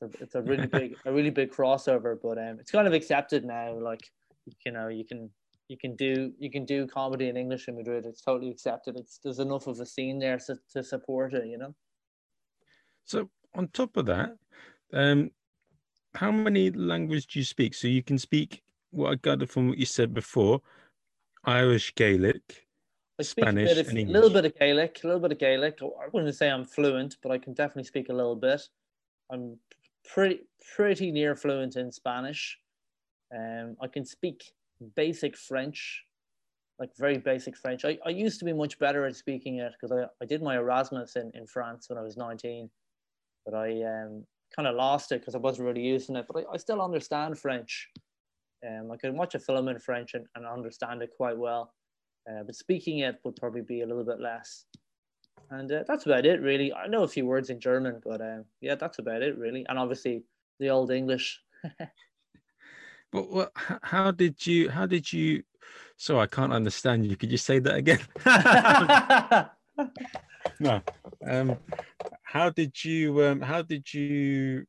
it's 0.00 0.14
a, 0.14 0.22
it's 0.22 0.34
a 0.34 0.42
really 0.42 0.66
big 0.66 0.96
a 1.06 1.12
really 1.12 1.30
big 1.30 1.50
crossover 1.52 2.16
but 2.22 2.38
um 2.38 2.58
it's 2.60 2.70
kind 2.70 2.86
of 2.86 2.92
accepted 2.92 3.44
now 3.44 3.72
like 3.78 4.00
you 4.64 4.72
know 4.72 4.88
you 4.88 5.04
can 5.04 5.30
you 5.68 5.76
can 5.76 5.96
do 5.96 6.32
you 6.38 6.50
can 6.50 6.64
do 6.64 6.86
comedy 6.86 7.28
in 7.28 7.36
english 7.36 7.68
in 7.68 7.76
madrid 7.76 8.06
it's 8.06 8.20
totally 8.20 8.50
accepted 8.50 8.96
it's 8.96 9.18
there's 9.22 9.38
enough 9.38 9.66
of 9.66 9.80
a 9.80 9.86
scene 9.86 10.18
there 10.18 10.38
to, 10.38 10.56
to 10.72 10.82
support 10.82 11.34
it 11.34 11.46
you 11.46 11.58
know 11.58 11.74
so 13.04 13.28
on 13.54 13.68
top 13.68 13.96
of 13.96 14.06
that 14.06 14.36
um 14.92 15.30
how 16.16 16.30
many 16.30 16.70
languages 16.70 17.26
do 17.26 17.38
you 17.38 17.44
speak 17.44 17.74
so 17.74 17.86
you 17.86 18.02
can 18.02 18.18
speak 18.18 18.62
what 18.90 19.12
i 19.12 19.14
gathered 19.16 19.50
from 19.50 19.68
what 19.68 19.78
you 19.78 19.86
said 19.86 20.12
before 20.14 20.60
irish 21.44 21.94
gaelic 21.94 22.66
I 23.18 23.22
speak 23.22 23.44
Spanish 23.44 23.72
a, 23.72 23.74
bit 23.76 23.86
of, 23.86 23.92
a 23.94 24.04
little 24.04 24.30
bit 24.30 24.44
of 24.44 24.58
Gaelic, 24.58 25.00
a 25.02 25.06
little 25.06 25.22
bit 25.22 25.32
of 25.32 25.38
Gaelic. 25.38 25.78
I 25.80 26.08
wouldn't 26.12 26.34
say 26.34 26.50
I'm 26.50 26.66
fluent, 26.66 27.16
but 27.22 27.32
I 27.32 27.38
can 27.38 27.54
definitely 27.54 27.84
speak 27.84 28.10
a 28.10 28.12
little 28.12 28.36
bit. 28.36 28.60
I'm 29.30 29.58
pretty 30.04 30.40
pretty 30.74 31.10
near 31.10 31.34
fluent 31.34 31.76
in 31.76 31.90
Spanish. 31.90 32.58
Um, 33.34 33.76
I 33.80 33.86
can 33.86 34.04
speak 34.04 34.52
basic 34.94 35.36
French, 35.36 36.04
like 36.78 36.90
very 36.98 37.16
basic 37.16 37.56
French. 37.56 37.86
I, 37.86 37.98
I 38.04 38.10
used 38.10 38.38
to 38.40 38.44
be 38.44 38.52
much 38.52 38.78
better 38.78 39.06
at 39.06 39.16
speaking 39.16 39.60
it 39.60 39.72
because 39.72 39.96
I, 39.96 40.04
I 40.22 40.26
did 40.26 40.42
my 40.42 40.56
Erasmus 40.56 41.16
in, 41.16 41.30
in 41.34 41.46
France 41.46 41.88
when 41.88 41.98
I 41.98 42.02
was 42.02 42.18
19, 42.18 42.68
but 43.46 43.54
I 43.54 43.82
um, 43.82 44.24
kind 44.56 44.66
of 44.66 44.74
lost 44.74 45.12
it 45.12 45.20
because 45.20 45.34
I 45.34 45.38
wasn't 45.38 45.68
really 45.68 45.82
using 45.82 46.16
it. 46.16 46.26
But 46.32 46.44
I, 46.48 46.54
I 46.54 46.56
still 46.56 46.82
understand 46.82 47.38
French. 47.38 47.88
Um, 48.66 48.90
I 48.90 48.96
can 48.96 49.16
watch 49.16 49.34
a 49.34 49.38
film 49.38 49.68
in 49.68 49.78
French 49.78 50.14
and, 50.14 50.26
and 50.34 50.46
understand 50.46 51.02
it 51.02 51.10
quite 51.16 51.36
well. 51.36 51.72
Uh, 52.28 52.42
but 52.42 52.56
speaking 52.56 53.00
it 53.00 53.20
would 53.22 53.36
probably 53.36 53.62
be 53.62 53.82
a 53.82 53.86
little 53.86 54.04
bit 54.04 54.18
less 54.18 54.64
and 55.50 55.70
uh, 55.70 55.84
that's 55.86 56.06
about 56.06 56.26
it 56.26 56.40
really 56.40 56.72
i 56.74 56.86
know 56.86 57.02
a 57.02 57.08
few 57.08 57.26
words 57.26 57.50
in 57.50 57.60
german 57.60 58.00
but 58.04 58.20
um, 58.20 58.44
yeah 58.60 58.74
that's 58.74 58.98
about 58.98 59.22
it 59.22 59.38
really 59.38 59.64
and 59.68 59.78
obviously 59.78 60.22
the 60.58 60.68
old 60.68 60.90
english 60.90 61.40
but 63.12 63.30
what 63.30 63.52
how 63.82 64.10
did 64.10 64.44
you 64.46 64.68
how 64.68 64.86
did 64.86 65.12
you 65.12 65.42
so 65.96 66.18
i 66.18 66.26
can't 66.26 66.52
understand 66.52 67.06
you 67.06 67.16
could 67.16 67.30
you 67.30 67.38
say 67.38 67.58
that 67.58 67.76
again 67.76 68.00
no 70.60 70.82
um 71.26 71.56
how 72.36 72.48
did 72.50 72.72
you 72.84 73.24
um 73.24 73.40
how 73.40 73.62
did 73.62 73.84
you 73.92 74.64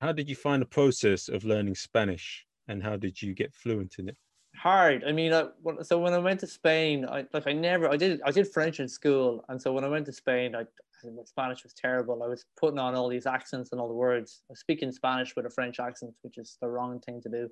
how 0.00 0.12
did 0.12 0.28
you 0.28 0.36
find 0.36 0.60
the 0.62 0.72
process 0.80 1.28
of 1.28 1.44
learning 1.44 1.74
spanish 1.74 2.46
and 2.68 2.82
how 2.82 2.96
did 2.96 3.20
you 3.22 3.34
get 3.34 3.54
fluent 3.54 3.96
in 3.98 4.08
it 4.08 4.16
hard. 4.56 5.04
I 5.06 5.12
mean, 5.12 5.32
I, 5.32 5.44
so 5.82 5.98
when 5.98 6.14
I 6.14 6.18
went 6.18 6.40
to 6.40 6.46
Spain, 6.46 7.04
I 7.04 7.26
like 7.32 7.46
I 7.46 7.52
never 7.52 7.90
I 7.90 7.96
did 7.96 8.20
I 8.24 8.30
did 8.30 8.48
French 8.48 8.80
in 8.80 8.88
school, 8.88 9.44
and 9.48 9.60
so 9.60 9.72
when 9.72 9.84
I 9.84 9.88
went 9.88 10.06
to 10.06 10.12
Spain, 10.12 10.54
I 10.56 10.64
my 11.04 11.22
Spanish 11.24 11.62
was 11.62 11.74
terrible. 11.74 12.22
I 12.22 12.26
was 12.26 12.44
putting 12.58 12.78
on 12.78 12.94
all 12.94 13.08
these 13.08 13.26
accents 13.26 13.70
and 13.72 13.80
all 13.80 13.88
the 13.88 13.94
words. 13.94 14.42
I 14.48 14.52
was 14.52 14.60
speaking 14.60 14.90
Spanish 14.92 15.36
with 15.36 15.46
a 15.46 15.50
French 15.50 15.78
accent, 15.78 16.14
which 16.22 16.38
is 16.38 16.56
the 16.60 16.68
wrong 16.68 17.00
thing 17.00 17.20
to 17.22 17.28
do. 17.28 17.50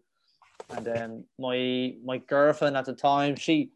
And 0.70 0.84
then 0.84 1.24
my 1.38 1.94
my 2.04 2.18
girlfriend 2.18 2.76
at 2.76 2.86
the 2.86 2.94
time, 2.94 3.36
she 3.36 3.70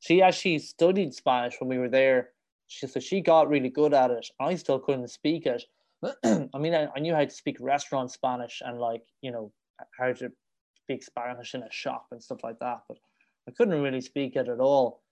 she 0.00 0.22
actually 0.22 0.58
studied 0.58 1.14
Spanish 1.14 1.54
when 1.58 1.68
we 1.68 1.78
were 1.78 1.88
there. 1.88 2.33
She 2.74 2.86
so 2.86 3.00
she 3.00 3.20
got 3.20 3.48
really 3.48 3.68
good 3.68 3.94
at 3.94 4.10
it. 4.10 4.26
I 4.40 4.56
still 4.56 4.80
couldn't 4.80 5.08
speak 5.08 5.46
it. 5.46 5.64
I 6.24 6.58
mean, 6.58 6.74
I, 6.74 6.88
I 6.94 6.98
knew 6.98 7.14
how 7.14 7.24
to 7.24 7.30
speak 7.30 7.56
restaurant 7.60 8.10
Spanish 8.10 8.62
and 8.64 8.80
like 8.80 9.02
you 9.22 9.30
know 9.30 9.52
how 9.98 10.12
to 10.12 10.32
speak 10.82 11.02
Spanish 11.02 11.54
in 11.54 11.62
a 11.62 11.70
shop 11.70 12.06
and 12.10 12.22
stuff 12.22 12.42
like 12.42 12.58
that. 12.58 12.80
But 12.88 12.98
I 13.48 13.52
couldn't 13.52 13.80
really 13.80 14.00
speak 14.00 14.36
it 14.36 14.48
at 14.48 14.60
all 14.60 15.02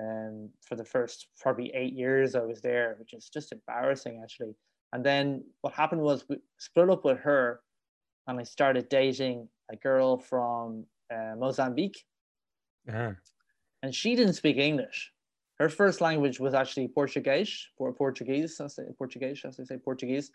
um, 0.00 0.48
for 0.66 0.76
the 0.76 0.84
first 0.84 1.28
probably 1.38 1.70
eight 1.74 1.92
years 1.92 2.34
I 2.34 2.40
was 2.40 2.60
there, 2.60 2.96
which 2.98 3.12
is 3.12 3.28
just 3.28 3.52
embarrassing 3.52 4.20
actually. 4.22 4.54
And 4.92 5.04
then 5.04 5.44
what 5.60 5.74
happened 5.74 6.00
was 6.00 6.24
we 6.28 6.38
split 6.58 6.90
up 6.90 7.04
with 7.04 7.18
her 7.18 7.60
and 8.26 8.40
I 8.40 8.44
started 8.44 8.88
dating 8.88 9.48
a 9.70 9.76
girl 9.76 10.18
from 10.18 10.84
uh, 11.12 11.34
Mozambique. 11.36 12.04
Uh-huh. 12.88 13.12
And 13.82 13.94
she 13.94 14.16
didn't 14.16 14.34
speak 14.34 14.56
English. 14.56 15.12
Her 15.60 15.68
first 15.68 16.00
language 16.00 16.40
was 16.40 16.54
actually 16.54 16.88
Portuguese, 16.88 17.68
or 17.76 17.92
Portuguese, 17.92 18.58
I 18.62 18.66
say 18.68 18.84
Portuguese, 18.96 19.42
as 19.44 19.60
I 19.60 19.64
say 19.64 19.76
Portuguese, 19.76 20.30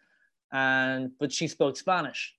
and 0.54 1.12
but 1.20 1.32
she 1.32 1.48
spoke 1.48 1.76
Spanish. 1.78 2.36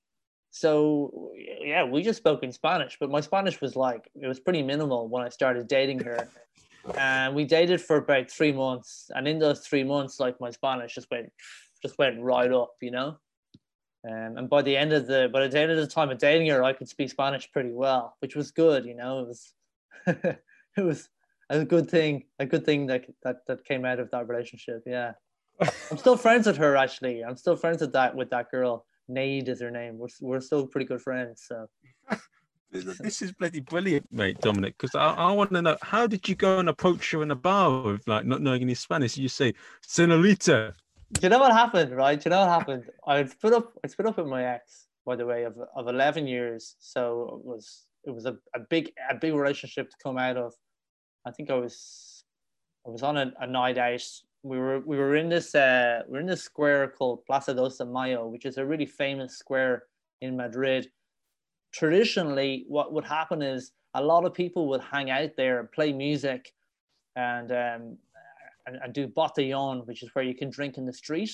So 0.52 1.32
yeah, 1.34 1.82
we 1.82 2.04
just 2.04 2.18
spoke 2.18 2.44
in 2.44 2.52
Spanish, 2.52 2.96
but 3.00 3.10
my 3.10 3.20
Spanish 3.20 3.60
was 3.60 3.74
like 3.74 4.08
it 4.14 4.28
was 4.28 4.38
pretty 4.38 4.62
minimal 4.62 5.08
when 5.08 5.24
I 5.24 5.30
started 5.30 5.66
dating 5.66 5.98
her. 6.04 6.28
And 6.96 7.34
we 7.34 7.44
dated 7.44 7.80
for 7.80 7.96
about 7.96 8.30
three 8.30 8.52
months, 8.52 9.10
and 9.12 9.26
in 9.26 9.40
those 9.40 9.66
three 9.66 9.82
months, 9.82 10.20
like 10.20 10.40
my 10.40 10.50
Spanish 10.50 10.94
just 10.94 11.10
went 11.10 11.32
just 11.82 11.98
went 11.98 12.20
right 12.20 12.52
up, 12.52 12.74
you 12.80 12.92
know. 12.92 13.18
Um, 14.08 14.38
and 14.38 14.48
by 14.48 14.62
the 14.62 14.76
end 14.76 14.92
of 14.92 15.08
the 15.08 15.28
by 15.32 15.44
the 15.44 15.58
end 15.58 15.72
of 15.72 15.78
the 15.78 15.88
time 15.88 16.10
of 16.10 16.18
dating 16.18 16.46
her, 16.50 16.62
I 16.62 16.72
could 16.72 16.88
speak 16.88 17.10
Spanish 17.10 17.50
pretty 17.50 17.72
well, 17.72 18.14
which 18.20 18.36
was 18.36 18.52
good, 18.52 18.84
you 18.84 18.94
know. 18.94 19.22
It 19.22 19.26
was 19.26 19.54
it 20.76 20.84
was 20.84 21.08
a 21.51 21.64
good 21.64 21.90
thing, 21.90 22.24
a 22.39 22.47
good 22.47 22.64
thing 22.64 22.86
that 22.86 23.05
that 23.23 23.47
that 23.47 23.64
came 23.64 23.85
out 23.85 24.01
of 24.01 24.10
that 24.10 24.28
relationship. 24.28 24.82
Yeah, 24.86 25.12
I'm 25.60 25.98
still 25.98 26.16
friends 26.16 26.47
with 26.47 26.56
her 26.56 26.77
actually. 26.77 27.24
I'm 27.24 27.36
still 27.36 27.56
friends 27.56 27.81
with 27.81 27.93
that 27.93 28.14
with 28.14 28.31
that 28.31 28.51
girl 28.51 28.86
Nade 29.09 29.48
is 29.48 29.60
her 29.60 29.70
name. 29.70 29.98
We're, 29.98 30.09
we're 30.20 30.40
still 30.40 30.66
pretty 30.66 30.86
good 30.86 31.01
friends. 31.01 31.44
So 31.47 31.68
this 32.73 33.23
is 33.23 33.32
bloody 33.32 33.60
brilliant, 33.60 34.06
mate, 34.12 34.40
Dominic. 34.40 34.77
Because 34.78 34.94
I, 34.94 35.12
I 35.12 35.32
want 35.32 35.52
to 35.52 35.62
know 35.62 35.77
how 35.82 36.06
did 36.06 36.28
you 36.28 36.35
go 36.35 36.59
and 36.59 36.68
approach 36.68 37.10
her 37.12 37.23
in 37.23 37.31
a 37.31 37.36
bar 37.36 37.82
with 37.82 38.06
like 38.06 38.24
not 38.24 38.40
knowing 38.40 38.62
any 38.62 38.74
Spanish? 38.74 39.16
You 39.16 39.28
say, 39.28 39.55
"Senorita." 39.82 40.74
Do 41.12 41.20
you 41.23 41.28
know 41.28 41.39
what 41.39 41.52
happened, 41.52 41.94
right? 41.94 42.20
Do 42.20 42.28
you 42.28 42.31
know 42.31 42.40
what 42.40 42.48
happened? 42.48 42.85
I 43.06 43.24
split 43.27 43.52
up. 43.52 43.73
I 43.85 43.89
split 43.89 44.09
up 44.09 44.16
with 44.16 44.27
my 44.27 44.44
ex, 44.44 44.89
by 45.05 45.16
the 45.16 45.27
way, 45.27 45.44
of, 45.44 45.56
of 45.74 45.89
eleven 45.89 46.27
years. 46.27 46.77
So 46.78 47.40
it 47.40 47.47
was 47.47 47.86
it 48.05 48.10
was 48.10 48.27
a, 48.27 48.36
a 48.55 48.60
big 48.68 48.93
a 49.10 49.14
big 49.14 49.35
relationship 49.35 49.90
to 49.90 49.97
come 50.02 50.18
out 50.18 50.36
of. 50.36 50.52
I 51.26 51.30
think 51.32 51.50
I 51.50 51.54
was 51.54 52.24
I 52.86 52.90
was 52.90 53.02
on 53.02 53.16
a, 53.16 53.32
a 53.40 53.46
night 53.46 53.78
out 53.78 54.02
we 54.46 54.58
were 54.58 54.80
we 54.80 54.96
were 54.96 55.16
in 55.16 55.28
this 55.28 55.54
uh, 55.54 56.02
we're 56.08 56.20
in 56.20 56.26
this 56.26 56.42
square 56.42 56.88
called 56.88 57.24
Plaza 57.26 57.52
dos 57.52 57.80
Mayo, 57.80 58.28
which 58.28 58.46
is 58.46 58.58
a 58.58 58.64
really 58.64 58.86
famous 58.86 59.36
square 59.36 59.84
in 60.20 60.36
Madrid. 60.36 60.88
Traditionally, 61.72 62.64
what 62.68 62.92
would 62.92 63.04
happen 63.04 63.42
is 63.42 63.72
a 63.94 64.02
lot 64.02 64.24
of 64.24 64.32
people 64.32 64.68
would 64.68 64.80
hang 64.80 65.10
out 65.10 65.30
there 65.36 65.58
and 65.58 65.70
play 65.72 65.92
music, 65.92 66.52
and 67.16 67.50
um, 67.50 67.98
and, 68.66 68.76
and 68.82 68.92
do 68.92 69.08
botellón, 69.08 69.86
which 69.86 70.02
is 70.02 70.10
where 70.14 70.24
you 70.24 70.34
can 70.34 70.50
drink 70.50 70.78
in 70.78 70.86
the 70.86 70.92
street. 70.92 71.30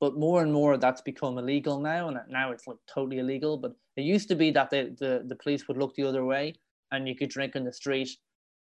But 0.00 0.16
more 0.16 0.42
and 0.42 0.52
more, 0.52 0.78
that's 0.78 1.02
become 1.02 1.36
illegal 1.36 1.78
now, 1.80 2.08
and 2.08 2.18
now 2.30 2.50
it's 2.52 2.66
like 2.66 2.78
totally 2.86 3.18
illegal. 3.18 3.58
But 3.58 3.74
it 3.96 4.02
used 4.02 4.28
to 4.28 4.34
be 4.34 4.50
that 4.52 4.70
the 4.70 4.96
the, 4.98 5.24
the 5.26 5.36
police 5.36 5.68
would 5.68 5.76
look 5.76 5.94
the 5.96 6.04
other 6.04 6.24
way, 6.24 6.54
and 6.92 7.06
you 7.06 7.14
could 7.14 7.28
drink 7.28 7.56
in 7.56 7.64
the 7.64 7.72
street, 7.72 8.16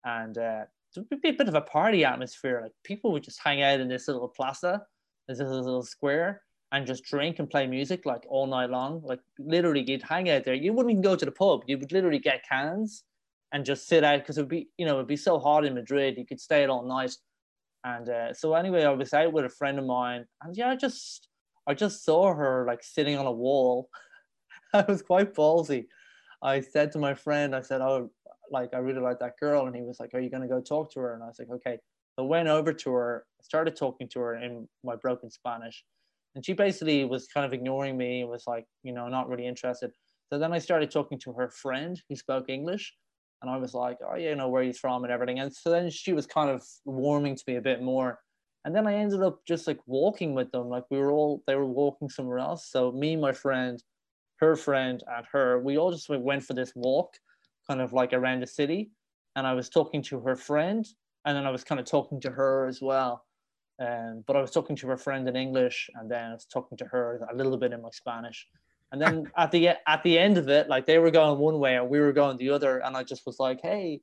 and 0.06 0.38
uh, 0.38 0.64
there 0.96 1.06
would 1.10 1.22
be 1.22 1.30
a 1.30 1.34
bit 1.34 1.48
of 1.48 1.56
a 1.56 1.62
party 1.62 2.04
atmosphere. 2.04 2.60
Like 2.64 2.74
people 2.84 3.12
would 3.12 3.24
just 3.24 3.40
hang 3.44 3.62
out 3.62 3.80
in 3.80 3.88
this 3.88 4.08
little 4.08 4.28
plaza, 4.28 4.82
this 5.28 5.40
little 5.40 5.84
square, 5.84 6.42
and 6.72 6.88
just 6.88 7.04
drink 7.04 7.40
and 7.40 7.50
play 7.50 7.68
music 7.68 8.06
like 8.06 8.24
all 8.30 8.48
night 8.48 8.70
long. 8.70 9.02
Like 9.04 9.20
literally, 9.40 9.84
you'd 9.86 10.04
hang 10.04 10.30
out 10.30 10.44
there. 10.44 10.54
You 10.54 10.74
wouldn't 10.74 10.92
even 10.92 11.02
go 11.02 11.16
to 11.16 11.26
the 11.26 11.32
pub. 11.32 11.62
You 11.68 11.78
would 11.78 11.92
literally 11.92 12.20
get 12.20 12.48
cans 12.48 13.04
and 13.52 13.66
just 13.66 13.88
sit 13.88 14.04
out 14.04 14.20
because 14.20 14.38
it 14.38 14.42
would 14.42 14.50
be, 14.50 14.70
you 14.78 14.86
know, 14.86 14.96
it'd 14.96 15.08
be 15.08 15.18
so 15.18 15.40
hot 15.40 15.66
in 15.66 15.74
Madrid. 15.74 16.18
You 16.18 16.26
could 16.26 16.40
stay 16.40 16.66
all 16.66 16.86
night. 16.86 17.16
And 17.84 18.10
uh, 18.10 18.34
so 18.34 18.54
anyway, 18.54 18.84
I 18.84 18.92
was 18.92 19.14
out 19.14 19.34
with 19.34 19.46
a 19.46 19.50
friend 19.50 19.80
of 19.80 19.86
mine, 19.86 20.26
and 20.44 20.56
yeah, 20.56 20.70
I 20.70 20.76
just, 20.76 21.28
I 21.68 21.74
just 21.74 22.06
saw 22.06 22.34
her 22.34 22.66
like 22.68 22.84
sitting 22.84 23.18
on 23.18 23.26
a 23.26 23.32
wall. 23.32 23.90
I 24.74 24.86
was 24.88 25.02
quite 25.02 25.34
ballsy. 25.34 25.88
I 26.44 26.62
said 26.62 26.92
to 26.92 27.00
my 27.00 27.16
friend, 27.16 27.56
I 27.56 27.62
said, 27.62 27.82
"Oh, 27.82 28.12
like 28.52 28.74
I 28.74 28.78
really 28.78 29.02
like 29.02 29.20
that 29.20 29.34
girl," 29.40 29.68
and 29.68 29.76
he 29.76 29.82
was 29.82 30.00
like, 30.00 30.14
"Are 30.14 30.20
you 30.20 30.30
gonna 30.30 30.48
go 30.48 30.62
talk 30.62 30.92
to 30.94 31.00
her?" 31.02 31.14
And 31.14 31.24
I 31.24 31.28
was 31.28 31.40
like, 31.40 31.50
"Okay." 31.50 31.80
So 32.16 32.26
I 32.26 32.28
went 32.28 32.50
over 32.50 32.74
to 32.74 32.94
her, 32.94 33.26
started 33.42 33.76
talking 33.76 34.10
to 34.10 34.20
her 34.20 34.36
in 34.36 34.68
my 34.84 34.96
broken 34.96 35.30
Spanish, 35.32 35.84
and 36.36 36.46
she 36.46 36.54
basically 36.54 37.04
was 37.06 37.28
kind 37.28 37.46
of 37.46 37.54
ignoring 37.54 37.98
me 37.98 38.22
and 38.22 38.30
was 38.30 38.44
like, 38.48 38.66
you 38.84 38.94
know, 38.94 39.08
not 39.08 39.30
really 39.30 39.48
interested. 39.48 39.92
So 40.32 40.40
then 40.40 40.54
I 40.54 40.60
started 40.60 40.92
talking 40.92 41.20
to 41.20 41.34
her 41.34 41.50
friend 41.50 42.02
who 42.10 42.16
spoke 42.16 42.50
English, 42.50 42.94
and 43.42 43.50
I 43.50 43.58
was 43.58 43.74
like, 43.74 43.98
oh, 44.06 44.16
yeah, 44.16 44.30
you 44.30 44.36
know, 44.36 44.50
where 44.50 44.64
he's 44.64 44.80
from 44.80 45.04
and 45.04 45.12
everything. 45.12 45.40
And 45.40 45.54
so 45.54 45.70
then 45.72 45.90
she 45.90 46.14
was 46.14 46.28
kind 46.28 46.50
of 46.50 46.64
warming 46.86 47.36
to 47.36 47.44
me 47.48 47.56
a 47.56 47.62
bit 47.62 47.82
more. 47.82 48.20
And 48.64 48.76
then 48.76 48.86
I 48.88 48.94
ended 48.94 49.24
up 49.24 49.40
just 49.48 49.68
like 49.68 49.80
walking 49.88 50.36
with 50.36 50.52
them. 50.52 50.70
Like 50.70 50.84
we 50.92 51.00
were 51.00 51.12
all, 51.12 51.44
they 51.48 51.56
were 51.56 51.66
walking 51.66 52.10
somewhere 52.10 52.38
else. 52.38 52.70
So 52.70 52.92
me, 52.92 53.16
my 53.16 53.32
friend, 53.32 53.84
her 54.38 54.56
friend, 54.56 55.04
and 55.08 55.26
her, 55.32 55.60
we 55.60 55.78
all 55.78 55.92
just 55.92 56.08
went 56.10 56.44
for 56.44 56.54
this 56.54 56.72
walk, 56.76 57.16
kind 57.72 57.82
of 57.82 57.94
like 57.94 58.12
around 58.12 58.42
the 58.42 58.48
city. 58.48 58.92
And 59.36 59.48
I 59.48 59.54
was 59.54 59.70
talking 59.70 60.02
to 60.04 60.20
her 60.20 60.36
friend, 60.36 60.86
and 61.26 61.38
then 61.38 61.46
I 61.46 61.52
was 61.52 61.64
kind 61.64 61.80
of 61.80 61.86
talking 61.86 62.20
to 62.22 62.32
her 62.32 62.68
as 62.68 62.82
well. 62.82 63.24
Um, 63.80 64.24
but 64.28 64.36
I 64.36 64.42
was 64.42 64.52
talking 64.52 64.76
to 64.78 64.88
her 64.88 64.98
friend 64.98 65.28
in 65.28 65.36
English, 65.38 65.90
and 65.96 66.12
then 66.12 66.32
I 66.32 66.34
was 66.34 66.46
talking 66.46 66.78
to 66.80 66.86
her 66.86 67.26
a 67.32 67.36
little 67.36 67.58
bit 67.58 67.72
in 67.72 67.82
my 67.82 67.90
Spanish. 67.92 68.46
And 68.92 69.02
then 69.02 69.32
at 69.38 69.52
the 69.52 69.70
at 69.70 70.04
the 70.04 70.20
end 70.20 70.38
of 70.38 70.50
it, 70.50 70.68
like 70.68 70.86
they 70.86 71.00
were 71.00 71.12
going 71.12 71.40
one 71.40 71.60
way 71.60 71.76
and 71.78 71.90
we 71.90 72.02
were 72.02 72.12
going 72.12 72.36
the 72.38 72.50
other, 72.50 72.80
and 72.80 72.98
I 72.98 73.04
just 73.04 73.26
was 73.26 73.40
like, 73.40 73.60
"Hey, 73.62 74.02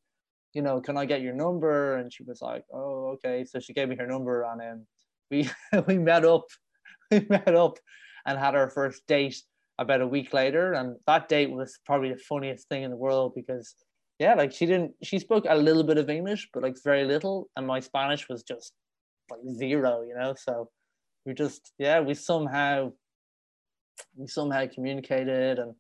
you 0.55 0.63
know, 0.63 0.81
can 0.81 0.97
I 0.97 1.05
get 1.05 1.21
your 1.27 1.35
number?" 1.35 1.99
And 1.99 2.11
she 2.13 2.23
was 2.23 2.41
like, 2.41 2.65
"Oh, 2.73 3.01
okay." 3.15 3.45
So 3.45 3.61
she 3.61 3.75
gave 3.75 3.89
me 3.91 3.97
her 3.97 4.07
number, 4.07 4.45
and 4.45 4.61
then 4.61 4.87
we 5.31 5.39
we 5.89 5.99
met 5.99 6.25
up, 6.25 6.47
we 7.11 7.21
met 7.29 7.55
up, 7.55 7.79
and 8.25 8.39
had 8.39 8.55
our 8.55 8.71
first 8.71 9.07
date 9.07 9.43
about 9.79 10.01
a 10.01 10.07
week 10.07 10.33
later. 10.33 10.73
And 10.73 10.97
that 11.07 11.29
date 11.29 11.51
was 11.51 11.79
probably 11.87 12.13
the 12.13 12.19
funniest 12.19 12.69
thing 12.69 12.83
in 12.83 12.91
the 12.91 12.97
world 12.97 13.33
because, 13.35 13.75
yeah, 14.19 14.35
like 14.35 14.53
she 14.53 14.67
didn't, 14.67 14.93
she 15.03 15.19
spoke 15.19 15.45
a 15.49 15.57
little 15.57 15.85
bit 15.85 15.99
of 15.99 16.11
English, 16.11 16.49
but 16.53 16.63
like 16.63 16.77
very 16.85 17.05
little, 17.05 17.49
and 17.57 17.67
my 17.67 17.81
Spanish 17.81 18.29
was 18.29 18.43
just 18.43 18.73
like 19.31 19.41
zero, 19.57 20.03
you 20.03 20.15
know. 20.19 20.35
So 20.37 20.71
we 21.25 21.35
just, 21.35 21.73
yeah, 21.79 22.01
we 22.01 22.15
somehow 22.15 22.93
we 24.17 24.27
somehow 24.27 24.67
communicated 24.73 25.59
and 25.59 25.75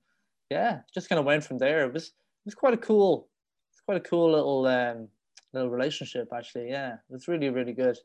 yeah, 0.51 0.81
just 0.95 1.09
kind 1.09 1.19
of 1.19 1.25
went 1.25 1.45
from 1.45 1.59
there. 1.59 1.85
It 1.85 1.93
was 1.93 2.09
it 2.09 2.12
was 2.47 2.55
quite 2.55 2.75
a 2.75 2.79
cool, 2.79 3.29
it's 3.73 3.81
quite 3.81 3.99
a 3.99 4.09
cool 4.09 4.33
little 4.33 4.66
um, 4.66 5.09
little 5.53 5.70
relationship 5.70 6.29
actually. 6.35 6.69
Yeah, 6.70 6.95
it 6.95 7.12
was 7.12 7.29
really 7.29 7.51
really 7.51 7.73
good. 7.73 7.97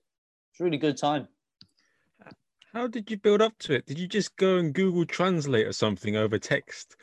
It's 0.51 0.59
really 0.59 0.77
good 0.77 0.97
time. 0.97 1.27
How 2.73 2.87
did 2.87 3.11
you 3.11 3.17
build 3.17 3.41
up 3.41 3.57
to 3.59 3.73
it? 3.73 3.85
Did 3.85 3.99
you 3.99 4.07
just 4.07 4.35
go 4.35 4.57
and 4.57 4.73
Google 4.73 5.05
Translate 5.05 5.67
or 5.67 5.73
something 5.73 6.15
over 6.15 6.39
text, 6.39 6.95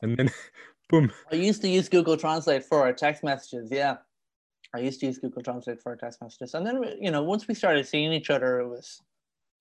and 0.00 0.16
then 0.16 0.30
boom? 0.88 1.12
I 1.30 1.34
used 1.34 1.60
to 1.62 1.68
use 1.68 1.88
Google 1.88 2.16
Translate 2.16 2.64
for 2.64 2.80
our 2.80 2.94
text 2.94 3.22
messages. 3.22 3.68
Yeah, 3.70 3.98
I 4.74 4.78
used 4.78 5.00
to 5.00 5.06
use 5.06 5.18
Google 5.18 5.42
Translate 5.42 5.82
for 5.82 5.90
our 5.90 5.96
text 5.96 6.22
messages, 6.22 6.54
and 6.54 6.66
then 6.66 6.82
you 6.98 7.10
know 7.10 7.22
once 7.22 7.46
we 7.46 7.54
started 7.54 7.86
seeing 7.86 8.12
each 8.12 8.30
other, 8.30 8.60
it 8.60 8.68
was, 8.68 9.02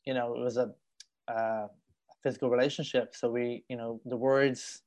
you 0.05 0.13
know, 0.13 0.33
it 0.35 0.39
was 0.39 0.55
a 0.55 0.73
uh, 1.27 1.67
physical 2.23 2.49
relationship. 2.49 3.13
So 3.13 3.29
we, 3.29 3.65
you 3.67 3.75
know, 3.75 3.99
the 4.05 4.15
words, 4.15 4.83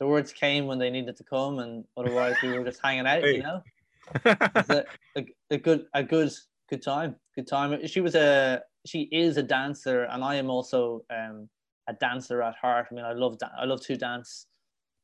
the 0.00 0.06
words 0.08 0.32
came 0.32 0.66
when 0.66 0.80
they 0.80 0.90
needed 0.90 1.16
to 1.18 1.24
come, 1.24 1.60
and 1.60 1.84
otherwise 1.96 2.34
we 2.42 2.58
were 2.58 2.64
just 2.64 2.80
hanging 2.82 3.06
out. 3.06 3.22
You 3.22 3.42
know, 3.42 3.62
a, 4.24 4.84
a, 5.16 5.24
a, 5.50 5.58
good, 5.58 5.86
a 5.94 6.02
good, 6.02 6.32
good 6.68 6.82
time, 6.82 7.14
good 7.36 7.46
time. 7.46 7.86
She 7.86 8.00
was 8.00 8.16
a, 8.16 8.62
she 8.86 9.02
is 9.12 9.36
a 9.36 9.42
dancer, 9.42 10.04
and 10.04 10.22
I 10.24 10.36
am 10.36 10.50
also 10.50 11.04
um, 11.10 11.48
a 11.88 11.94
dancer 11.94 12.42
at 12.42 12.56
heart. 12.56 12.88
I 12.90 12.94
mean, 12.94 13.04
I 13.04 13.12
love, 13.12 13.38
da- 13.38 13.50
I 13.58 13.64
love 13.64 13.80
to 13.82 13.96
dance, 13.96 14.46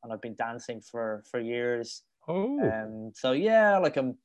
and 0.03 0.13
I've 0.13 0.21
been 0.21 0.35
dancing 0.35 0.81
for 0.81 1.23
for 1.29 1.39
years. 1.39 2.03
Oh, 2.27 2.59
um, 2.63 3.11
so 3.15 3.31
yeah, 3.33 3.77
like 3.79 3.97
I'm 3.97 4.17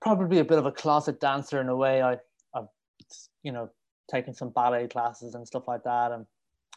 probably 0.00 0.38
a 0.38 0.44
bit 0.44 0.58
of 0.58 0.66
a 0.66 0.72
closet 0.72 1.20
dancer 1.20 1.60
in 1.60 1.68
a 1.68 1.76
way. 1.76 2.02
I, 2.02 2.18
I've, 2.54 2.68
you 3.42 3.52
know, 3.52 3.70
taken 4.10 4.34
some 4.34 4.50
ballet 4.50 4.88
classes 4.88 5.34
and 5.34 5.46
stuff 5.46 5.66
like 5.66 5.84
that, 5.84 6.12
and 6.12 6.26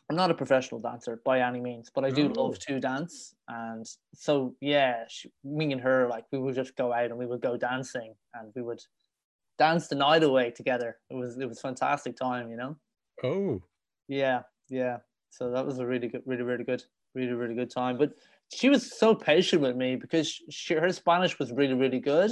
I'm 0.09 0.15
not 0.15 0.31
a 0.31 0.35
professional 0.35 0.81
dancer 0.81 1.21
by 1.25 1.41
any 1.41 1.59
means, 1.59 1.91
but 1.93 2.05
I 2.05 2.11
do 2.11 2.29
Oh. 2.29 2.43
love 2.43 2.59
to 2.59 2.79
dance. 2.79 3.35
And 3.49 3.85
so, 4.13 4.55
yeah, 4.61 5.05
she, 5.09 5.31
me 5.43 5.71
and 5.73 5.81
her, 5.81 6.07
like, 6.07 6.25
we 6.31 6.39
would 6.39 6.55
just 6.55 6.75
go 6.77 6.93
out 6.93 7.05
and 7.11 7.17
we 7.17 7.25
would 7.25 7.41
go 7.41 7.57
dancing 7.57 8.15
and 8.33 8.53
we 8.55 8.61
would 8.61 8.81
dance 9.57 9.87
the 9.87 9.95
night 9.95 10.23
away 10.23 10.51
together. 10.51 10.97
It 11.09 11.15
was, 11.15 11.37
it 11.37 11.47
was 11.47 11.59
fantastic 11.59 12.15
time, 12.15 12.49
you 12.49 12.57
know? 12.57 12.75
oh, 13.23 13.61
Yeah, 14.07 14.41
yeah. 14.69 14.97
So 15.29 15.51
that 15.51 15.65
was 15.65 15.79
a 15.79 15.85
really 15.85 16.07
good, 16.07 16.23
really, 16.25 16.43
really 16.43 16.63
good, 16.63 16.83
really, 17.13 17.33
really 17.33 17.55
good 17.55 17.69
time. 17.69 17.97
But 17.97 18.13
she 18.53 18.69
was 18.69 18.97
so 18.97 19.13
patient 19.13 19.61
with 19.61 19.75
me 19.75 19.95
because 19.95 20.41
she, 20.49 20.73
her 20.75 20.91
Spanish 20.91 21.37
was 21.39 21.51
really, 21.51 21.73
really 21.73 21.99
good. 21.99 22.31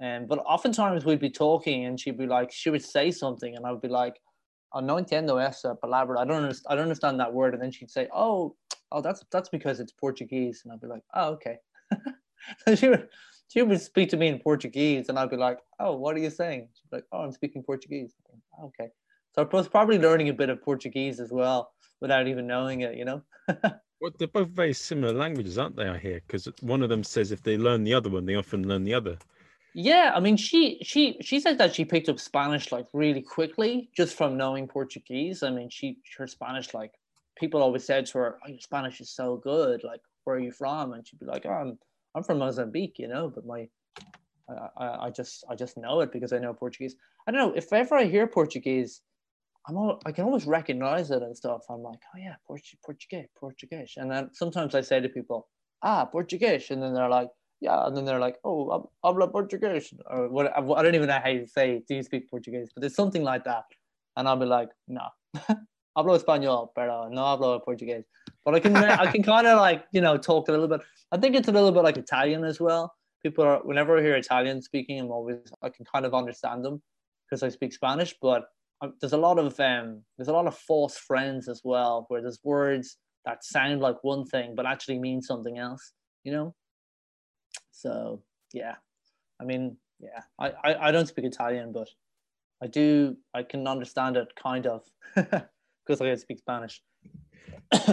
And 0.00 0.26
but 0.26 0.38
oftentimes 0.40 1.04
we'd 1.04 1.20
be 1.20 1.30
talking 1.30 1.84
and 1.84 1.98
she'd 2.00 2.18
be 2.18 2.26
like, 2.26 2.50
she 2.50 2.70
would 2.70 2.82
say 2.82 3.10
something 3.10 3.54
and 3.54 3.64
I 3.64 3.70
would 3.70 3.82
be 3.82 3.88
like, 3.88 4.20
oh, 4.72 4.80
no 4.80 4.96
entiendo 4.96 5.40
esa 5.40 5.76
palabra. 5.82 6.18
I 6.18 6.24
don't 6.24 6.42
understand. 6.42 6.66
I 6.70 6.74
don't 6.74 6.84
understand 6.84 7.20
that 7.20 7.32
word. 7.32 7.54
And 7.54 7.62
then 7.62 7.70
she'd 7.70 7.90
say, 7.90 8.08
oh, 8.12 8.56
oh, 8.90 9.00
that's 9.00 9.22
that's 9.30 9.48
because 9.48 9.80
it's 9.80 9.92
Portuguese. 9.92 10.62
And 10.64 10.72
I'd 10.72 10.80
be 10.80 10.88
like, 10.88 11.02
oh, 11.14 11.30
okay. 11.34 11.58
so 12.66 12.74
she 12.74 12.88
would 12.88 13.08
she 13.52 13.60
would 13.60 13.80
speak 13.82 14.08
to 14.08 14.16
me 14.16 14.28
in 14.28 14.38
Portuguese, 14.38 15.10
and 15.10 15.18
I'd 15.18 15.28
be 15.28 15.36
like, 15.36 15.58
oh, 15.78 15.94
what 15.94 16.16
are 16.16 16.20
you 16.20 16.30
saying? 16.30 16.68
She'd 16.72 16.90
be 16.90 16.96
like, 16.96 17.04
oh, 17.12 17.18
I'm 17.18 17.32
speaking 17.32 17.62
Portuguese. 17.62 18.14
"Oh, 18.58 18.66
okay. 18.68 18.90
So 19.34 19.42
I 19.42 19.56
was 19.56 19.68
probably 19.68 19.98
learning 19.98 20.30
a 20.30 20.32
bit 20.32 20.48
of 20.48 20.62
Portuguese 20.62 21.20
as 21.20 21.30
well 21.30 21.70
without 22.00 22.26
even 22.28 22.46
knowing 22.46 22.80
it, 22.80 22.96
you 22.96 23.04
know? 23.04 23.22
well, 24.00 24.10
they're 24.18 24.28
both 24.28 24.48
very 24.48 24.72
similar 24.72 25.12
languages, 25.12 25.58
aren't 25.58 25.76
they? 25.76 25.86
I 25.86 25.98
hear 25.98 26.22
because 26.26 26.48
one 26.62 26.82
of 26.82 26.88
them 26.88 27.04
says 27.04 27.30
if 27.30 27.42
they 27.42 27.58
learn 27.58 27.84
the 27.84 27.92
other 27.92 28.08
one, 28.08 28.24
they 28.24 28.36
often 28.36 28.66
learn 28.66 28.84
the 28.84 28.94
other. 28.94 29.18
Yeah, 29.74 30.12
I 30.14 30.20
mean, 30.20 30.36
she 30.36 30.78
she 30.82 31.18
she 31.20 31.40
said 31.40 31.58
that 31.58 31.74
she 31.74 31.84
picked 31.84 32.08
up 32.08 32.20
Spanish 32.20 32.72
like 32.72 32.86
really 32.92 33.22
quickly 33.22 33.90
just 33.96 34.16
from 34.16 34.36
knowing 34.36 34.66
Portuguese. 34.66 35.42
I 35.42 35.50
mean, 35.50 35.68
she 35.70 35.98
her 36.18 36.26
Spanish 36.26 36.74
like 36.74 36.92
people 37.36 37.62
always 37.62 37.84
said 37.84 38.06
to 38.06 38.18
her, 38.18 38.38
"Oh, 38.44 38.48
your 38.50 38.60
Spanish 38.60 39.00
is 39.00 39.10
so 39.10 39.36
good. 39.36 39.82
Like, 39.82 40.00
where 40.24 40.36
are 40.36 40.40
you 40.40 40.52
from?" 40.52 40.92
And 40.92 41.06
she'd 41.06 41.20
be 41.20 41.26
like, 41.26 41.46
"Oh, 41.46 41.50
I'm 41.50 41.78
I'm 42.14 42.22
from 42.22 42.38
Mozambique, 42.38 42.98
you 42.98 43.08
know, 43.08 43.32
but 43.34 43.46
my 43.46 43.68
I, 44.76 45.06
I, 45.06 45.10
just 45.10 45.44
I 45.48 45.54
just 45.54 45.76
know 45.76 46.00
it 46.00 46.12
because 46.12 46.32
I 46.32 46.38
know 46.38 46.52
Portuguese. 46.52 46.96
I 47.26 47.30
don't 47.30 47.40
know 47.40 47.56
if 47.56 47.72
ever 47.72 47.96
I 47.96 48.04
hear 48.04 48.26
Portuguese, 48.26 49.00
I'm 49.68 49.76
all, 49.76 50.00
I 50.04 50.12
can 50.12 50.24
always 50.24 50.46
recognize 50.46 51.10
it 51.10 51.22
and 51.22 51.36
stuff. 51.36 51.62
I'm 51.70 51.82
like, 51.82 52.00
oh 52.14 52.18
yeah, 52.18 52.34
Portu- 52.48 52.76
Portuguese, 52.84 53.28
Portuguese. 53.38 53.94
And 53.96 54.10
then 54.10 54.30
sometimes 54.32 54.74
I 54.74 54.80
say 54.80 55.00
to 55.00 55.08
people, 55.08 55.48
ah, 55.82 56.04
Portuguese, 56.04 56.70
and 56.70 56.82
then 56.82 56.94
they're 56.94 57.08
like, 57.08 57.28
yeah, 57.60 57.86
and 57.86 57.96
then 57.96 58.04
they're 58.04 58.18
like, 58.18 58.38
oh, 58.44 58.70
hab- 58.72 58.90
habla 59.04 59.28
Portuguese, 59.28 59.94
or 60.10 60.28
what? 60.28 60.52
I 60.56 60.82
don't 60.82 60.94
even 60.96 61.06
know 61.08 61.20
how 61.22 61.30
you 61.30 61.46
say, 61.46 61.82
do 61.88 61.94
you 61.94 62.02
speak 62.02 62.28
Portuguese? 62.28 62.70
But 62.74 62.84
it's 62.84 62.96
something 62.96 63.22
like 63.22 63.44
that, 63.44 63.64
and 64.16 64.26
I'll 64.26 64.36
be 64.36 64.46
like, 64.46 64.70
no, 64.88 65.06
hablo 65.96 66.16
español, 66.16 66.70
pero 66.74 67.08
no 67.08 67.22
hablo 67.22 67.62
Portuguese. 67.62 68.04
But 68.44 68.54
I 68.54 68.60
can 68.60 68.76
I 68.76 69.10
can 69.10 69.22
kind 69.22 69.46
of 69.46 69.58
like 69.58 69.84
you 69.92 70.00
know 70.00 70.16
talk 70.16 70.48
a 70.48 70.52
little 70.52 70.68
bit. 70.68 70.80
I 71.10 71.18
think 71.18 71.36
it's 71.36 71.48
a 71.48 71.52
little 71.52 71.72
bit 71.72 71.82
like 71.82 71.96
Italian 71.96 72.44
as 72.44 72.60
well. 72.60 72.94
People 73.22 73.44
are 73.44 73.60
whenever 73.62 73.98
I 73.98 74.02
hear 74.02 74.16
Italian 74.16 74.62
speaking, 74.62 75.00
I'm 75.00 75.10
always 75.10 75.38
I 75.62 75.68
can 75.68 75.84
kind 75.84 76.06
of 76.06 76.14
understand 76.14 76.64
them 76.64 76.82
because 77.24 77.42
I 77.42 77.48
speak 77.48 77.72
Spanish. 77.72 78.14
But 78.20 78.44
um, 78.80 78.94
there's 79.00 79.12
a 79.12 79.18
lot 79.18 79.38
of 79.38 79.58
um, 79.60 80.02
there's 80.16 80.28
a 80.28 80.32
lot 80.32 80.46
of 80.46 80.56
false 80.56 80.96
friends 80.98 81.48
as 81.48 81.60
well, 81.64 82.06
where 82.08 82.20
there's 82.20 82.40
words 82.42 82.98
that 83.24 83.44
sound 83.44 83.80
like 83.80 84.02
one 84.02 84.24
thing 84.24 84.54
but 84.56 84.66
actually 84.66 84.98
mean 84.98 85.22
something 85.22 85.58
else. 85.58 85.92
You 86.24 86.32
know. 86.32 86.54
So 87.70 88.22
yeah, 88.52 88.76
I 89.40 89.44
mean 89.44 89.76
yeah, 90.00 90.22
I 90.38 90.52
I, 90.64 90.88
I 90.88 90.90
don't 90.90 91.06
speak 91.06 91.24
Italian, 91.24 91.72
but 91.72 91.88
I 92.62 92.66
do 92.66 93.16
I 93.34 93.42
can 93.42 93.66
understand 93.66 94.16
it 94.16 94.34
kind 94.36 94.66
of 94.66 94.84
because 95.84 96.00
I 96.00 96.06
don't 96.06 96.20
speak 96.20 96.38
Spanish. 96.38 96.82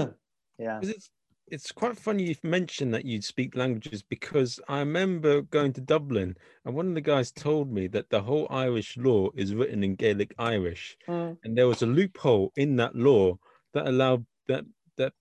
yeah. 0.57 0.79
It's, 0.81 1.09
it's 1.47 1.71
quite 1.71 1.97
funny 1.97 2.23
you've 2.23 2.43
mentioned 2.43 2.93
that 2.93 3.05
you 3.05 3.21
speak 3.21 3.55
languages 3.55 4.03
because 4.03 4.59
I 4.67 4.79
remember 4.79 5.41
going 5.41 5.73
to 5.73 5.81
Dublin 5.81 6.37
and 6.65 6.75
one 6.75 6.87
of 6.87 6.93
the 6.93 7.01
guys 7.01 7.31
told 7.31 7.71
me 7.71 7.87
that 7.87 8.09
the 8.09 8.21
whole 8.21 8.47
Irish 8.49 8.97
law 8.97 9.29
is 9.35 9.55
written 9.55 9.83
in 9.83 9.95
Gaelic 9.95 10.35
Irish 10.37 10.97
Mm. 11.07 11.37
and 11.43 11.57
there 11.57 11.67
was 11.67 11.81
a 11.81 11.87
loophole 11.87 12.51
in 12.55 12.75
that 12.75 12.95
law 12.95 13.37
that 13.73 13.87
allowed 13.87 14.25
that 14.47 14.65
that 14.97 15.13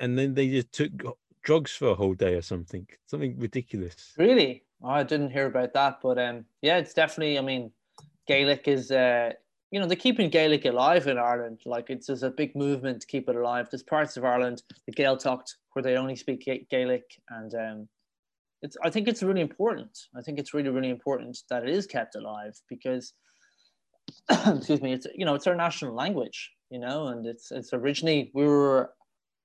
and 0.00 0.18
then 0.18 0.34
they 0.34 0.48
just 0.48 0.70
took 0.72 0.90
drugs 1.42 1.72
for 1.72 1.88
a 1.88 1.94
whole 1.94 2.14
day 2.14 2.34
or 2.34 2.42
something 2.42 2.86
something 3.06 3.38
ridiculous 3.38 4.14
Really? 4.18 4.64
Oh, 4.82 4.88
I 4.88 5.02
didn't 5.02 5.30
hear 5.30 5.46
about 5.46 5.72
that, 5.74 5.98
but 6.02 6.18
um, 6.18 6.44
yeah, 6.62 6.78
it's 6.78 6.94
definitely. 6.94 7.38
I 7.38 7.42
mean, 7.42 7.72
Gaelic 8.28 8.68
is 8.68 8.92
uh, 8.92 9.32
you 9.70 9.78
know, 9.78 9.86
they're 9.86 9.96
keeping 9.96 10.30
Gaelic 10.30 10.64
alive 10.64 11.06
in 11.06 11.18
Ireland. 11.18 11.60
Like 11.66 11.90
it's 11.90 12.06
there's 12.06 12.22
a 12.22 12.30
big 12.30 12.56
movement 12.56 13.02
to 13.02 13.06
keep 13.06 13.28
it 13.28 13.36
alive. 13.36 13.68
There's 13.70 13.82
parts 13.82 14.16
of 14.16 14.24
Ireland, 14.24 14.62
the 14.86 14.92
Gaeltacht, 14.92 15.54
where 15.72 15.82
they 15.82 15.96
only 15.96 16.16
speak 16.16 16.48
Gaelic, 16.70 17.04
and 17.28 17.54
um, 17.54 17.88
it's. 18.62 18.76
I 18.82 18.90
think 18.90 19.08
it's 19.08 19.22
really 19.22 19.42
important. 19.42 19.98
I 20.16 20.22
think 20.22 20.38
it's 20.38 20.54
really, 20.54 20.70
really 20.70 20.90
important 20.90 21.38
that 21.50 21.64
it 21.64 21.68
is 21.68 21.86
kept 21.86 22.16
alive 22.16 22.58
because, 22.68 23.12
excuse 24.30 24.80
me, 24.80 24.94
it's 24.94 25.06
you 25.14 25.26
know, 25.26 25.34
it's 25.34 25.46
our 25.46 25.56
national 25.56 25.94
language, 25.94 26.50
you 26.70 26.78
know, 26.78 27.08
and 27.08 27.26
it's 27.26 27.50
it's 27.50 27.74
originally 27.74 28.30
we 28.34 28.46
were 28.46 28.92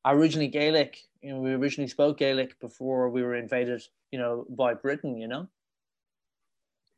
originally 0.06 0.48
Gaelic. 0.48 1.00
You 1.22 1.34
know, 1.34 1.40
we 1.42 1.52
originally 1.52 1.90
spoke 1.90 2.18
Gaelic 2.18 2.58
before 2.62 3.10
we 3.10 3.24
were 3.24 3.36
invaded, 3.36 3.84
you 4.12 4.20
know, 4.20 4.46
by 4.50 4.74
Britain. 4.74 5.18
You 5.18 5.28
know. 5.28 5.48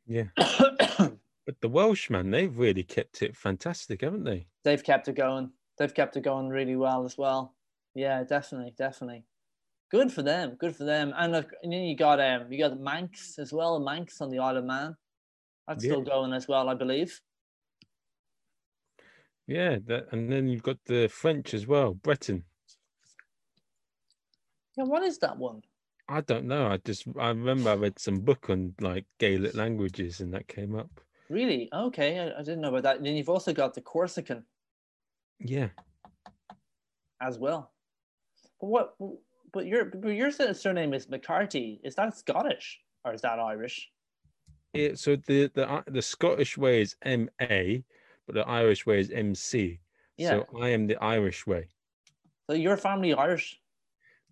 Yeah. 0.06 0.26
But 1.46 1.60
the 1.60 1.68
Welsh, 1.68 2.10
man, 2.10 2.30
they've 2.30 2.56
really 2.58 2.82
kept 2.82 3.22
it 3.22 3.36
fantastic, 3.36 4.02
haven't 4.02 4.24
they? 4.24 4.48
They've 4.64 4.82
kept 4.82 5.06
it 5.06 5.14
going. 5.14 5.50
They've 5.78 5.94
kept 5.94 6.16
it 6.16 6.22
going 6.22 6.48
really 6.48 6.74
well 6.74 7.04
as 7.04 7.16
well. 7.16 7.54
Yeah, 7.94 8.24
definitely, 8.24 8.74
definitely. 8.76 9.24
Good 9.90 10.10
for 10.12 10.22
them. 10.22 10.56
Good 10.58 10.74
for 10.74 10.84
them. 10.84 11.14
And 11.16 11.32
look, 11.32 11.50
and 11.62 11.72
then 11.72 11.82
you 11.82 11.96
got 11.96 12.18
um, 12.18 12.50
you 12.50 12.58
got 12.58 12.70
the 12.70 12.82
Manx 12.82 13.38
as 13.38 13.52
well. 13.52 13.78
Manx 13.78 14.20
on 14.20 14.30
the 14.30 14.40
Isle 14.40 14.56
of 14.56 14.64
Man. 14.64 14.96
That's 15.68 15.84
yeah. 15.84 15.92
still 15.92 16.02
going 16.02 16.32
as 16.32 16.48
well, 16.48 16.68
I 16.68 16.74
believe. 16.74 17.20
Yeah, 19.46 19.78
that, 19.86 20.08
and 20.10 20.30
then 20.30 20.48
you've 20.48 20.64
got 20.64 20.78
the 20.86 21.06
French 21.08 21.54
as 21.54 21.68
well, 21.68 21.94
Breton. 21.94 22.42
Yeah, 24.76 24.84
what 24.84 25.04
is 25.04 25.18
that 25.18 25.38
one? 25.38 25.62
I 26.08 26.20
don't 26.20 26.46
know. 26.46 26.66
I 26.66 26.78
just 26.78 27.06
I 27.18 27.28
remember 27.28 27.70
I 27.70 27.74
read 27.74 28.00
some 28.00 28.20
book 28.20 28.50
on 28.50 28.74
like 28.80 29.04
Gaelic 29.18 29.54
languages, 29.54 30.20
and 30.20 30.34
that 30.34 30.48
came 30.48 30.74
up. 30.74 31.00
Really? 31.28 31.68
Okay, 31.72 32.20
I, 32.20 32.38
I, 32.38 32.42
didn't 32.42 32.60
know 32.60 32.68
about 32.68 32.84
that. 32.84 32.96
And 32.98 33.06
then 33.06 33.16
you've 33.16 33.28
also 33.28 33.52
got 33.52 33.74
the 33.74 33.80
Corsican. 33.80 34.44
Yeah. 35.40 35.68
As 37.20 37.38
well. 37.38 37.72
But 38.60 38.66
what? 38.68 38.94
But 39.52 39.66
your 39.66 39.86
but 39.86 40.10
your 40.10 40.30
surname 40.30 40.92
is 40.92 41.08
McCarthy. 41.08 41.80
Is 41.82 41.94
that 41.94 42.16
Scottish 42.16 42.78
or 43.04 43.14
is 43.14 43.22
that 43.22 43.38
Irish? 43.38 43.90
Yeah. 44.74 44.90
So 44.94 45.16
the 45.26 45.50
the 45.54 45.70
uh, 45.70 45.82
the 45.86 46.02
Scottish 46.02 46.58
way 46.58 46.82
is 46.82 46.96
M 47.02 47.30
A, 47.40 47.82
but 48.26 48.34
the 48.34 48.46
Irish 48.46 48.86
way 48.86 49.00
is 49.00 49.10
M 49.10 49.34
C. 49.34 49.80
Yeah. 50.18 50.30
So 50.30 50.46
I 50.60 50.68
am 50.68 50.86
the 50.86 50.96
Irish 51.02 51.46
way. 51.46 51.68
So 52.48 52.54
your 52.54 52.76
family 52.76 53.14
Irish? 53.14 53.58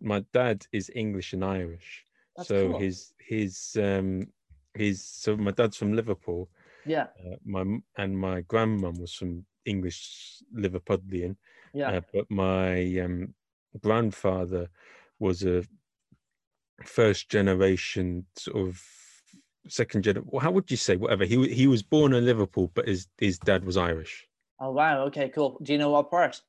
My 0.01 0.25
dad 0.33 0.67
is 0.73 0.91
English 0.95 1.33
and 1.33 1.45
Irish. 1.45 2.05
That's 2.37 2.49
so 2.49 2.71
cool. 2.71 2.81
his 2.81 3.15
his 3.19 3.77
um 3.81 4.27
his 4.75 5.03
so 5.03 5.37
my 5.37 5.53
dad's 5.53 5.77
from 5.77 5.95
Liverpool 5.95 6.49
yeah. 6.87 7.07
Uh, 7.25 7.37
my 7.45 7.65
and 7.97 8.19
my 8.19 8.43
grandmum 8.43 8.99
was 9.01 9.13
from 9.13 9.45
English 9.65 10.43
Liverpudlian. 10.57 11.37
Yeah. 11.73 11.91
Uh, 11.91 12.01
but 12.13 12.31
my 12.31 12.99
um, 13.01 13.35
grandfather 13.81 14.69
was 15.19 15.43
a 15.43 15.65
first 16.85 17.29
generation 17.31 18.27
sort 18.37 18.69
of 18.69 18.83
second 19.69 20.03
generation. 20.03 20.29
Well, 20.31 20.41
how 20.41 20.51
would 20.51 20.71
you 20.71 20.77
say? 20.77 20.97
Whatever. 20.97 21.25
He 21.25 21.49
he 21.49 21.67
was 21.67 21.83
born 21.83 22.13
in 22.13 22.25
Liverpool, 22.25 22.71
but 22.75 22.89
his 22.89 23.09
his 23.19 23.39
dad 23.39 23.65
was 23.65 23.77
Irish. 23.77 24.27
Oh 24.61 24.71
wow. 24.73 25.03
Okay. 25.05 25.29
Cool. 25.29 25.59
Do 25.63 25.73
you 25.73 25.79
know 25.79 25.91
what 25.91 26.11
part? 26.11 26.41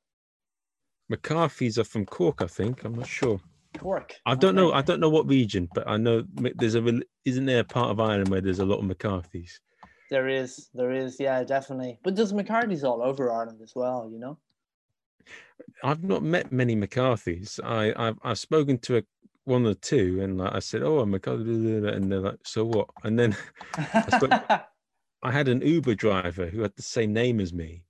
McCarthy's 1.09 1.77
are 1.77 1.83
from 1.83 2.05
Cork, 2.05 2.41
I 2.41 2.47
think. 2.47 2.83
I'm 2.83 2.95
not 2.95 3.07
sure. 3.07 3.39
Cork. 3.77 4.15
I 4.25 4.35
don't 4.35 4.57
okay. 4.57 4.67
know. 4.67 4.73
I 4.73 4.81
don't 4.81 4.99
know 4.99 5.09
what 5.09 5.27
region, 5.27 5.69
but 5.73 5.87
I 5.87 5.97
know 5.97 6.23
there's 6.55 6.75
a 6.75 7.01
isn't 7.25 7.45
there 7.45 7.59
a 7.59 7.63
part 7.63 7.91
of 7.91 7.99
Ireland 7.99 8.29
where 8.29 8.41
there's 8.41 8.59
a 8.59 8.65
lot 8.65 8.79
of 8.79 8.85
McCarthy's. 8.85 9.59
There 10.09 10.27
is, 10.27 10.69
there 10.73 10.91
is, 10.91 11.19
yeah, 11.19 11.43
definitely. 11.43 11.99
But 12.03 12.15
there's 12.15 12.33
McCarthy's 12.33 12.83
all 12.83 13.01
over 13.01 13.31
Ireland 13.31 13.59
as 13.61 13.73
well, 13.75 14.09
you 14.11 14.19
know. 14.19 14.37
I've 15.83 16.03
not 16.03 16.23
met 16.23 16.51
many 16.51 16.75
McCarthy's. 16.75 17.59
I 17.63 17.93
I've, 17.95 18.17
I've 18.23 18.39
spoken 18.39 18.77
to 18.79 18.97
a, 18.97 19.03
one 19.45 19.65
or 19.65 19.73
two, 19.75 20.21
and 20.21 20.37
like 20.37 20.53
I 20.53 20.59
said, 20.59 20.83
"Oh, 20.83 20.99
I'm 20.99 21.11
McCarthy," 21.11 21.43
and 21.43 22.11
they're 22.11 22.19
like, 22.19 22.39
"So 22.43 22.65
what?" 22.65 22.89
And 23.03 23.17
then 23.17 23.35
I, 23.77 24.17
spoke, 24.17 24.31
I 25.23 25.31
had 25.31 25.47
an 25.47 25.61
Uber 25.61 25.95
driver 25.95 26.47
who 26.47 26.61
had 26.61 26.75
the 26.75 26.81
same 26.81 27.13
name 27.13 27.39
as 27.39 27.53
me, 27.53 27.83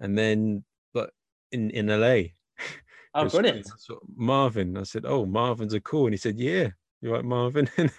and 0.00 0.16
then 0.16 0.64
but 0.92 1.10
in 1.52 1.70
in 1.70 1.86
LA. 1.86 2.22
Oh, 3.16 3.28
brilliant! 3.28 3.70
Marvin. 4.16 4.76
I 4.76 4.82
said, 4.82 5.04
"Oh, 5.06 5.24
Marvin's 5.24 5.72
a 5.72 5.80
cool," 5.80 6.06
and 6.06 6.14
he 6.14 6.18
said, 6.18 6.36
"Yeah, 6.36 6.70
you're 7.00 7.12
right, 7.12 7.24
Marvin." 7.24 7.70
and 7.76 7.92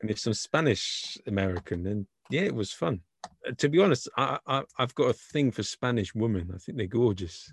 if 0.00 0.18
some 0.18 0.34
Spanish 0.34 1.16
American, 1.28 1.86
and 1.86 2.06
yeah, 2.32 2.42
it 2.42 2.54
was 2.54 2.72
fun. 2.72 3.00
Uh, 3.46 3.52
to 3.58 3.68
be 3.68 3.78
honest, 3.78 4.08
I, 4.16 4.38
I 4.46 4.62
I've 4.78 4.94
got 4.94 5.10
a 5.10 5.12
thing 5.12 5.50
for 5.50 5.62
Spanish 5.62 6.14
women. 6.14 6.50
I 6.54 6.58
think 6.58 6.78
they're 6.78 6.86
gorgeous. 6.86 7.52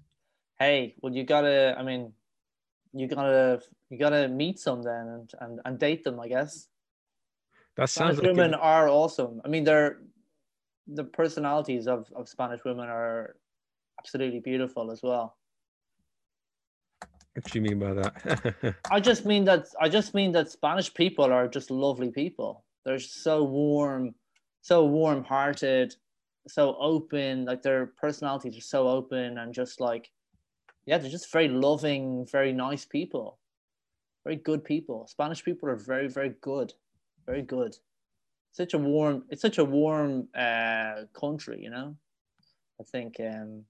Hey, 0.58 0.96
well, 1.02 1.14
you 1.14 1.26
gotta. 1.26 1.76
I 1.78 1.84
mean, 1.84 2.14
you 2.94 3.08
gotta 3.08 3.62
you 3.90 3.98
gotta 4.00 4.28
meet 4.30 4.58
some 4.58 4.82
then 4.82 5.08
and 5.08 5.32
and, 5.42 5.60
and 5.66 5.80
date 5.80 6.04
them. 6.04 6.20
I 6.20 6.30
guess. 6.30 6.70
That 7.76 7.90
sounds. 7.90 8.18
Spanish 8.18 8.30
like 8.30 8.38
women 8.38 8.54
a... 8.54 8.58
are 8.58 8.88
awesome. 8.88 9.42
I 9.44 9.50
mean, 9.50 9.66
they're 9.66 10.00
the 10.88 11.04
personalities 11.04 11.88
of 11.88 12.08
of 12.16 12.30
Spanish 12.30 12.62
women 12.64 12.88
are 12.88 13.36
absolutely 14.00 14.40
beautiful 14.40 14.92
as 14.92 15.02
well. 15.04 15.36
What 17.34 17.52
do 17.52 17.60
you 17.60 17.62
mean 17.62 17.80
by 17.80 17.94
that? 17.94 18.76
I 18.92 19.00
just 19.00 19.26
mean 19.26 19.44
that 19.46 19.68
I 19.80 19.90
just 19.90 20.14
mean 20.14 20.32
that 20.32 20.50
Spanish 20.50 20.94
people 20.94 21.26
are 21.26 21.48
just 21.48 21.70
lovely 21.70 22.12
people. 22.12 22.64
They're 22.86 23.00
so 23.00 23.44
warm 23.44 24.16
so 24.62 24.86
warm 24.86 25.24
hearted, 25.24 25.96
so 26.48 26.76
open. 26.80 27.46
Like 27.46 27.62
their 27.62 27.88
personalities 27.88 28.58
are 28.58 28.62
so 28.62 28.88
open 28.88 29.38
and 29.38 29.54
just 29.54 29.80
like, 29.80 30.12
yeah, 30.86 30.98
they're 30.98 31.12
just 31.12 31.32
very 31.32 31.48
loving, 31.48 32.26
very 32.32 32.52
nice 32.52 32.86
people, 32.86 33.38
very 34.24 34.38
good 34.38 34.64
people. 34.64 35.08
Spanish 35.08 35.44
people 35.44 35.70
are 35.70 35.76
very, 35.76 36.08
very 36.08 36.34
good, 36.42 36.74
very 37.26 37.42
good. 37.42 37.76
Such 38.52 38.74
a 38.74 38.78
warm, 38.78 39.24
it's 39.30 39.42
such 39.42 39.60
a 39.60 39.66
warm 39.66 40.28
uh, 40.36 41.04
country, 41.14 41.60
you 41.62 41.70
know. 41.70 41.96
I 42.82 42.84
think, 42.84 43.18
um, 43.20 43.66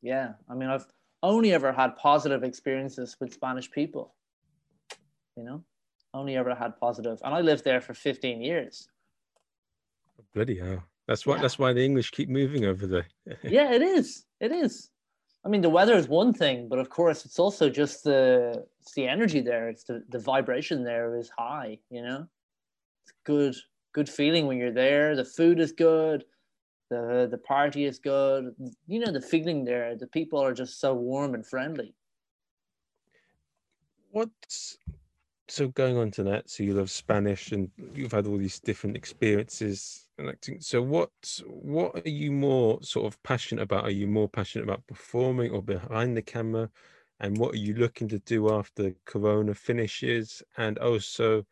yeah. 0.00 0.32
I 0.48 0.54
mean, 0.54 0.70
I've 0.70 0.86
only 1.22 1.52
ever 1.52 1.72
had 1.72 1.96
positive 1.96 2.44
experiences 2.44 3.16
with 3.20 3.34
Spanish 3.34 3.70
people. 3.70 4.14
You 5.36 5.44
know, 5.44 5.64
only 6.14 6.36
ever 6.36 6.54
had 6.54 6.80
positive, 6.80 7.20
and 7.22 7.34
I 7.34 7.42
lived 7.42 7.64
there 7.64 7.82
for 7.82 7.92
15 7.92 8.40
years. 8.40 8.88
Bloody 10.34 10.58
hell. 10.58 10.82
That's 11.06 11.24
why 11.24 11.36
yeah. 11.36 11.42
that's 11.42 11.58
why 11.58 11.72
the 11.72 11.84
English 11.84 12.10
keep 12.10 12.28
moving 12.28 12.64
over 12.64 12.86
there. 12.86 13.06
yeah, 13.42 13.72
it 13.72 13.82
is. 13.82 14.24
It 14.40 14.52
is. 14.52 14.90
I 15.44 15.48
mean, 15.48 15.60
the 15.60 15.70
weather 15.70 15.94
is 15.94 16.08
one 16.08 16.32
thing, 16.32 16.68
but 16.68 16.80
of 16.80 16.90
course, 16.90 17.24
it's 17.24 17.38
also 17.38 17.70
just 17.70 18.02
the 18.02 18.64
it's 18.80 18.94
the 18.94 19.06
energy 19.06 19.40
there. 19.40 19.68
It's 19.68 19.84
the, 19.84 20.02
the 20.08 20.18
vibration 20.18 20.82
there 20.82 21.16
is 21.16 21.30
high. 21.38 21.78
You 21.90 22.02
know, 22.02 22.26
it's 23.04 23.12
good 23.24 23.54
good 23.92 24.08
feeling 24.08 24.46
when 24.46 24.58
you're 24.58 24.72
there. 24.72 25.14
The 25.14 25.24
food 25.24 25.60
is 25.60 25.70
good. 25.70 26.24
The 26.90 27.28
the 27.30 27.38
party 27.38 27.84
is 27.84 28.00
good. 28.00 28.54
You 28.88 28.98
know, 29.00 29.12
the 29.12 29.20
feeling 29.20 29.64
there. 29.64 29.94
The 29.94 30.08
people 30.08 30.40
are 30.40 30.52
just 30.52 30.80
so 30.80 30.94
warm 30.94 31.34
and 31.34 31.46
friendly. 31.46 31.94
What's 34.10 34.78
so 35.46 35.68
going 35.68 35.96
on 35.96 36.10
to 36.12 36.24
that? 36.24 36.50
So 36.50 36.64
you 36.64 36.74
love 36.74 36.90
Spanish, 36.90 37.52
and 37.52 37.70
you've 37.94 38.12
had 38.12 38.26
all 38.26 38.38
these 38.38 38.58
different 38.58 38.96
experiences 38.96 40.05
acting. 40.18 40.60
So 40.60 40.80
what 40.82 41.10
what 41.46 42.06
are 42.06 42.10
you 42.10 42.32
more 42.32 42.82
sort 42.82 43.06
of 43.06 43.22
passionate 43.22 43.62
about? 43.62 43.84
Are 43.84 43.90
you 43.90 44.06
more 44.06 44.28
passionate 44.28 44.64
about 44.64 44.86
performing 44.86 45.50
or 45.50 45.62
behind 45.62 46.16
the 46.16 46.22
camera? 46.22 46.70
And 47.20 47.38
what 47.38 47.54
are 47.54 47.58
you 47.58 47.74
looking 47.74 48.08
to 48.08 48.18
do 48.20 48.52
after 48.52 48.94
Corona 49.06 49.54
finishes? 49.54 50.42
And 50.56 50.78
also, 50.78 51.46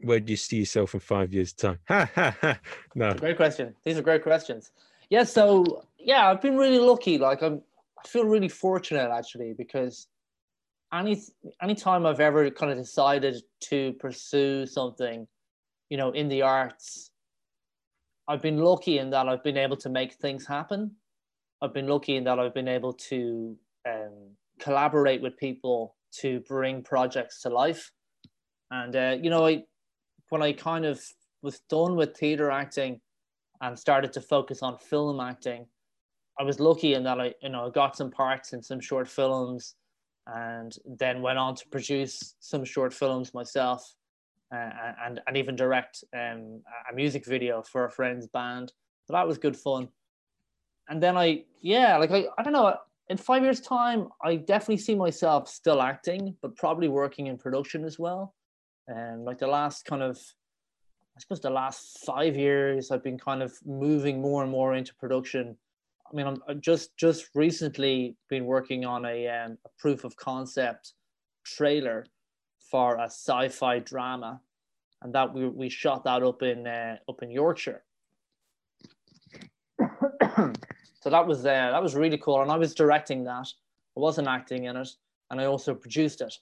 where 0.00 0.18
do 0.20 0.32
you 0.32 0.36
see 0.36 0.58
yourself 0.58 0.94
in 0.94 1.00
five 1.00 1.32
years' 1.32 1.52
time? 1.52 1.78
No, 2.94 3.12
great 3.14 3.36
question. 3.36 3.74
These 3.84 3.98
are 3.98 4.02
great 4.02 4.22
questions. 4.22 4.72
Yeah. 5.10 5.24
So 5.24 5.84
yeah, 5.98 6.28
I've 6.30 6.42
been 6.42 6.56
really 6.56 6.78
lucky. 6.78 7.18
Like 7.18 7.42
I'm, 7.42 7.62
I 8.02 8.08
feel 8.08 8.24
really 8.24 8.48
fortunate 8.48 9.10
actually 9.10 9.52
because 9.52 10.06
any 10.92 11.20
anytime 11.60 12.06
I've 12.06 12.20
ever 12.20 12.50
kind 12.50 12.70
of 12.72 12.78
decided 12.78 13.42
to 13.62 13.94
pursue 13.94 14.66
something 14.66 15.26
you 15.90 15.96
know, 15.96 16.10
in 16.10 16.28
the 16.28 16.42
arts, 16.42 17.10
I've 18.26 18.42
been 18.42 18.58
lucky 18.58 18.98
in 18.98 19.10
that 19.10 19.28
I've 19.28 19.44
been 19.44 19.58
able 19.58 19.76
to 19.78 19.88
make 19.88 20.14
things 20.14 20.46
happen. 20.46 20.92
I've 21.60 21.74
been 21.74 21.86
lucky 21.86 22.16
in 22.16 22.24
that 22.24 22.38
I've 22.38 22.54
been 22.54 22.68
able 22.68 22.94
to 22.94 23.56
um, 23.86 24.36
collaborate 24.60 25.20
with 25.20 25.36
people 25.36 25.96
to 26.20 26.40
bring 26.40 26.82
projects 26.82 27.42
to 27.42 27.50
life. 27.50 27.90
And, 28.70 28.96
uh, 28.96 29.16
you 29.20 29.30
know, 29.30 29.46
I, 29.46 29.64
when 30.30 30.42
I 30.42 30.52
kind 30.52 30.84
of 30.84 31.02
was 31.42 31.60
done 31.68 31.96
with 31.96 32.16
theater 32.16 32.50
acting 32.50 33.00
and 33.60 33.78
started 33.78 34.12
to 34.14 34.20
focus 34.20 34.62
on 34.62 34.78
film 34.78 35.20
acting, 35.20 35.66
I 36.38 36.42
was 36.42 36.60
lucky 36.60 36.94
in 36.94 37.04
that 37.04 37.20
I, 37.20 37.34
you 37.42 37.50
know, 37.50 37.70
got 37.70 37.96
some 37.96 38.10
parts 38.10 38.52
in 38.52 38.62
some 38.62 38.80
short 38.80 39.06
films 39.06 39.74
and 40.26 40.74
then 40.98 41.20
went 41.20 41.38
on 41.38 41.54
to 41.54 41.68
produce 41.68 42.34
some 42.40 42.64
short 42.64 42.94
films 42.94 43.34
myself 43.34 43.94
uh, 44.54 44.92
and 45.04 45.20
and 45.26 45.36
even 45.36 45.56
direct 45.56 46.04
um, 46.14 46.62
a 46.90 46.94
music 46.94 47.26
video 47.26 47.62
for 47.62 47.84
a 47.84 47.90
friend's 47.90 48.26
band. 48.26 48.72
So 49.06 49.12
that 49.12 49.26
was 49.26 49.38
good 49.38 49.56
fun. 49.56 49.88
And 50.88 51.02
then 51.02 51.16
I, 51.16 51.44
yeah, 51.60 51.96
like 51.96 52.10
I, 52.10 52.26
I 52.38 52.42
don't 52.42 52.52
know. 52.52 52.76
In 53.08 53.18
five 53.18 53.42
years' 53.42 53.60
time, 53.60 54.08
I 54.22 54.36
definitely 54.36 54.78
see 54.78 54.94
myself 54.94 55.48
still 55.48 55.82
acting, 55.82 56.36
but 56.40 56.56
probably 56.56 56.88
working 56.88 57.26
in 57.26 57.36
production 57.36 57.84
as 57.84 57.98
well. 57.98 58.34
And 58.88 59.20
um, 59.20 59.24
like 59.24 59.38
the 59.38 59.46
last 59.46 59.84
kind 59.84 60.02
of, 60.02 60.16
I 61.16 61.20
suppose 61.20 61.40
the 61.40 61.50
last 61.50 61.98
five 62.06 62.34
years, 62.36 62.90
I've 62.90 63.04
been 63.04 63.18
kind 63.18 63.42
of 63.42 63.52
moving 63.66 64.20
more 64.20 64.42
and 64.42 64.50
more 64.50 64.74
into 64.74 64.94
production. 64.94 65.56
I 66.10 66.16
mean, 66.16 66.26
I'm, 66.26 66.42
I'm 66.48 66.60
just 66.60 66.96
just 66.96 67.28
recently 67.34 68.16
been 68.30 68.46
working 68.46 68.84
on 68.84 69.04
a, 69.04 69.28
um, 69.28 69.58
a 69.66 69.70
proof 69.78 70.04
of 70.04 70.16
concept 70.16 70.94
trailer 71.44 72.06
for 72.74 72.96
a 72.96 73.04
sci-fi 73.04 73.78
drama, 73.78 74.40
and 75.02 75.14
that 75.14 75.32
we, 75.32 75.46
we 75.46 75.68
shot 75.68 76.02
that 76.02 76.24
up 76.24 76.42
in 76.42 76.66
uh, 76.66 76.96
up 77.08 77.22
in 77.22 77.30
Yorkshire. 77.30 77.84
so 81.00 81.08
that 81.08 81.24
was 81.24 81.46
uh, 81.46 81.70
that 81.70 81.80
was 81.80 81.94
really 81.94 82.18
cool, 82.18 82.42
and 82.42 82.50
I 82.50 82.56
was 82.56 82.74
directing 82.74 83.22
that. 83.26 83.46
I 83.96 84.00
wasn't 84.00 84.26
acting 84.26 84.64
in 84.64 84.76
it, 84.76 84.88
and 85.30 85.40
I 85.40 85.44
also 85.44 85.72
produced 85.72 86.20
it 86.20 86.34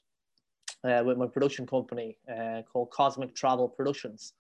uh, 0.85 1.03
with 1.05 1.19
my 1.19 1.27
production 1.27 1.67
company 1.67 2.17
uh, 2.35 2.63
called 2.63 2.89
Cosmic 2.89 3.35
Travel 3.35 3.69
Productions. 3.69 4.33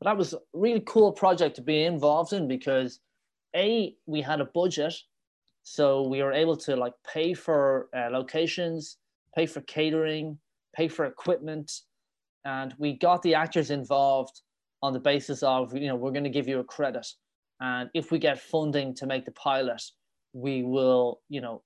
But 0.00 0.06
that 0.06 0.16
was 0.16 0.34
a 0.34 0.40
really 0.52 0.82
cool 0.84 1.12
project 1.12 1.54
to 1.56 1.62
be 1.62 1.84
involved 1.84 2.32
in 2.32 2.48
because 2.48 2.98
a 3.54 3.94
we 4.06 4.20
had 4.20 4.40
a 4.40 4.46
budget, 4.46 4.94
so 5.62 6.08
we 6.08 6.24
were 6.24 6.32
able 6.32 6.56
to 6.56 6.74
like 6.74 6.94
pay 7.06 7.34
for 7.34 7.88
uh, 7.96 8.08
locations, 8.10 8.96
pay 9.32 9.46
for 9.46 9.60
catering, 9.60 10.40
pay 10.76 10.88
for 10.88 11.06
equipment, 11.06 11.72
and 12.44 12.74
we 12.78 12.92
got 12.92 13.22
the 13.22 13.34
actors 13.34 13.70
involved 13.70 14.40
on 14.82 14.92
the 14.92 15.00
basis 15.00 15.42
of 15.42 15.74
you 15.74 15.88
know 15.88 15.96
we're 15.96 16.12
going 16.12 16.24
to 16.24 16.30
give 16.30 16.48
you 16.48 16.60
a 16.60 16.64
credit, 16.64 17.06
and 17.60 17.88
if 17.94 18.10
we 18.10 18.18
get 18.18 18.40
funding 18.40 18.94
to 18.94 19.06
make 19.06 19.24
the 19.24 19.32
pilot, 19.32 19.82
we 20.32 20.62
will 20.62 21.20
you 21.28 21.40
know 21.40 21.62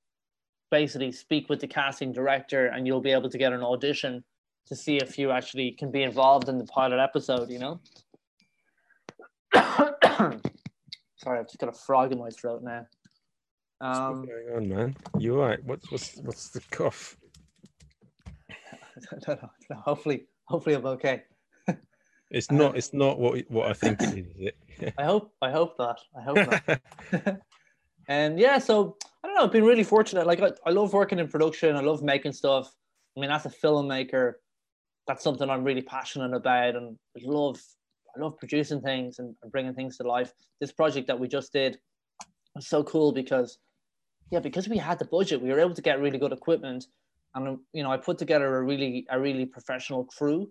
basically 0.70 1.10
speak 1.12 1.48
with 1.48 1.60
the 1.60 1.66
casting 1.66 2.12
director, 2.12 2.66
and 2.66 2.86
you'll 2.86 3.00
be 3.00 3.12
able 3.12 3.30
to 3.30 3.38
get 3.38 3.52
an 3.52 3.62
audition 3.62 4.24
to 4.66 4.76
see 4.76 4.96
if 4.96 5.18
you 5.18 5.30
actually 5.30 5.72
can 5.72 5.90
be 5.90 6.02
involved 6.02 6.48
in 6.48 6.58
the 6.58 6.66
pilot 6.66 7.00
episode. 7.00 7.50
You 7.50 7.58
know. 7.58 7.80
Sorry, 11.16 11.38
I've 11.38 11.46
just 11.46 11.58
got 11.58 11.68
a 11.68 11.72
frog 11.72 12.12
in 12.12 12.18
my 12.18 12.30
throat 12.30 12.62
now. 12.62 12.86
Um, 13.80 14.20
what's 14.20 14.28
going 14.28 14.56
on, 14.56 14.68
man? 14.68 14.96
You 15.18 15.40
all 15.40 15.48
right? 15.48 15.62
What's 15.64 15.90
what's 15.90 16.16
what's 16.18 16.50
the 16.50 16.60
cough? 16.70 17.16
no, 19.28 19.34
no, 19.34 19.50
no, 19.70 19.76
hopefully, 19.76 20.26
hopefully 20.44 20.74
I'm 20.74 20.86
okay. 20.86 21.22
it's 22.30 22.50
not. 22.50 22.76
It's 22.76 22.92
not 22.92 23.18
what 23.18 23.44
what 23.48 23.68
I 23.68 23.72
think 23.72 24.00
it 24.02 24.18
is. 24.18 24.26
is 24.26 24.52
it? 24.78 24.94
I 24.98 25.04
hope. 25.04 25.32
I 25.42 25.50
hope 25.50 25.76
that. 25.78 25.98
I 26.16 26.22
hope 26.22 26.36
that. 26.36 27.40
and 28.08 28.38
yeah, 28.38 28.58
so 28.58 28.96
I 29.22 29.28
don't 29.28 29.36
know. 29.36 29.44
I've 29.44 29.52
been 29.52 29.64
really 29.64 29.84
fortunate. 29.84 30.26
Like 30.26 30.40
I, 30.40 30.50
I 30.66 30.70
love 30.70 30.92
working 30.92 31.18
in 31.18 31.28
production. 31.28 31.76
I 31.76 31.80
love 31.80 32.02
making 32.02 32.32
stuff. 32.32 32.72
I 33.16 33.20
mean, 33.20 33.30
as 33.30 33.46
a 33.46 33.50
filmmaker, 33.50 34.34
that's 35.06 35.24
something 35.24 35.50
I'm 35.50 35.64
really 35.64 35.82
passionate 35.82 36.34
about, 36.34 36.76
and 36.76 36.96
I 37.16 37.20
love. 37.24 37.60
I 38.16 38.20
love 38.20 38.38
producing 38.38 38.80
things 38.80 39.20
and, 39.20 39.36
and 39.40 39.52
bringing 39.52 39.72
things 39.72 39.96
to 39.98 40.02
life. 40.02 40.32
This 40.60 40.72
project 40.72 41.06
that 41.06 41.20
we 41.20 41.28
just 41.28 41.52
did 41.52 41.78
was 42.56 42.66
so 42.66 42.82
cool 42.82 43.12
because, 43.12 43.58
yeah, 44.32 44.40
because 44.40 44.68
we 44.68 44.78
had 44.78 44.98
the 44.98 45.04
budget, 45.04 45.40
we 45.40 45.50
were 45.50 45.60
able 45.60 45.76
to 45.76 45.82
get 45.82 46.00
really 46.00 46.18
good 46.18 46.32
equipment 46.32 46.86
and 47.34 47.58
you 47.72 47.82
know 47.82 47.90
I 47.90 47.96
put 47.96 48.18
together 48.18 48.56
a 48.56 48.62
really 48.62 49.06
a 49.10 49.20
really 49.20 49.46
professional 49.46 50.04
crew. 50.04 50.50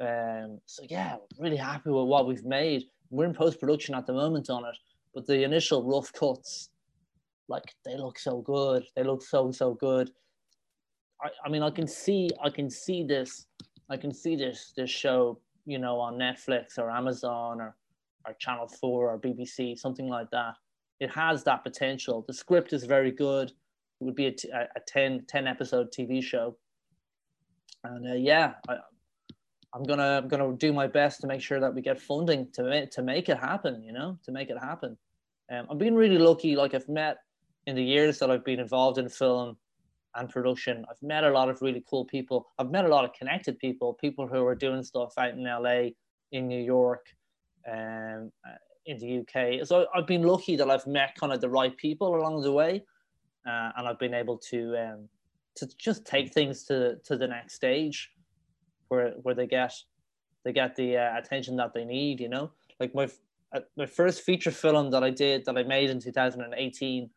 Um, 0.00 0.60
so 0.66 0.82
yeah, 0.88 1.16
really 1.38 1.56
happy 1.56 1.90
with 1.90 2.06
what 2.06 2.26
we've 2.26 2.44
made. 2.44 2.84
We're 3.10 3.26
in 3.26 3.34
post 3.34 3.60
production 3.60 3.94
at 3.94 4.06
the 4.06 4.12
moment 4.12 4.48
on 4.50 4.64
it, 4.64 4.76
but 5.14 5.26
the 5.26 5.42
initial 5.42 5.82
rough 5.84 6.12
cuts, 6.12 6.70
like 7.48 7.74
they 7.84 7.96
look 7.96 8.18
so 8.18 8.40
good. 8.40 8.84
They 8.96 9.02
look 9.02 9.22
so 9.22 9.50
so 9.50 9.74
good. 9.74 10.10
I, 11.22 11.28
I 11.44 11.48
mean, 11.48 11.62
I 11.62 11.70
can 11.70 11.86
see 11.86 12.30
I 12.42 12.50
can 12.50 12.70
see 12.70 13.04
this 13.04 13.46
I 13.88 13.96
can 13.96 14.12
see 14.12 14.36
this 14.36 14.72
this 14.76 14.90
show 14.90 15.40
you 15.66 15.78
know 15.78 15.98
on 15.98 16.14
Netflix 16.14 16.78
or 16.78 16.90
Amazon 16.90 17.60
or 17.60 17.76
or 18.26 18.34
Channel 18.38 18.68
Four 18.68 19.10
or 19.10 19.18
BBC 19.18 19.78
something 19.78 20.08
like 20.08 20.30
that. 20.30 20.54
It 21.00 21.10
has 21.10 21.42
that 21.44 21.64
potential. 21.64 22.24
The 22.26 22.34
script 22.34 22.74
is 22.74 22.84
very 22.84 23.10
good 23.10 23.52
it 24.00 24.04
would 24.04 24.14
be 24.14 24.26
a, 24.26 24.32
t- 24.32 24.50
a 24.50 24.80
10, 24.86 25.26
10 25.28 25.46
episode 25.46 25.92
TV 25.92 26.22
show. 26.22 26.56
And 27.84 28.10
uh, 28.10 28.14
yeah, 28.14 28.54
I, 28.68 28.76
I'm 29.74 29.84
gonna 29.84 30.20
I'm 30.22 30.28
gonna 30.28 30.52
do 30.56 30.72
my 30.72 30.86
best 30.86 31.20
to 31.20 31.26
make 31.26 31.40
sure 31.40 31.60
that 31.60 31.74
we 31.74 31.80
get 31.80 32.00
funding 32.00 32.48
to 32.54 32.86
to 32.86 33.02
make 33.02 33.28
it 33.28 33.38
happen. 33.38 33.82
You 33.82 33.92
know, 33.92 34.18
to 34.24 34.32
make 34.32 34.50
it 34.50 34.58
happen. 34.58 34.98
Um, 35.50 35.66
I'm 35.70 35.78
being 35.78 35.94
really 35.94 36.18
lucky. 36.18 36.56
Like 36.56 36.74
I've 36.74 36.88
met 36.88 37.18
in 37.66 37.76
the 37.76 37.82
years 37.82 38.18
that 38.18 38.30
I've 38.30 38.44
been 38.44 38.60
involved 38.60 38.98
in 38.98 39.08
film 39.08 39.56
and 40.16 40.28
production, 40.28 40.84
I've 40.90 41.00
met 41.02 41.24
a 41.24 41.30
lot 41.30 41.48
of 41.48 41.62
really 41.62 41.84
cool 41.88 42.04
people. 42.04 42.48
I've 42.58 42.70
met 42.70 42.84
a 42.84 42.88
lot 42.88 43.04
of 43.04 43.12
connected 43.12 43.58
people, 43.58 43.94
people 43.94 44.26
who 44.26 44.44
are 44.44 44.56
doing 44.56 44.82
stuff 44.82 45.12
out 45.18 45.30
in 45.34 45.44
LA, 45.44 45.90
in 46.32 46.48
New 46.48 46.60
York, 46.60 47.06
um, 47.70 48.32
uh, 48.44 48.56
in 48.86 48.98
the 48.98 49.20
UK. 49.20 49.66
So 49.66 49.86
I've 49.94 50.06
been 50.06 50.22
lucky 50.22 50.56
that 50.56 50.68
I've 50.68 50.86
met 50.86 51.14
kind 51.14 51.32
of 51.32 51.40
the 51.40 51.48
right 51.48 51.76
people 51.76 52.16
along 52.16 52.42
the 52.42 52.52
way 52.52 52.82
uh, 53.46 53.70
and 53.76 53.88
I've 53.88 53.98
been 53.98 54.14
able 54.14 54.38
to 54.50 54.76
um, 54.76 55.08
to 55.56 55.68
just 55.78 56.06
take 56.06 56.32
things 56.32 56.64
to 56.64 56.96
to 57.04 57.16
the 57.16 57.26
next 57.26 57.54
stage, 57.54 58.10
where 58.88 59.10
where 59.22 59.34
they 59.34 59.46
get 59.46 59.74
they 60.44 60.52
get 60.52 60.76
the 60.76 60.96
uh, 60.96 61.18
attention 61.18 61.56
that 61.56 61.74
they 61.74 61.84
need. 61.84 62.20
You 62.20 62.28
know, 62.28 62.50
like 62.78 62.94
my 62.94 63.08
uh, 63.54 63.60
my 63.76 63.86
first 63.86 64.22
feature 64.22 64.50
film 64.50 64.90
that 64.90 65.02
I 65.02 65.10
did 65.10 65.44
that 65.46 65.56
I 65.56 65.62
made 65.62 65.90
in 65.90 66.00
2018. 66.00 67.10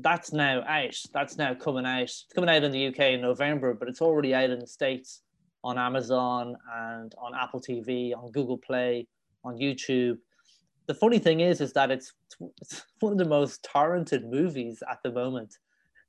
That's 0.00 0.32
now 0.32 0.62
out. 0.62 0.94
That's 1.12 1.36
now 1.38 1.54
coming 1.54 1.84
out. 1.84 2.02
It's 2.02 2.26
coming 2.32 2.48
out 2.48 2.62
in 2.62 2.70
the 2.70 2.86
UK 2.86 3.00
in 3.14 3.20
November, 3.20 3.74
but 3.74 3.88
it's 3.88 4.00
already 4.00 4.32
out 4.32 4.50
in 4.50 4.60
the 4.60 4.66
States 4.66 5.22
on 5.64 5.76
Amazon 5.76 6.56
and 6.72 7.12
on 7.18 7.32
Apple 7.34 7.60
TV, 7.60 8.16
on 8.16 8.30
Google 8.30 8.58
Play, 8.58 9.08
on 9.44 9.56
YouTube 9.56 10.18
the 10.88 10.94
funny 10.94 11.18
thing 11.18 11.40
is, 11.40 11.60
is 11.60 11.72
that 11.74 11.90
it's, 11.90 12.14
it's 12.62 12.82
one 13.00 13.12
of 13.12 13.18
the 13.18 13.26
most 13.26 13.62
torrented 13.62 14.28
movies 14.28 14.82
at 14.90 14.98
the 15.04 15.12
moment. 15.12 15.58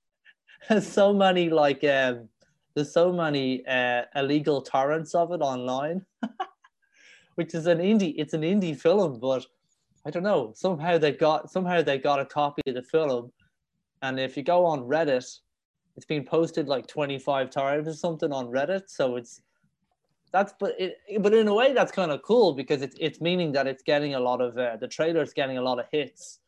There's 0.70 0.88
so 0.88 1.14
many 1.14 1.50
like 1.50 1.84
um, 1.84 2.30
there's 2.76 2.92
so 2.92 3.12
many 3.14 3.66
uh, 3.66 4.04
illegal 4.16 4.62
torrents 4.62 5.16
of 5.16 5.32
it 5.32 5.42
online, 5.42 6.06
which 7.36 7.54
is 7.54 7.66
an 7.66 7.80
indie. 7.80 8.14
It's 8.18 8.34
an 8.34 8.42
indie 8.42 8.78
film, 8.78 9.20
but 9.20 9.46
I 10.06 10.12
don't 10.12 10.24
know. 10.24 10.54
Somehow 10.56 10.98
they 10.98 11.14
got 11.14 11.50
somehow 11.50 11.82
they 11.82 11.98
got 11.98 12.20
a 12.20 12.26
copy 12.26 12.62
of 12.68 12.76
the 12.76 12.84
film, 12.84 13.32
and 14.02 14.20
if 14.20 14.36
you 14.36 14.44
go 14.44 14.66
on 14.66 14.82
Reddit, 14.82 15.40
it's 15.96 16.06
been 16.06 16.26
posted 16.26 16.68
like 16.68 16.88
25 16.88 17.50
times 17.50 17.88
or 17.88 17.94
something 17.94 18.32
on 18.32 18.48
Reddit. 18.48 18.84
So 18.88 19.16
it's 19.16 19.42
that's 20.32 20.54
but 20.60 20.76
it, 20.80 20.98
but 21.20 21.34
in 21.34 21.48
a 21.48 21.54
way 21.54 21.74
that's 21.74 21.92
kind 21.92 22.12
of 22.12 22.22
cool 22.22 22.54
because 22.54 22.82
it's 22.82 22.96
it's 23.00 23.20
meaning 23.20 23.52
that 23.54 23.68
it's 23.68 23.84
getting 23.84 24.16
a 24.16 24.20
lot 24.20 24.42
of 24.42 24.58
uh, 24.58 24.78
the 24.78 24.88
trailer's 24.88 25.34
getting 25.34 25.58
a 25.58 25.62
lot 25.62 25.80
of 25.80 25.86
hits, 25.92 26.40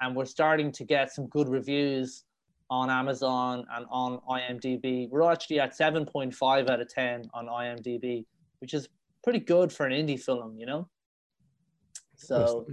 and 0.00 0.16
we're 0.16 0.24
starting 0.24 0.72
to 0.72 0.84
get 0.84 1.12
some 1.12 1.26
good 1.26 1.48
reviews 1.48 2.24
on 2.70 2.90
Amazon 2.90 3.64
and 3.76 3.86
on 3.90 4.20
IMDb. 4.28 5.08
We're 5.08 5.30
actually 5.30 5.60
at 5.60 5.76
seven 5.76 6.04
point 6.06 6.34
five 6.34 6.68
out 6.68 6.80
of 6.80 6.88
ten 6.88 7.30
on 7.32 7.46
IMDb, 7.46 8.24
which 8.60 8.74
is 8.74 8.88
pretty 9.22 9.40
good 9.40 9.72
for 9.72 9.86
an 9.86 9.92
indie 9.92 10.20
film, 10.20 10.56
you 10.58 10.66
know. 10.66 10.88
So 12.16 12.66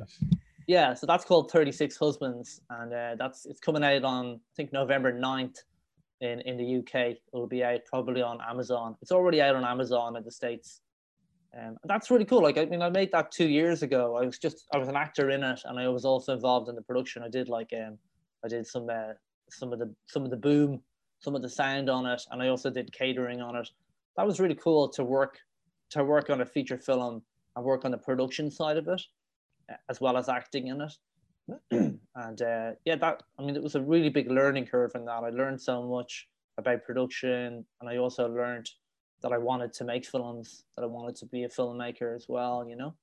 yeah, 0.68 0.94
so 0.94 1.06
that's 1.06 1.24
called 1.24 1.52
Thirty 1.52 1.72
Six 1.72 1.98
Husbands, 1.98 2.62
and 2.70 2.94
uh, 2.94 3.16
that's 3.18 3.46
it's 3.46 3.60
coming 3.60 3.84
out 3.84 4.04
on 4.04 4.26
I 4.36 4.54
think 4.56 4.74
November 4.74 5.14
9th 5.14 5.58
in, 6.22 6.42
in 6.42 6.58
the 6.58 6.78
UK. 6.78 7.18
It'll 7.34 7.48
be 7.48 7.64
out 7.64 7.82
probably 7.86 8.22
on 8.22 8.40
Amazon. 8.48 8.96
It's 9.02 9.12
already 9.12 9.42
out 9.42 9.56
on 9.56 9.64
Amazon 9.64 10.16
in 10.16 10.24
the 10.24 10.32
States. 10.32 10.82
Um, 11.58 11.78
that's 11.86 12.12
really 12.12 12.26
cool. 12.26 12.42
Like, 12.42 12.58
I 12.58 12.66
mean, 12.66 12.82
I 12.82 12.90
made 12.90 13.12
that 13.12 13.32
two 13.32 13.48
years 13.48 13.84
ago. 13.84 14.18
I 14.18 14.26
was 14.26 14.38
just, 14.38 14.68
I 14.74 14.78
was 14.78 14.90
an 14.90 14.96
actor 14.96 15.30
in 15.30 15.44
it 15.44 15.62
and 15.66 15.80
I 15.80 15.88
was 15.88 16.06
also 16.06 16.34
involved 16.34 16.70
in 16.70 16.76
the 16.76 16.82
production. 16.82 17.24
I 17.24 17.30
did 17.30 17.50
like, 17.50 17.72
um, 17.74 17.98
I 18.44 18.48
did 18.48 18.68
some, 18.68 18.90
uh, 18.90 19.14
some 19.50 19.72
of 19.74 19.80
the, 19.80 19.94
some 20.08 20.24
of 20.24 20.30
the 20.30 20.38
boom, 20.38 20.82
some 21.20 21.36
of 21.36 21.42
the 21.42 21.50
sound 21.50 21.90
on 21.90 22.06
it. 22.06 22.22
And 22.32 22.42
I 22.42 22.50
also 22.50 22.70
did 22.70 22.92
catering 22.94 23.42
on 23.42 23.56
it. 23.56 23.70
That 24.18 24.26
was 24.26 24.40
really 24.40 24.56
cool 24.56 24.90
to 24.90 25.04
work, 25.04 25.38
to 25.92 26.04
work 26.04 26.30
on 26.30 26.42
a 26.42 26.46
feature 26.46 26.78
film 26.78 27.22
and 27.56 27.66
work 27.66 27.86
on 27.86 27.92
the 27.92 27.98
production 27.98 28.52
side 28.52 28.78
of 28.78 28.88
it, 28.88 29.02
as 29.90 30.02
well 30.02 30.18
as 30.18 30.30
acting 30.30 30.68
in 30.68 30.82
it. 30.82 30.94
and 31.72 32.42
uh, 32.42 32.72
yeah, 32.86 32.96
that 32.96 33.24
I 33.40 33.44
mean, 33.44 33.56
it 33.56 33.64
was 33.64 33.76
a 33.76 33.82
really 33.82 34.10
big 34.10 34.30
learning 34.30 34.66
curve 34.66 34.92
in 34.96 35.06
that. 35.06 35.24
I 35.24 35.30
learned 35.30 35.62
so 35.62 35.84
much 35.84 36.28
about 36.58 36.84
production, 36.84 37.66
and 37.80 37.90
I 37.90 37.98
also 37.98 38.28
learned 38.28 38.70
that 39.22 39.32
I 39.32 39.38
wanted 39.38 39.74
to 39.74 39.84
make 39.84 40.06
films, 40.06 40.66
that 40.76 40.84
I 40.84 40.88
wanted 40.88 41.16
to 41.18 41.26
be 41.26 41.44
a 41.44 41.50
filmmaker 41.50 42.16
as 42.16 42.26
well. 42.28 42.66
You 42.68 42.76
know, 42.76 42.96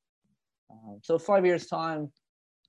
um, 0.71 1.01
so 1.03 1.19
five 1.19 1.47
years 1.47 1.67
time, 1.67 2.11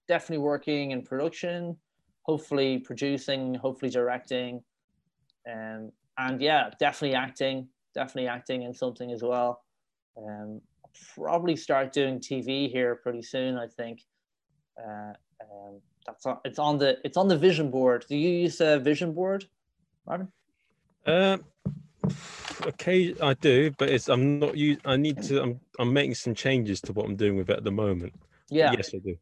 definitely 0.07 0.43
working 0.43 0.91
in 0.91 1.01
production, 1.01 1.75
hopefully 2.23 2.79
producing, 2.79 3.55
hopefully 3.55 3.91
directing, 3.91 4.63
um, 5.51 5.91
and 6.17 6.41
yeah, 6.41 6.69
definitely 6.79 7.15
acting, 7.15 7.67
definitely 7.93 8.29
acting 8.29 8.63
in 8.63 8.73
something 8.73 9.11
as 9.11 9.23
well. 9.23 9.61
Um, 10.17 10.61
probably 11.13 11.57
start 11.57 11.91
doing 11.91 12.19
TV 12.19 12.71
here 12.71 12.95
pretty 12.95 13.21
soon. 13.21 13.57
I 13.57 13.67
think. 13.67 14.01
Uh, 14.77 15.13
um, 15.41 15.81
that's 16.05 16.25
on, 16.25 16.37
it's 16.45 16.59
on 16.59 16.77
the 16.77 16.97
it's 17.03 17.17
on 17.17 17.27
the 17.27 17.37
vision 17.37 17.71
board. 17.71 18.05
Do 18.07 18.15
you 18.15 18.29
use 18.29 18.61
a 18.61 18.79
vision 18.79 19.13
board, 19.13 19.45
Marvin? 20.05 20.27
Uh, 21.05 21.37
okay, 22.65 23.15
I 23.21 23.33
do, 23.35 23.71
but 23.77 23.89
it's 23.89 24.09
I'm 24.09 24.39
not 24.39 24.57
you. 24.57 24.77
I 24.85 24.97
need 24.97 25.21
to. 25.23 25.41
I'm 25.41 25.59
I'm 25.79 25.93
making 25.93 26.15
some 26.15 26.35
changes 26.35 26.81
to 26.81 26.93
what 26.93 27.05
I'm 27.05 27.15
doing 27.15 27.37
with 27.37 27.49
it 27.49 27.57
at 27.57 27.63
the 27.63 27.71
moment. 27.71 28.13
Yeah. 28.49 28.71
Yes, 28.73 28.91
I 28.93 28.99
do. 28.99 29.17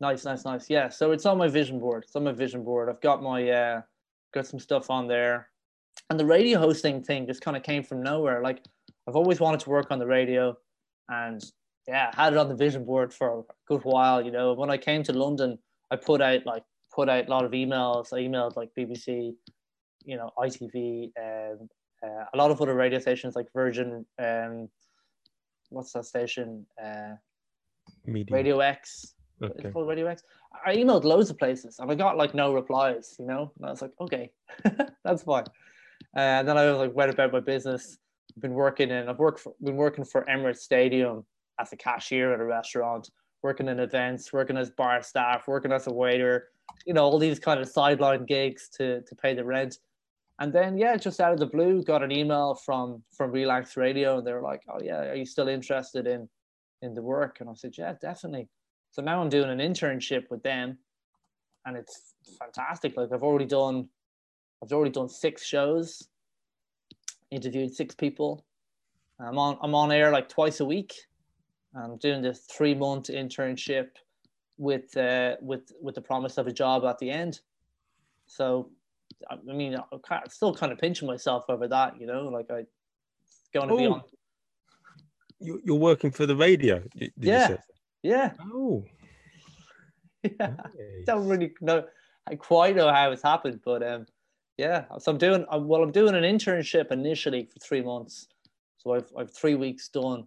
Nice, 0.00 0.24
nice, 0.24 0.44
nice. 0.44 0.70
Yeah. 0.70 0.88
So 0.88 1.12
it's 1.12 1.26
on 1.26 1.38
my 1.38 1.48
vision 1.48 1.78
board. 1.78 2.04
It's 2.04 2.16
on 2.16 2.24
my 2.24 2.32
vision 2.32 2.64
board. 2.64 2.88
I've 2.88 3.00
got 3.00 3.22
my 3.22 3.48
uh, 3.48 3.82
got 4.32 4.46
some 4.46 4.60
stuff 4.60 4.90
on 4.90 5.08
there, 5.08 5.48
and 6.10 6.18
the 6.18 6.26
radio 6.26 6.58
hosting 6.58 7.02
thing 7.02 7.26
just 7.26 7.40
kind 7.40 7.56
of 7.56 7.62
came 7.62 7.82
from 7.82 8.02
nowhere. 8.02 8.42
Like 8.42 8.64
I've 9.08 9.16
always 9.16 9.40
wanted 9.40 9.60
to 9.60 9.70
work 9.70 9.90
on 9.90 9.98
the 9.98 10.06
radio, 10.06 10.56
and 11.08 11.42
yeah, 11.86 12.10
I 12.16 12.24
had 12.24 12.32
it 12.32 12.38
on 12.38 12.48
the 12.48 12.54
vision 12.54 12.84
board 12.84 13.12
for 13.12 13.40
a 13.40 13.42
good 13.66 13.82
while. 13.84 14.24
You 14.24 14.30
know, 14.30 14.54
when 14.54 14.70
I 14.70 14.76
came 14.76 15.02
to 15.04 15.12
London, 15.12 15.58
I 15.90 15.96
put 15.96 16.20
out 16.20 16.46
like 16.46 16.64
put 16.94 17.08
out 17.08 17.26
a 17.26 17.30
lot 17.30 17.44
of 17.44 17.52
emails. 17.52 18.12
I 18.12 18.20
emailed 18.20 18.56
like 18.56 18.70
BBC, 18.78 19.34
you 20.04 20.16
know, 20.16 20.30
ITV, 20.38 21.12
um, 21.18 21.68
uh, 22.02 22.24
a 22.32 22.36
lot 22.36 22.50
of 22.50 22.60
other 22.60 22.74
radio 22.74 22.98
stations 22.98 23.36
like 23.36 23.46
Virgin. 23.54 24.06
Um, 24.18 24.68
what's 25.70 25.92
that 25.92 26.06
station? 26.06 26.66
Uh, 26.82 27.14
Media. 28.06 28.34
Radio 28.34 28.60
X. 28.60 29.14
Okay. 29.42 29.52
It's 29.56 29.72
called 29.72 29.88
Radio 29.88 30.06
X. 30.06 30.22
I 30.64 30.76
emailed 30.76 31.04
loads 31.04 31.30
of 31.30 31.38
places 31.38 31.78
and 31.80 31.90
I 31.90 31.94
got 31.94 32.16
like 32.16 32.34
no 32.34 32.54
replies, 32.54 33.16
you 33.18 33.26
know? 33.26 33.52
And 33.56 33.66
I 33.66 33.70
was 33.70 33.82
like, 33.82 33.92
okay, 34.00 34.30
that's 35.04 35.22
fine. 35.22 35.44
Uh, 36.16 36.20
and 36.20 36.48
then 36.48 36.56
I 36.56 36.70
was 36.70 36.78
like, 36.78 36.94
went 36.94 37.10
about 37.10 37.32
my 37.32 37.40
business. 37.40 37.98
I've 38.36 38.42
been 38.42 38.54
working 38.54 38.90
in, 38.90 39.08
I've 39.08 39.18
worked 39.18 39.40
for, 39.40 39.54
been 39.62 39.76
working 39.76 40.04
for 40.04 40.24
Emirates 40.24 40.58
Stadium 40.58 41.24
as 41.60 41.72
a 41.72 41.76
cashier 41.76 42.32
at 42.34 42.40
a 42.40 42.44
restaurant, 42.44 43.10
working 43.42 43.68
in 43.68 43.80
events, 43.80 44.32
working 44.32 44.56
as 44.56 44.70
bar 44.70 45.02
staff, 45.02 45.46
working 45.46 45.72
as 45.72 45.86
a 45.86 45.92
waiter, 45.92 46.48
you 46.86 46.94
know, 46.94 47.04
all 47.04 47.18
these 47.18 47.38
kind 47.38 47.60
of 47.60 47.68
sideline 47.68 48.24
gigs 48.24 48.68
to, 48.68 49.02
to 49.02 49.14
pay 49.14 49.34
the 49.34 49.44
rent. 49.44 49.78
And 50.40 50.52
then, 50.52 50.76
yeah, 50.76 50.96
just 50.96 51.20
out 51.20 51.32
of 51.32 51.38
the 51.38 51.46
blue, 51.46 51.82
got 51.82 52.02
an 52.02 52.10
email 52.10 52.54
from 52.54 53.04
from 53.16 53.32
Relaks 53.32 53.76
Radio, 53.76 54.18
and 54.18 54.26
they 54.26 54.32
were 54.32 54.42
like, 54.42 54.62
"Oh 54.68 54.80
yeah, 54.82 55.10
are 55.10 55.14
you 55.14 55.26
still 55.26 55.46
interested 55.46 56.08
in 56.08 56.28
in 56.82 56.92
the 56.92 57.02
work?" 57.02 57.40
And 57.40 57.48
I 57.48 57.54
said, 57.54 57.74
"Yeah, 57.78 57.92
definitely." 58.00 58.48
So 58.90 59.00
now 59.00 59.20
I'm 59.20 59.28
doing 59.28 59.48
an 59.48 59.58
internship 59.58 60.28
with 60.30 60.42
them, 60.42 60.78
and 61.66 61.76
it's 61.76 62.14
fantastic. 62.36 62.96
Like 62.96 63.12
I've 63.12 63.22
already 63.22 63.44
done, 63.44 63.88
I've 64.60 64.72
already 64.72 64.90
done 64.90 65.08
six 65.08 65.44
shows, 65.44 66.08
interviewed 67.30 67.72
six 67.72 67.94
people. 67.94 68.44
I'm 69.20 69.38
on 69.38 69.56
I'm 69.62 69.74
on 69.76 69.92
air 69.92 70.10
like 70.10 70.28
twice 70.28 70.58
a 70.58 70.64
week. 70.64 70.94
I'm 71.76 71.96
doing 71.98 72.22
the 72.22 72.34
three 72.34 72.74
month 72.74 73.08
internship 73.08 73.88
with 74.58 74.96
uh, 74.96 75.36
with 75.40 75.72
with 75.80 75.94
the 75.94 76.00
promise 76.00 76.38
of 76.38 76.46
a 76.46 76.52
job 76.52 76.84
at 76.84 76.98
the 76.98 77.10
end. 77.10 77.40
So, 78.26 78.70
I 79.30 79.36
mean, 79.44 79.76
I'm 79.76 80.28
still 80.30 80.54
kind 80.54 80.72
of 80.72 80.78
pinching 80.78 81.06
myself 81.06 81.44
over 81.48 81.68
that, 81.68 82.00
you 82.00 82.06
know, 82.06 82.28
like 82.28 82.50
I 82.50 82.64
going 83.52 83.68
to 83.68 83.76
be 83.76 83.86
Oh, 83.86 83.92
on. 83.94 84.02
You, 85.40 85.60
you're 85.64 85.76
working 85.76 86.10
for 86.10 86.26
the 86.26 86.36
radio. 86.36 86.82
Yeah. 87.18 87.56
Yeah, 88.02 88.32
Oh. 88.52 88.84
yeah. 90.22 90.30
nice. 90.40 91.04
don't 91.06 91.26
really 91.26 91.54
know 91.60 91.84
I 92.26 92.34
quite 92.36 92.76
know 92.76 92.90
how 92.90 93.10
it's 93.12 93.22
happened, 93.22 93.60
but 93.64 93.82
um, 93.82 94.06
yeah. 94.56 94.84
So 94.98 95.12
I'm 95.12 95.18
doing 95.18 95.44
well. 95.50 95.82
I'm 95.82 95.92
doing 95.92 96.14
an 96.14 96.22
internship 96.22 96.90
initially 96.90 97.44
for 97.52 97.58
three 97.58 97.82
months, 97.82 98.28
so 98.78 98.94
I've 98.94 99.10
I've 99.18 99.30
three 99.30 99.54
weeks 99.54 99.88
done, 99.88 100.26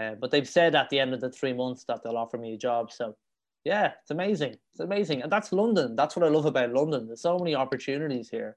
uh, 0.00 0.14
but 0.20 0.30
they've 0.30 0.48
said 0.48 0.74
at 0.74 0.88
the 0.90 0.98
end 0.98 1.14
of 1.14 1.20
the 1.20 1.30
three 1.30 1.52
months 1.52 1.84
that 1.88 2.02
they'll 2.02 2.16
offer 2.16 2.38
me 2.38 2.54
a 2.54 2.58
job. 2.58 2.92
So 2.92 3.16
yeah, 3.64 3.92
it's 4.02 4.10
amazing. 4.10 4.56
It's 4.72 4.80
amazing, 4.80 5.22
and 5.22 5.32
that's 5.32 5.52
London. 5.52 5.96
That's 5.96 6.16
what 6.16 6.24
I 6.24 6.28
love 6.28 6.44
about 6.44 6.72
London. 6.72 7.06
There's 7.06 7.22
so 7.22 7.38
many 7.38 7.54
opportunities 7.54 8.28
here 8.28 8.56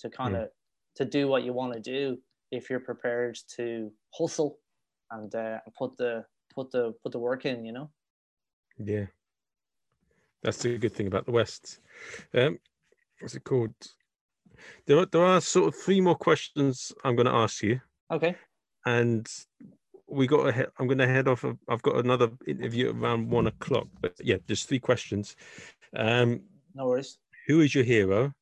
to 0.00 0.10
kind 0.10 0.36
of 0.36 0.48
to 0.96 1.04
do 1.04 1.28
what 1.28 1.44
you 1.44 1.52
want 1.52 1.72
to 1.74 1.80
do 1.80 2.18
if 2.50 2.68
you're 2.68 2.80
prepared 2.80 3.38
to 3.56 3.90
hustle 4.14 4.58
and 5.10 5.34
uh, 5.34 5.58
put 5.78 5.96
the 5.96 6.24
put 6.54 6.70
the 6.70 6.92
put 7.02 7.12
the 7.12 7.18
work 7.18 7.46
in. 7.46 7.64
You 7.64 7.72
know. 7.72 7.90
Yeah. 8.78 9.06
That's 10.42 10.58
the 10.58 10.76
good 10.76 10.92
thing 10.92 11.06
about 11.06 11.24
the 11.24 11.32
West. 11.32 11.78
Um, 12.34 12.58
what's 13.20 13.36
it 13.36 13.44
called? 13.44 13.74
There 14.86 14.98
are, 14.98 15.06
there 15.06 15.24
are 15.24 15.40
sort 15.40 15.68
of 15.68 15.80
three 15.80 16.00
more 16.00 16.16
questions 16.16 16.92
I'm 17.04 17.14
going 17.14 17.26
to 17.26 17.32
ask 17.32 17.62
you, 17.62 17.80
Okay. 18.10 18.34
and 18.84 19.28
we 20.12 20.26
got 20.26 20.44
to 20.44 20.52
head. 20.52 20.66
I'm 20.78 20.86
going 20.86 20.98
to 20.98 21.06
head 21.06 21.26
off. 21.28 21.44
Of, 21.44 21.58
I've 21.68 21.82
got 21.82 21.96
another 21.96 22.30
interview 22.46 22.92
around 22.92 23.30
one 23.30 23.46
o'clock, 23.46 23.86
but 24.00 24.14
yeah, 24.20 24.36
just 24.46 24.68
three 24.68 24.78
questions. 24.78 25.36
Um, 25.96 26.42
No 26.74 26.86
worries. 26.88 27.18
who 27.46 27.60
is 27.60 27.74
your 27.74 27.84
hero, 27.84 28.32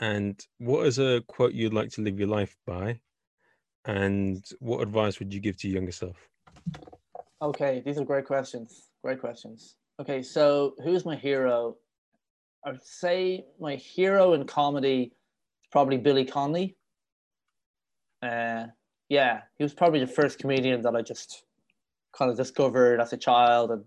and 0.00 0.38
what 0.58 0.86
is 0.86 0.98
a 0.98 1.22
quote 1.28 1.52
you'd 1.52 1.74
like 1.74 1.90
to 1.90 2.02
live 2.02 2.18
your 2.18 2.28
life 2.28 2.56
by, 2.66 3.00
and 3.84 4.44
what 4.58 4.82
advice 4.82 5.18
would 5.18 5.32
you 5.32 5.40
give 5.40 5.56
to 5.58 5.68
your 5.68 5.76
younger 5.76 5.92
self? 5.92 6.16
Okay, 7.40 7.82
these 7.84 7.98
are 7.98 8.04
great 8.04 8.26
questions. 8.26 8.88
Great 9.02 9.20
questions. 9.20 9.76
Okay, 10.00 10.22
so 10.22 10.74
who's 10.82 11.04
my 11.04 11.16
hero? 11.16 11.76
I 12.66 12.72
would 12.72 12.82
say 12.82 13.46
my 13.58 13.76
hero 13.76 14.34
in 14.34 14.44
comedy 14.44 15.02
is 15.04 15.68
probably 15.70 15.96
Billy 15.96 16.24
Connolly. 16.24 16.76
Uh, 18.22 18.66
yeah, 19.10 19.42
he 19.58 19.64
was 19.64 19.74
probably 19.74 19.98
the 19.98 20.06
first 20.06 20.38
comedian 20.38 20.80
that 20.82 20.94
I 20.94 21.02
just 21.02 21.42
kind 22.16 22.30
of 22.30 22.36
discovered 22.36 23.00
as 23.00 23.12
a 23.12 23.16
child, 23.16 23.72
and 23.72 23.84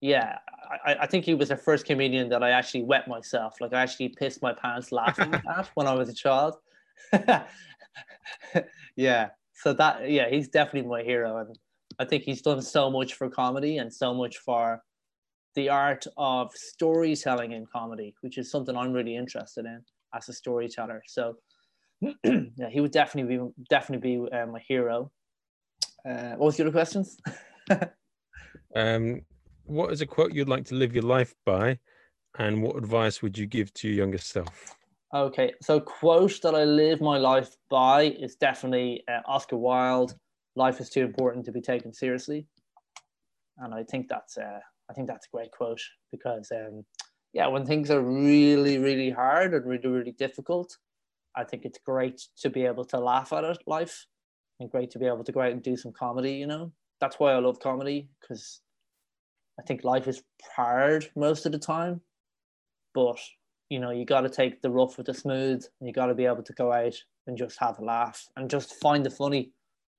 yeah, 0.00 0.38
I, 0.86 0.94
I 1.00 1.06
think 1.06 1.24
he 1.24 1.34
was 1.34 1.48
the 1.48 1.56
first 1.56 1.84
comedian 1.84 2.28
that 2.28 2.42
I 2.42 2.50
actually 2.50 2.84
wet 2.84 3.08
myself. 3.08 3.60
Like 3.60 3.74
I 3.74 3.82
actually 3.82 4.10
pissed 4.10 4.40
my 4.40 4.52
pants 4.54 4.92
laughing 4.92 5.34
at 5.56 5.68
when 5.74 5.88
I 5.88 5.94
was 5.94 6.08
a 6.08 6.14
child. 6.14 6.54
yeah, 8.96 9.30
so 9.54 9.72
that 9.72 10.08
yeah, 10.08 10.30
he's 10.30 10.48
definitely 10.48 10.88
my 10.88 11.02
hero, 11.02 11.38
and 11.38 11.58
I 11.98 12.04
think 12.04 12.22
he's 12.22 12.40
done 12.40 12.62
so 12.62 12.90
much 12.90 13.14
for 13.14 13.28
comedy 13.28 13.78
and 13.78 13.92
so 13.92 14.14
much 14.14 14.38
for 14.38 14.80
the 15.56 15.68
art 15.68 16.06
of 16.16 16.52
storytelling 16.54 17.50
in 17.50 17.66
comedy, 17.66 18.14
which 18.20 18.38
is 18.38 18.52
something 18.52 18.76
I'm 18.76 18.92
really 18.92 19.16
interested 19.16 19.64
in 19.64 19.82
as 20.14 20.28
a 20.28 20.32
storyteller. 20.32 21.02
So 21.08 21.38
yeah, 22.24 22.68
he 22.70 22.80
would 22.80 22.92
definitely 22.92 23.36
be 23.36 23.44
definitely 23.68 24.16
be 24.16 24.30
uh, 24.30 24.46
my 24.46 24.60
hero. 24.66 25.10
Uh, 26.08 26.30
what 26.36 26.46
was 26.46 26.58
your 26.58 26.68
other 26.68 26.72
questions? 26.72 27.16
Um, 28.74 29.22
what 29.64 29.92
is 29.92 30.00
a 30.00 30.06
quote 30.06 30.32
you'd 30.32 30.48
like 30.48 30.64
to 30.66 30.74
live 30.74 30.94
your 30.94 31.04
life 31.04 31.34
by, 31.44 31.78
and 32.38 32.62
what 32.62 32.76
advice 32.76 33.22
would 33.22 33.36
you 33.36 33.46
give 33.46 33.72
to 33.74 33.88
your 33.88 33.96
younger 33.96 34.18
self? 34.18 34.76
Okay, 35.14 35.54
so 35.62 35.80
quote 35.80 36.40
that 36.42 36.54
I 36.54 36.64
live 36.64 37.00
my 37.00 37.16
life 37.18 37.56
by 37.70 38.02
is 38.02 38.36
definitely 38.36 39.04
uh, 39.08 39.20
Oscar 39.26 39.56
Wilde. 39.56 40.14
Life 40.54 40.80
is 40.80 40.90
too 40.90 41.02
important 41.02 41.44
to 41.46 41.52
be 41.52 41.60
taken 41.60 41.92
seriously, 41.92 42.46
and 43.58 43.74
I 43.74 43.84
think 43.84 44.08
that's 44.08 44.36
uh, 44.36 44.60
I 44.90 44.92
think 44.92 45.08
that's 45.08 45.26
a 45.26 45.36
great 45.36 45.50
quote 45.50 45.80
because 46.10 46.50
um, 46.52 46.84
yeah, 47.32 47.46
when 47.46 47.64
things 47.64 47.90
are 47.90 48.02
really 48.02 48.78
really 48.78 49.10
hard 49.10 49.54
and 49.54 49.64
really 49.64 49.88
really 49.88 50.12
difficult, 50.12 50.76
I 51.36 51.44
think 51.44 51.64
it's 51.64 51.78
great 51.84 52.22
to 52.38 52.50
be 52.50 52.64
able 52.64 52.84
to 52.86 52.98
laugh 52.98 53.32
at 53.32 53.44
it, 53.44 53.58
life, 53.66 54.06
and 54.60 54.70
great 54.70 54.90
to 54.92 54.98
be 54.98 55.06
able 55.06 55.24
to 55.24 55.32
go 55.32 55.40
out 55.40 55.52
and 55.52 55.62
do 55.62 55.76
some 55.76 55.92
comedy. 55.92 56.32
You 56.32 56.46
know, 56.46 56.72
that's 57.00 57.18
why 57.18 57.32
I 57.32 57.38
love 57.38 57.60
comedy 57.60 58.08
because 58.20 58.60
I 59.58 59.62
think 59.62 59.84
life 59.84 60.08
is 60.08 60.22
hard 60.54 61.10
most 61.16 61.46
of 61.46 61.52
the 61.52 61.58
time, 61.58 62.00
but 62.94 63.18
you 63.70 63.78
know, 63.78 63.90
you 63.90 64.04
got 64.04 64.22
to 64.22 64.30
take 64.30 64.62
the 64.62 64.70
rough 64.70 64.96
with 64.96 65.06
the 65.06 65.14
smooth, 65.14 65.62
and 65.78 65.86
you 65.86 65.92
got 65.92 66.06
to 66.06 66.14
be 66.14 66.24
able 66.24 66.42
to 66.42 66.52
go 66.54 66.72
out 66.72 66.94
and 67.26 67.36
just 67.36 67.58
have 67.60 67.78
a 67.78 67.84
laugh 67.84 68.26
and 68.36 68.48
just 68.48 68.74
find 68.74 69.04
the 69.04 69.10
funny, 69.10 69.52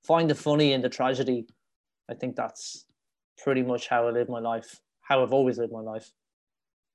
find 0.04 0.30
the 0.30 0.36
funny 0.36 0.74
in 0.74 0.82
the 0.82 0.90
tragedy. 0.90 1.46
I 2.10 2.16
think 2.16 2.36
that's 2.36 2.86
pretty 3.38 3.62
much 3.62 3.88
how 3.88 4.08
I 4.08 4.12
live 4.12 4.28
my 4.28 4.40
life, 4.40 4.82
how 5.02 5.22
I've 5.22 5.34
always 5.34 5.60
lived 5.60 5.72
my 5.72 5.82
life, 5.82 6.12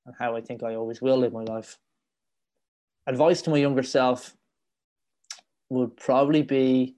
and 0.05 0.15
how 0.19 0.37
I 0.37 0.41
think 0.41 0.63
I 0.63 0.75
always 0.75 1.01
will 1.01 1.19
live 1.19 1.33
my 1.33 1.45
life. 1.45 1.79
Advice 3.07 3.43
to 3.43 3.51
my 3.51 3.59
younger 3.59 3.83
self 3.83 4.35
would 5.69 5.97
probably 5.97 6.43
be 6.43 6.97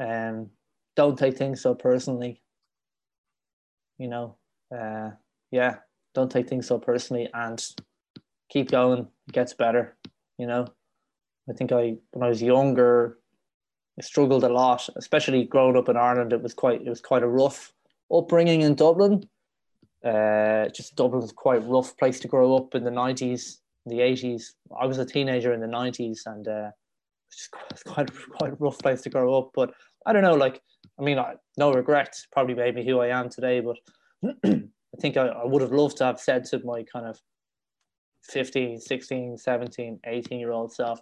um, 0.00 0.50
don't 0.96 1.18
take 1.18 1.36
things 1.36 1.60
so 1.60 1.74
personally. 1.74 2.40
You 3.98 4.08
know, 4.08 4.36
uh, 4.76 5.10
yeah, 5.50 5.76
don't 6.14 6.30
take 6.30 6.48
things 6.48 6.66
so 6.66 6.78
personally 6.78 7.28
and 7.34 7.64
keep 8.48 8.70
going. 8.70 9.08
It 9.28 9.32
gets 9.32 9.54
better. 9.54 9.96
You 10.38 10.46
know, 10.46 10.66
I 11.48 11.52
think 11.52 11.72
I 11.72 11.96
when 12.12 12.24
I 12.24 12.28
was 12.28 12.42
younger, 12.42 13.18
I 13.98 14.02
struggled 14.02 14.44
a 14.44 14.48
lot, 14.48 14.88
especially 14.96 15.44
growing 15.44 15.76
up 15.76 15.88
in 15.88 15.96
Ireland. 15.96 16.32
It 16.32 16.42
was 16.42 16.54
quite 16.54 16.82
it 16.82 16.88
was 16.88 17.00
quite 17.00 17.22
a 17.22 17.28
rough 17.28 17.72
upbringing 18.12 18.62
in 18.62 18.74
Dublin. 18.74 19.28
Uh, 20.04 20.68
just 20.68 20.94
Dublin 20.94 21.22
was 21.22 21.32
quite 21.32 21.66
rough 21.66 21.96
place 21.96 22.20
to 22.20 22.28
grow 22.28 22.56
up 22.56 22.74
in 22.74 22.84
the 22.84 22.90
nineties, 22.90 23.60
the 23.86 24.00
eighties. 24.00 24.54
I 24.80 24.86
was 24.86 24.98
a 24.98 25.04
teenager 25.04 25.52
in 25.52 25.60
the 25.60 25.66
nineties, 25.66 26.24
and 26.26 26.46
uh, 26.46 26.70
it's 27.30 27.48
quite, 27.82 27.84
quite 27.84 28.10
quite 28.38 28.52
a 28.52 28.56
rough 28.56 28.78
place 28.78 29.02
to 29.02 29.10
grow 29.10 29.36
up. 29.38 29.50
But 29.54 29.72
I 30.06 30.12
don't 30.12 30.22
know, 30.22 30.34
like 30.34 30.62
I 30.98 31.02
mean, 31.02 31.18
I, 31.18 31.34
no 31.56 31.72
regrets. 31.72 32.26
Probably 32.32 32.54
made 32.54 32.74
me 32.74 32.84
who 32.84 33.00
I 33.00 33.08
am 33.08 33.28
today, 33.28 33.60
but 33.60 33.76
I 34.44 35.00
think 35.00 35.16
I, 35.16 35.28
I 35.28 35.44
would 35.44 35.62
have 35.62 35.72
loved 35.72 35.98
to 35.98 36.04
have 36.04 36.20
said 36.20 36.44
to 36.46 36.60
my 36.64 36.82
kind 36.82 37.06
of 37.06 37.20
15, 38.24 38.80
16, 38.80 39.38
17, 39.38 40.00
18 40.04 40.40
year 40.40 40.52
old 40.52 40.72
self, 40.72 41.00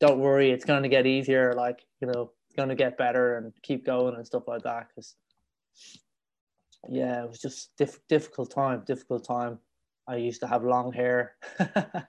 don't 0.00 0.18
worry, 0.18 0.50
it's 0.50 0.64
going 0.64 0.82
to 0.82 0.88
get 0.88 1.06
easier. 1.06 1.52
Like, 1.54 1.84
you 2.00 2.08
know, 2.08 2.32
it's 2.46 2.56
going 2.56 2.68
to 2.68 2.74
get 2.74 2.98
better 2.98 3.36
and 3.36 3.52
keep 3.62 3.84
going 3.84 4.14
and 4.14 4.26
stuff 4.26 4.44
like 4.46 4.62
that. 4.62 4.88
Because, 4.88 5.16
yeah, 6.88 7.22
it 7.22 7.28
was 7.28 7.40
just 7.40 7.70
diff- 7.76 8.06
difficult 8.08 8.50
time, 8.50 8.82
difficult 8.86 9.26
time. 9.26 9.58
I 10.08 10.16
used 10.16 10.40
to 10.40 10.46
have 10.46 10.64
long 10.64 10.92
hair. 10.92 11.36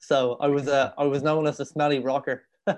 so 0.00 0.36
I 0.40 0.48
was 0.48 0.68
uh, 0.68 0.92
I 0.98 1.04
was 1.04 1.22
known 1.22 1.46
as 1.46 1.60
a 1.60 1.64
smelly 1.64 1.98
rocker. 2.00 2.44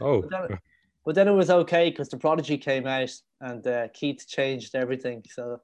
Oh, 0.00 0.22
But 0.22 0.30
then, 0.30 0.58
but 1.04 1.14
then 1.14 1.28
it 1.28 1.32
was 1.32 1.50
okay 1.50 1.88
because 1.90 2.08
the 2.08 2.16
prodigy 2.16 2.58
came 2.58 2.84
out 2.84 3.12
and 3.40 3.64
uh, 3.64 3.86
Keith 3.94 4.26
changed 4.26 4.74
everything. 4.74 5.22
So 5.30 5.60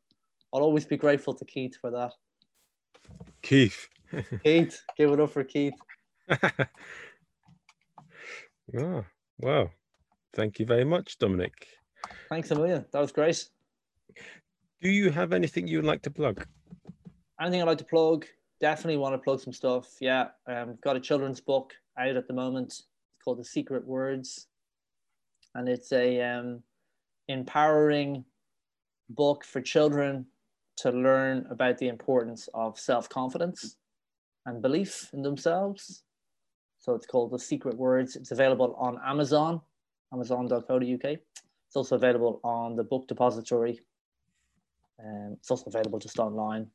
I'll 0.53 0.63
always 0.63 0.85
be 0.85 0.97
grateful 0.97 1.35
to 1.35 1.45
Keith 1.45 1.77
for 1.81 1.91
that. 1.91 2.13
Keith. 3.43 3.89
Keith, 4.45 4.81
give 4.97 5.11
it 5.11 5.21
up 5.21 5.31
for 5.31 5.43
Keith. 5.45 5.75
oh, 8.79 9.05
wow. 9.41 9.71
Thank 10.35 10.61
you 10.61 10.67
very 10.67 10.85
much, 10.85 11.19
Dominic. 11.19 11.67
Thanks 12.29 12.51
a 12.53 12.55
million. 12.55 12.85
That 12.93 13.01
was 13.01 13.11
great. 13.11 13.49
Do 14.81 14.91
you 14.91 15.11
have 15.11 15.33
anything 15.33 15.67
you 15.67 15.79
would 15.79 15.87
like 15.87 16.03
to 16.03 16.11
plug? 16.11 16.47
Anything 17.41 17.63
I'd 17.63 17.69
like 17.69 17.79
to 17.79 17.85
plug? 17.85 18.27
Definitely 18.61 18.99
want 18.99 19.15
to 19.15 19.19
plug 19.19 19.41
some 19.41 19.53
stuff. 19.53 19.97
Yeah, 20.01 20.29
um, 20.47 20.77
got 20.83 20.97
a 20.97 21.01
children's 21.01 21.41
book 21.41 21.73
out 21.99 22.17
at 22.17 22.29
the 22.29 22.35
moment. 22.35 22.67
It's 22.69 22.85
called 23.25 23.39
The 23.39 23.45
Secret 23.45 23.87
Words, 23.87 24.49
and 25.55 25.67
it's 25.67 25.91
a 25.93 26.21
um, 26.21 26.63
empowering 27.29 28.25
book 29.09 29.45
for 29.45 29.63
children 29.63 30.27
to 30.79 30.91
learn 30.91 31.47
about 31.51 31.79
the 31.79 31.89
importance 31.89 32.49
of 32.53 32.79
self 32.79 33.09
confidence 33.09 33.77
and 34.45 34.61
belief 34.61 35.09
in 35.15 35.23
themselves. 35.23 36.03
So 36.79 36.95
it's 36.95 37.07
called 37.07 37.31
The 37.31 37.39
Secret 37.39 37.77
Words. 37.77 38.17
It's 38.17 38.33
available 38.33 38.75
on 38.79 38.99
Amazon, 39.05 39.63
amazon.co.uk. 40.13 41.05
It's 41.05 41.77
also 41.77 41.97
available 41.97 42.41
on 42.45 42.77
the 42.77 42.85
Book 42.85 43.07
Depository. 43.07 43.81
Um, 45.03 45.37
it's 45.39 45.51
also 45.51 45.67
available 45.69 45.99
just 45.99 46.19
online. 46.19 46.67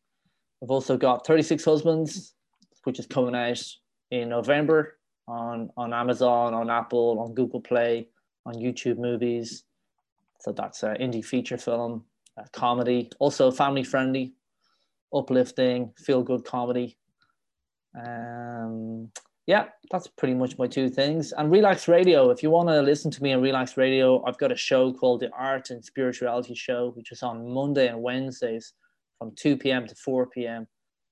We've 0.65 0.71
also 0.71 0.97
got 0.97 1.27
36 1.27 1.63
Husbands, 1.63 2.33
which 2.85 2.97
is 2.97 3.05
coming 3.05 3.35
out 3.35 3.63
in 4.09 4.29
November 4.29 4.97
on, 5.27 5.69
on 5.77 5.93
Amazon, 5.93 6.55
on 6.55 6.71
Apple, 6.71 7.19
on 7.19 7.35
Google 7.35 7.61
Play, 7.61 8.07
on 8.47 8.55
YouTube 8.55 8.97
Movies. 8.97 9.63
So 10.39 10.53
that's 10.53 10.81
an 10.81 10.95
indie 10.95 11.23
feature 11.23 11.59
film, 11.59 12.03
comedy, 12.51 13.11
also 13.19 13.51
family 13.51 13.83
friendly, 13.83 14.33
uplifting, 15.13 15.93
feel 15.99 16.23
good 16.23 16.43
comedy. 16.43 16.97
Um, 17.95 19.11
yeah, 19.45 19.65
that's 19.91 20.07
pretty 20.07 20.33
much 20.33 20.57
my 20.57 20.65
two 20.65 20.89
things. 20.89 21.31
And 21.33 21.51
Relaks 21.51 21.87
Radio, 21.87 22.31
if 22.31 22.41
you 22.41 22.49
want 22.49 22.69
to 22.69 22.81
listen 22.81 23.11
to 23.11 23.21
me 23.21 23.33
on 23.33 23.43
Relaks 23.43 23.77
Radio, 23.77 24.25
I've 24.25 24.39
got 24.39 24.51
a 24.51 24.57
show 24.57 24.91
called 24.91 25.19
the 25.19 25.29
Art 25.29 25.69
and 25.69 25.85
Spirituality 25.85 26.55
Show, 26.55 26.91
which 26.95 27.11
is 27.11 27.21
on 27.21 27.53
Monday 27.53 27.87
and 27.87 28.01
Wednesdays 28.01 28.73
from 29.19 29.31
2 29.35 29.57
p.m. 29.57 29.87
to 29.87 29.95
4 29.95 30.27
p.m., 30.27 30.67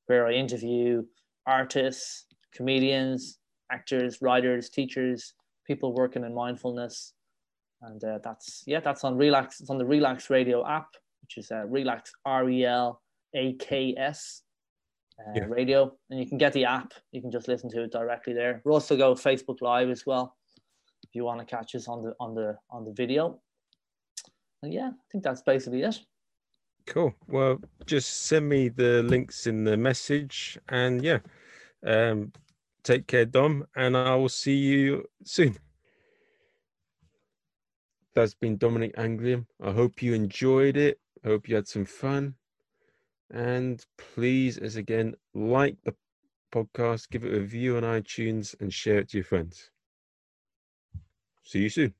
where 0.07 0.27
I 0.27 0.33
interview 0.33 1.03
artists, 1.47 2.25
comedians, 2.53 3.39
actors, 3.71 4.19
writers, 4.21 4.69
teachers, 4.69 5.33
people 5.65 5.93
working 5.93 6.23
in 6.23 6.33
mindfulness. 6.33 7.13
And 7.81 8.03
uh, 8.03 8.19
that's, 8.23 8.63
yeah, 8.65 8.79
that's 8.79 9.03
on 9.03 9.15
Relaks. 9.15 9.59
It's 9.61 9.69
on 9.69 9.77
the 9.77 9.85
Relaks 9.85 10.29
Radio 10.29 10.65
app, 10.67 10.87
which 11.21 11.37
is 11.37 11.51
uh, 11.51 11.63
Relaks, 11.67 12.09
R 12.25 12.49
E 12.49 12.65
L 12.65 13.01
A 13.35 13.53
K 13.53 13.93
S 13.97 14.43
uh, 15.19 15.31
Yeah. 15.35 15.45
radio. 15.47 15.91
And 16.09 16.19
you 16.19 16.25
can 16.27 16.37
get 16.37 16.53
the 16.53 16.65
app. 16.65 16.93
You 17.11 17.21
can 17.21 17.31
just 17.31 17.47
listen 17.47 17.69
to 17.71 17.83
it 17.83 17.91
directly 17.91 18.33
there. 18.33 18.61
We 18.65 18.71
also 18.71 18.95
go 18.97 19.15
Facebook 19.15 19.61
Live 19.61 19.89
as 19.89 20.05
well 20.05 20.35
if 21.03 21.13
you 21.13 21.23
want 21.25 21.39
to 21.39 21.45
catch 21.45 21.75
us 21.75 21.87
on 21.87 22.03
the 22.03 22.13
on 22.19 22.33
the 22.35 22.57
on 22.69 22.85
the 22.85 22.93
video. 22.93 23.39
And 24.61 24.73
yeah, 24.73 24.87
I 24.93 25.03
think 25.11 25.23
that's 25.23 25.41
basically 25.41 25.81
it. 25.81 25.99
Cool. 26.85 27.13
Well, 27.27 27.59
just 27.85 28.23
send 28.23 28.49
me 28.49 28.69
the 28.69 29.03
links 29.03 29.47
in 29.47 29.63
the 29.63 29.77
message 29.77 30.57
and 30.69 31.03
yeah. 31.03 31.19
Um 31.85 32.31
take 32.83 33.07
care, 33.07 33.25
Dom, 33.25 33.65
and 33.75 33.95
I 33.95 34.15
will 34.15 34.29
see 34.29 34.57
you 34.57 35.05
soon. 35.23 35.57
That's 38.13 38.35
been 38.35 38.57
Dominic 38.57 38.95
Anglim. 38.95 39.45
I 39.61 39.71
hope 39.71 40.01
you 40.01 40.13
enjoyed 40.13 40.77
it. 40.77 40.99
I 41.23 41.29
hope 41.29 41.47
you 41.47 41.55
had 41.55 41.67
some 41.67 41.85
fun. 41.85 42.35
And 43.31 43.83
please, 43.97 44.57
as 44.57 44.75
again, 44.75 45.15
like 45.33 45.77
the 45.83 45.95
podcast, 46.53 47.09
give 47.09 47.23
it 47.23 47.33
a 47.33 47.39
review 47.39 47.77
on 47.77 47.83
iTunes, 47.83 48.53
and 48.61 48.71
share 48.71 48.99
it 48.99 49.09
to 49.09 49.17
your 49.17 49.23
friends. 49.23 49.71
See 51.43 51.59
you 51.59 51.69
soon. 51.69 51.93